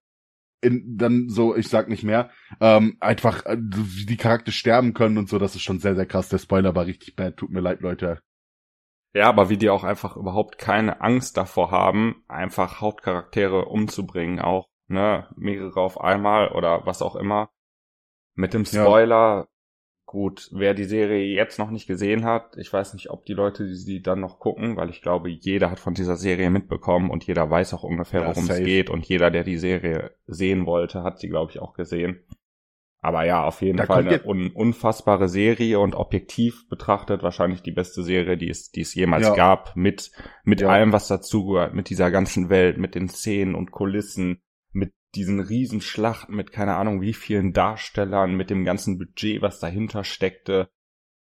in, 0.61 0.97
dann 0.97 1.29
so, 1.29 1.57
ich 1.57 1.69
sag 1.69 1.89
nicht 1.89 2.03
mehr, 2.03 2.31
ähm, 2.61 2.97
einfach, 3.01 3.45
äh, 3.47 3.57
wie 3.59 4.07
die 4.07 4.17
Charakter 4.17 4.53
sterben 4.53 4.95
können 4.95 5.19
und 5.19 5.29
so, 5.29 5.39
das 5.39 5.55
ist 5.55 5.63
schon 5.63 5.79
sehr, 5.79 5.95
sehr 5.95 6.07
krass. 6.07 6.29
Der 6.29 6.39
Spoiler 6.39 6.75
war 6.75 6.87
richtig 6.87 7.17
bad, 7.17 7.37
tut 7.37 7.51
mir 7.51 7.61
leid, 7.61 7.81
Leute. 7.81 8.21
Ja, 9.15 9.29
aber 9.29 9.49
wie 9.49 9.57
die 9.57 9.71
auch 9.71 9.85
einfach 9.85 10.17
überhaupt 10.17 10.59
keine 10.59 11.01
Angst 11.01 11.37
davor 11.37 11.71
haben, 11.71 12.23
einfach 12.29 12.81
Hauptcharaktere 12.81 13.65
umzubringen, 13.65 14.41
auch, 14.41 14.69
ne, 14.89 15.29
mehrere 15.37 15.81
auf 15.81 16.01
einmal 16.01 16.53
oder 16.53 16.85
was 16.85 17.01
auch 17.01 17.17
immer. 17.17 17.51
Mit 18.35 18.53
dem 18.53 18.67
Spoiler 18.67 19.49
Gut, 20.17 20.49
wer 20.51 20.73
die 20.73 20.85
Serie 20.85 21.27
jetzt 21.27 21.59
noch 21.59 21.71
nicht 21.71 21.87
gesehen 21.87 22.25
hat, 22.25 22.57
ich 22.57 22.73
weiß 22.73 22.95
nicht, 22.95 23.11
ob 23.11 23.27
die 23.27 23.35
Leute 23.35 23.75
sie 23.75 24.01
dann 24.01 24.19
noch 24.19 24.39
gucken, 24.39 24.75
weil 24.75 24.89
ich 24.89 25.03
glaube, 25.03 25.29
jeder 25.29 25.71
hat 25.71 25.79
von 25.79 25.93
dieser 25.93 26.17
Serie 26.17 26.49
mitbekommen 26.49 27.11
und 27.11 27.27
jeder 27.27 27.51
weiß 27.51 27.75
auch 27.75 27.83
ungefähr, 27.83 28.27
worum 28.27 28.49
es 28.49 28.65
geht 28.65 28.89
und 28.89 29.05
jeder, 29.05 29.31
der 29.31 29.45
die 29.45 29.59
Serie 29.59 30.13
sehen 30.27 30.65
wollte, 30.65 31.03
hat 31.03 31.19
sie, 31.19 31.29
glaube 31.29 31.53
ich, 31.53 31.61
auch 31.61 31.75
gesehen. 31.75 32.25
Aber 33.01 33.27
ja, 33.27 33.45
auf 33.45 33.61
jeden 33.61 33.77
da 33.77 33.85
Fall 33.85 34.09
eine 34.09 34.25
un 34.25 34.53
unfassbare 34.53 35.29
Serie 35.29 35.81
und 35.81 35.95
objektiv 35.95 36.67
betrachtet 36.71 37.23
wahrscheinlich 37.23 37.61
die 37.61 37.73
beste 37.73 38.03
Serie, 38.03 38.39
die 38.39 38.49
es, 38.49 38.71
die 38.71 38.81
es 38.81 38.95
jemals 38.95 39.27
ja. 39.27 39.35
gab, 39.35 39.77
mit, 39.77 40.13
mit 40.45 40.63
ja. 40.63 40.71
allem, 40.71 40.95
was 40.95 41.09
dazugehört, 41.09 41.75
mit 41.75 41.91
dieser 41.91 42.11
ganzen 42.11 42.49
Welt, 42.49 42.79
mit 42.79 42.95
den 42.95 43.11
Szenen 43.11 43.55
und 43.55 43.71
Kulissen, 43.71 44.41
diesen 45.15 45.41
Riesenschlachten, 45.41 46.35
mit 46.35 46.53
keine 46.53 46.77
Ahnung 46.77 47.01
wie 47.01 47.15
vielen 47.15 47.53
Darstellern, 47.53 48.35
mit 48.35 48.51
dem 48.51 48.65
ganzen 48.65 48.99
Budget, 48.99 49.43
was 49.43 49.61
dahinter 49.61 50.05
steckte. 50.05 50.69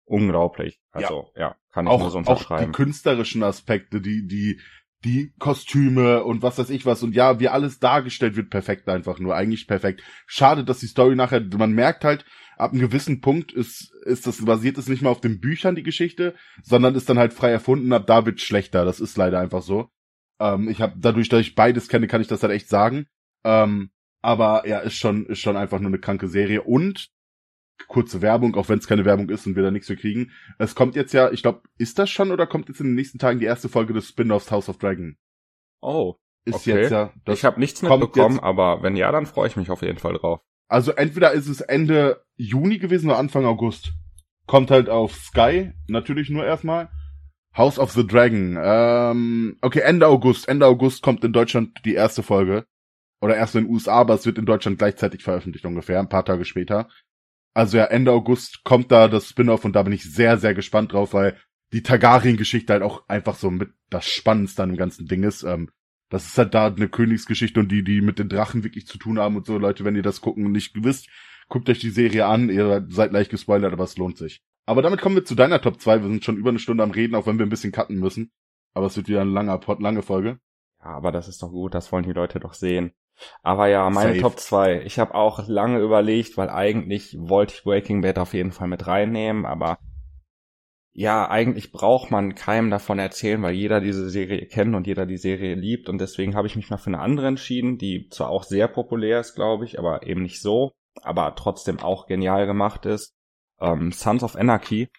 Unglaublich. 0.06 0.80
Also, 0.92 1.32
ja, 1.36 1.42
ja 1.42 1.56
kann 1.72 1.86
ich 1.86 1.92
auch, 1.92 2.00
nur 2.00 2.12
so 2.12 2.18
unterschreiben. 2.18 2.64
Auch 2.64 2.66
die 2.68 2.84
künstlerischen 2.84 3.44
Aspekte, 3.44 4.02
die, 4.02 4.26
die, 4.26 4.60
die 5.04 5.34
Kostüme 5.38 6.24
und 6.24 6.42
was 6.42 6.58
weiß 6.58 6.70
ich 6.70 6.86
was 6.86 7.04
und 7.04 7.14
ja, 7.14 7.40
wie 7.40 7.50
alles 7.50 7.80
dargestellt 7.80 8.36
wird, 8.36 8.50
perfekt 8.50 8.90
einfach 8.90 9.20
nur, 9.20 9.36
eigentlich 9.36 9.68
perfekt. 9.68 10.02
Schade, 10.26 10.64
dass 10.64 10.80
die 10.80 10.88
Story 10.88 11.16
nachher, 11.16 11.42
man 11.58 11.74
merkt 11.74 12.04
halt, 12.04 12.26
ab 12.58 12.72
einem 12.72 12.82
gewissen 12.82 13.22
Punkt 13.22 13.52
ist, 13.52 13.94
ist 14.06 14.26
das, 14.26 14.44
basiert 14.44 14.78
es 14.78 14.88
nicht 14.88 15.02
mehr 15.02 15.12
auf 15.12 15.22
den 15.22 15.40
Büchern, 15.40 15.76
die 15.76 15.84
Geschichte, 15.84 16.36
sondern 16.64 16.96
ist 16.96 17.10
dann 17.10 17.20
halt 17.20 17.34
frei 17.34 17.52
erfunden, 17.52 17.94
ab 17.94 18.08
da 18.08 18.26
wird 18.26 18.42
schlechter, 18.42 18.86
das 18.86 19.00
ist 19.00 19.18
leider 19.18 19.40
einfach 19.40 19.62
so. 19.62 19.90
Ähm, 20.40 20.68
ich 20.70 20.82
habe 20.82 20.94
dadurch, 20.98 21.30
dass 21.30 21.42
ich 21.42 21.56
beides 21.56 21.90
kenne, 21.90 22.08
kann 22.08 22.22
ich 22.22 22.28
das 22.28 22.42
halt 22.42 22.54
echt 22.54 22.70
sagen. 22.70 23.06
Ähm, 23.44 23.92
aber 24.22 24.68
ja, 24.68 24.80
ist 24.80 24.96
schon, 24.96 25.26
ist 25.28 25.40
schon 25.40 25.58
einfach 25.58 25.80
nur 25.80 25.90
eine 25.90 26.00
kranke 26.00 26.28
Serie 26.28 26.64
und 26.64 27.10
kurze 27.88 28.22
Werbung, 28.22 28.56
auch 28.56 28.70
wenn 28.70 28.80
es 28.80 28.88
keine 28.88 29.06
Werbung 29.06 29.30
ist 29.30 29.46
und 29.46 29.56
wir 29.56 29.64
da 29.64 29.72
nichts 29.72 29.88
für 29.88 29.96
kriegen. 29.96 30.32
Es 30.58 30.76
kommt 30.76 30.96
jetzt 30.96 31.14
ja, 31.14 31.32
ich 31.32 31.42
glaube, 31.42 31.62
ist 31.78 32.00
das 32.00 32.10
schon 32.10 32.32
oder 32.32 32.48
kommt 32.48 32.70
jetzt 32.70 32.80
in 32.80 32.88
den 32.88 32.96
nächsten 32.96 33.20
Tagen 33.20 33.40
die 33.40 33.46
erste 33.46 33.70
Folge 33.70 33.94
des 33.94 34.08
Spin-offs 34.10 34.52
House 34.52 34.70
of 34.70 34.78
Dragon? 34.78 35.18
Oh. 35.82 36.16
Ist 36.46 36.56
okay. 36.56 36.82
jetzt 36.82 36.92
ja. 36.92 37.12
ich 37.28 37.44
habe 37.44 37.60
nichts 37.60 37.82
mitbekommen, 37.82 38.40
aber 38.40 38.82
wenn 38.82 38.96
ja, 38.96 39.12
dann 39.12 39.26
freue 39.26 39.48
ich 39.48 39.58
mich 39.58 39.70
auf 39.70 39.82
jeden 39.82 40.00
Fall 40.00 40.14
drauf. 40.14 40.40
Also 40.70 40.94
entweder 40.94 41.34
ist 41.34 41.48
es 41.48 41.62
Ende 41.62 42.24
Juni 42.36 42.78
gewesen 42.78 43.10
oder 43.10 43.20
Anfang 43.20 43.46
August. 43.46 43.94
Kommt 44.46 44.72
halt 44.72 44.90
auf 44.90 45.14
Sky, 45.14 45.74
natürlich 45.88 46.30
nur 46.30 46.46
erstmal. 46.46 46.90
House 47.56 47.80
of 47.80 47.92
the 47.92 48.08
Dragon. 48.08 48.58
Ähm, 48.62 49.58
okay, 49.62 49.80
Ende 49.80 50.08
August. 50.08 50.48
Ende 50.48 50.68
August 50.68 51.02
kommt 51.02 51.24
in 51.24 51.34
Deutschland 51.34 51.82
die 51.84 51.96
erste 51.96 52.24
Folge. 52.24 52.66
Oder 53.22 53.36
erst 53.36 53.56
in 53.56 53.66
den 53.66 53.74
USA, 53.74 53.94
aber 53.94 54.14
es 54.14 54.26
wird 54.26 54.38
in 54.38 54.46
Deutschland 54.46 54.78
gleichzeitig 54.78 55.24
veröffentlicht 55.24 55.66
ungefähr, 55.66 56.00
ein 56.00 56.10
paar 56.10 56.26
Tage 56.26 56.46
später. 56.46 56.88
Also 57.54 57.78
ja, 57.78 57.86
Ende 57.86 58.12
August 58.12 58.64
kommt 58.64 58.92
da 58.92 59.08
das 59.08 59.30
Spin-off 59.30 59.66
und 59.66 59.74
da 59.74 59.84
bin 59.84 59.94
ich 59.94 60.04
sehr, 60.04 60.38
sehr 60.38 60.54
gespannt 60.54 60.94
drauf, 60.94 61.14
weil 61.14 61.38
die 61.74 61.82
Targaryen-Geschichte 61.82 62.72
halt 62.74 62.84
auch 62.84 63.08
einfach 63.10 63.36
so 63.36 63.50
mit 63.50 63.72
das 63.90 64.06
Spannendste 64.06 64.64
an 64.64 64.70
dem 64.70 64.78
ganzen 64.78 65.08
Ding 65.08 65.24
ist. 65.24 65.44
Ähm, 65.44 65.70
das 66.10 66.26
ist 66.28 66.38
halt 66.38 66.54
da 66.54 66.68
eine 66.68 66.88
Königsgeschichte 66.88 67.60
und 67.60 67.70
die, 67.70 67.84
die 67.84 68.02
mit 68.02 68.20
den 68.20 68.30
Drachen 68.30 68.64
wirklich 68.64 68.88
zu 68.88 68.98
tun 68.98 69.20
haben 69.20 69.36
und 69.36 69.46
so. 69.46 69.58
Leute, 69.58 69.84
wenn 69.84 69.96
ihr 69.96 70.04
das 70.04 70.22
gucken 70.22 70.46
und 70.46 70.52
nicht 70.52 70.72
wisst, 70.84 71.10
guckt 71.50 71.70
euch 71.70 71.80
die 71.80 71.90
Serie 71.90 72.26
an. 72.28 72.50
Ihr 72.50 72.86
seid 72.90 73.12
leicht 73.12 73.32
gespoilert, 73.32 73.74
aber 73.74 73.84
es 73.84 73.98
lohnt 73.98 74.18
sich. 74.18 74.42
Aber 74.66 74.82
damit 74.82 75.02
kommen 75.02 75.16
wir 75.16 75.26
zu 75.26 75.36
deiner 75.36 75.62
Top 75.62 75.82
2. 75.82 76.02
Wir 76.02 76.10
sind 76.10 76.24
schon 76.24 76.38
über 76.38 76.50
eine 76.50 76.60
Stunde 76.60 76.84
am 76.84 76.92
Reden, 76.92 77.16
auch 77.16 77.26
wenn 77.26 77.40
wir 77.40 77.46
ein 77.46 77.50
bisschen 77.50 77.72
cutten 77.72 77.98
müssen. 77.98 78.32
Aber 78.74 78.86
es 78.86 78.96
wird 78.96 79.08
wieder 79.10 79.22
ein 79.22 79.32
langer 79.32 79.58
Pod, 79.58 79.82
lange 79.82 80.02
Folge. 80.02 80.40
Ja, 80.80 80.92
aber 80.92 81.12
das 81.12 81.28
ist 81.28 81.42
doch 81.42 81.50
gut. 81.50 81.74
Das 81.74 81.92
wollen 81.92 82.04
die 82.04 82.14
Leute 82.14 82.40
doch 82.40 82.54
sehen. 82.54 82.92
Aber 83.42 83.68
ja, 83.68 83.90
meine 83.90 84.12
Safe. 84.12 84.22
Top 84.22 84.40
2. 84.40 84.82
Ich 84.84 85.00
habe 85.00 85.16
auch 85.16 85.48
lange 85.48 85.80
überlegt, 85.80 86.38
weil 86.38 86.50
eigentlich 86.50 87.16
wollte 87.20 87.56
ich 87.56 87.64
Breaking 87.64 88.02
Bad 88.02 88.20
auf 88.20 88.34
jeden 88.34 88.52
Fall 88.52 88.68
mit 88.68 88.88
reinnehmen, 88.88 89.46
aber 89.46 89.80
ja, 90.94 91.30
eigentlich 91.30 91.72
braucht 91.72 92.10
man 92.10 92.34
keinem 92.34 92.72
davon 92.72 92.98
erzählen, 92.98 93.42
weil 93.44 93.54
jeder 93.54 93.82
diese 93.82 94.10
Serie 94.10 94.48
kennt 94.48 94.76
und 94.76 94.88
jeder 94.88 95.06
die 95.06 95.18
Serie 95.18 95.54
liebt 95.54 95.90
und 95.90 96.00
deswegen 96.00 96.36
habe 96.36 96.48
ich 96.48 96.56
mich 96.56 96.72
mal 96.72 96.78
für 96.78 96.88
eine 96.88 97.00
andere 97.00 97.28
entschieden, 97.28 97.78
die 97.78 98.10
zwar 98.10 98.30
auch 98.30 98.44
sehr 98.44 98.68
populär 98.68 99.20
ist, 99.20 99.36
glaube 99.36 99.66
ich, 99.66 99.78
aber 99.78 100.08
eben 100.08 100.24
nicht 100.24 100.42
so, 100.42 100.72
aber 101.04 101.36
trotzdem 101.36 101.80
auch 101.80 102.08
genial 102.08 102.48
gemacht 102.48 102.88
ist. 102.88 103.14
Ähm, 103.60 103.92
Sons 103.92 104.24
of 104.24 104.36
Anarchy. 104.36 104.90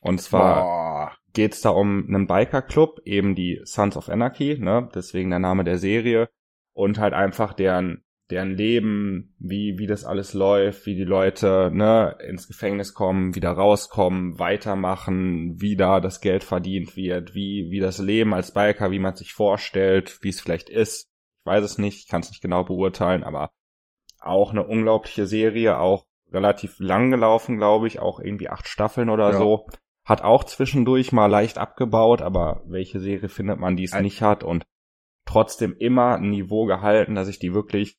Und 0.00 0.20
zwar 0.20 0.64
Boah. 0.64 1.12
geht's 1.32 1.62
da 1.62 1.70
um 1.70 2.06
einen 2.08 2.26
Biker-Club, 2.26 3.00
eben 3.06 3.34
die 3.34 3.60
Sons 3.64 3.96
of 3.96 4.10
Anarchy, 4.10 4.58
ne, 4.58 4.90
deswegen 4.94 5.30
der 5.30 5.38
Name 5.38 5.64
der 5.64 5.78
Serie 5.78 6.28
und 6.72 6.98
halt 6.98 7.14
einfach 7.14 7.52
deren 7.52 8.04
deren 8.30 8.56
Leben, 8.56 9.34
wie 9.38 9.78
wie 9.78 9.86
das 9.86 10.04
alles 10.04 10.32
läuft, 10.32 10.86
wie 10.86 10.94
die 10.94 11.04
Leute 11.04 11.70
ne 11.72 12.16
ins 12.26 12.48
Gefängnis 12.48 12.94
kommen, 12.94 13.34
wieder 13.34 13.50
rauskommen, 13.50 14.38
weitermachen, 14.38 15.60
wie 15.60 15.76
da 15.76 16.00
das 16.00 16.20
Geld 16.20 16.42
verdient 16.42 16.96
wird, 16.96 17.34
wie 17.34 17.70
wie 17.70 17.80
das 17.80 17.98
Leben 17.98 18.32
als 18.32 18.52
Biker, 18.52 18.90
wie 18.90 18.98
man 18.98 19.16
sich 19.16 19.32
vorstellt, 19.32 20.18
wie 20.22 20.30
es 20.30 20.40
vielleicht 20.40 20.70
ist. 20.70 21.10
Ich 21.40 21.46
weiß 21.46 21.64
es 21.64 21.78
nicht, 21.78 22.08
kann 22.08 22.22
es 22.22 22.30
nicht 22.30 22.42
genau 22.42 22.64
beurteilen, 22.64 23.24
aber 23.24 23.50
auch 24.20 24.52
eine 24.52 24.64
unglaubliche 24.66 25.26
Serie, 25.26 25.78
auch 25.78 26.06
relativ 26.32 26.78
lang 26.78 27.10
gelaufen, 27.10 27.58
glaube 27.58 27.86
ich, 27.86 28.00
auch 28.00 28.20
irgendwie 28.20 28.48
acht 28.48 28.68
Staffeln 28.68 29.10
oder 29.10 29.32
ja. 29.32 29.38
so. 29.38 29.66
Hat 30.04 30.22
auch 30.22 30.44
zwischendurch 30.44 31.12
mal 31.12 31.26
leicht 31.26 31.58
abgebaut, 31.58 32.22
aber 32.22 32.62
welche 32.66 32.98
Serie 32.98 33.28
findet 33.28 33.58
man, 33.58 33.76
die 33.76 33.84
es 33.84 33.94
nicht 33.94 34.22
hat 34.22 34.42
und 34.42 34.64
trotzdem 35.24 35.74
immer 35.78 36.16
ein 36.16 36.30
Niveau 36.30 36.66
gehalten, 36.66 37.14
dass 37.14 37.28
ich 37.28 37.38
die 37.38 37.54
wirklich, 37.54 37.98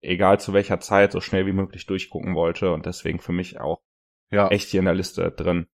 egal 0.00 0.40
zu 0.40 0.52
welcher 0.52 0.80
Zeit, 0.80 1.12
so 1.12 1.20
schnell 1.20 1.46
wie 1.46 1.52
möglich 1.52 1.86
durchgucken 1.86 2.34
wollte 2.34 2.72
und 2.72 2.86
deswegen 2.86 3.18
für 3.18 3.32
mich 3.32 3.60
auch 3.60 3.80
ja. 4.30 4.48
echt 4.48 4.68
hier 4.68 4.80
in 4.80 4.86
der 4.86 4.94
Liste 4.94 5.30
drin. 5.30 5.66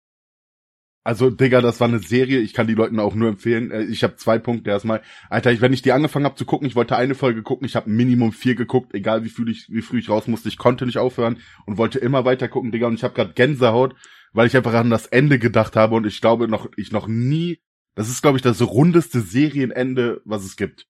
Also, 1.03 1.31
Digga, 1.31 1.61
das 1.61 1.79
war 1.79 1.87
eine 1.87 1.97
Serie, 1.97 2.39
ich 2.39 2.53
kann 2.53 2.67
die 2.67 2.75
Leuten 2.75 2.99
auch 2.99 3.15
nur 3.15 3.29
empfehlen. 3.29 3.71
Äh, 3.71 3.83
ich 3.85 4.03
habe 4.03 4.17
zwei 4.17 4.37
Punkte 4.37 4.69
erstmal. 4.69 5.01
Alter, 5.29 5.59
wenn 5.59 5.73
ich 5.73 5.81
die 5.81 5.93
angefangen 5.93 6.25
habe 6.25 6.35
zu 6.35 6.45
gucken, 6.45 6.67
ich 6.67 6.75
wollte 6.75 6.95
eine 6.95 7.15
Folge 7.15 7.41
gucken, 7.41 7.65
ich 7.65 7.75
habe 7.75 7.89
Minimum 7.89 8.31
vier 8.31 8.53
geguckt, 8.53 8.93
egal 8.93 9.23
wie 9.23 9.29
früh 9.29 9.49
ich, 9.49 9.67
wie 9.69 9.81
früh 9.81 9.97
ich 9.97 10.09
raus 10.09 10.27
musste, 10.27 10.49
ich 10.49 10.59
konnte 10.59 10.85
nicht 10.85 10.99
aufhören 10.99 11.39
und 11.65 11.77
wollte 11.77 11.97
immer 11.97 12.23
weiter 12.23 12.47
gucken, 12.47 12.71
Digga, 12.71 12.85
und 12.85 12.93
ich 12.93 13.03
habe 13.03 13.15
gerade 13.15 13.33
Gänsehaut, 13.33 13.95
weil 14.31 14.45
ich 14.45 14.55
einfach 14.55 14.75
an 14.75 14.91
das 14.91 15.07
Ende 15.07 15.39
gedacht 15.39 15.75
habe 15.75 15.95
und 15.95 16.05
ich 16.05 16.21
glaube 16.21 16.47
noch, 16.47 16.69
ich 16.77 16.91
noch 16.91 17.07
nie 17.07 17.59
das 18.01 18.09
ist, 18.09 18.23
glaube 18.23 18.37
ich, 18.37 18.41
das 18.41 18.61
rundeste 18.61 19.21
Serienende, 19.21 20.21
was 20.25 20.43
es 20.43 20.55
gibt. 20.55 20.87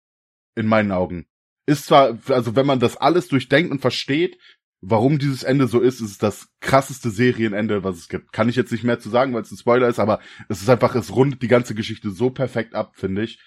In 0.55 0.67
meinen 0.67 0.91
Augen. 0.91 1.27
Ist 1.65 1.85
zwar, 1.85 2.17
also 2.29 2.55
wenn 2.55 2.65
man 2.65 2.79
das 2.79 2.95
alles 2.95 3.27
durchdenkt 3.27 3.71
und 3.71 3.79
versteht, 3.79 4.37
warum 4.81 5.19
dieses 5.19 5.43
Ende 5.43 5.67
so 5.67 5.81
ist, 5.81 5.99
ist 5.99 6.11
es 6.11 6.17
das 6.17 6.49
krasseste 6.61 7.09
Serienende, 7.09 7.83
was 7.83 7.97
es 7.97 8.07
gibt. 8.07 8.31
Kann 8.31 8.47
ich 8.47 8.55
jetzt 8.55 8.71
nicht 8.71 8.85
mehr 8.85 8.99
zu 8.99 9.09
sagen, 9.09 9.33
weil 9.33 9.41
es 9.41 9.51
ein 9.51 9.57
Spoiler 9.57 9.89
ist, 9.89 9.99
aber 9.99 10.19
es 10.47 10.61
ist 10.61 10.69
einfach, 10.69 10.95
es 10.95 11.13
rundet 11.13 11.41
die 11.41 11.49
ganze 11.49 11.75
Geschichte 11.75 12.11
so 12.11 12.29
perfekt 12.29 12.75
ab, 12.75 12.93
finde 12.95 13.23
ich. 13.23 13.39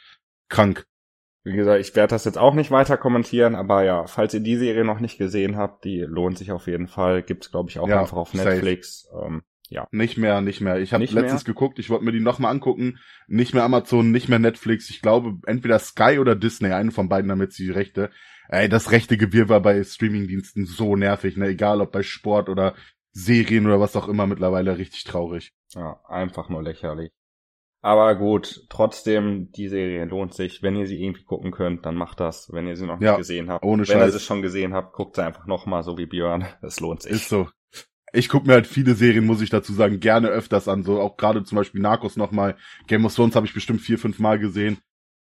Krank. 0.48 0.86
Wie 1.42 1.56
gesagt, 1.56 1.80
ich 1.80 1.96
werde 1.96 2.10
das 2.10 2.24
jetzt 2.24 2.38
auch 2.38 2.54
nicht 2.54 2.70
weiter 2.70 2.98
kommentieren, 2.98 3.54
aber 3.54 3.82
ja, 3.84 4.06
falls 4.06 4.34
ihr 4.34 4.40
die 4.40 4.56
Serie 4.56 4.84
noch 4.84 5.00
nicht 5.00 5.16
gesehen 5.16 5.56
habt, 5.56 5.84
die 5.84 6.00
lohnt 6.00 6.36
sich 6.36 6.52
auf 6.52 6.66
jeden 6.66 6.86
Fall. 6.86 7.22
Gibt's, 7.22 7.50
glaube 7.50 7.70
ich, 7.70 7.78
auch 7.78 7.88
ja, 7.88 8.00
einfach 8.00 8.18
auf 8.18 8.34
Netflix. 8.34 9.08
Ähm, 9.22 9.42
ja. 9.75 9.89
Nicht 9.91 10.16
mehr, 10.16 10.41
nicht 10.41 10.61
mehr. 10.61 10.79
Ich 10.79 10.95
habe 10.95 11.05
letztens 11.05 11.45
mehr? 11.45 11.55
geguckt, 11.55 11.79
ich 11.79 11.91
wollte 11.91 12.05
mir 12.05 12.12
die 12.12 12.20
nochmal 12.20 12.53
angucken. 12.53 12.99
Nicht 13.27 13.55
mehr 13.55 13.64
Amazon, 13.64 14.12
nicht 14.12 14.29
mehr 14.29 14.39
Netflix. 14.39 14.89
Ich 14.89 15.03
glaube, 15.03 15.39
entweder 15.47 15.79
Sky 15.81 16.18
oder 16.20 16.37
Disney, 16.37 16.70
eine 16.70 16.93
von 16.93 17.09
beiden 17.09 17.29
damit 17.29 17.53
sie 17.53 17.64
die 17.64 17.72
Rechte. 17.72 18.11
Ey, 18.49 18.68
das 18.68 18.93
rechte 18.93 19.16
Gewirr 19.16 19.49
war 19.49 19.61
bei 19.61 19.83
Streamingdiensten 19.83 20.64
so 20.66 20.97
nervig, 20.97 21.37
ne? 21.37 21.49
Egal 21.49 21.81
ob 21.81 21.91
bei 21.91 22.03
Sport 22.03 22.49
oder 22.49 22.75
Serien 23.11 23.66
oder 23.66 23.81
was 23.81 23.97
auch 23.97 24.07
immer 24.07 24.27
mittlerweile 24.27 24.79
richtig 24.79 25.05
traurig. 25.05 25.53
Ja, 25.75 26.01
einfach 26.09 26.49
nur 26.49 26.62
lächerlich. 26.62 27.11
Aber 27.81 28.14
gut, 28.14 28.66
trotzdem, 28.70 29.51
die 29.51 29.68
Serie 29.68 30.05
lohnt 30.05 30.35
sich. 30.35 30.62
Wenn 30.62 30.77
ihr 30.77 30.87
sie 30.87 31.03
irgendwie 31.03 31.25
gucken 31.25 31.51
könnt, 31.51 31.85
dann 31.85 31.97
macht 31.97 32.20
das. 32.20 32.49
Wenn 32.51 32.66
ihr 32.66 32.77
sie 32.77 32.87
noch 32.87 32.99
nicht 32.99 33.07
ja, 33.07 33.16
gesehen 33.16 33.51
habt. 33.51 33.64
Ohne 33.64 33.81
Wenn 33.81 33.99
Scheiß. 33.99 34.14
ihr 34.14 34.18
sie 34.18 34.25
schon 34.25 34.41
gesehen 34.41 34.72
habt, 34.72 34.95
guckt 34.95 35.16
sie 35.16 35.25
einfach 35.25 35.47
nochmal, 35.47 35.83
so 35.83 35.99
wie 35.99 36.07
Björn. 36.07 36.47
Es 36.62 36.81
lohnt 36.81 37.03
sich. 37.03 37.12
Ist 37.12 37.29
so 37.29 37.49
ich 38.14 38.28
gucke 38.28 38.46
mir 38.46 38.54
halt 38.54 38.66
viele 38.66 38.94
Serien, 38.94 39.26
muss 39.26 39.42
ich 39.42 39.50
dazu 39.50 39.72
sagen, 39.72 40.00
gerne 40.00 40.28
öfters 40.28 40.68
an. 40.68 40.84
So 40.84 41.00
auch 41.00 41.16
gerade 41.16 41.44
zum 41.44 41.56
Beispiel 41.56 41.80
Narcos 41.80 42.16
nochmal. 42.16 42.56
Game 42.86 43.04
of 43.04 43.14
Thrones 43.14 43.34
habe 43.34 43.46
ich 43.46 43.54
bestimmt 43.54 43.80
vier, 43.80 43.98
fünf 43.98 44.18
Mal 44.18 44.38
gesehen. 44.38 44.78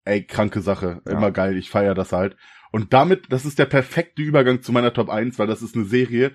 Ey, 0.05 0.25
kranke 0.25 0.61
Sache. 0.61 1.01
Ja. 1.07 1.13
Immer 1.13 1.31
geil. 1.31 1.57
Ich 1.57 1.71
feier 1.71 1.95
das 1.95 2.13
halt. 2.13 2.37
Und 2.73 2.93
damit, 2.93 3.33
das 3.33 3.47
ist 3.47 3.59
der 3.59 3.67
perfekte 3.67 4.23
Übergang 4.23 4.63
zu 4.63 4.73
meiner 4.73 4.93
Top 4.93 5.09
1, 5.09 5.39
weil 5.39 5.47
das 5.47 5.63
ist 5.63 5.75
eine 5.75 5.85
Serie. 5.85 6.33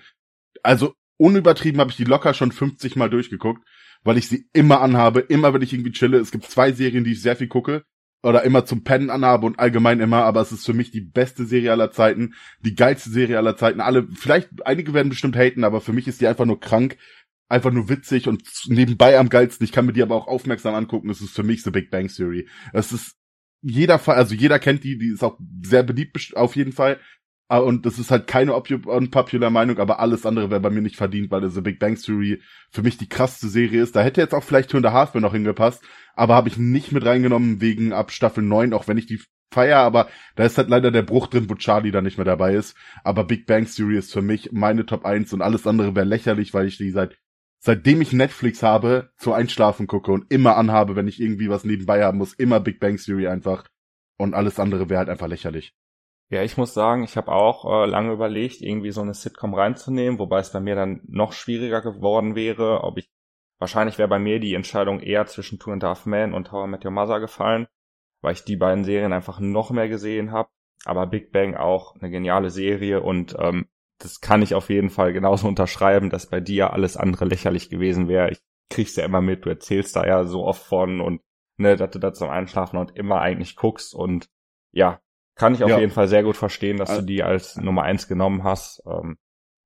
Also 0.62 0.94
unübertrieben 1.18 1.80
habe 1.80 1.90
ich 1.90 1.96
die 1.96 2.04
locker 2.04 2.34
schon 2.34 2.50
50 2.50 2.96
Mal 2.96 3.10
durchgeguckt, 3.10 3.62
weil 4.02 4.18
ich 4.18 4.28
sie 4.28 4.46
immer 4.52 4.80
anhabe, 4.80 5.20
immer 5.20 5.54
wenn 5.54 5.62
ich 5.62 5.72
irgendwie 5.72 5.92
chille. 5.92 6.18
Es 6.18 6.30
gibt 6.30 6.44
zwei 6.44 6.72
Serien, 6.72 7.04
die 7.04 7.12
ich 7.12 7.22
sehr 7.22 7.36
viel 7.36 7.48
gucke 7.48 7.84
oder 8.22 8.42
immer 8.44 8.64
zum 8.64 8.84
Pennen 8.84 9.10
anhabe 9.10 9.46
und 9.46 9.58
allgemein 9.58 10.00
immer, 10.00 10.24
aber 10.24 10.40
es 10.40 10.52
ist 10.52 10.66
für 10.66 10.74
mich 10.74 10.90
die 10.90 11.00
beste 11.00 11.46
Serie 11.46 11.72
aller 11.72 11.90
Zeiten, 11.90 12.34
die 12.64 12.74
geilste 12.74 13.10
Serie 13.10 13.38
aller 13.38 13.56
Zeiten. 13.56 13.80
Alle, 13.80 14.08
vielleicht, 14.14 14.66
einige 14.66 14.92
werden 14.92 15.08
bestimmt 15.08 15.36
haten, 15.36 15.64
aber 15.64 15.80
für 15.80 15.92
mich 15.92 16.06
ist 16.06 16.20
die 16.20 16.26
einfach 16.26 16.44
nur 16.44 16.60
krank, 16.60 16.96
einfach 17.48 17.72
nur 17.72 17.88
witzig 17.88 18.28
und 18.28 18.42
nebenbei 18.66 19.18
am 19.18 19.28
geilsten. 19.28 19.64
Ich 19.64 19.72
kann 19.72 19.86
mir 19.86 19.92
die 19.92 20.02
aber 20.02 20.16
auch 20.16 20.28
aufmerksam 20.28 20.74
angucken. 20.74 21.10
Es 21.10 21.20
ist 21.20 21.34
für 21.34 21.42
mich 21.42 21.62
The 21.62 21.70
Big 21.70 21.90
Bang 21.90 22.08
Theory. 22.08 22.46
Es 22.72 22.92
ist 22.92 23.16
jeder 23.62 23.98
Fall, 23.98 24.16
also 24.16 24.34
jeder 24.34 24.58
kennt 24.58 24.84
die, 24.84 24.98
die 24.98 25.12
ist 25.12 25.22
auch 25.22 25.38
sehr 25.62 25.82
beliebt 25.82 26.32
auf 26.34 26.56
jeden 26.56 26.72
Fall. 26.72 26.98
Ah, 27.52 27.58
und 27.58 27.84
das 27.84 27.98
ist 27.98 28.12
halt 28.12 28.28
keine 28.28 28.54
unpopular 28.54 29.50
Meinung, 29.50 29.78
aber 29.78 29.98
alles 29.98 30.24
andere 30.24 30.50
wäre 30.50 30.60
bei 30.60 30.70
mir 30.70 30.82
nicht 30.82 30.94
verdient, 30.94 31.32
weil 31.32 31.50
The 31.50 31.60
Big 31.60 31.80
Bang 31.80 31.96
Theory 31.96 32.40
für 32.70 32.82
mich 32.82 32.96
die 32.96 33.08
krasseste 33.08 33.48
Serie 33.48 33.82
ist. 33.82 33.96
Da 33.96 34.02
hätte 34.02 34.20
jetzt 34.20 34.34
auch 34.34 34.44
vielleicht 34.44 34.70
Turn 34.70 34.84
the 34.84 34.90
Half 34.90 35.14
noch 35.14 35.32
hingepasst, 35.32 35.82
aber 36.14 36.36
habe 36.36 36.48
ich 36.48 36.58
nicht 36.58 36.92
mit 36.92 37.04
reingenommen 37.04 37.60
wegen 37.60 37.92
ab 37.92 38.12
Staffel 38.12 38.44
9, 38.44 38.72
auch 38.72 38.86
wenn 38.86 38.98
ich 38.98 39.06
die 39.06 39.20
feier, 39.52 39.78
aber 39.78 40.08
da 40.36 40.44
ist 40.44 40.58
halt 40.58 40.68
leider 40.68 40.92
der 40.92 41.02
Bruch 41.02 41.26
drin, 41.26 41.50
wo 41.50 41.56
Charlie 41.56 41.90
da 41.90 42.02
nicht 42.02 42.18
mehr 42.18 42.24
dabei 42.24 42.54
ist. 42.54 42.76
Aber 43.02 43.24
Big 43.24 43.46
Bang 43.46 43.66
Theory 43.66 43.98
ist 43.98 44.12
für 44.12 44.22
mich 44.22 44.52
meine 44.52 44.86
Top 44.86 45.04
1 45.04 45.32
und 45.32 45.42
alles 45.42 45.66
andere 45.66 45.96
wäre 45.96 46.06
lächerlich, 46.06 46.54
weil 46.54 46.68
ich 46.68 46.76
die 46.76 46.92
seit 46.92 47.18
seitdem 47.58 48.00
ich 48.00 48.12
Netflix 48.12 48.62
habe, 48.62 49.10
zu 49.16 49.32
Einschlafen 49.32 49.88
gucke 49.88 50.12
und 50.12 50.30
immer 50.30 50.56
anhabe, 50.56 50.94
wenn 50.94 51.08
ich 51.08 51.20
irgendwie 51.20 51.50
was 51.50 51.64
nebenbei 51.64 52.04
haben 52.04 52.18
muss, 52.18 52.32
immer 52.32 52.60
Big 52.60 52.78
Bang 52.78 52.96
Theory 52.96 53.26
einfach. 53.26 53.64
Und 54.18 54.34
alles 54.34 54.60
andere 54.60 54.88
wäre 54.88 55.00
halt 55.00 55.08
einfach 55.08 55.26
lächerlich. 55.26 55.74
Ja, 56.30 56.44
ich 56.44 56.56
muss 56.56 56.74
sagen, 56.74 57.02
ich 57.02 57.16
habe 57.16 57.32
auch 57.32 57.64
äh, 57.64 57.86
lange 57.86 58.12
überlegt, 58.12 58.62
irgendwie 58.62 58.92
so 58.92 59.00
eine 59.00 59.14
Sitcom 59.14 59.52
reinzunehmen, 59.52 60.20
wobei 60.20 60.38
es 60.38 60.52
bei 60.52 60.60
mir 60.60 60.76
dann 60.76 61.00
noch 61.08 61.32
schwieriger 61.32 61.80
geworden 61.82 62.36
wäre, 62.36 62.84
ob 62.84 62.98
ich 62.98 63.10
wahrscheinlich 63.58 63.98
wäre 63.98 64.08
bei 64.08 64.20
mir 64.20 64.38
die 64.38 64.54
Entscheidung 64.54 65.00
eher 65.00 65.26
zwischen 65.26 65.58
Two 65.58 65.72
and 65.72 65.82
a 65.82 65.88
Half 65.88 66.06
Men 66.06 66.32
und 66.32 66.52
How 66.52 66.66
I 66.66 66.70
Met 66.70 66.84
Your 66.84 66.92
Mother 66.92 67.18
gefallen, 67.18 67.66
weil 68.22 68.34
ich 68.34 68.44
die 68.44 68.56
beiden 68.56 68.84
Serien 68.84 69.12
einfach 69.12 69.40
noch 69.40 69.70
mehr 69.70 69.88
gesehen 69.88 70.30
habe. 70.30 70.50
Aber 70.84 71.08
Big 71.08 71.32
Bang 71.32 71.56
auch 71.56 71.96
eine 71.96 72.10
geniale 72.10 72.50
Serie 72.50 73.02
und 73.02 73.36
ähm, 73.38 73.68
das 73.98 74.20
kann 74.20 74.40
ich 74.40 74.54
auf 74.54 74.70
jeden 74.70 74.90
Fall 74.90 75.12
genauso 75.12 75.48
unterschreiben, 75.48 76.10
dass 76.10 76.30
bei 76.30 76.40
dir 76.40 76.72
alles 76.72 76.96
andere 76.96 77.24
lächerlich 77.24 77.70
gewesen 77.70 78.06
wäre. 78.06 78.30
Ich 78.30 78.40
krieg's 78.70 78.94
ja 78.94 79.04
immer 79.04 79.20
mit, 79.20 79.44
du 79.44 79.48
erzählst 79.48 79.96
da 79.96 80.06
ja 80.06 80.22
so 80.24 80.44
oft 80.44 80.62
von 80.62 81.00
und 81.00 81.22
ne, 81.56 81.74
dass 81.74 81.90
du 81.90 81.98
da 81.98 82.12
zum 82.12 82.30
Einschlafen 82.30 82.76
und 82.76 82.96
immer 82.96 83.20
eigentlich 83.20 83.56
guckst 83.56 83.94
und 83.96 84.30
ja, 84.70 85.00
kann 85.40 85.54
ich 85.54 85.64
auf 85.64 85.70
ja. 85.70 85.78
jeden 85.78 85.90
Fall 85.90 86.06
sehr 86.06 86.22
gut 86.22 86.36
verstehen, 86.36 86.76
dass 86.76 86.94
du 86.94 87.02
die 87.02 87.22
als 87.22 87.56
Nummer 87.56 87.82
eins 87.82 88.06
genommen 88.06 88.44
hast. 88.44 88.82
Ähm, 88.86 89.16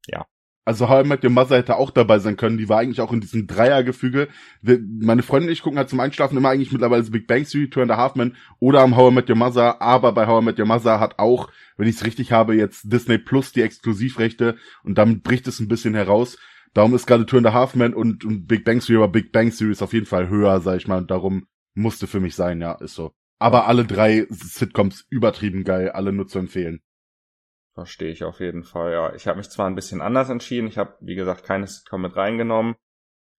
ja. 0.07 0.25
Also 0.64 0.89
How 0.89 1.05
I 1.05 1.09
Met 1.09 1.25
Your 1.25 1.31
Mother 1.31 1.57
hätte 1.57 1.75
auch 1.75 1.91
dabei 1.91 2.20
sein 2.20 2.37
können. 2.37 2.59
Die 2.59 2.68
war 2.68 2.79
eigentlich 2.79 3.01
auch 3.01 3.12
in 3.12 3.20
diesem 3.20 3.49
Dreiergefüge. 3.49 4.29
Meine 4.62 5.25
Freundin 5.25 5.49
und 5.49 5.53
ich 5.53 5.62
gucken 5.62 5.77
halt 5.77 5.89
zum 5.89 5.99
Einschlafen 5.99 6.39
immer 6.39 6.51
eigentlich 6.51 6.70
mittlerweile 6.70 7.03
Big 7.03 7.27
Bang 7.27 7.45
Theory, 7.45 7.68
Two 7.70 7.83
and 7.83 7.91
a 7.91 7.97
Half 7.97 8.14
Men 8.14 8.37
oder 8.61 8.83
am 8.83 8.95
How 8.97 9.11
I 9.11 9.14
Met 9.16 9.29
Your 9.29 9.35
Mother. 9.35 9.83
Aber 9.83 10.12
bei 10.12 10.29
How 10.29 10.41
I 10.41 10.45
Met 10.45 10.61
Your 10.61 10.66
Mother 10.66 11.01
hat 11.01 11.18
auch, 11.18 11.51
wenn 11.77 11.89
ich 11.89 11.97
es 11.97 12.05
richtig 12.05 12.31
habe, 12.31 12.55
jetzt 12.55 12.93
Disney 12.93 13.18
Plus 13.18 13.51
die 13.51 13.62
Exklusivrechte 13.62 14.57
und 14.85 14.97
damit 14.97 15.25
bricht 15.25 15.49
es 15.49 15.59
ein 15.59 15.66
bisschen 15.66 15.95
heraus. 15.95 16.39
Darum 16.72 16.95
ist 16.95 17.07
gerade 17.07 17.27
Two 17.27 17.39
and 17.39 17.49
a 17.49 17.53
Half 17.53 17.75
Men 17.75 17.95
und, 17.95 18.25
und 18.25 18.47
Big 18.47 18.64
Bang 18.64 18.79
Theory, 18.79 19.03
aber 19.03 19.12
Big 19.12 19.33
Bang 19.33 19.51
Theory 19.51 19.72
ist 19.72 19.83
auf 19.83 19.93
jeden 19.93 20.07
Fall 20.07 20.29
höher, 20.29 20.61
sag 20.61 20.77
ich 20.77 20.87
mal. 20.87 20.99
Und 20.99 21.11
darum 21.11 21.49
musste 21.75 22.07
für 22.07 22.20
mich 22.20 22.37
sein, 22.37 22.61
ja, 22.61 22.75
ist 22.75 22.95
so. 22.95 23.12
Aber 23.39 23.66
alle 23.66 23.85
drei 23.85 24.26
Sitcoms 24.30 25.07
übertrieben 25.11 25.64
geil, 25.64 25.91
alle 25.91 26.12
nur 26.12 26.26
zu 26.26 26.39
empfehlen. 26.39 26.82
Verstehe 27.74 28.11
ich 28.11 28.22
auf 28.22 28.41
jeden 28.41 28.62
Fall, 28.62 28.93
ja. 28.93 29.14
Ich 29.14 29.26
habe 29.26 29.39
mich 29.39 29.51
zwar 29.51 29.66
ein 29.66 29.74
bisschen 29.74 30.01
anders 30.01 30.30
entschieden, 30.30 30.68
ich 30.68 30.78
habe, 30.78 30.97
wie 31.01 31.16
gesagt, 31.16 31.45
keine 31.45 31.66
Sitcom 31.66 32.03
mit 32.03 32.14
reingenommen, 32.14 32.76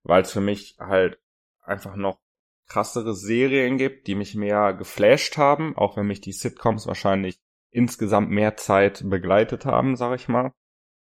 weil 0.03 0.23
es 0.23 0.33
für 0.33 0.41
mich 0.41 0.75
halt 0.79 1.19
einfach 1.61 1.95
noch 1.95 2.19
krassere 2.67 3.13
Serien 3.13 3.77
gibt, 3.77 4.07
die 4.07 4.15
mich 4.15 4.35
mehr 4.35 4.73
geflasht 4.73 5.37
haben, 5.37 5.77
auch 5.77 5.97
wenn 5.97 6.07
mich 6.07 6.21
die 6.21 6.33
Sitcoms 6.33 6.87
wahrscheinlich 6.87 7.39
insgesamt 7.69 8.29
mehr 8.29 8.55
Zeit 8.57 9.03
begleitet 9.05 9.65
haben, 9.65 9.95
sag 9.95 10.15
ich 10.15 10.27
mal. 10.27 10.51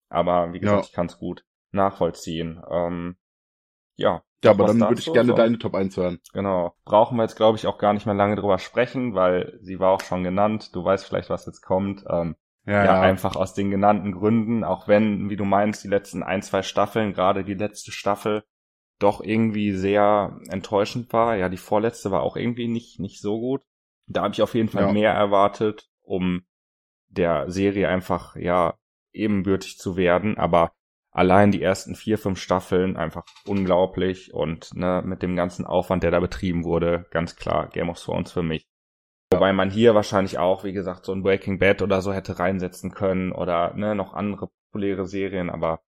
Aber 0.10 0.54
wie 0.54 0.60
gesagt, 0.60 0.84
ja. 0.84 0.88
ich 0.88 0.94
kann 0.94 1.08
es 1.08 1.18
gut 1.18 1.46
nachvollziehen. 1.72 2.62
Ähm, 2.70 3.18
ja. 3.96 4.24
Ja, 4.44 4.52
aber 4.52 4.66
dann 4.68 4.80
würde 4.80 5.00
ich 5.00 5.12
gerne 5.12 5.32
so. 5.32 5.36
deine 5.36 5.60
Top 5.60 5.76
1 5.76 5.96
hören. 5.98 6.20
Genau. 6.34 6.74
Brauchen 6.84 7.18
wir 7.18 7.24
jetzt, 7.24 7.36
glaube 7.36 7.58
ich, 7.58 7.68
auch 7.68 7.78
gar 7.78 7.94
nicht 7.94 8.06
mehr 8.06 8.16
lange 8.16 8.36
drüber 8.36 8.58
sprechen, 8.58 9.14
weil 9.14 9.60
sie 9.62 9.80
war 9.80 9.92
auch 9.92 10.02
schon 10.02 10.24
genannt. 10.24 10.76
Du 10.76 10.84
weißt 10.84 11.06
vielleicht, 11.06 11.30
was 11.30 11.46
jetzt 11.46 11.62
kommt. 11.62 12.04
Ähm, 12.10 12.36
ja, 12.66 12.86
ja, 12.86 13.02
einfach 13.02 13.36
aus 13.36 13.54
den 13.54 13.72
genannten 13.72 14.12
Gründen, 14.12 14.64
auch 14.64 14.88
wenn, 14.88 15.30
wie 15.30 15.36
du 15.36 15.46
meinst, 15.46 15.84
die 15.84 15.88
letzten 15.88 16.22
ein, 16.22 16.44
zwei 16.44 16.62
Staffeln, 16.62 17.14
gerade 17.14 17.44
die 17.44 17.56
letzte 17.56 17.92
Staffel, 17.92 18.44
doch 19.00 19.22
irgendwie 19.22 19.74
sehr 19.74 20.40
enttäuschend 20.50 21.12
war. 21.12 21.36
Ja, 21.36 21.50
die 21.50 21.58
vorletzte 21.58 22.12
war 22.12 22.22
auch 22.22 22.38
irgendwie 22.38 22.68
nicht, 22.68 23.00
nicht 23.00 23.20
so 23.20 23.40
gut. 23.40 23.64
Da 24.06 24.24
habe 24.24 24.34
ich 24.34 24.42
auf 24.42 24.54
jeden 24.54 24.70
Fall 24.70 24.88
ja. 24.88 24.92
mehr 24.92 25.12
erwartet, 25.12 25.90
um 26.02 26.44
der 27.10 27.50
Serie 27.50 27.90
einfach, 27.90 28.36
ja, 28.36 28.76
ebenbürtig 29.12 29.78
zu 29.78 29.98
werden. 29.98 30.38
Aber 30.38 30.72
allein 31.12 31.52
die 31.52 31.62
ersten 31.62 31.96
vier, 31.96 32.18
fünf 32.18 32.40
Staffeln 32.40 32.98
einfach 32.98 33.26
unglaublich 33.46 34.34
und 34.34 34.74
ne, 34.74 35.04
mit 35.06 35.22
dem 35.22 35.36
ganzen 35.36 35.66
Aufwand, 35.66 36.04
der 36.04 36.12
da 36.12 36.20
betrieben 36.20 36.64
wurde, 36.64 37.06
ganz 37.12 37.36
klar 37.36 37.70
Game 37.70 37.90
of 37.90 38.02
Thrones 38.02 38.32
für 38.32 38.44
mich. 38.44 38.66
Wobei 39.32 39.54
man 39.54 39.70
hier 39.70 39.96
wahrscheinlich 39.96 40.40
auch, 40.40 40.64
wie 40.64 40.74
gesagt, 40.74 41.06
so 41.06 41.14
ein 41.14 41.24
Breaking 41.24 41.60
Bad 41.60 41.82
oder 41.82 42.02
so 42.02 42.14
hätte 42.14 42.40
reinsetzen 42.40 42.92
können 42.92 43.32
oder 43.32 43.74
ne, 43.76 43.96
noch 43.96 44.14
andere 44.14 44.50
populäre 44.72 45.06
Serien, 45.06 45.50
aber 45.50 45.82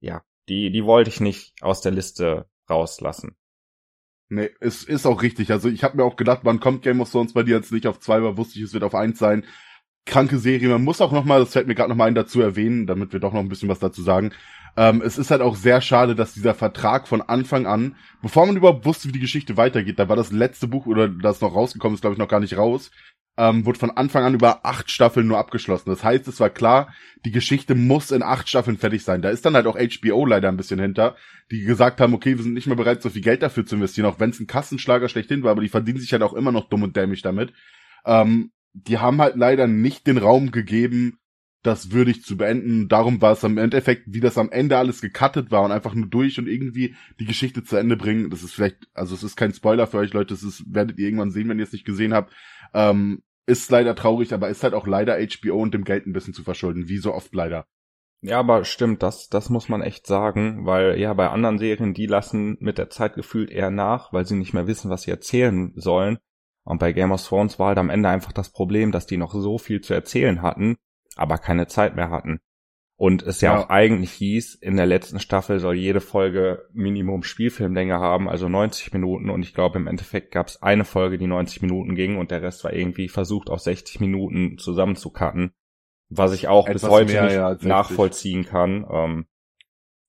ja, 0.00 0.22
die, 0.48 0.70
die 0.70 0.84
wollte 0.84 1.10
ich 1.10 1.20
nicht 1.20 1.62
aus 1.62 1.80
der 1.80 1.92
Liste 1.92 2.46
rauslassen. 2.68 3.36
Nee, 4.28 4.50
es 4.60 4.82
ist 4.82 5.06
auch 5.06 5.20
richtig. 5.20 5.52
Also 5.52 5.68
ich 5.68 5.84
habe 5.84 5.98
mir 5.98 6.04
auch 6.04 6.16
gedacht, 6.16 6.40
wann 6.44 6.58
kommt 6.58 6.82
Game 6.82 7.02
of 7.02 7.10
Thrones 7.10 7.34
bei 7.34 7.42
dir 7.42 7.56
jetzt 7.56 7.70
nicht 7.70 7.86
auf 7.86 8.00
zwei, 8.00 8.22
weil 8.22 8.38
wusste 8.38 8.58
ich, 8.58 8.64
es 8.64 8.72
wird 8.72 8.82
auf 8.82 8.94
eins 8.94 9.18
sein. 9.18 9.44
Kranke 10.04 10.38
Serie. 10.38 10.68
Man 10.68 10.84
muss 10.84 11.00
auch 11.00 11.12
noch 11.12 11.24
mal, 11.24 11.40
das 11.40 11.52
fällt 11.52 11.66
mir 11.66 11.74
gerade 11.74 11.90
noch 11.90 11.96
mal 11.96 12.06
ein, 12.06 12.14
dazu 12.14 12.40
erwähnen, 12.40 12.86
damit 12.86 13.12
wir 13.12 13.20
doch 13.20 13.32
noch 13.32 13.40
ein 13.40 13.48
bisschen 13.48 13.68
was 13.68 13.78
dazu 13.78 14.02
sagen. 14.02 14.32
Ähm, 14.76 15.02
es 15.04 15.18
ist 15.18 15.30
halt 15.30 15.42
auch 15.42 15.54
sehr 15.54 15.80
schade, 15.80 16.14
dass 16.14 16.34
dieser 16.34 16.54
Vertrag 16.54 17.06
von 17.06 17.20
Anfang 17.20 17.66
an, 17.66 17.96
bevor 18.22 18.46
man 18.46 18.56
überhaupt 18.56 18.86
wusste, 18.86 19.08
wie 19.08 19.12
die 19.12 19.20
Geschichte 19.20 19.56
weitergeht, 19.56 19.98
da 19.98 20.08
war 20.08 20.16
das 20.16 20.32
letzte 20.32 20.66
Buch 20.66 20.86
oder 20.86 21.08
das 21.08 21.40
noch 21.40 21.54
rausgekommen 21.54 21.94
ist, 21.94 22.00
glaube 22.00 22.14
ich, 22.14 22.18
noch 22.18 22.28
gar 22.28 22.40
nicht 22.40 22.56
raus, 22.56 22.90
ähm, 23.36 23.66
wurde 23.66 23.78
von 23.78 23.90
Anfang 23.90 24.24
an 24.24 24.34
über 24.34 24.64
acht 24.64 24.90
Staffeln 24.90 25.26
nur 25.26 25.38
abgeschlossen. 25.38 25.90
Das 25.90 26.02
heißt, 26.02 26.26
es 26.26 26.40
war 26.40 26.50
klar, 26.50 26.94
die 27.24 27.32
Geschichte 27.32 27.74
muss 27.74 28.10
in 28.10 28.22
acht 28.22 28.48
Staffeln 28.48 28.78
fertig 28.78 29.04
sein. 29.04 29.22
Da 29.22 29.30
ist 29.30 29.44
dann 29.44 29.54
halt 29.54 29.66
auch 29.66 29.78
HBO 29.78 30.26
leider 30.26 30.48
ein 30.48 30.56
bisschen 30.56 30.80
hinter, 30.80 31.16
die 31.50 31.62
gesagt 31.62 32.00
haben, 32.00 32.14
okay, 32.14 32.36
wir 32.36 32.42
sind 32.42 32.54
nicht 32.54 32.66
mehr 32.66 32.76
bereit, 32.76 33.02
so 33.02 33.10
viel 33.10 33.22
Geld 33.22 33.42
dafür 33.42 33.66
zu 33.66 33.76
investieren, 33.76 34.06
auch 34.06 34.20
wenn 34.20 34.30
es 34.30 34.40
ein 34.40 34.46
Kassenschlager 34.46 35.08
schlechthin 35.08 35.42
war, 35.42 35.52
aber 35.52 35.62
die 35.62 35.68
verdienen 35.68 35.98
sich 35.98 36.12
halt 36.12 36.22
auch 36.22 36.34
immer 36.34 36.52
noch 36.52 36.68
dumm 36.68 36.82
und 36.82 36.96
dämlich 36.96 37.22
damit. 37.22 37.52
Ähm, 38.04 38.52
die 38.74 38.98
haben 38.98 39.20
halt 39.20 39.36
leider 39.36 39.66
nicht 39.66 40.06
den 40.06 40.18
Raum 40.18 40.50
gegeben, 40.50 41.18
das 41.62 41.92
würdig 41.92 42.24
zu 42.24 42.36
beenden. 42.36 42.88
Darum 42.88 43.22
war 43.22 43.32
es 43.32 43.44
am 43.44 43.56
Endeffekt, 43.56 44.04
wie 44.06 44.20
das 44.20 44.36
am 44.36 44.50
Ende 44.50 44.78
alles 44.78 45.00
gecuttet 45.00 45.50
war 45.50 45.62
und 45.62 45.72
einfach 45.72 45.94
nur 45.94 46.08
durch 46.08 46.38
und 46.38 46.48
irgendwie 46.48 46.96
die 47.20 47.24
Geschichte 47.24 47.62
zu 47.62 47.76
Ende 47.76 47.96
bringen. 47.96 48.30
Das 48.30 48.42
ist 48.42 48.52
vielleicht, 48.52 48.88
also 48.94 49.14
es 49.14 49.22
ist 49.22 49.36
kein 49.36 49.54
Spoiler 49.54 49.86
für 49.86 49.98
euch 49.98 50.12
Leute, 50.12 50.34
das 50.34 50.42
ist, 50.42 50.64
werdet 50.66 50.98
ihr 50.98 51.06
irgendwann 51.06 51.30
sehen, 51.30 51.48
wenn 51.48 51.58
ihr 51.58 51.64
es 51.64 51.72
nicht 51.72 51.84
gesehen 51.84 52.14
habt. 52.14 52.32
Ähm, 52.74 53.22
ist 53.46 53.70
leider 53.70 53.94
traurig, 53.94 54.32
aber 54.34 54.48
ist 54.48 54.62
halt 54.62 54.74
auch 54.74 54.86
leider 54.86 55.18
HBO 55.18 55.60
und 55.60 55.74
dem 55.74 55.84
Geld 55.84 56.06
ein 56.06 56.12
bisschen 56.12 56.34
zu 56.34 56.42
verschulden, 56.42 56.88
wie 56.88 56.98
so 56.98 57.12
oft 57.12 57.34
leider. 57.34 57.66
Ja, 58.24 58.38
aber 58.38 58.64
stimmt, 58.64 59.02
das, 59.02 59.28
das 59.28 59.50
muss 59.50 59.68
man 59.68 59.82
echt 59.82 60.06
sagen, 60.06 60.64
weil 60.64 60.98
ja 60.98 61.12
bei 61.12 61.28
anderen 61.28 61.58
Serien, 61.58 61.92
die 61.92 62.06
lassen 62.06 62.56
mit 62.60 62.78
der 62.78 62.88
Zeit 62.88 63.14
gefühlt 63.14 63.50
eher 63.50 63.72
nach, 63.72 64.12
weil 64.12 64.24
sie 64.26 64.36
nicht 64.36 64.54
mehr 64.54 64.68
wissen, 64.68 64.90
was 64.90 65.02
sie 65.02 65.10
erzählen 65.10 65.72
sollen. 65.74 66.18
Und 66.64 66.78
bei 66.78 66.92
Game 66.92 67.12
of 67.12 67.26
Thrones 67.26 67.58
war 67.58 67.68
halt 67.68 67.78
am 67.78 67.90
Ende 67.90 68.08
einfach 68.08 68.32
das 68.32 68.50
Problem, 68.50 68.92
dass 68.92 69.06
die 69.06 69.16
noch 69.16 69.34
so 69.34 69.58
viel 69.58 69.80
zu 69.80 69.94
erzählen 69.94 70.42
hatten, 70.42 70.76
aber 71.16 71.38
keine 71.38 71.66
Zeit 71.66 71.96
mehr 71.96 72.10
hatten. 72.10 72.40
Und 72.96 73.24
es 73.24 73.40
ja, 73.40 73.54
ja, 73.54 73.58
auch 73.58 73.68
eigentlich 73.68 74.12
hieß, 74.12 74.54
in 74.54 74.76
der 74.76 74.86
letzten 74.86 75.18
Staffel 75.18 75.58
soll 75.58 75.74
jede 75.74 76.00
Folge 76.00 76.68
Minimum 76.72 77.24
Spielfilmlänge 77.24 77.98
haben, 77.98 78.28
also 78.28 78.48
90 78.48 78.92
Minuten. 78.92 79.28
Und 79.28 79.42
ich 79.42 79.54
glaube, 79.54 79.78
im 79.78 79.88
Endeffekt 79.88 80.30
gab 80.30 80.46
es 80.46 80.62
eine 80.62 80.84
Folge, 80.84 81.18
die 81.18 81.26
90 81.26 81.62
Minuten 81.62 81.96
ging 81.96 82.16
und 82.16 82.30
der 82.30 82.42
Rest 82.42 82.62
war 82.62 82.72
irgendwie 82.72 83.08
versucht, 83.08 83.50
auf 83.50 83.58
60 83.58 83.98
Minuten 83.98 84.56
zusammenzucutten. 84.56 85.50
Was 86.10 86.32
ich 86.32 86.46
auch 86.46 86.68
Etwas 86.68 86.82
bis 86.82 86.90
heute 86.90 87.12
mehr, 87.12 87.24
nicht 87.24 87.62
ja, 87.62 87.68
nachvollziehen 87.68 88.44
kann. 88.44 88.86
Ähm, 88.88 89.26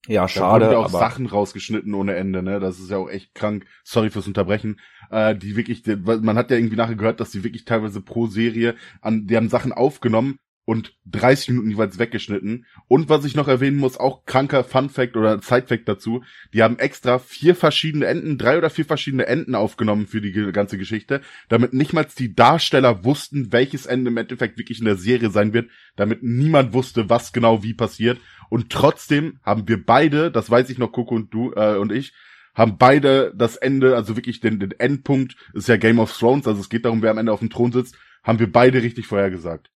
ja, 0.08 0.28
schade. 0.28 0.66
Da 0.66 0.72
wurden 0.72 0.74
ja 0.74 0.86
auch 0.86 0.89
aber 0.89 0.99
Sachen 0.99 1.26
rausgeschnitten 1.28 1.94
ohne 1.94 2.15
Ende, 2.15 2.44
ne? 2.44 2.60
Das 2.60 2.80
ist 2.80 2.91
ja 2.91 2.98
auch 2.98 3.10
echt 3.10 3.34
krank. 3.34 3.65
Sorry 3.84 4.10
fürs 4.10 4.27
Unterbrechen. 4.27 4.80
Äh, 5.10 5.36
die 5.36 5.56
wirklich, 5.56 5.84
man 5.86 6.38
hat 6.38 6.52
ja 6.52 6.57
irgendwie 6.57 6.76
nachher 6.76 6.95
gehört, 6.95 7.19
dass 7.19 7.32
die 7.32 7.44
wirklich 7.44 7.65
teilweise 7.65 8.02
pro 8.02 8.27
Serie 8.27 8.76
an, 9.02 9.27
die 9.27 9.38
haben 9.38 9.49
Sachen 9.49 9.72
aufgenommen 9.72 10.40
und 10.65 10.95
30 11.06 11.49
Minuten 11.49 11.72
jeweils 11.72 11.99
weggeschnitten. 11.99 12.65
Und 12.88 13.10
was 13.10 13.26
ich 13.26 13.35
noch 13.35 13.48
erwähnen 13.48 13.77
muss, 13.77 13.98
auch 13.98 14.26
kranker 14.26 14.64
Fun 14.64 14.90
Fact 14.90 15.18
oder 15.18 15.41
Side 15.41 15.68
Fact 15.68 15.88
dazu, 15.88 16.23
die 16.53 16.64
haben 16.64 16.80
extra 16.80 17.19
vier 17.19 17.56
verschiedene 17.56 18.06
Enden, 18.06 18.38
drei 18.38 18.57
oder 18.57 18.69
vier 18.69 18.85
verschiedene 18.85 19.27
Enden 19.27 19.56
aufgenommen 19.56 20.07
für 20.07 20.22
die 20.22 20.31
ganze 20.53 20.77
Geschichte, 20.77 21.22
damit 21.49 21.73
nicht 21.73 21.94
mal 21.94 22.07
die 22.18 22.34
Darsteller 22.34 23.03
wussten, 23.03 23.52
welches 23.52 23.85
Ende 23.85 24.10
im 24.10 24.18
Endeffekt 24.18 24.57
wirklich 24.57 24.80
in 24.80 24.85
der 24.85 24.95
Serie 24.95 25.30
sein 25.30 25.53
wird, 25.53 25.69
damit 25.95 26.23
niemand 26.23 26.73
wusste, 26.73 27.10
was 27.10 27.34
genau 27.34 27.64
wie 27.64 27.73
passiert. 27.73 28.19
Und 28.49 28.69
trotzdem 28.69 29.40
haben 29.44 29.68
wir 29.68 29.84
beide, 29.84 30.31
das 30.31 30.49
weiß 30.49 30.69
ich 30.69 30.77
noch, 30.77 30.91
Coco 30.91 31.15
und 31.15 31.34
du 31.34 31.52
äh, 31.53 31.76
und 31.77 31.91
ich, 31.91 32.14
haben 32.56 32.77
beide 32.77 33.34
das 33.35 33.56
Ende, 33.56 33.95
also 33.95 34.15
wirklich 34.15 34.40
den, 34.40 34.60
den 34.60 34.72
Endpunkt, 34.72 35.35
ist 35.53 35.68
ja 35.68 35.77
Game 35.77 35.99
of 35.99 36.15
Thrones, 36.15 36.48
also 36.48 36.61
es 36.61 36.69
geht 36.69 36.85
darum, 36.85 37.02
wer 37.02 37.11
am 37.11 37.18
Ende 37.18 37.34
auf 37.34 37.40
dem 37.40 37.49
Thron 37.49 37.72
sitzt, 37.72 37.98
haben 38.23 38.40
wir 38.40 38.52
beide 38.52 38.81
richtig 38.81 39.07
vorhergesagt. 39.07 39.73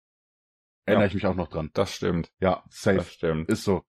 Erinnere 0.86 1.04
ja, 1.04 1.08
ich 1.08 1.14
mich 1.14 1.26
auch 1.26 1.34
noch 1.34 1.48
dran. 1.48 1.70
Das 1.74 1.92
stimmt. 1.92 2.30
Ja, 2.40 2.62
safe. 2.70 2.98
Das 2.98 3.12
stimmt. 3.12 3.48
Ist 3.48 3.64
so. 3.64 3.82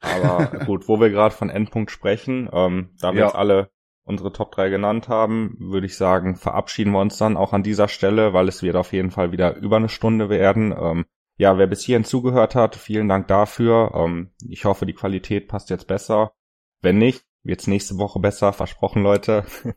Aber 0.00 0.46
gut, 0.66 0.88
wo 0.88 1.00
wir 1.00 1.10
gerade 1.10 1.34
von 1.34 1.50
Endpunkt 1.50 1.90
sprechen, 1.90 2.48
ähm, 2.52 2.90
da 3.00 3.12
wir 3.12 3.20
ja. 3.20 3.26
jetzt 3.26 3.34
alle 3.34 3.70
unsere 4.04 4.32
Top 4.32 4.52
3 4.52 4.68
genannt 4.68 5.08
haben, 5.08 5.56
würde 5.58 5.86
ich 5.86 5.96
sagen, 5.96 6.36
verabschieden 6.36 6.92
wir 6.92 7.00
uns 7.00 7.16
dann 7.16 7.38
auch 7.38 7.54
an 7.54 7.62
dieser 7.62 7.88
Stelle, 7.88 8.34
weil 8.34 8.48
es 8.48 8.62
wird 8.62 8.76
auf 8.76 8.92
jeden 8.92 9.10
Fall 9.10 9.32
wieder 9.32 9.56
über 9.56 9.76
eine 9.76 9.88
Stunde 9.88 10.28
werden. 10.28 10.74
Ähm, 10.78 11.06
ja, 11.38 11.56
wer 11.56 11.66
bis 11.66 11.82
hierhin 11.82 12.04
zugehört 12.04 12.54
hat, 12.54 12.76
vielen 12.76 13.08
Dank 13.08 13.26
dafür. 13.28 13.92
Ähm, 13.94 14.30
ich 14.46 14.66
hoffe, 14.66 14.84
die 14.84 14.92
Qualität 14.92 15.48
passt 15.48 15.70
jetzt 15.70 15.86
besser. 15.86 16.32
Wenn 16.82 16.98
nicht, 16.98 17.24
wird's 17.42 17.66
nächste 17.66 17.96
Woche 17.96 18.20
besser, 18.20 18.52
versprochen, 18.52 19.02
Leute. 19.02 19.46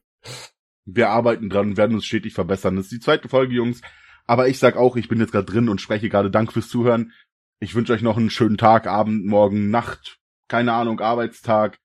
wir 0.86 1.10
arbeiten 1.10 1.50
dran, 1.50 1.78
werden 1.78 1.96
uns 1.96 2.06
stetig 2.06 2.34
verbessern. 2.34 2.76
Das 2.76 2.86
ist 2.86 2.92
die 2.92 3.00
zweite 3.00 3.30
Folge, 3.30 3.56
Jungs. 3.56 3.82
Aber 4.28 4.48
ich 4.50 4.60
sag 4.60 4.76
auch, 4.76 4.98
ich 4.98 5.08
bin 5.08 5.20
jetzt 5.20 5.32
gerade 5.32 5.46
drin 5.46 5.70
und 5.70 5.82
spreche 5.82 6.10
gerade 6.10 6.30
Dank 6.30 6.54
fürs 6.54 6.68
Zuhören. 6.68 7.14
Ich 7.60 7.74
wünsche 7.74 7.94
euch 7.94 8.02
noch 8.02 8.18
einen 8.18 8.30
schönen 8.30 8.58
Tag, 8.58 8.86
Abend, 8.86 9.26
Morgen, 9.26 9.72
Nacht, 9.72 10.20
keine 10.48 10.74
Ahnung, 10.74 11.00
Arbeitstag. 11.00 11.80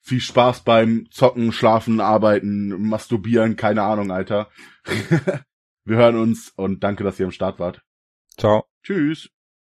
Viel 0.00 0.20
Spaß 0.20 0.62
beim 0.62 1.08
Zocken, 1.10 1.52
Schlafen, 1.52 2.00
Arbeiten, 2.00 2.88
Masturbieren, 2.88 3.56
keine 3.56 3.82
Ahnung, 3.82 4.12
Alter. 4.12 4.48
Wir 5.84 5.96
hören 5.96 6.16
uns 6.16 6.52
und 6.56 6.82
danke, 6.84 7.04
dass 7.04 7.18
ihr 7.18 7.26
am 7.26 7.32
Start 7.32 7.58
wart. 7.58 7.82
Ciao. 8.38 8.64
Tschüss. 8.82 9.35